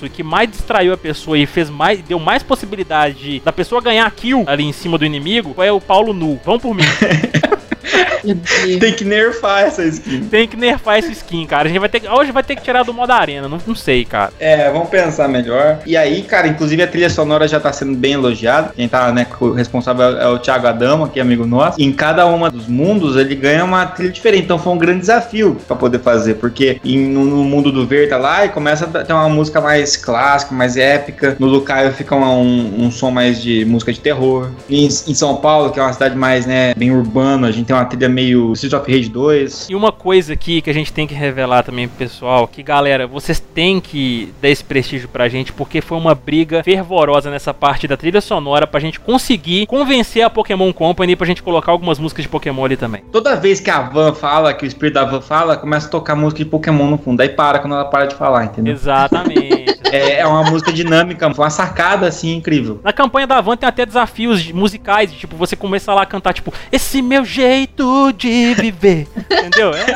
e 0.06 0.08
que 0.08 0.22
mais 0.22 0.50
distraiu 0.50 0.92
a 0.92 0.96
pessoa 0.96 1.38
e 1.38 1.46
fez 1.46 1.68
mais, 1.70 2.00
deu 2.02 2.18
mais 2.18 2.42
possibilidade 2.42 3.14
de- 3.18 3.40
da 3.40 3.52
pessoa 3.52 3.80
ganhar 3.80 4.10
kill 4.10 4.44
ali 4.46 4.64
em 4.64 4.72
cima 4.72 4.96
do 4.98 5.04
inimigo 5.04 5.52
foi 5.54 5.70
o 5.70 5.80
Paulo 5.80 6.12
Nu. 6.12 6.38
Vão 6.44 6.58
por 6.58 6.74
mim. 6.74 6.82
Tem 8.80 8.92
que 8.92 9.04
nerfar 9.04 9.62
essa 9.64 9.84
skin. 9.84 10.20
Tem 10.24 10.46
que 10.48 10.56
nerfar 10.56 10.98
essa 10.98 11.10
skin, 11.12 11.46
cara. 11.46 11.64
A 11.64 11.68
gente 11.68 11.78
vai 11.80 11.88
ter 11.88 12.00
que, 12.00 12.08
hoje 12.08 12.32
vai 12.32 12.42
ter 12.42 12.56
que 12.56 12.62
tirar 12.62 12.82
do 12.82 12.92
modo 12.92 13.10
arena, 13.12 13.48
não, 13.48 13.58
não 13.66 13.74
sei, 13.74 14.04
cara. 14.04 14.32
É, 14.38 14.70
vamos 14.70 14.88
pensar 14.88 15.28
melhor. 15.28 15.78
E 15.86 15.96
aí, 15.96 16.22
cara, 16.22 16.46
inclusive 16.48 16.82
a 16.82 16.86
trilha 16.86 17.10
sonora 17.10 17.46
já 17.48 17.58
tá 17.60 17.72
sendo 17.72 17.96
bem 17.96 18.12
elogiada. 18.14 18.72
Quem 18.74 18.88
tá, 18.88 19.10
né, 19.12 19.26
o 19.40 19.52
responsável 19.52 20.18
é 20.18 20.26
o 20.28 20.38
Thiago 20.38 20.66
Adamo, 20.66 21.08
que 21.08 21.18
é 21.18 21.22
amigo 21.22 21.46
nosso. 21.46 21.80
E 21.80 21.84
em 21.84 21.92
cada 21.92 22.26
uma 22.26 22.50
dos 22.50 22.66
mundos 22.66 23.16
ele 23.16 23.34
ganha 23.34 23.64
uma 23.64 23.86
trilha 23.86 24.12
diferente. 24.12 24.44
Então 24.44 24.58
foi 24.58 24.72
um 24.72 24.78
grande 24.78 25.00
desafio 25.00 25.56
pra 25.66 25.76
poder 25.76 26.00
fazer. 26.00 26.34
Porque 26.34 26.80
em- 26.84 27.08
no, 27.08 27.24
no 27.24 27.44
mundo 27.44 27.70
do 27.72 27.86
Ver 27.86 28.08
tá 28.08 28.16
lá 28.18 28.44
e 28.44 28.48
começa 28.50 28.84
a 28.84 29.04
ter 29.04 29.12
uma 29.12 29.28
música 29.28 29.60
mais 29.60 29.96
clássica, 29.96 30.54
mais 30.54 30.76
épica. 30.76 31.36
No 31.38 31.46
Lucaio 31.46 31.92
fica 31.92 32.14
um, 32.14 32.24
um, 32.42 32.84
um 32.86 32.90
som 32.90 33.10
mais 33.10 33.40
de 33.40 33.64
música 33.64 33.92
de 33.92 34.00
terror. 34.00 34.50
E 34.68 34.84
em, 34.84 34.86
em 34.86 35.14
São 35.14 35.36
Paulo, 35.36 35.70
que 35.70 35.78
é 35.80 35.82
uma 35.82 35.92
cidade 35.92 36.16
mais, 36.16 36.44
né, 36.46 36.74
bem 36.76 36.90
urbana, 36.90 37.48
a 37.48 37.50
gente 37.50 37.66
tem 37.66 37.76
uma 37.78 37.84
trilha 37.86 38.08
meio 38.08 38.52
Street 38.52 38.72
of 38.72 38.90
Rage 38.90 39.08
2. 39.08 39.68
E 39.70 39.74
uma 39.74 39.92
coisa 39.92 40.32
aqui 40.32 40.60
que 40.60 40.70
a 40.70 40.72
gente 40.72 40.92
tem 40.92 41.06
que 41.06 41.14
revelar 41.14 41.62
também 41.62 41.88
pro 41.88 41.98
pessoal, 41.98 42.46
que 42.46 42.62
galera, 42.62 43.06
vocês 43.06 43.40
têm 43.40 43.80
que 43.80 44.32
dar 44.40 44.48
esse 44.48 44.64
prestígio 44.64 45.08
pra 45.08 45.28
gente, 45.28 45.52
porque 45.52 45.80
foi 45.80 45.96
uma 45.98 46.14
briga 46.14 46.62
fervorosa 46.62 47.30
nessa 47.30 47.54
parte 47.54 47.86
da 47.86 47.96
trilha 47.96 48.20
sonora 48.20 48.66
pra 48.66 48.80
gente 48.80 49.00
conseguir 49.00 49.66
convencer 49.66 50.22
a 50.22 50.30
Pokémon 50.30 50.72
Company 50.72 51.16
pra 51.16 51.26
gente 51.26 51.42
colocar 51.42 51.72
algumas 51.72 51.98
músicas 51.98 52.24
de 52.24 52.28
Pokémon 52.28 52.64
ali 52.64 52.76
também. 52.76 53.02
Toda 53.12 53.36
vez 53.36 53.60
que 53.60 53.70
a 53.70 53.80
Van 53.80 54.14
fala, 54.14 54.52
que 54.54 54.64
o 54.64 54.66
espírito 54.66 54.94
da 54.94 55.04
Van 55.04 55.20
fala, 55.20 55.56
começa 55.56 55.86
a 55.86 55.90
tocar 55.90 56.14
música 56.14 56.38
de 56.38 56.50
Pokémon 56.50 56.88
no 56.88 56.98
fundo. 56.98 57.20
Aí 57.20 57.28
para 57.28 57.58
quando 57.58 57.74
ela 57.74 57.84
para 57.84 58.06
de 58.06 58.14
falar, 58.14 58.44
entendeu? 58.44 58.74
Exatamente. 58.74 59.57
É, 59.92 60.20
é 60.20 60.26
uma 60.26 60.42
música 60.44 60.72
dinâmica, 60.72 61.32
foi 61.34 61.44
uma 61.44 61.50
sacada 61.50 62.06
assim 62.06 62.34
incrível. 62.36 62.80
Na 62.84 62.92
campanha 62.92 63.26
da 63.26 63.40
Van 63.40 63.56
tem 63.56 63.68
até 63.68 63.84
desafios 63.86 64.42
de- 64.42 64.52
musicais, 64.52 65.10
de, 65.12 65.18
tipo, 65.18 65.36
você 65.36 65.56
começa 65.56 65.92
lá 65.94 66.02
a 66.02 66.06
cantar, 66.06 66.32
tipo, 66.32 66.52
esse 66.70 67.00
meu 67.02 67.24
jeito 67.24 68.12
de 68.12 68.54
viver. 68.54 69.06
Entendeu? 69.30 69.72
É. 69.74 69.86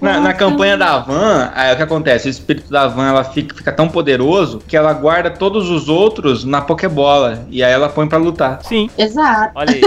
Na, 0.00 0.20
na 0.20 0.32
campanha 0.32 0.76
da 0.76 0.98
Van, 0.98 1.50
aí 1.56 1.72
o 1.72 1.76
que 1.76 1.82
acontece? 1.82 2.28
O 2.28 2.30
espírito 2.30 2.70
da 2.70 2.86
Van 2.86 3.08
ela 3.08 3.24
fica, 3.24 3.54
fica 3.56 3.72
tão 3.72 3.88
poderoso 3.88 4.60
que 4.66 4.76
ela 4.76 4.92
guarda 4.92 5.28
todos 5.30 5.68
os 5.68 5.88
outros 5.88 6.44
na 6.44 6.60
Pokébola. 6.60 7.44
E 7.50 7.64
aí 7.64 7.72
ela 7.72 7.88
põe 7.88 8.06
pra 8.06 8.16
lutar. 8.16 8.60
Sim, 8.62 8.88
Exato. 8.96 9.50
olha 9.56 9.74
aí. 9.74 9.80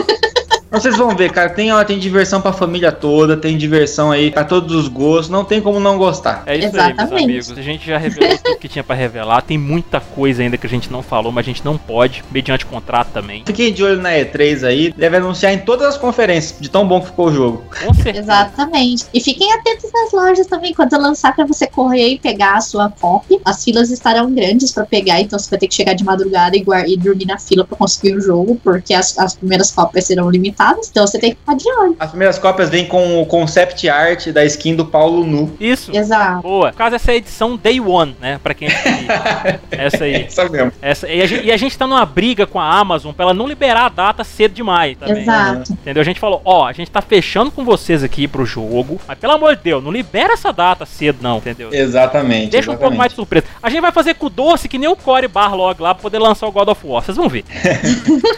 Vocês 0.72 0.96
vão 0.96 1.14
ver, 1.14 1.34
cara, 1.34 1.50
tem, 1.50 1.70
ó, 1.74 1.84
tem 1.84 2.00
diversão 2.00 2.40
pra 2.40 2.54
família 2.54 2.94
toda, 2.94 3.36
tem 3.36 3.58
diversão 3.58 4.10
aí 4.10 4.32
pra 4.32 4.46
todos 4.46 4.74
os 4.74 4.88
gostos, 4.88 5.28
não 5.28 5.44
tem 5.44 5.60
como 5.60 5.82
não 5.82 5.98
gostar. 5.98 6.44
É 6.46 6.56
isso 6.56 6.68
aí, 6.68 6.72
meus 6.72 6.94
Exatamente. 6.94 7.24
amigos. 7.26 7.52
A 7.52 7.62
gente 7.62 7.86
já 7.86 7.98
revelou 7.98 8.38
tudo 8.38 8.58
que 8.58 8.70
tinha 8.70 8.82
pra 8.82 8.96
revelar. 8.96 9.42
Tem 9.42 9.58
muita 9.58 10.00
coisa 10.00 10.42
ainda 10.42 10.56
que 10.58 10.66
a 10.66 10.70
gente 10.70 10.90
não 10.90 11.04
falou, 11.04 11.30
mas 11.30 11.46
a 11.46 11.50
gente 11.50 11.66
não 11.66 11.78
pode, 11.78 12.24
mediante 12.32 12.66
contrato 12.66 13.10
também. 13.12 13.44
Fiquem 13.46 13.74
de 13.74 13.84
olho 13.84 14.02
na 14.02 14.12
E3 14.12 14.66
aí, 14.66 14.94
deve 14.94 15.18
anunciar 15.18 15.54
em 15.54 15.60
todas 15.60 15.88
as 15.88 15.98
conferências, 15.98 16.58
de 16.58 16.70
tão 16.70 16.88
bom 16.88 17.02
que 17.02 17.08
ficou 17.08 17.28
o 17.28 17.34
jogo. 17.34 17.64
Com 17.86 17.94
certeza. 17.94 18.20
Exatamente. 18.20 19.06
E 19.14 19.20
fiquem 19.20 19.52
atentos 19.52 19.92
nas 19.92 20.14
lojas 20.14 20.48
também. 20.48 20.74
Quando 20.74 20.98
lançar 20.98 21.36
pra 21.36 21.46
você 21.46 21.68
correr 21.68 22.14
e 22.14 22.18
pegar 22.18 22.54
a 22.54 22.62
sua 22.62 22.90
copy, 22.90 23.42
as 23.44 23.62
filas 23.62 23.92
estarão 23.92 24.34
grandes 24.34 24.72
pra 24.72 24.86
pegar, 24.86 25.20
então 25.20 25.38
você 25.38 25.50
vai 25.50 25.60
ter 25.60 25.68
que 25.68 25.76
chegar 25.76 25.96
de 25.96 26.06
madrugada 26.06 26.56
e, 26.56 26.64
e 26.88 26.96
dormir 26.96 27.26
na 27.26 27.38
fila 27.38 27.66
pra 27.66 27.78
conseguir 27.78 28.16
o 28.16 28.22
jogo, 28.22 28.58
porque 28.64 28.94
as, 28.94 29.20
as 29.20 29.36
primeiras 29.36 29.70
cópias 29.70 30.06
serão 30.06 30.30
limitadas. 30.30 30.61
Então 30.90 31.06
você 31.06 31.20
tem 31.20 31.32
que 31.32 31.38
ficar 31.38 31.56
de 31.56 31.70
olho. 31.70 31.96
As 32.00 32.10
primeiras 32.10 32.38
cópias 32.38 32.70
vêm 32.70 32.86
com 32.86 33.22
o 33.22 33.26
concept 33.26 33.88
art 33.90 34.28
da 34.28 34.44
skin 34.46 34.76
do 34.76 34.86
Paulo 34.86 35.26
Nu. 35.26 35.56
Isso. 35.60 35.96
Exato. 35.96 36.42
Boa. 36.42 36.72
No 36.72 36.78
caso, 36.78 36.96
essa 36.96 37.12
é 37.12 37.14
a 37.14 37.18
edição 37.18 37.58
Day 37.58 37.80
One, 37.80 38.16
né? 38.20 38.40
Pra 38.44 38.54
quem 38.54 38.68
Essa 39.72 40.04
aí. 40.04 40.24
Essa 40.24 40.50
mesmo. 40.50 40.72
Essa, 40.82 41.08
e, 41.08 41.22
a 41.22 41.26
gente, 41.26 41.46
e 41.46 41.52
a 41.52 41.58
gente 41.58 41.78
tá 41.78 41.88
numa 41.88 42.06
briga 42.06 42.46
com 42.46 42.60
a 42.60 42.80
Amazon 42.80 43.14
pra 43.14 43.26
ela 43.26 43.34
não 43.34 43.48
liberar 43.48 43.86
a 43.86 43.90
data 43.90 44.24
cedo 44.24 44.54
demais 44.54 44.98
também. 44.98 45.22
Exato. 45.22 45.74
Entendeu? 45.74 46.02
A 46.02 46.06
gente 46.06 46.20
falou, 46.20 46.42
ó, 46.46 46.68
a 46.68 46.74
gente 46.74 46.90
tá 46.90 47.02
fechando 47.02 47.52
com 47.52 47.64
vocês 47.64 48.04
aqui 48.04 48.28
pro 48.28 48.46
jogo, 48.46 49.00
mas 49.08 49.18
pelo 49.18 49.34
amor 49.34 49.56
de 49.56 49.64
Deus, 49.64 49.84
não 49.84 49.92
libera 49.92 50.34
essa 50.34 50.52
data 50.52 50.86
cedo 50.86 51.20
não, 51.22 51.38
entendeu? 51.38 51.70
Exatamente. 51.72 52.52
Deixa 52.52 52.70
um 52.70 52.74
pouco 52.74 52.84
exatamente. 52.84 52.98
mais 52.98 53.12
de 53.12 53.16
surpresa. 53.16 53.46
A 53.62 53.70
gente 53.70 53.82
vai 53.82 53.92
fazer 53.92 54.16
com 54.16 54.28
o 54.28 54.30
doce 54.30 54.68
que 54.68 54.78
nem 54.78 54.90
o 54.90 54.96
Core 54.96 55.28
Barlog 55.28 55.82
lá 55.82 55.94
pra 55.94 56.02
poder 56.02 56.20
lançar 56.20 56.48
o 56.48 56.52
God 56.52 56.70
of 56.70 56.86
War. 56.86 57.04
Vocês 57.04 57.18
vão 57.18 57.30
ver. 57.30 57.44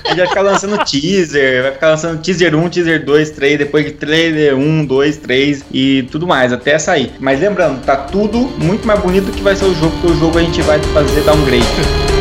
A 0.06 0.10
gente 0.10 0.18
vai 0.18 0.28
ficar 0.28 0.42
lançando 0.42 0.78
teaser, 0.86 1.64
vai 1.64 1.72
ficar 1.72 1.90
lançando 1.90 2.12
teaser 2.18 2.55
1, 2.55 2.70
teaser 2.70 3.05
2, 3.05 3.30
3, 3.32 3.57
depois 3.57 3.86
de 3.86 3.91
trailer 3.91 4.55
1, 4.55 4.86
2, 4.86 5.18
3 5.18 5.66
e 5.72 6.07
tudo 6.11 6.28
mais, 6.28 6.53
até 6.53 6.78
sair. 6.78 7.11
Mas 7.20 7.39
lembrando, 7.39 7.84
tá 7.84 7.95
tudo 7.95 8.39
muito 8.57 8.86
mais 8.86 8.99
bonito 8.99 9.32
que 9.32 9.41
vai 9.41 9.55
ser 9.55 9.66
o 9.66 9.76
jogo, 9.76 9.91
porque 10.01 10.14
o 10.14 10.20
jogo 10.20 10.38
a 10.38 10.41
gente 10.41 10.61
vai 10.61 10.80
fazer 10.80 11.22
downgrade. 11.22 11.64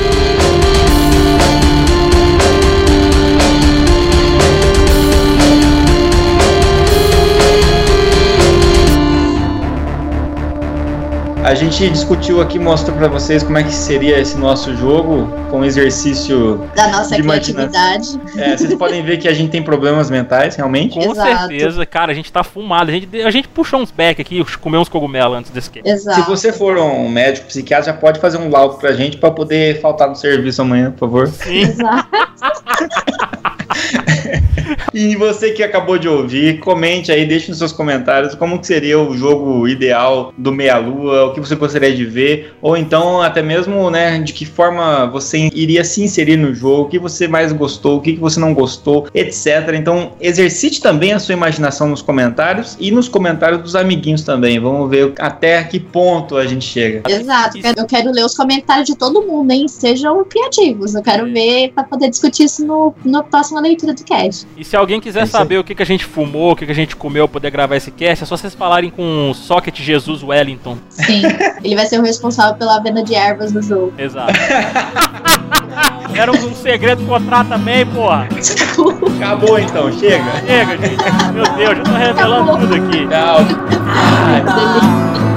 A 11.45 11.55
gente 11.55 11.91
discutiu 11.91 12.41
aqui, 12.41 12.57
mostrou 12.59 12.97
pra 12.97 13.09
vocês 13.09 13.43
como 13.43 13.59
é 13.59 13.65
que 13.65 13.73
seria 13.73 14.19
esse 14.21 14.39
nosso 14.39 14.77
jogo, 14.77 15.27
com 15.51 15.59
um 15.61 15.65
exercício 15.65 16.57
Da 16.75 16.87
nossa 16.89 17.17
De 17.17 17.21
imaginação. 17.21 17.69
criatividade. 17.71 18.41
É, 18.41 18.57
vocês 18.57 18.73
podem 18.75 19.03
ver 19.03 19.19
que 19.19 19.27
a 19.27 19.35
gente 19.35 19.51
tem 19.51 19.61
problemas 19.63 20.09
mentais, 20.09 20.55
realmente. 20.55 20.95
Com 20.99 21.11
Exato. 21.11 21.49
certeza, 21.49 21.85
cara, 21.85 22.13
a 22.13 22.15
gente 22.15 22.31
tá 22.33 22.45
fumado. 22.45 22.91
A 22.91 22.95
gente, 22.95 23.21
a 23.23 23.31
gente 23.31 23.49
puxou 23.49 23.81
uns 23.81 23.91
back 23.91 24.21
aqui, 24.23 24.45
comeu 24.61 24.81
uns 24.81 24.89
cogumelos 24.89 25.37
antes 25.39 25.51
desse 25.51 25.69
cast. 25.69 25.89
Exato. 25.89 26.21
Se 26.23 26.27
você 26.29 26.53
for 26.53 26.79
um 26.79 27.09
médico 27.09 27.49
psiquiatra, 27.49 27.93
já 27.93 27.99
pode 27.99 28.21
fazer 28.21 28.39
um 28.39 28.49
laudo 28.49 28.77
pra 28.77 28.93
gente 28.93 29.17
pra 29.17 29.31
poder 29.33 29.81
faltar 29.81 30.09
no 30.09 30.15
serviço 30.15 30.63
amanhã, 30.63 30.93
por 30.93 31.01
favor. 31.01 31.27
Sim. 31.29 31.63
Exato. 31.63 32.09
E 34.95 35.17
você 35.17 35.53
que 35.53 35.63
acabou 35.63 35.99
de 35.99 36.09
ouvir, 36.09 36.59
comente 36.61 37.11
aí, 37.11 37.25
deixe 37.27 37.49
nos 37.49 37.59
seus 37.59 37.73
comentários 37.73 38.35
como 38.35 38.59
que 38.59 38.67
seria 38.67 38.99
o 38.99 39.17
jogo 39.17 39.67
ideal 39.67 40.33
do 40.37 40.53
Meia 40.53 40.77
Lua, 40.79 41.27
o 41.27 41.33
que 41.35 41.41
você 41.41 41.55
gostaria 41.55 41.95
de 41.95 42.05
ver, 42.05 42.55
ou 42.61 42.77
então 42.77 43.23
até 43.23 43.43
mesmo, 43.43 43.91
né, 43.91 44.19
de 44.21 44.33
que 44.33 44.45
forma 44.45 45.07
você 45.07 45.51
iria 45.55 45.85
se 45.85 46.03
inserir 46.03 46.37
no 46.37 46.55
jogo, 46.55 46.83
o 46.83 46.89
que 46.89 46.99
você 46.99 47.27
mais 47.27 47.53
gostou, 47.53 47.99
o 47.99 48.01
que 48.01 48.13
você 48.17 48.39
não 48.39 48.53
gostou, 48.55 49.07
etc. 49.15 49.71
Então, 49.75 50.13
exercite 50.21 50.81
também 50.81 51.13
a 51.13 51.19
sua 51.19 51.33
imaginação 51.33 51.89
nos 51.89 52.03
comentários 52.03 52.77
e 52.79 52.91
nos 52.91 53.09
comentários 53.09 53.63
dos 53.63 53.75
amiguinhos 53.75 54.23
também. 54.23 54.59
Vamos 54.61 54.91
ver 54.91 55.13
até 55.19 55.63
que 55.65 55.81
ponto 55.81 56.37
a 56.37 56.47
gente 56.47 56.65
chega. 56.65 57.03
Exato. 57.11 57.59
Eu 57.77 57.87
quero 57.87 58.11
ler 58.11 58.25
os 58.25 58.35
comentários 58.37 58.87
de 58.87 58.97
todo 58.97 59.23
mundo, 59.23 59.51
hein? 59.51 59.67
Sejam 59.69 60.25
criativos. 60.25 60.95
Eu 60.95 61.03
quero 61.03 61.27
É. 61.27 61.31
ver 61.31 61.73
pra 61.75 61.85
poder 61.85 62.11
discutir 62.11 62.45
isso 62.45 62.65
no, 62.67 62.95
na 63.05 63.23
próxima 63.23 63.61
leitura 63.61 63.95
do 63.95 64.05
cast. 64.05 64.47
E 64.57 64.65
se 64.73 64.77
alguém 64.77 65.01
quiser 65.03 65.25
É 65.25 65.27
saber 65.27 65.59
o 65.59 65.65
que, 65.65 65.75
que 65.75 65.83
a 65.83 65.87
gente 65.87 66.07
fumou, 66.07 66.53
o 66.53 66.57
que, 66.57 66.65
que 66.65 66.73
a 66.73 66.75
gente 66.75 66.97
comeu 66.97 67.29
pra 67.29 67.35
poder 67.35 67.51
gravar 67.51 67.77
esse 67.77 67.91
cast, 67.91 68.25
é 68.25 68.27
só 68.27 68.39
vocês 68.39 68.55
falarem 68.55 68.89
com 68.89 69.31
o 69.31 69.35
Socket 69.35 69.79
Jesus 69.79 70.23
Wellington. 70.23 70.79
Sim. 70.89 71.25
Ele 71.63 71.77
vai 71.77 71.85
ser 71.85 72.01
o 72.01 72.03
responsável 72.03 72.55
pela 72.55 72.79
venda 72.79 73.03
de 73.03 73.15
ervas 73.15 73.53
no 73.53 73.61
jogo. 73.61 73.93
Exato. 73.99 74.33
Era 76.17 76.33
um, 76.33 76.37
um 76.37 76.55
segredo 76.55 77.05
contrato 77.05 77.49
também, 77.49 77.85
porra. 77.85 78.27
Acabou 79.17 79.59
então, 79.59 79.93
chega. 79.93 80.41
Chega, 80.47 80.79
gente. 80.79 81.05
Meu 81.35 81.45
Deus, 81.55 81.77
já 81.77 81.85
tô 81.85 81.93
revelando 81.93 82.59
tudo 82.59 82.75
aqui. 82.75 83.07
Tchau. 83.09 83.41
enfrenta 84.39 85.32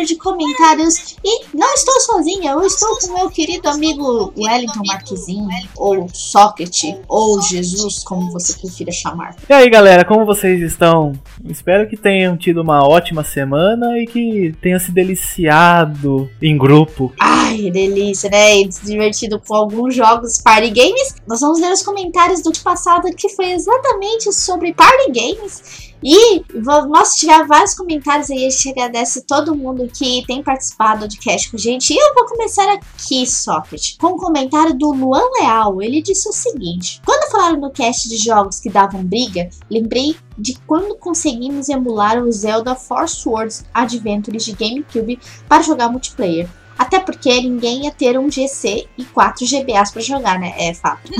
leitura 0.00 0.04
de 0.04 0.16
comentários. 0.16 1.16
E 1.24 1.46
não 1.54 1.72
estou 1.74 2.00
sozinha, 2.00 2.52
eu 2.52 2.62
estou 2.62 2.98
com 2.98 3.14
meu 3.14 3.30
querido 3.30 3.68
amigo 3.68 4.32
Wellington 4.36 4.82
Marquezinho, 4.86 5.48
ou 5.76 6.08
Socket, 6.12 6.96
ou 7.08 7.40
Jesus, 7.42 8.02
como 8.02 8.30
você 8.30 8.54
prefira 8.54 8.92
chamar. 8.92 9.36
E 9.48 9.52
aí 9.52 9.68
galera, 9.68 10.04
como 10.04 10.24
vocês 10.24 10.60
estão? 10.60 11.12
Espero 11.44 11.88
que 11.88 11.96
tenham 11.96 12.36
tido 12.36 12.62
uma 12.62 12.86
ótima 12.86 13.22
semana 13.24 13.98
e 13.98 14.06
que 14.06 14.54
tenham 14.60 14.78
se 14.78 14.90
deliciado 14.90 16.30
em 16.40 16.56
grupo. 16.56 17.12
Ai, 17.20 17.70
delícia, 17.70 18.30
né? 18.30 18.56
E 18.56 18.72
se 18.72 18.84
divertido 18.84 19.40
com 19.40 19.54
alguns 19.54 19.94
jogos 19.94 20.38
party 20.38 20.70
games. 20.70 21.14
Nós 21.26 21.40
vamos 21.40 21.60
ler 21.60 21.72
os 21.72 21.82
comentários 21.82 22.42
do 22.42 22.52
passado 22.62 23.10
que 23.14 23.28
foi 23.30 23.52
exatamente 23.52 24.32
sobre 24.32 24.72
party 24.72 25.10
games. 25.12 25.89
E 26.02 26.42
nós 26.54 27.14
tivemos 27.16 27.46
vários 27.46 27.74
comentários 27.74 28.30
aí, 28.30 28.46
a 28.46 28.50
gente 28.50 28.70
agradece 28.70 29.22
todo 29.22 29.54
mundo 29.54 29.88
que 29.92 30.24
tem 30.26 30.42
participado 30.42 31.06
do 31.06 31.16
cast 31.16 31.50
com 31.50 31.56
a 31.56 31.60
gente. 31.60 31.92
E 31.92 31.96
eu 31.96 32.14
vou 32.14 32.26
começar 32.26 32.72
aqui, 32.72 33.26
Socket, 33.26 33.96
com 33.98 34.14
um 34.14 34.18
comentário 34.18 34.76
do 34.76 34.92
Luan 34.92 35.22
Leal. 35.38 35.82
Ele 35.82 36.02
disse 36.02 36.28
o 36.28 36.32
seguinte: 36.32 37.00
Quando 37.04 37.30
falaram 37.30 37.60
no 37.60 37.70
cast 37.70 38.08
de 38.08 38.16
jogos 38.16 38.60
que 38.60 38.70
davam 38.70 39.04
briga, 39.04 39.50
lembrei 39.70 40.16
de 40.38 40.56
quando 40.66 40.96
conseguimos 40.96 41.68
emular 41.68 42.22
o 42.22 42.32
Zelda 42.32 42.74
Force 42.74 43.28
Words 43.28 43.64
Adventures 43.74 44.44
de 44.44 44.52
GameCube 44.52 45.18
para 45.46 45.62
jogar 45.62 45.90
multiplayer. 45.90 46.48
Até 46.80 46.98
porque 46.98 47.42
ninguém 47.42 47.84
ia 47.84 47.90
ter 47.90 48.18
um 48.18 48.30
GC 48.30 48.86
e 48.96 49.04
4 49.04 49.44
GBAs 49.46 49.90
pra 49.90 50.00
jogar, 50.00 50.38
né? 50.40 50.54
É 50.56 50.72
fato. 50.72 51.10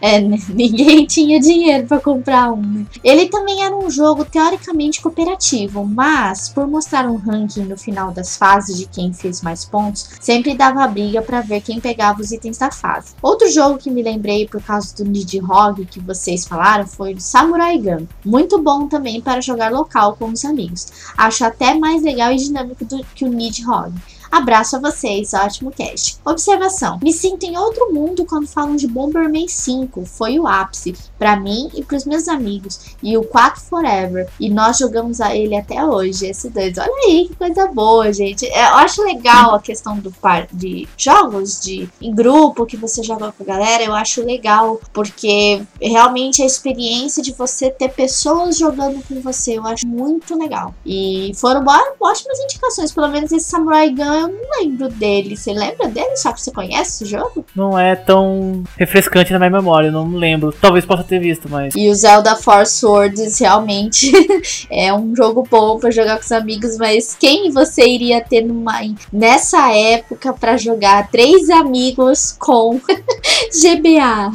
É, 0.00 0.18
n- 0.20 0.42
ninguém 0.52 1.06
tinha 1.06 1.38
dinheiro 1.38 1.86
pra 1.86 2.00
comprar 2.00 2.52
um. 2.52 2.60
né? 2.60 2.86
Ele 3.04 3.26
também 3.26 3.62
era 3.62 3.76
um 3.76 3.88
jogo 3.88 4.24
teoricamente 4.24 5.00
cooperativo, 5.00 5.84
mas 5.86 6.48
por 6.48 6.66
mostrar 6.66 7.06
um 7.08 7.14
ranking 7.16 7.60
no 7.62 7.76
final 7.78 8.10
das 8.10 8.36
fases 8.36 8.76
de 8.76 8.86
quem 8.86 9.12
fez 9.12 9.40
mais 9.40 9.64
pontos, 9.64 10.08
sempre 10.20 10.52
dava 10.56 10.84
briga 10.88 11.22
pra 11.22 11.40
ver 11.42 11.60
quem 11.60 11.78
pegava 11.78 12.20
os 12.20 12.32
itens 12.32 12.58
da 12.58 12.72
fase. 12.72 13.12
Outro 13.22 13.48
jogo 13.52 13.78
que 13.78 13.88
me 13.90 14.02
lembrei 14.02 14.48
por 14.48 14.60
causa 14.60 14.92
do 14.96 15.04
Nidhogg 15.04 15.86
que 15.86 16.00
vocês 16.00 16.44
falaram 16.44 16.88
foi 16.88 17.14
o 17.14 17.20
Samurai 17.20 17.78
Gun. 17.78 18.06
Muito 18.24 18.60
bom 18.60 18.88
também 18.88 19.20
para 19.20 19.40
jogar 19.40 19.70
local 19.70 20.16
com 20.18 20.26
os 20.30 20.44
amigos. 20.44 20.88
Acho 21.16 21.44
até 21.44 21.72
mais 21.74 22.02
legal 22.02 22.32
e 22.32 22.36
dinâmico 22.36 22.84
do 22.84 23.04
que 23.14 23.24
o 23.24 23.28
Nidhogg. 23.28 23.92
Abraço 24.32 24.76
a 24.76 24.78
vocês, 24.78 25.34
ótimo 25.34 25.70
cast. 25.70 26.16
Observação: 26.24 26.98
me 27.02 27.12
sinto 27.12 27.44
em 27.44 27.58
outro 27.58 27.92
mundo 27.92 28.24
quando 28.24 28.46
falam 28.46 28.76
de 28.76 28.88
Bomberman 28.88 29.46
5. 29.46 30.06
Foi 30.06 30.38
o 30.38 30.46
ápice 30.46 30.94
pra 31.18 31.36
mim 31.36 31.70
e 31.74 31.84
pros 31.84 32.06
meus 32.06 32.26
amigos. 32.28 32.96
E 33.02 33.14
o 33.18 33.24
4 33.24 33.60
Forever. 33.60 34.26
E 34.40 34.48
nós 34.48 34.78
jogamos 34.78 35.20
a 35.20 35.36
ele 35.36 35.54
até 35.54 35.84
hoje, 35.84 36.26
esse 36.26 36.48
dois. 36.48 36.78
Olha 36.78 36.90
aí 37.06 37.28
que 37.28 37.36
coisa 37.36 37.66
boa, 37.66 38.10
gente. 38.10 38.46
É, 38.46 38.70
Eu 38.70 38.76
acho 38.76 39.02
legal 39.02 39.54
a 39.54 39.60
questão 39.60 39.98
do 39.98 40.10
par 40.10 40.48
de 40.50 40.88
jogos 40.96 41.60
de 41.60 41.86
em 42.00 42.14
grupo 42.14 42.64
que 42.64 42.78
você 42.78 43.02
joga 43.02 43.32
com 43.32 43.42
a 43.42 43.46
galera. 43.46 43.84
Eu 43.84 43.94
acho 43.94 44.24
legal 44.24 44.80
porque 44.94 45.62
realmente 45.78 46.42
a 46.42 46.46
experiência 46.46 47.22
de 47.22 47.32
você 47.32 47.70
ter 47.70 47.90
pessoas 47.90 48.56
jogando 48.56 49.06
com 49.06 49.20
você, 49.20 49.58
eu 49.58 49.66
acho 49.66 49.86
muito 49.86 50.38
legal. 50.38 50.74
E 50.86 51.32
foram 51.34 51.62
ótimas 52.00 52.40
indicações. 52.40 52.92
Pelo 52.92 53.08
menos 53.08 53.30
esse 53.30 53.50
Samurai 53.50 53.90
Gun 53.90 54.21
eu 54.22 54.28
não 54.28 54.60
lembro 54.60 54.88
dele. 54.88 55.36
Você 55.36 55.52
lembra 55.52 55.88
dele? 55.88 56.16
Só 56.16 56.32
que 56.32 56.40
você 56.40 56.50
conhece 56.50 57.04
esse 57.04 57.10
jogo? 57.10 57.44
Não 57.54 57.78
é 57.78 57.94
tão 57.94 58.64
refrescante 58.76 59.32
na 59.32 59.38
minha 59.38 59.50
memória, 59.50 59.88
eu 59.88 59.92
não 59.92 60.08
lembro. 60.14 60.52
Talvez 60.52 60.84
possa 60.84 61.04
ter 61.04 61.18
visto, 61.18 61.48
mas. 61.48 61.74
E 61.74 61.88
o 61.88 61.94
Zelda 61.94 62.36
Force 62.36 62.78
Swords 62.78 63.38
realmente 63.38 64.10
é 64.70 64.92
um 64.92 65.14
jogo 65.14 65.46
bom 65.48 65.78
pra 65.78 65.90
jogar 65.90 66.16
com 66.16 66.24
os 66.24 66.32
amigos, 66.32 66.76
mas 66.78 67.16
quem 67.18 67.50
você 67.50 67.86
iria 67.86 68.20
ter 68.20 68.42
numa, 68.42 68.80
nessa 69.12 69.74
época 69.74 70.32
pra 70.32 70.56
jogar 70.56 71.10
três 71.10 71.50
amigos 71.50 72.36
com 72.38 72.80
GBA? 73.52 74.32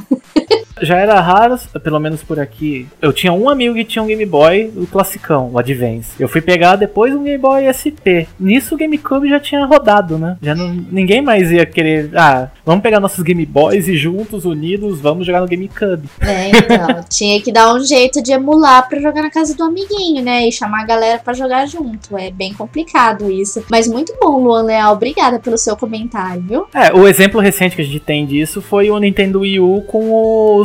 Já 0.82 0.98
era 0.98 1.20
raro, 1.20 1.58
pelo 1.84 2.00
menos 2.00 2.24
por 2.24 2.40
aqui. 2.40 2.88
Eu 3.02 3.14
tinha 3.14 3.34
um 3.34 3.50
amigo 3.50 3.76
que 3.76 3.84
tinha 3.84 4.04
um 4.04 4.08
Game 4.08 4.26
Boy, 4.26 4.72
o 4.76 4.88
classicão, 4.88 5.50
o 5.52 5.60
Advance. 5.60 6.12
Eu 6.20 6.28
fui 6.28 6.42
pegar 6.42 6.76
depois 6.76 7.14
um 7.14 7.24
Game 7.24 7.38
Boy 7.38 7.64
SP. 7.72 8.28
Nisso 8.40 8.76
o 8.76 8.78
GameCube 8.78 9.30
já 9.30 9.40
tinha 9.40 9.66
rodado, 9.66 10.18
né? 10.18 10.38
Já 10.42 10.54
não, 10.56 10.74
ninguém 10.92 11.22
mais 11.22 11.52
ia 11.52 11.66
querer. 11.66 12.12
Ah, 12.16 12.50
Vamos 12.68 12.84
pegar 12.84 13.00
nossos 13.00 13.24
Game 13.24 13.46
Boys 13.46 13.88
e 13.88 13.96
juntos, 13.96 14.44
unidos, 14.44 15.00
vamos 15.00 15.26
jogar 15.26 15.40
no 15.40 15.48
GameCube. 15.48 16.10
É, 16.20 16.50
então, 16.50 17.02
tinha 17.10 17.42
que 17.42 17.50
dar 17.50 17.74
um 17.74 17.80
jeito 17.80 18.22
de 18.22 18.34
emular 18.34 18.90
pra 18.90 19.00
jogar 19.00 19.22
na 19.22 19.32
casa 19.32 19.56
do 19.56 19.64
amiguinho, 19.64 20.22
né? 20.22 20.46
E 20.46 20.52
chamar 20.52 20.82
a 20.82 20.86
galera 20.86 21.18
pra 21.18 21.32
jogar 21.32 21.66
junto. 21.66 22.18
É 22.18 22.30
bem 22.30 22.54
complicado 22.54 23.32
isso. 23.32 23.64
Mas 23.72 23.88
muito 23.88 24.14
bom, 24.20 24.44
Luan 24.44 24.64
Leal. 24.64 24.92
Obrigada 24.92 25.40
pelo 25.40 25.58
seu 25.58 25.78
comentário, 25.78 26.42
viu? 26.42 26.68
É, 26.74 26.92
o 26.92 27.08
exemplo 27.08 27.40
recente 27.40 27.74
que 27.74 27.82
a 27.82 27.86
gente 27.86 28.02
tem 28.02 28.26
disso 28.26 28.62
foi 28.62 28.92
o 28.92 29.00
Nintendo 29.00 29.40
Wii 29.40 29.62
U 29.62 29.82
com 29.88 30.10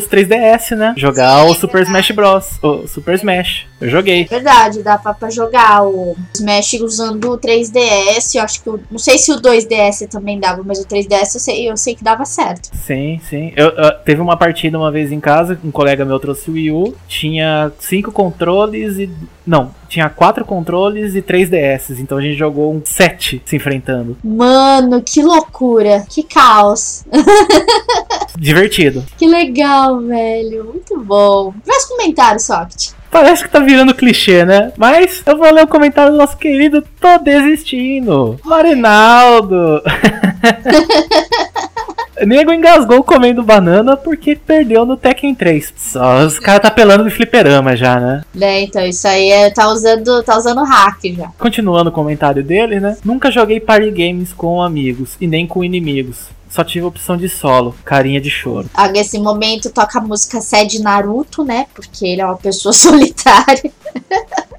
os 0.02 0.08
3DS, 0.08 0.76
né? 0.76 0.94
Jogar 0.96 1.44
o 1.44 1.54
Super 1.54 1.82
Smash 1.82 2.10
Bros. 2.10 2.58
O 2.62 2.86
Super 2.86 3.14
Smash. 3.14 3.66
Eu 3.82 3.90
joguei. 3.90 4.24
Verdade, 4.24 4.82
dá 4.82 4.96
pra, 4.96 5.12
pra 5.12 5.28
jogar 5.30 5.84
o 5.84 6.16
Smash 6.34 6.74
usando 6.80 7.32
o 7.32 7.38
3DS. 7.38 8.34
Eu 8.36 8.42
acho 8.42 8.62
que 8.62 8.70
o, 8.70 8.80
não 8.90 8.98
sei 8.98 9.18
se 9.18 9.32
o 9.32 9.40
2DS 9.40 10.08
também 10.08 10.38
dava, 10.38 10.62
mas 10.64 10.78
o 10.80 10.84
3DS 10.86 11.34
eu 11.34 11.40
sei, 11.40 11.70
eu 11.70 11.76
sei 11.76 11.94
que 11.94 12.04
dava 12.04 12.24
certo. 12.24 12.70
Sim, 12.74 13.20
sim. 13.28 13.52
Eu, 13.56 13.70
eu- 13.70 13.92
teve 14.04 14.20
uma 14.20 14.36
partida 14.36 14.78
uma 14.78 14.90
vez 14.92 15.10
em 15.12 15.20
casa, 15.20 15.58
um 15.64 15.70
colega 15.70 16.04
meu 16.04 16.18
trouxe 16.20 16.50
o 16.50 16.54
Wii 16.54 16.70
U, 16.70 16.94
tinha 17.08 17.72
cinco 17.78 18.12
controles 18.12 18.98
e. 18.98 19.10
Não, 19.44 19.74
tinha 19.88 20.08
quatro 20.08 20.44
controles 20.44 21.16
e 21.16 21.20
três 21.22 21.50
DS. 21.50 21.90
Então 21.98 22.16
a 22.18 22.22
gente 22.22 22.36
jogou 22.38 22.72
um 22.72 22.80
sete 22.84 23.42
se 23.44 23.56
enfrentando. 23.56 24.16
Mano, 24.22 25.02
que 25.02 25.20
loucura, 25.20 26.06
que 26.08 26.22
caos. 26.22 27.04
Divertido. 28.38 29.04
Que 29.18 29.26
legal, 29.26 30.00
velho. 30.00 30.64
Muito 30.66 30.98
bom. 31.00 31.52
Mais 31.66 31.84
comentários, 31.86 32.44
Soft. 32.44 32.90
Parece 33.12 33.44
que 33.44 33.50
tá 33.50 33.60
virando 33.60 33.94
clichê, 33.94 34.42
né? 34.42 34.72
Mas 34.74 35.22
eu 35.26 35.36
vou 35.36 35.52
ler 35.52 35.64
o 35.64 35.68
comentário 35.68 36.12
do 36.12 36.18
nosso 36.18 36.38
querido 36.38 36.82
Tô 36.98 37.18
Desistindo. 37.18 38.40
Marinaldo. 38.42 39.82
Nego 42.24 42.52
engasgou 42.52 43.04
comendo 43.04 43.42
banana 43.42 43.98
porque 43.98 44.34
perdeu 44.34 44.86
no 44.86 44.96
Tekken 44.96 45.34
3. 45.34 45.74
Só 45.76 46.24
os 46.24 46.38
caras 46.38 46.62
tá 46.62 46.70
pelando 46.70 47.04
de 47.04 47.10
fliperama 47.10 47.76
já, 47.76 48.00
né? 48.00 48.22
É, 48.40 48.62
então 48.62 48.82
isso 48.86 49.06
aí 49.06 49.28
é, 49.28 49.50
tá 49.50 49.68
usando, 49.68 50.22
tá 50.22 50.38
usando 50.38 50.64
hack 50.64 51.14
já. 51.14 51.28
Continuando 51.38 51.90
o 51.90 51.92
comentário 51.92 52.42
dele, 52.42 52.80
né? 52.80 52.96
Nunca 53.04 53.30
joguei 53.30 53.60
party 53.60 53.90
games 53.90 54.32
com 54.32 54.62
amigos 54.62 55.18
e 55.20 55.26
nem 55.26 55.46
com 55.46 55.62
inimigos. 55.62 56.30
Só 56.52 56.62
tive 56.62 56.84
a 56.84 56.88
opção 56.88 57.16
de 57.16 57.30
solo, 57.30 57.74
carinha 57.82 58.20
de 58.20 58.28
choro. 58.28 58.68
Ah, 58.74 58.86
Nesse 58.86 59.18
momento 59.18 59.70
toca 59.70 59.98
a 59.98 60.02
música 60.02 60.38
Sede 60.38 60.82
Naruto, 60.82 61.42
né? 61.42 61.64
Porque 61.74 62.06
ele 62.06 62.20
é 62.20 62.26
uma 62.26 62.36
pessoa 62.36 62.74
solitária. 62.76 63.72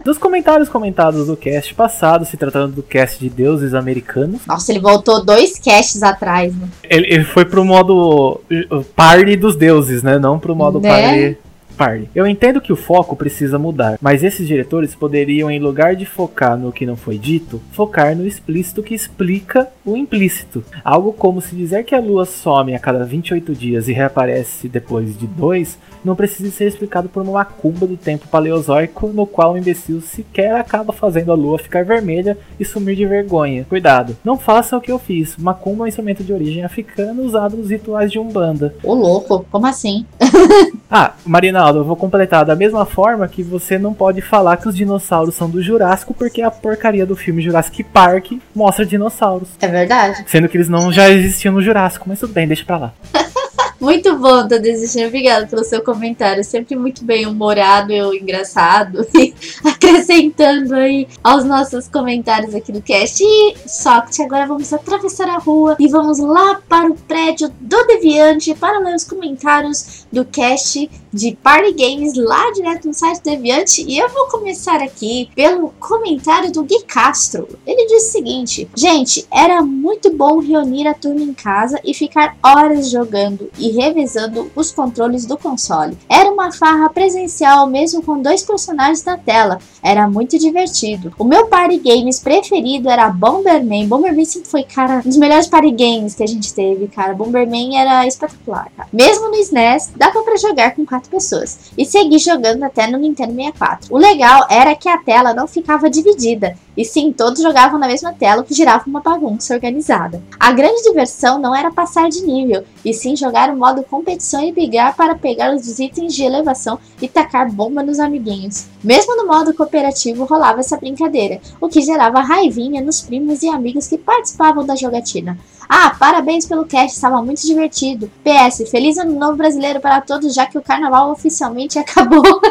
Dos 0.03 0.17
comentários 0.17 0.67
comentados 0.69 1.27
do 1.27 1.37
cast 1.37 1.71
passado, 1.75 2.25
se 2.25 2.35
tratando 2.35 2.73
do 2.73 2.81
cast 2.83 3.19
de 3.19 3.29
deuses 3.29 3.75
americanos, 3.75 4.41
Nossa, 4.47 4.71
ele 4.71 4.79
voltou 4.79 5.23
dois 5.23 5.59
casts 5.59 6.01
atrás, 6.01 6.53
né? 6.55 6.67
ele, 6.89 7.05
ele 7.13 7.23
foi 7.25 7.45
pro 7.45 7.63
modo 7.63 8.41
uh, 8.71 8.83
party 8.95 9.35
dos 9.37 9.55
deuses, 9.55 10.01
né? 10.01 10.17
Não 10.17 10.39
pro 10.39 10.55
modo 10.55 10.79
Né? 10.81 10.89
party. 10.89 11.37
Party. 11.83 12.09
Eu 12.15 12.25
entendo 12.25 12.61
que 12.61 12.71
o 12.71 12.77
foco 12.77 13.13
precisa 13.13 13.59
mudar, 13.59 13.97
mas 14.01 14.23
esses 14.23 14.47
diretores 14.47 14.95
poderiam, 14.95 15.51
em 15.51 15.59
lugar 15.59 15.97
de 15.97 16.05
focar 16.05 16.57
no 16.57 16.71
que 16.71 16.85
não 16.85 16.95
foi 16.95 17.17
dito, 17.17 17.61
focar 17.73 18.15
no 18.15 18.25
explícito 18.25 18.81
que 18.81 18.95
explica 18.95 19.67
o 19.85 19.97
implícito. 19.97 20.63
Algo 20.81 21.11
como 21.11 21.41
se 21.41 21.53
dizer 21.53 21.83
que 21.83 21.93
a 21.93 21.99
lua 21.99 22.25
some 22.25 22.73
a 22.73 22.79
cada 22.79 23.03
28 23.03 23.53
dias 23.53 23.89
e 23.89 23.93
reaparece 23.93 24.69
depois 24.69 25.17
de 25.17 25.27
dois, 25.27 25.77
não 26.03 26.15
precisa 26.15 26.51
ser 26.51 26.67
explicado 26.67 27.09
por 27.09 27.23
uma 27.23 27.33
macumba 27.33 27.87
do 27.87 27.97
tempo 27.97 28.27
paleozoico, 28.27 29.07
no 29.07 29.25
qual 29.25 29.53
o 29.53 29.57
imbecil 29.57 30.01
sequer 30.01 30.55
acaba 30.55 30.93
fazendo 30.93 31.31
a 31.31 31.35
lua 31.35 31.59
ficar 31.59 31.83
vermelha 31.83 32.37
e 32.59 32.65
sumir 32.65 32.95
de 32.95 33.05
vergonha. 33.05 33.65
Cuidado, 33.67 34.17
não 34.23 34.37
faça 34.37 34.77
o 34.77 34.81
que 34.81 34.91
eu 34.91 34.99
fiz. 34.99 35.37
Macumba 35.37 35.83
é 35.83 35.85
um 35.85 35.87
instrumento 35.87 36.23
de 36.23 36.33
origem 36.33 36.63
africana 36.63 37.21
usado 37.21 37.57
nos 37.57 37.69
rituais 37.69 38.11
de 38.11 38.19
Umbanda. 38.19 38.75
Ô 38.83 38.93
louco, 38.93 39.45
como 39.51 39.67
assim? 39.67 40.05
Ah, 40.95 41.13
Marinaldo, 41.25 41.79
eu 41.79 41.83
vou 41.83 41.95
completar 41.95 42.45
da 42.45 42.55
mesma 42.55 42.85
forma 42.85 43.27
que 43.27 43.41
você 43.41 43.79
não 43.79 43.95
pode 43.95 44.21
falar 44.21 44.57
que 44.57 44.69
os 44.69 44.75
dinossauros 44.75 45.33
são 45.33 45.49
do 45.49 45.59
Jurássico 45.59 46.13
porque 46.13 46.39
a 46.39 46.51
porcaria 46.51 47.03
do 47.03 47.15
filme 47.15 47.41
Jurassic 47.41 47.83
Park 47.83 48.33
mostra 48.55 48.85
dinossauros. 48.85 49.49
É 49.59 49.67
verdade. 49.67 50.23
Sendo 50.27 50.47
que 50.47 50.55
eles 50.55 50.69
não 50.69 50.91
já 50.91 51.09
existiam 51.09 51.55
no 51.55 51.63
Jurássico, 51.63 52.05
mas 52.07 52.19
tudo 52.19 52.33
bem, 52.33 52.47
deixa 52.47 52.63
pra 52.63 52.77
lá. 52.77 52.93
Muito 53.83 54.17
bom, 54.17 54.47
tô 54.47 54.57
desistindo. 54.59 55.07
Obrigada 55.07 55.45
pelo 55.45 55.65
seu 55.65 55.83
comentário. 55.83 56.41
Sempre 56.41 56.73
muito 56.73 57.03
bem 57.03 57.27
humorado 57.27 57.91
e 57.91 58.17
engraçado. 58.17 59.05
Acrescentando 59.61 60.73
aí 60.73 61.05
aos 61.21 61.43
nossos 61.43 61.89
comentários 61.89 62.55
aqui 62.55 62.71
do 62.71 62.81
cast. 62.81 63.21
E 63.21 63.55
Socket, 63.67 64.21
agora 64.21 64.47
vamos 64.47 64.71
atravessar 64.71 65.27
a 65.27 65.37
rua 65.37 65.75
e 65.77 65.89
vamos 65.89 66.17
lá 66.19 66.61
para 66.69 66.89
o 66.89 66.95
prédio 66.95 67.51
do 67.59 67.85
Deviante 67.85 68.55
para 68.55 68.79
ler 68.79 68.95
os 68.95 69.03
comentários 69.03 70.07
do 70.09 70.23
cast 70.23 70.89
de 71.11 71.37
Party 71.43 71.73
Games 71.73 72.15
lá 72.15 72.51
direto 72.51 72.87
no 72.87 72.93
site 72.93 73.17
do 73.17 73.31
Deviante. 73.31 73.83
E 73.85 73.99
eu 73.99 74.07
vou 74.07 74.27
começar 74.27 74.81
aqui 74.81 75.29
pelo 75.35 75.73
comentário 75.77 76.53
do 76.53 76.63
Gui 76.63 76.83
Castro. 76.83 77.49
Ele 77.67 77.85
diz 77.85 78.07
o 78.07 78.11
seguinte: 78.13 78.69
Gente, 78.73 79.27
era 79.29 79.61
muito 79.61 80.09
bom 80.15 80.39
reunir 80.39 80.87
a 80.87 80.93
turma 80.93 81.21
em 81.21 81.33
casa 81.33 81.81
e 81.83 81.93
ficar 81.93 82.37
horas 82.41 82.89
jogando 82.89 83.51
e 83.59 83.72
revezando 83.75 84.51
os 84.55 84.71
controles 84.71 85.25
do 85.25 85.37
console. 85.37 85.97
Era 86.09 86.31
uma 86.31 86.51
farra 86.51 86.89
presencial 86.89 87.67
mesmo 87.67 88.01
com 88.01 88.21
dois 88.21 88.43
personagens 88.43 89.03
na 89.03 89.17
tela. 89.17 89.59
Era 89.81 90.09
muito 90.09 90.37
divertido. 90.37 91.13
O 91.17 91.23
meu 91.23 91.47
party 91.47 91.77
games 91.77 92.19
preferido 92.19 92.89
era 92.89 93.09
Bomberman. 93.09 93.87
Bomberman 93.87 94.25
sempre 94.25 94.49
foi, 94.49 94.63
cara, 94.63 95.01
um 95.05 95.09
dos 95.09 95.17
melhores 95.17 95.47
party 95.47 95.71
games 95.71 96.15
que 96.15 96.23
a 96.23 96.27
gente 96.27 96.53
teve, 96.53 96.87
cara. 96.87 97.13
Bomberman 97.13 97.77
era 97.77 98.07
espetacular, 98.07 98.69
cara. 98.75 98.89
Mesmo 98.91 99.29
no 99.29 99.35
SNES, 99.35 99.91
dava 99.95 100.21
pra 100.23 100.37
jogar 100.37 100.75
com 100.75 100.85
quatro 100.85 101.09
pessoas. 101.09 101.71
E 101.77 101.85
segui 101.85 102.19
jogando 102.19 102.63
até 102.63 102.87
no 102.87 102.97
Nintendo 102.97 103.33
64. 103.33 103.93
O 103.93 103.97
legal 103.97 104.45
era 104.49 104.75
que 104.75 104.89
a 104.89 104.97
tela 104.97 105.33
não 105.33 105.47
ficava 105.47 105.89
dividida. 105.89 106.55
E 106.75 106.83
sim, 106.83 107.11
todos 107.11 107.41
jogavam 107.41 107.79
na 107.79 107.87
mesma 107.87 108.13
tela, 108.13 108.41
o 108.41 108.45
que 108.45 108.53
girava 108.53 108.85
uma 108.87 108.99
bagunça 108.99 109.53
organizada. 109.53 110.21
A 110.39 110.51
grande 110.51 110.81
diversão 110.83 111.37
não 111.37 111.55
era 111.55 111.71
passar 111.71 112.09
de 112.09 112.21
nível, 112.23 112.63
e 112.83 112.93
sim 112.93 113.15
jogar 113.15 113.49
o 113.49 113.55
modo 113.55 113.83
competição 113.83 114.43
e 114.43 114.51
brigar 114.51 114.95
para 114.95 115.15
pegar 115.15 115.53
os 115.53 115.79
itens 115.79 116.13
de 116.15 116.23
elevação 116.23 116.79
e 117.01 117.07
tacar 117.07 117.51
bomba 117.51 117.83
nos 117.83 117.99
amiguinhos. 117.99 118.65
Mesmo 118.83 119.15
no 119.15 119.27
modo 119.27 119.53
cooperativo 119.53 120.25
rolava 120.25 120.59
essa 120.59 120.77
brincadeira, 120.77 121.39
o 121.61 121.69
que 121.69 121.81
gerava 121.81 122.21
raivinha 122.21 122.81
nos 122.81 123.01
primos 123.01 123.43
e 123.43 123.49
amigos 123.49 123.87
que 123.87 123.97
participavam 123.97 124.65
da 124.65 124.75
jogatina. 124.75 125.37
Ah, 125.69 125.95
parabéns 125.97 126.45
pelo 126.45 126.65
cast, 126.65 126.95
estava 126.95 127.21
muito 127.21 127.41
divertido. 127.45 128.11
PS, 128.23 128.69
feliz 128.69 128.97
ano 128.97 129.17
novo 129.17 129.37
brasileiro 129.37 129.79
para 129.79 130.01
todos, 130.01 130.33
já 130.33 130.45
que 130.45 130.57
o 130.57 130.61
carnaval 130.61 131.11
oficialmente 131.11 131.79
acabou. 131.79 132.41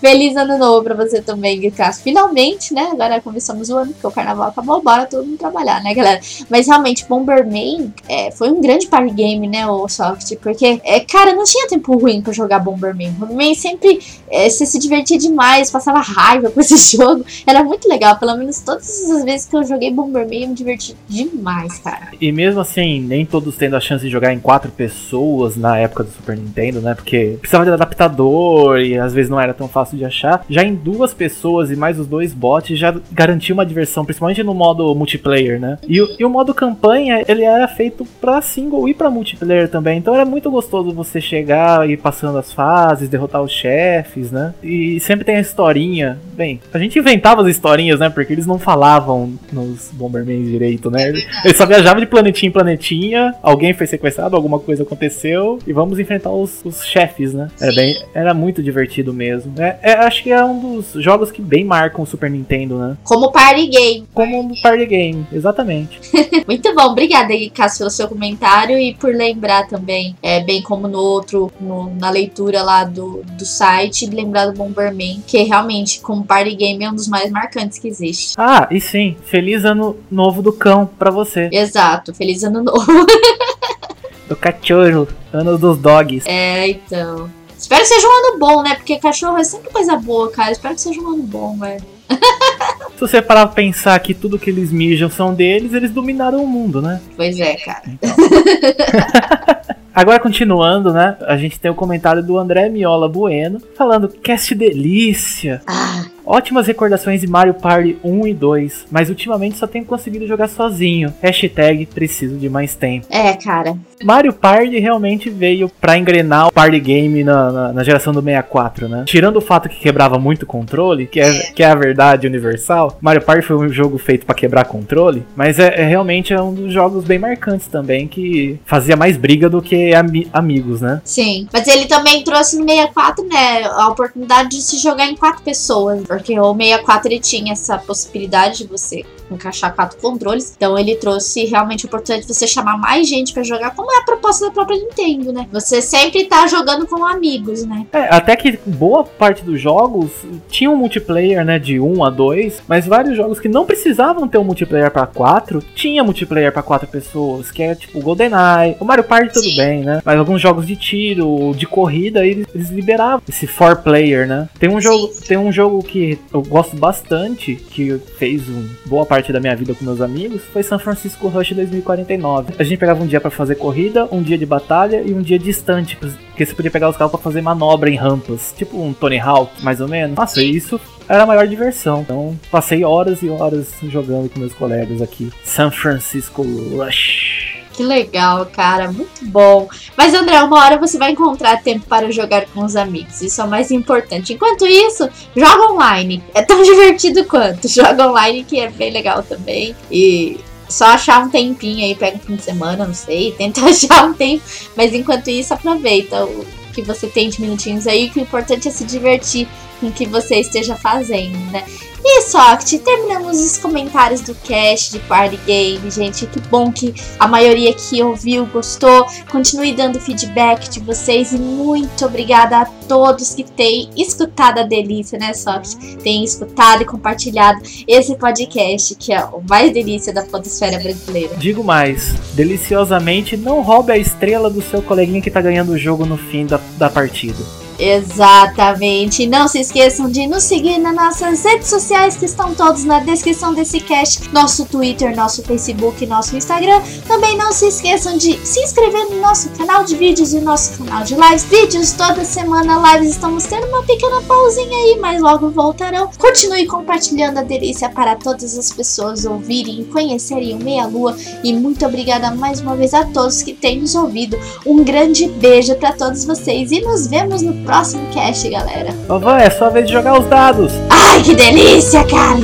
Feliz 0.00 0.36
ano 0.36 0.58
novo 0.58 0.84
pra 0.84 0.94
você 0.94 1.22
também, 1.22 1.58
Guicas. 1.58 2.00
Finalmente, 2.00 2.74
né? 2.74 2.90
Agora 2.92 3.20
começamos 3.20 3.70
o 3.70 3.76
ano, 3.76 3.92
porque 3.92 4.06
o 4.06 4.10
carnaval 4.10 4.48
acabou, 4.48 4.82
bora 4.82 5.06
todo 5.06 5.26
mundo 5.26 5.38
trabalhar, 5.38 5.82
né, 5.82 5.94
galera? 5.94 6.20
Mas 6.50 6.66
realmente, 6.66 7.06
Bomberman 7.08 7.92
é, 8.08 8.30
foi 8.30 8.50
um 8.50 8.60
grande 8.60 8.86
party 8.86 9.12
game, 9.12 9.48
né, 9.48 9.66
o 9.66 9.88
Soft? 9.88 10.36
Porque, 10.36 10.80
é, 10.84 11.00
cara, 11.00 11.34
não 11.34 11.44
tinha 11.44 11.66
tempo 11.68 11.96
ruim 11.96 12.20
pra 12.20 12.32
jogar 12.32 12.58
Bomberman. 12.58 13.12
Bomberman 13.12 13.54
sempre 13.54 14.00
é, 14.28 14.48
você 14.48 14.66
se 14.66 14.78
divertia 14.78 15.18
demais, 15.18 15.70
passava 15.70 16.00
raiva 16.00 16.50
com 16.50 16.60
esse 16.60 16.96
jogo. 16.96 17.24
Era 17.46 17.64
muito 17.64 17.88
legal, 17.88 18.18
pelo 18.18 18.36
menos 18.36 18.60
todas 18.60 19.10
as 19.10 19.24
vezes 19.24 19.46
que 19.46 19.56
eu 19.56 19.64
joguei 19.64 19.90
Bomberman, 19.90 20.42
eu 20.42 20.48
me 20.48 20.54
diverti 20.54 20.94
demais, 21.08 21.78
cara. 21.78 22.08
E 22.20 22.30
mesmo 22.30 22.60
assim, 22.60 23.00
nem 23.00 23.24
todos 23.24 23.56
tendo 23.56 23.76
a 23.76 23.80
chance 23.80 24.04
de 24.04 24.10
jogar 24.10 24.32
em 24.32 24.38
quatro 24.38 24.70
pessoas 24.70 25.56
na 25.56 25.78
época 25.78 26.04
do 26.04 26.10
Super 26.10 26.36
Nintendo, 26.36 26.80
né? 26.80 26.94
Porque 26.94 27.38
precisava 27.40 27.64
de 27.64 27.70
adaptador 27.70 28.78
e 28.78 28.98
às 28.98 29.14
vezes 29.14 29.30
não 29.30 29.40
era 29.40 29.54
tão 29.54 29.68
fácil 29.68 29.85
de 29.94 30.04
achar. 30.04 30.44
Já 30.48 30.64
em 30.64 30.74
duas 30.74 31.12
pessoas 31.12 31.70
e 31.70 31.76
mais 31.76 31.98
os 32.00 32.06
dois 32.06 32.32
bots 32.32 32.78
já 32.78 32.94
garantia 33.12 33.52
uma 33.54 33.66
diversão, 33.66 34.04
principalmente 34.04 34.42
no 34.42 34.54
modo 34.54 34.94
multiplayer, 34.94 35.60
né? 35.60 35.76
E, 35.86 36.00
o- 36.00 36.08
e 36.18 36.24
o 36.24 36.30
modo 36.30 36.54
campanha, 36.54 37.22
ele 37.28 37.42
era 37.44 37.68
feito 37.68 38.06
pra 38.20 38.40
single 38.40 38.88
e 38.88 38.94
pra 38.94 39.10
multiplayer 39.10 39.68
também. 39.68 39.98
Então 39.98 40.14
era 40.14 40.24
muito 40.24 40.50
gostoso 40.50 40.92
você 40.92 41.20
chegar 41.20 41.88
e 41.88 41.92
ir 41.92 41.96
passando 41.98 42.38
as 42.38 42.52
fases, 42.52 43.08
derrotar 43.08 43.42
os 43.42 43.52
chefes, 43.52 44.30
né? 44.30 44.54
E 44.62 44.98
sempre 45.00 45.24
tem 45.24 45.36
a 45.36 45.40
historinha. 45.40 46.18
Bem, 46.34 46.60
a 46.72 46.78
gente 46.78 46.98
inventava 46.98 47.42
as 47.42 47.48
historinhas, 47.48 48.00
né? 48.00 48.08
Porque 48.08 48.32
eles 48.32 48.46
não 48.46 48.58
falavam 48.58 49.34
nos 49.52 49.90
Bomberman 49.92 50.42
direito, 50.44 50.90
né? 50.90 51.08
Eles 51.44 51.56
só 51.56 51.66
viajavam 51.66 52.00
de 52.00 52.06
planetinha 52.06 52.48
em 52.48 52.52
planetinha, 52.52 53.34
alguém 53.42 53.72
foi 53.74 53.86
sequestrado, 53.86 54.36
alguma 54.36 54.58
coisa 54.58 54.82
aconteceu, 54.82 55.58
e 55.66 55.72
vamos 55.72 55.98
enfrentar 55.98 56.30
os, 56.30 56.64
os 56.64 56.84
chefes, 56.84 57.32
né? 57.34 57.48
Era, 57.60 57.74
bem, 57.74 57.96
era 58.14 58.34
muito 58.34 58.62
divertido 58.62 59.12
mesmo. 59.12 59.52
É, 59.58 59.75
é, 59.82 59.92
acho 59.94 60.22
que 60.22 60.30
é 60.30 60.44
um 60.44 60.58
dos 60.58 61.02
jogos 61.02 61.30
que 61.30 61.40
bem 61.42 61.64
marcam 61.64 62.02
o 62.02 62.06
Super 62.06 62.30
Nintendo, 62.30 62.78
né? 62.78 62.96
Como 63.04 63.30
party 63.30 63.66
game. 63.66 64.08
Como 64.14 64.40
um 64.40 64.60
party 64.60 64.86
game, 64.86 65.26
exatamente. 65.32 66.00
Muito 66.46 66.74
bom, 66.74 66.82
obrigada 66.86 67.32
aí, 67.32 67.50
Cássio, 67.50 67.78
pelo 67.78 67.90
seu 67.90 68.08
comentário 68.08 68.78
e 68.78 68.94
por 68.94 69.14
lembrar 69.14 69.66
também, 69.66 70.16
é, 70.22 70.40
bem 70.42 70.62
como 70.62 70.86
no 70.88 70.98
outro, 70.98 71.50
no- 71.60 71.92
na 71.96 72.10
leitura 72.10 72.62
lá 72.62 72.84
do, 72.84 73.22
do 73.24 73.44
site, 73.44 74.06
lembrar 74.06 74.46
do 74.46 74.52
Bomberman, 74.56 75.22
que 75.26 75.42
realmente, 75.42 76.00
como 76.00 76.24
party 76.24 76.54
game, 76.54 76.84
é 76.84 76.90
um 76.90 76.94
dos 76.94 77.08
mais 77.08 77.30
marcantes 77.30 77.78
que 77.78 77.88
existe. 77.88 78.34
Ah, 78.36 78.66
e 78.70 78.80
sim, 78.80 79.16
feliz 79.24 79.64
ano 79.64 79.96
novo 80.10 80.42
do 80.42 80.52
cão 80.52 80.86
pra 80.98 81.10
você. 81.10 81.48
Exato, 81.52 82.14
feliz 82.14 82.42
ano 82.44 82.62
novo. 82.62 82.86
do 84.28 84.34
cachorro, 84.36 85.06
ano 85.32 85.56
dos 85.56 85.78
dogs. 85.78 86.24
É, 86.26 86.68
então. 86.68 87.30
Espero 87.58 87.82
que 87.82 87.88
seja 87.88 88.06
um 88.06 88.10
ano 88.10 88.38
bom, 88.38 88.62
né? 88.62 88.74
Porque 88.74 88.98
cachorro 88.98 89.38
é 89.38 89.44
sempre 89.44 89.70
coisa 89.70 89.96
boa, 89.96 90.30
cara. 90.30 90.52
Espero 90.52 90.74
que 90.74 90.80
seja 90.80 91.00
um 91.00 91.08
ano 91.08 91.22
bom, 91.22 91.56
velho. 91.58 91.82
Se 92.94 93.00
você 93.00 93.20
parar 93.20 93.46
pra 93.46 93.54
pensar 93.54 93.98
que 93.98 94.14
tudo 94.14 94.38
que 94.38 94.50
eles 94.50 94.70
mijam 94.70 95.10
são 95.10 95.34
deles, 95.34 95.72
eles 95.72 95.90
dominaram 95.90 96.42
o 96.42 96.46
mundo, 96.46 96.80
né? 96.80 97.00
Pois 97.16 97.38
é, 97.38 97.56
cara. 97.56 97.82
Agora, 99.94 100.20
continuando, 100.20 100.92
né? 100.92 101.16
A 101.22 101.38
gente 101.38 101.58
tem 101.58 101.70
o 101.70 101.74
comentário 101.74 102.22
do 102.22 102.38
André 102.38 102.68
Miola 102.68 103.08
Bueno 103.08 103.60
falando: 103.74 104.08
Cast 104.08 104.54
delícia! 104.54 105.62
Ah, 105.66 106.04
Ótimas 106.26 106.66
recordações 106.66 107.20
de 107.20 107.26
Mario 107.26 107.54
Party 107.54 107.96
1 108.02 108.26
e 108.26 108.34
2, 108.34 108.86
mas 108.90 109.08
ultimamente 109.08 109.56
só 109.56 109.66
tenho 109.66 109.84
conseguido 109.84 110.26
jogar 110.26 110.48
sozinho. 110.48 111.12
Hashtag 111.22 111.86
preciso 111.86 112.36
de 112.36 112.48
mais 112.48 112.74
tempo. 112.74 113.06
é, 113.10 113.32
cara. 113.34 113.76
Mario 114.04 114.30
Party 114.34 114.78
realmente 114.78 115.30
veio 115.30 115.70
pra 115.80 115.96
engrenar 115.96 116.48
o 116.48 116.52
party 116.52 116.78
game 116.80 117.24
na, 117.24 117.50
na, 117.50 117.72
na 117.72 117.82
geração 117.82 118.12
do 118.12 118.20
64, 118.20 118.88
né? 118.90 119.04
Tirando 119.06 119.36
o 119.36 119.40
fato 119.40 119.70
que 119.70 119.80
quebrava 119.80 120.18
muito 120.18 120.44
controle, 120.44 121.06
que 121.06 121.18
é, 121.18 121.30
que 121.54 121.62
é 121.62 121.66
a 121.66 121.74
verdade 121.74 122.26
universal, 122.26 122.98
Mario 123.00 123.22
Party 123.22 123.40
foi 123.40 123.56
um 123.56 123.70
jogo 123.70 123.96
feito 123.96 124.26
pra 124.26 124.34
quebrar 124.34 124.66
controle, 124.66 125.24
mas 125.34 125.58
é, 125.58 125.80
é 125.80 125.84
realmente 125.88 126.34
é 126.34 126.42
um 126.42 126.52
dos 126.52 126.74
jogos 126.74 127.04
bem 127.04 127.18
marcantes 127.18 127.68
também, 127.68 128.06
que 128.06 128.60
fazia 128.66 128.96
mais 128.96 129.16
briga 129.16 129.48
do 129.48 129.62
que 129.62 129.94
ami- 129.94 130.28
amigos, 130.30 130.82
né? 130.82 131.00
Sim. 131.02 131.48
Mas 131.50 131.66
ele 131.66 131.86
também 131.86 132.22
trouxe 132.22 132.58
no 132.58 132.68
64, 132.68 133.24
né? 133.26 133.64
A 133.64 133.88
oportunidade 133.88 134.50
de 134.50 134.60
se 134.60 134.76
jogar 134.78 135.06
em 135.06 135.16
quatro 135.16 135.42
pessoas. 135.42 136.02
Porque 136.18 136.38
o 136.38 136.54
64 136.54 137.08
ele 137.08 137.20
tinha 137.20 137.52
essa 137.52 137.78
possibilidade 137.78 138.58
de 138.58 138.66
você 138.66 139.04
encaixar 139.30 139.74
quatro 139.74 139.98
controles. 139.98 140.54
Então 140.56 140.78
ele 140.78 140.94
trouxe 140.96 141.44
realmente 141.44 141.84
a 141.84 141.88
oportunidade 141.88 142.26
de 142.26 142.32
você 142.32 142.46
chamar 142.46 142.76
mais 142.78 143.08
gente 143.08 143.32
pra 143.32 143.42
jogar, 143.42 143.74
como 143.74 143.92
é 143.92 143.98
a 143.98 144.02
proposta 144.02 144.46
da 144.46 144.52
própria 144.52 144.78
Nintendo, 144.78 145.32
né? 145.32 145.46
Você 145.52 145.82
sempre 145.82 146.24
tá 146.24 146.46
jogando 146.46 146.86
com 146.86 147.04
amigos, 147.04 147.64
né? 147.64 147.86
É, 147.92 148.14
até 148.14 148.36
que 148.36 148.58
boa 148.64 149.04
parte 149.04 149.44
dos 149.44 149.60
jogos 149.60 150.10
tinha 150.48 150.70
um 150.70 150.76
multiplayer, 150.76 151.44
né, 151.44 151.58
de 151.58 151.80
1 151.80 152.04
a 152.04 152.10
2, 152.10 152.62
mas 152.68 152.86
vários 152.86 153.16
jogos 153.16 153.40
que 153.40 153.48
não 153.48 153.66
precisavam 153.66 154.28
ter 154.28 154.38
um 154.38 154.44
multiplayer 154.44 154.90
pra 154.90 155.06
4, 155.06 155.62
tinha 155.74 156.04
multiplayer 156.04 156.52
pra 156.52 156.62
4 156.62 156.88
pessoas, 156.88 157.50
que 157.50 157.62
é 157.62 157.74
tipo 157.74 157.98
o 157.98 158.02
GoldenEye, 158.02 158.76
o 158.80 158.84
Mario 158.84 159.04
Party 159.04 159.32
tudo 159.32 159.48
Sim. 159.48 159.56
bem, 159.56 159.80
né? 159.80 160.00
Mas 160.04 160.18
alguns 160.18 160.40
jogos 160.40 160.66
de 160.66 160.76
tiro, 160.76 161.52
de 161.56 161.66
corrida, 161.66 162.24
eles, 162.24 162.46
eles 162.54 162.70
liberavam 162.70 163.22
esse 163.28 163.46
4 163.46 163.82
player, 163.82 164.26
né? 164.26 164.48
Tem 164.58 164.70
um 164.70 164.80
jogo, 164.80 165.08
Sim. 165.12 165.26
tem 165.26 165.36
um 165.36 165.50
jogo 165.50 165.82
que 165.82 166.05
eu 166.32 166.42
gosto 166.42 166.76
bastante, 166.76 167.54
que 167.54 167.98
fez 168.18 168.48
um, 168.48 168.68
boa 168.86 169.06
parte 169.06 169.32
da 169.32 169.40
minha 169.40 169.54
vida 169.56 169.74
com 169.74 169.84
meus 169.84 170.00
amigos, 170.00 170.42
foi 170.52 170.62
San 170.62 170.78
Francisco 170.78 171.28
Rush 171.28 171.52
2049. 171.52 172.54
A 172.58 172.62
gente 172.62 172.78
pegava 172.78 173.02
um 173.02 173.06
dia 173.06 173.20
pra 173.20 173.30
fazer 173.30 173.56
corrida, 173.56 174.08
um 174.12 174.22
dia 174.22 174.38
de 174.38 174.46
batalha 174.46 175.02
e 175.04 175.12
um 175.12 175.22
dia 175.22 175.38
distante, 175.38 175.96
porque 175.96 176.44
você 176.44 176.54
podia 176.54 176.70
pegar 176.70 176.88
os 176.88 176.96
carros 176.96 177.12
pra 177.12 177.20
fazer 177.20 177.40
manobra 177.40 177.90
em 177.90 177.96
rampas, 177.96 178.54
tipo 178.56 178.80
um 178.80 178.92
Tony 178.92 179.18
Hawk, 179.18 179.62
mais 179.62 179.80
ou 179.80 179.88
menos. 179.88 180.16
Nossa, 180.16 180.42
isso 180.42 180.80
era 181.08 181.22
a 181.22 181.26
maior 181.26 181.46
diversão. 181.46 182.02
Então, 182.02 182.38
passei 182.50 182.84
horas 182.84 183.22
e 183.22 183.28
horas 183.28 183.68
jogando 183.84 184.28
com 184.28 184.40
meus 184.40 184.52
colegas 184.52 185.00
aqui. 185.00 185.30
San 185.44 185.70
Francisco 185.70 186.42
Rush. 186.42 187.45
Que 187.76 187.82
legal, 187.82 188.46
cara, 188.46 188.90
muito 188.90 189.22
bom. 189.26 189.68
Mas 189.94 190.14
André, 190.14 190.42
uma 190.42 190.64
hora 190.64 190.78
você 190.78 190.96
vai 190.96 191.10
encontrar 191.10 191.62
tempo 191.62 191.84
para 191.86 192.10
jogar 192.10 192.46
com 192.46 192.64
os 192.64 192.74
amigos. 192.74 193.20
Isso 193.20 193.38
é 193.38 193.44
o 193.44 193.48
mais 193.48 193.70
importante. 193.70 194.32
Enquanto 194.32 194.66
isso, 194.66 195.06
joga 195.36 195.72
online. 195.72 196.24
É 196.32 196.40
tão 196.42 196.62
divertido 196.64 197.26
quanto. 197.26 197.68
Joga 197.68 198.08
online 198.08 198.44
que 198.44 198.58
é 198.58 198.70
bem 198.70 198.90
legal 198.90 199.22
também. 199.22 199.76
E 199.90 200.40
só 200.70 200.86
achar 200.86 201.22
um 201.22 201.28
tempinho 201.28 201.84
aí, 201.84 201.94
pega 201.94 202.16
um 202.16 202.20
fim 202.20 202.36
de 202.36 202.42
semana, 202.42 202.86
não 202.86 202.94
sei, 202.94 203.32
tenta 203.36 203.60
achar 203.60 204.06
um 204.06 204.14
tempo. 204.14 204.42
Mas 204.74 204.94
enquanto 204.94 205.28
isso, 205.28 205.52
aproveita 205.52 206.24
o 206.24 206.46
que 206.72 206.80
você 206.80 207.06
tem 207.06 207.28
de 207.28 207.42
minutinhos 207.42 207.86
aí, 207.86 208.08
que 208.08 208.18
o 208.18 208.22
importante 208.22 208.68
é 208.68 208.70
se 208.70 208.84
divertir 208.84 209.46
com 209.80 209.88
o 209.88 209.92
que 209.92 210.06
você 210.06 210.36
esteja 210.36 210.74
fazendo, 210.76 211.38
né? 211.50 211.64
E 212.08 212.22
Soft, 212.22 212.72
terminamos 212.84 213.40
os 213.40 213.58
comentários 213.58 214.20
do 214.20 214.32
cast 214.32 214.92
de 214.92 215.00
Party 215.00 215.40
Game, 215.44 215.90
gente. 215.90 216.24
Que 216.24 216.38
bom 216.38 216.70
que 216.70 216.94
a 217.18 217.26
maioria 217.26 217.74
que 217.74 218.00
ouviu 218.00 218.46
gostou. 218.46 219.04
Continue 219.28 219.72
dando 219.72 220.00
feedback 220.00 220.70
de 220.70 220.78
vocês 220.78 221.32
e 221.32 221.36
muito 221.36 222.06
obrigada 222.06 222.58
a 222.58 222.64
todos 222.64 223.34
que 223.34 223.42
têm 223.42 223.90
escutado 223.96 224.60
a 224.60 224.62
delícia, 224.62 225.18
né, 225.18 225.34
Soft? 225.34 225.74
Tem 226.00 226.22
escutado 226.22 226.82
e 226.82 226.84
compartilhado 226.84 227.60
esse 227.88 228.14
podcast, 228.14 228.94
que 228.94 229.12
é 229.12 229.24
o 229.24 229.42
mais 229.42 229.72
delícia 229.72 230.12
da 230.12 230.22
podosfera 230.22 230.78
brasileira. 230.78 231.34
Digo 231.36 231.64
mais, 231.64 232.12
deliciosamente 232.34 233.36
não 233.36 233.62
roube 233.62 233.90
a 233.90 233.98
estrela 233.98 234.48
do 234.48 234.62
seu 234.62 234.80
coleguinha 234.80 235.20
que 235.20 235.30
tá 235.30 235.40
ganhando 235.40 235.72
o 235.72 235.78
jogo 235.78 236.06
no 236.06 236.16
fim 236.16 236.46
da, 236.46 236.60
da 236.78 236.88
partida. 236.88 237.65
Exatamente. 237.78 239.26
Não 239.26 239.48
se 239.48 239.60
esqueçam 239.60 240.10
de 240.10 240.26
nos 240.26 240.44
seguir 240.44 240.78
nas 240.78 240.94
nossas 240.94 241.44
redes 241.44 241.68
sociais 241.68 242.16
que 242.16 242.24
estão 242.24 242.54
todos 242.54 242.84
na 242.84 243.00
descrição 243.00 243.52
desse 243.52 243.80
cast. 243.80 244.32
Nosso 244.32 244.64
Twitter, 244.66 245.14
nosso 245.14 245.42
Facebook, 245.42 246.04
nosso 246.06 246.36
Instagram. 246.36 246.80
Também 247.06 247.36
não 247.36 247.52
se 247.52 247.68
esqueçam 247.68 248.16
de 248.16 248.38
se 248.46 248.60
inscrever 248.60 249.10
no 249.10 249.20
nosso 249.20 249.50
canal 249.50 249.84
de 249.84 249.96
vídeos 249.96 250.32
e 250.32 250.40
nosso 250.40 250.78
canal 250.78 251.04
de 251.04 251.14
lives. 251.14 251.44
Vídeos 251.44 251.92
toda 251.92 252.24
semana, 252.24 252.92
lives. 252.92 253.10
Estamos 253.10 253.44
tendo 253.44 253.66
uma 253.66 253.82
pequena 253.82 254.22
pausinha 254.22 254.76
aí, 254.76 254.98
mas 255.00 255.20
logo 255.20 255.50
voltarão. 255.50 256.10
Continue 256.18 256.66
compartilhando 256.66 257.38
a 257.38 257.42
delícia 257.42 257.88
para 257.90 258.16
todas 258.16 258.56
as 258.56 258.72
pessoas 258.72 259.24
ouvirem 259.24 259.80
e 259.80 259.84
conhecerem 259.84 260.54
o 260.54 260.62
Meia 260.62 260.86
Lua. 260.86 261.16
E 261.44 261.52
muito 261.52 261.84
obrigada 261.84 262.30
mais 262.30 262.60
uma 262.60 262.74
vez 262.74 262.94
a 262.94 263.04
todos 263.04 263.42
que 263.42 263.52
têm 263.52 263.80
nos 263.80 263.94
ouvido. 263.94 264.38
Um 264.64 264.82
grande 264.82 265.28
beijo 265.28 265.74
para 265.76 265.92
todos 265.92 266.24
vocês 266.24 266.72
e 266.72 266.80
nos 266.80 267.06
vemos 267.06 267.42
no 267.42 267.65
próximo 267.66 268.06
cast, 268.14 268.48
galera. 268.48 268.94
Vovó, 269.08 269.32
é 269.32 269.50
só 269.50 269.68
vez 269.68 269.86
de 269.86 269.92
jogar 269.92 270.18
os 270.18 270.26
dados. 270.26 270.72
Ai, 270.88 271.22
que 271.22 271.34
delícia, 271.34 272.04
cara! 272.04 272.38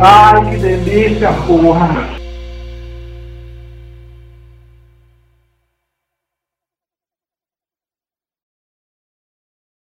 Ai, 0.00 0.50
que 0.50 0.56
delícia, 0.56 1.32
porra! 1.46 2.21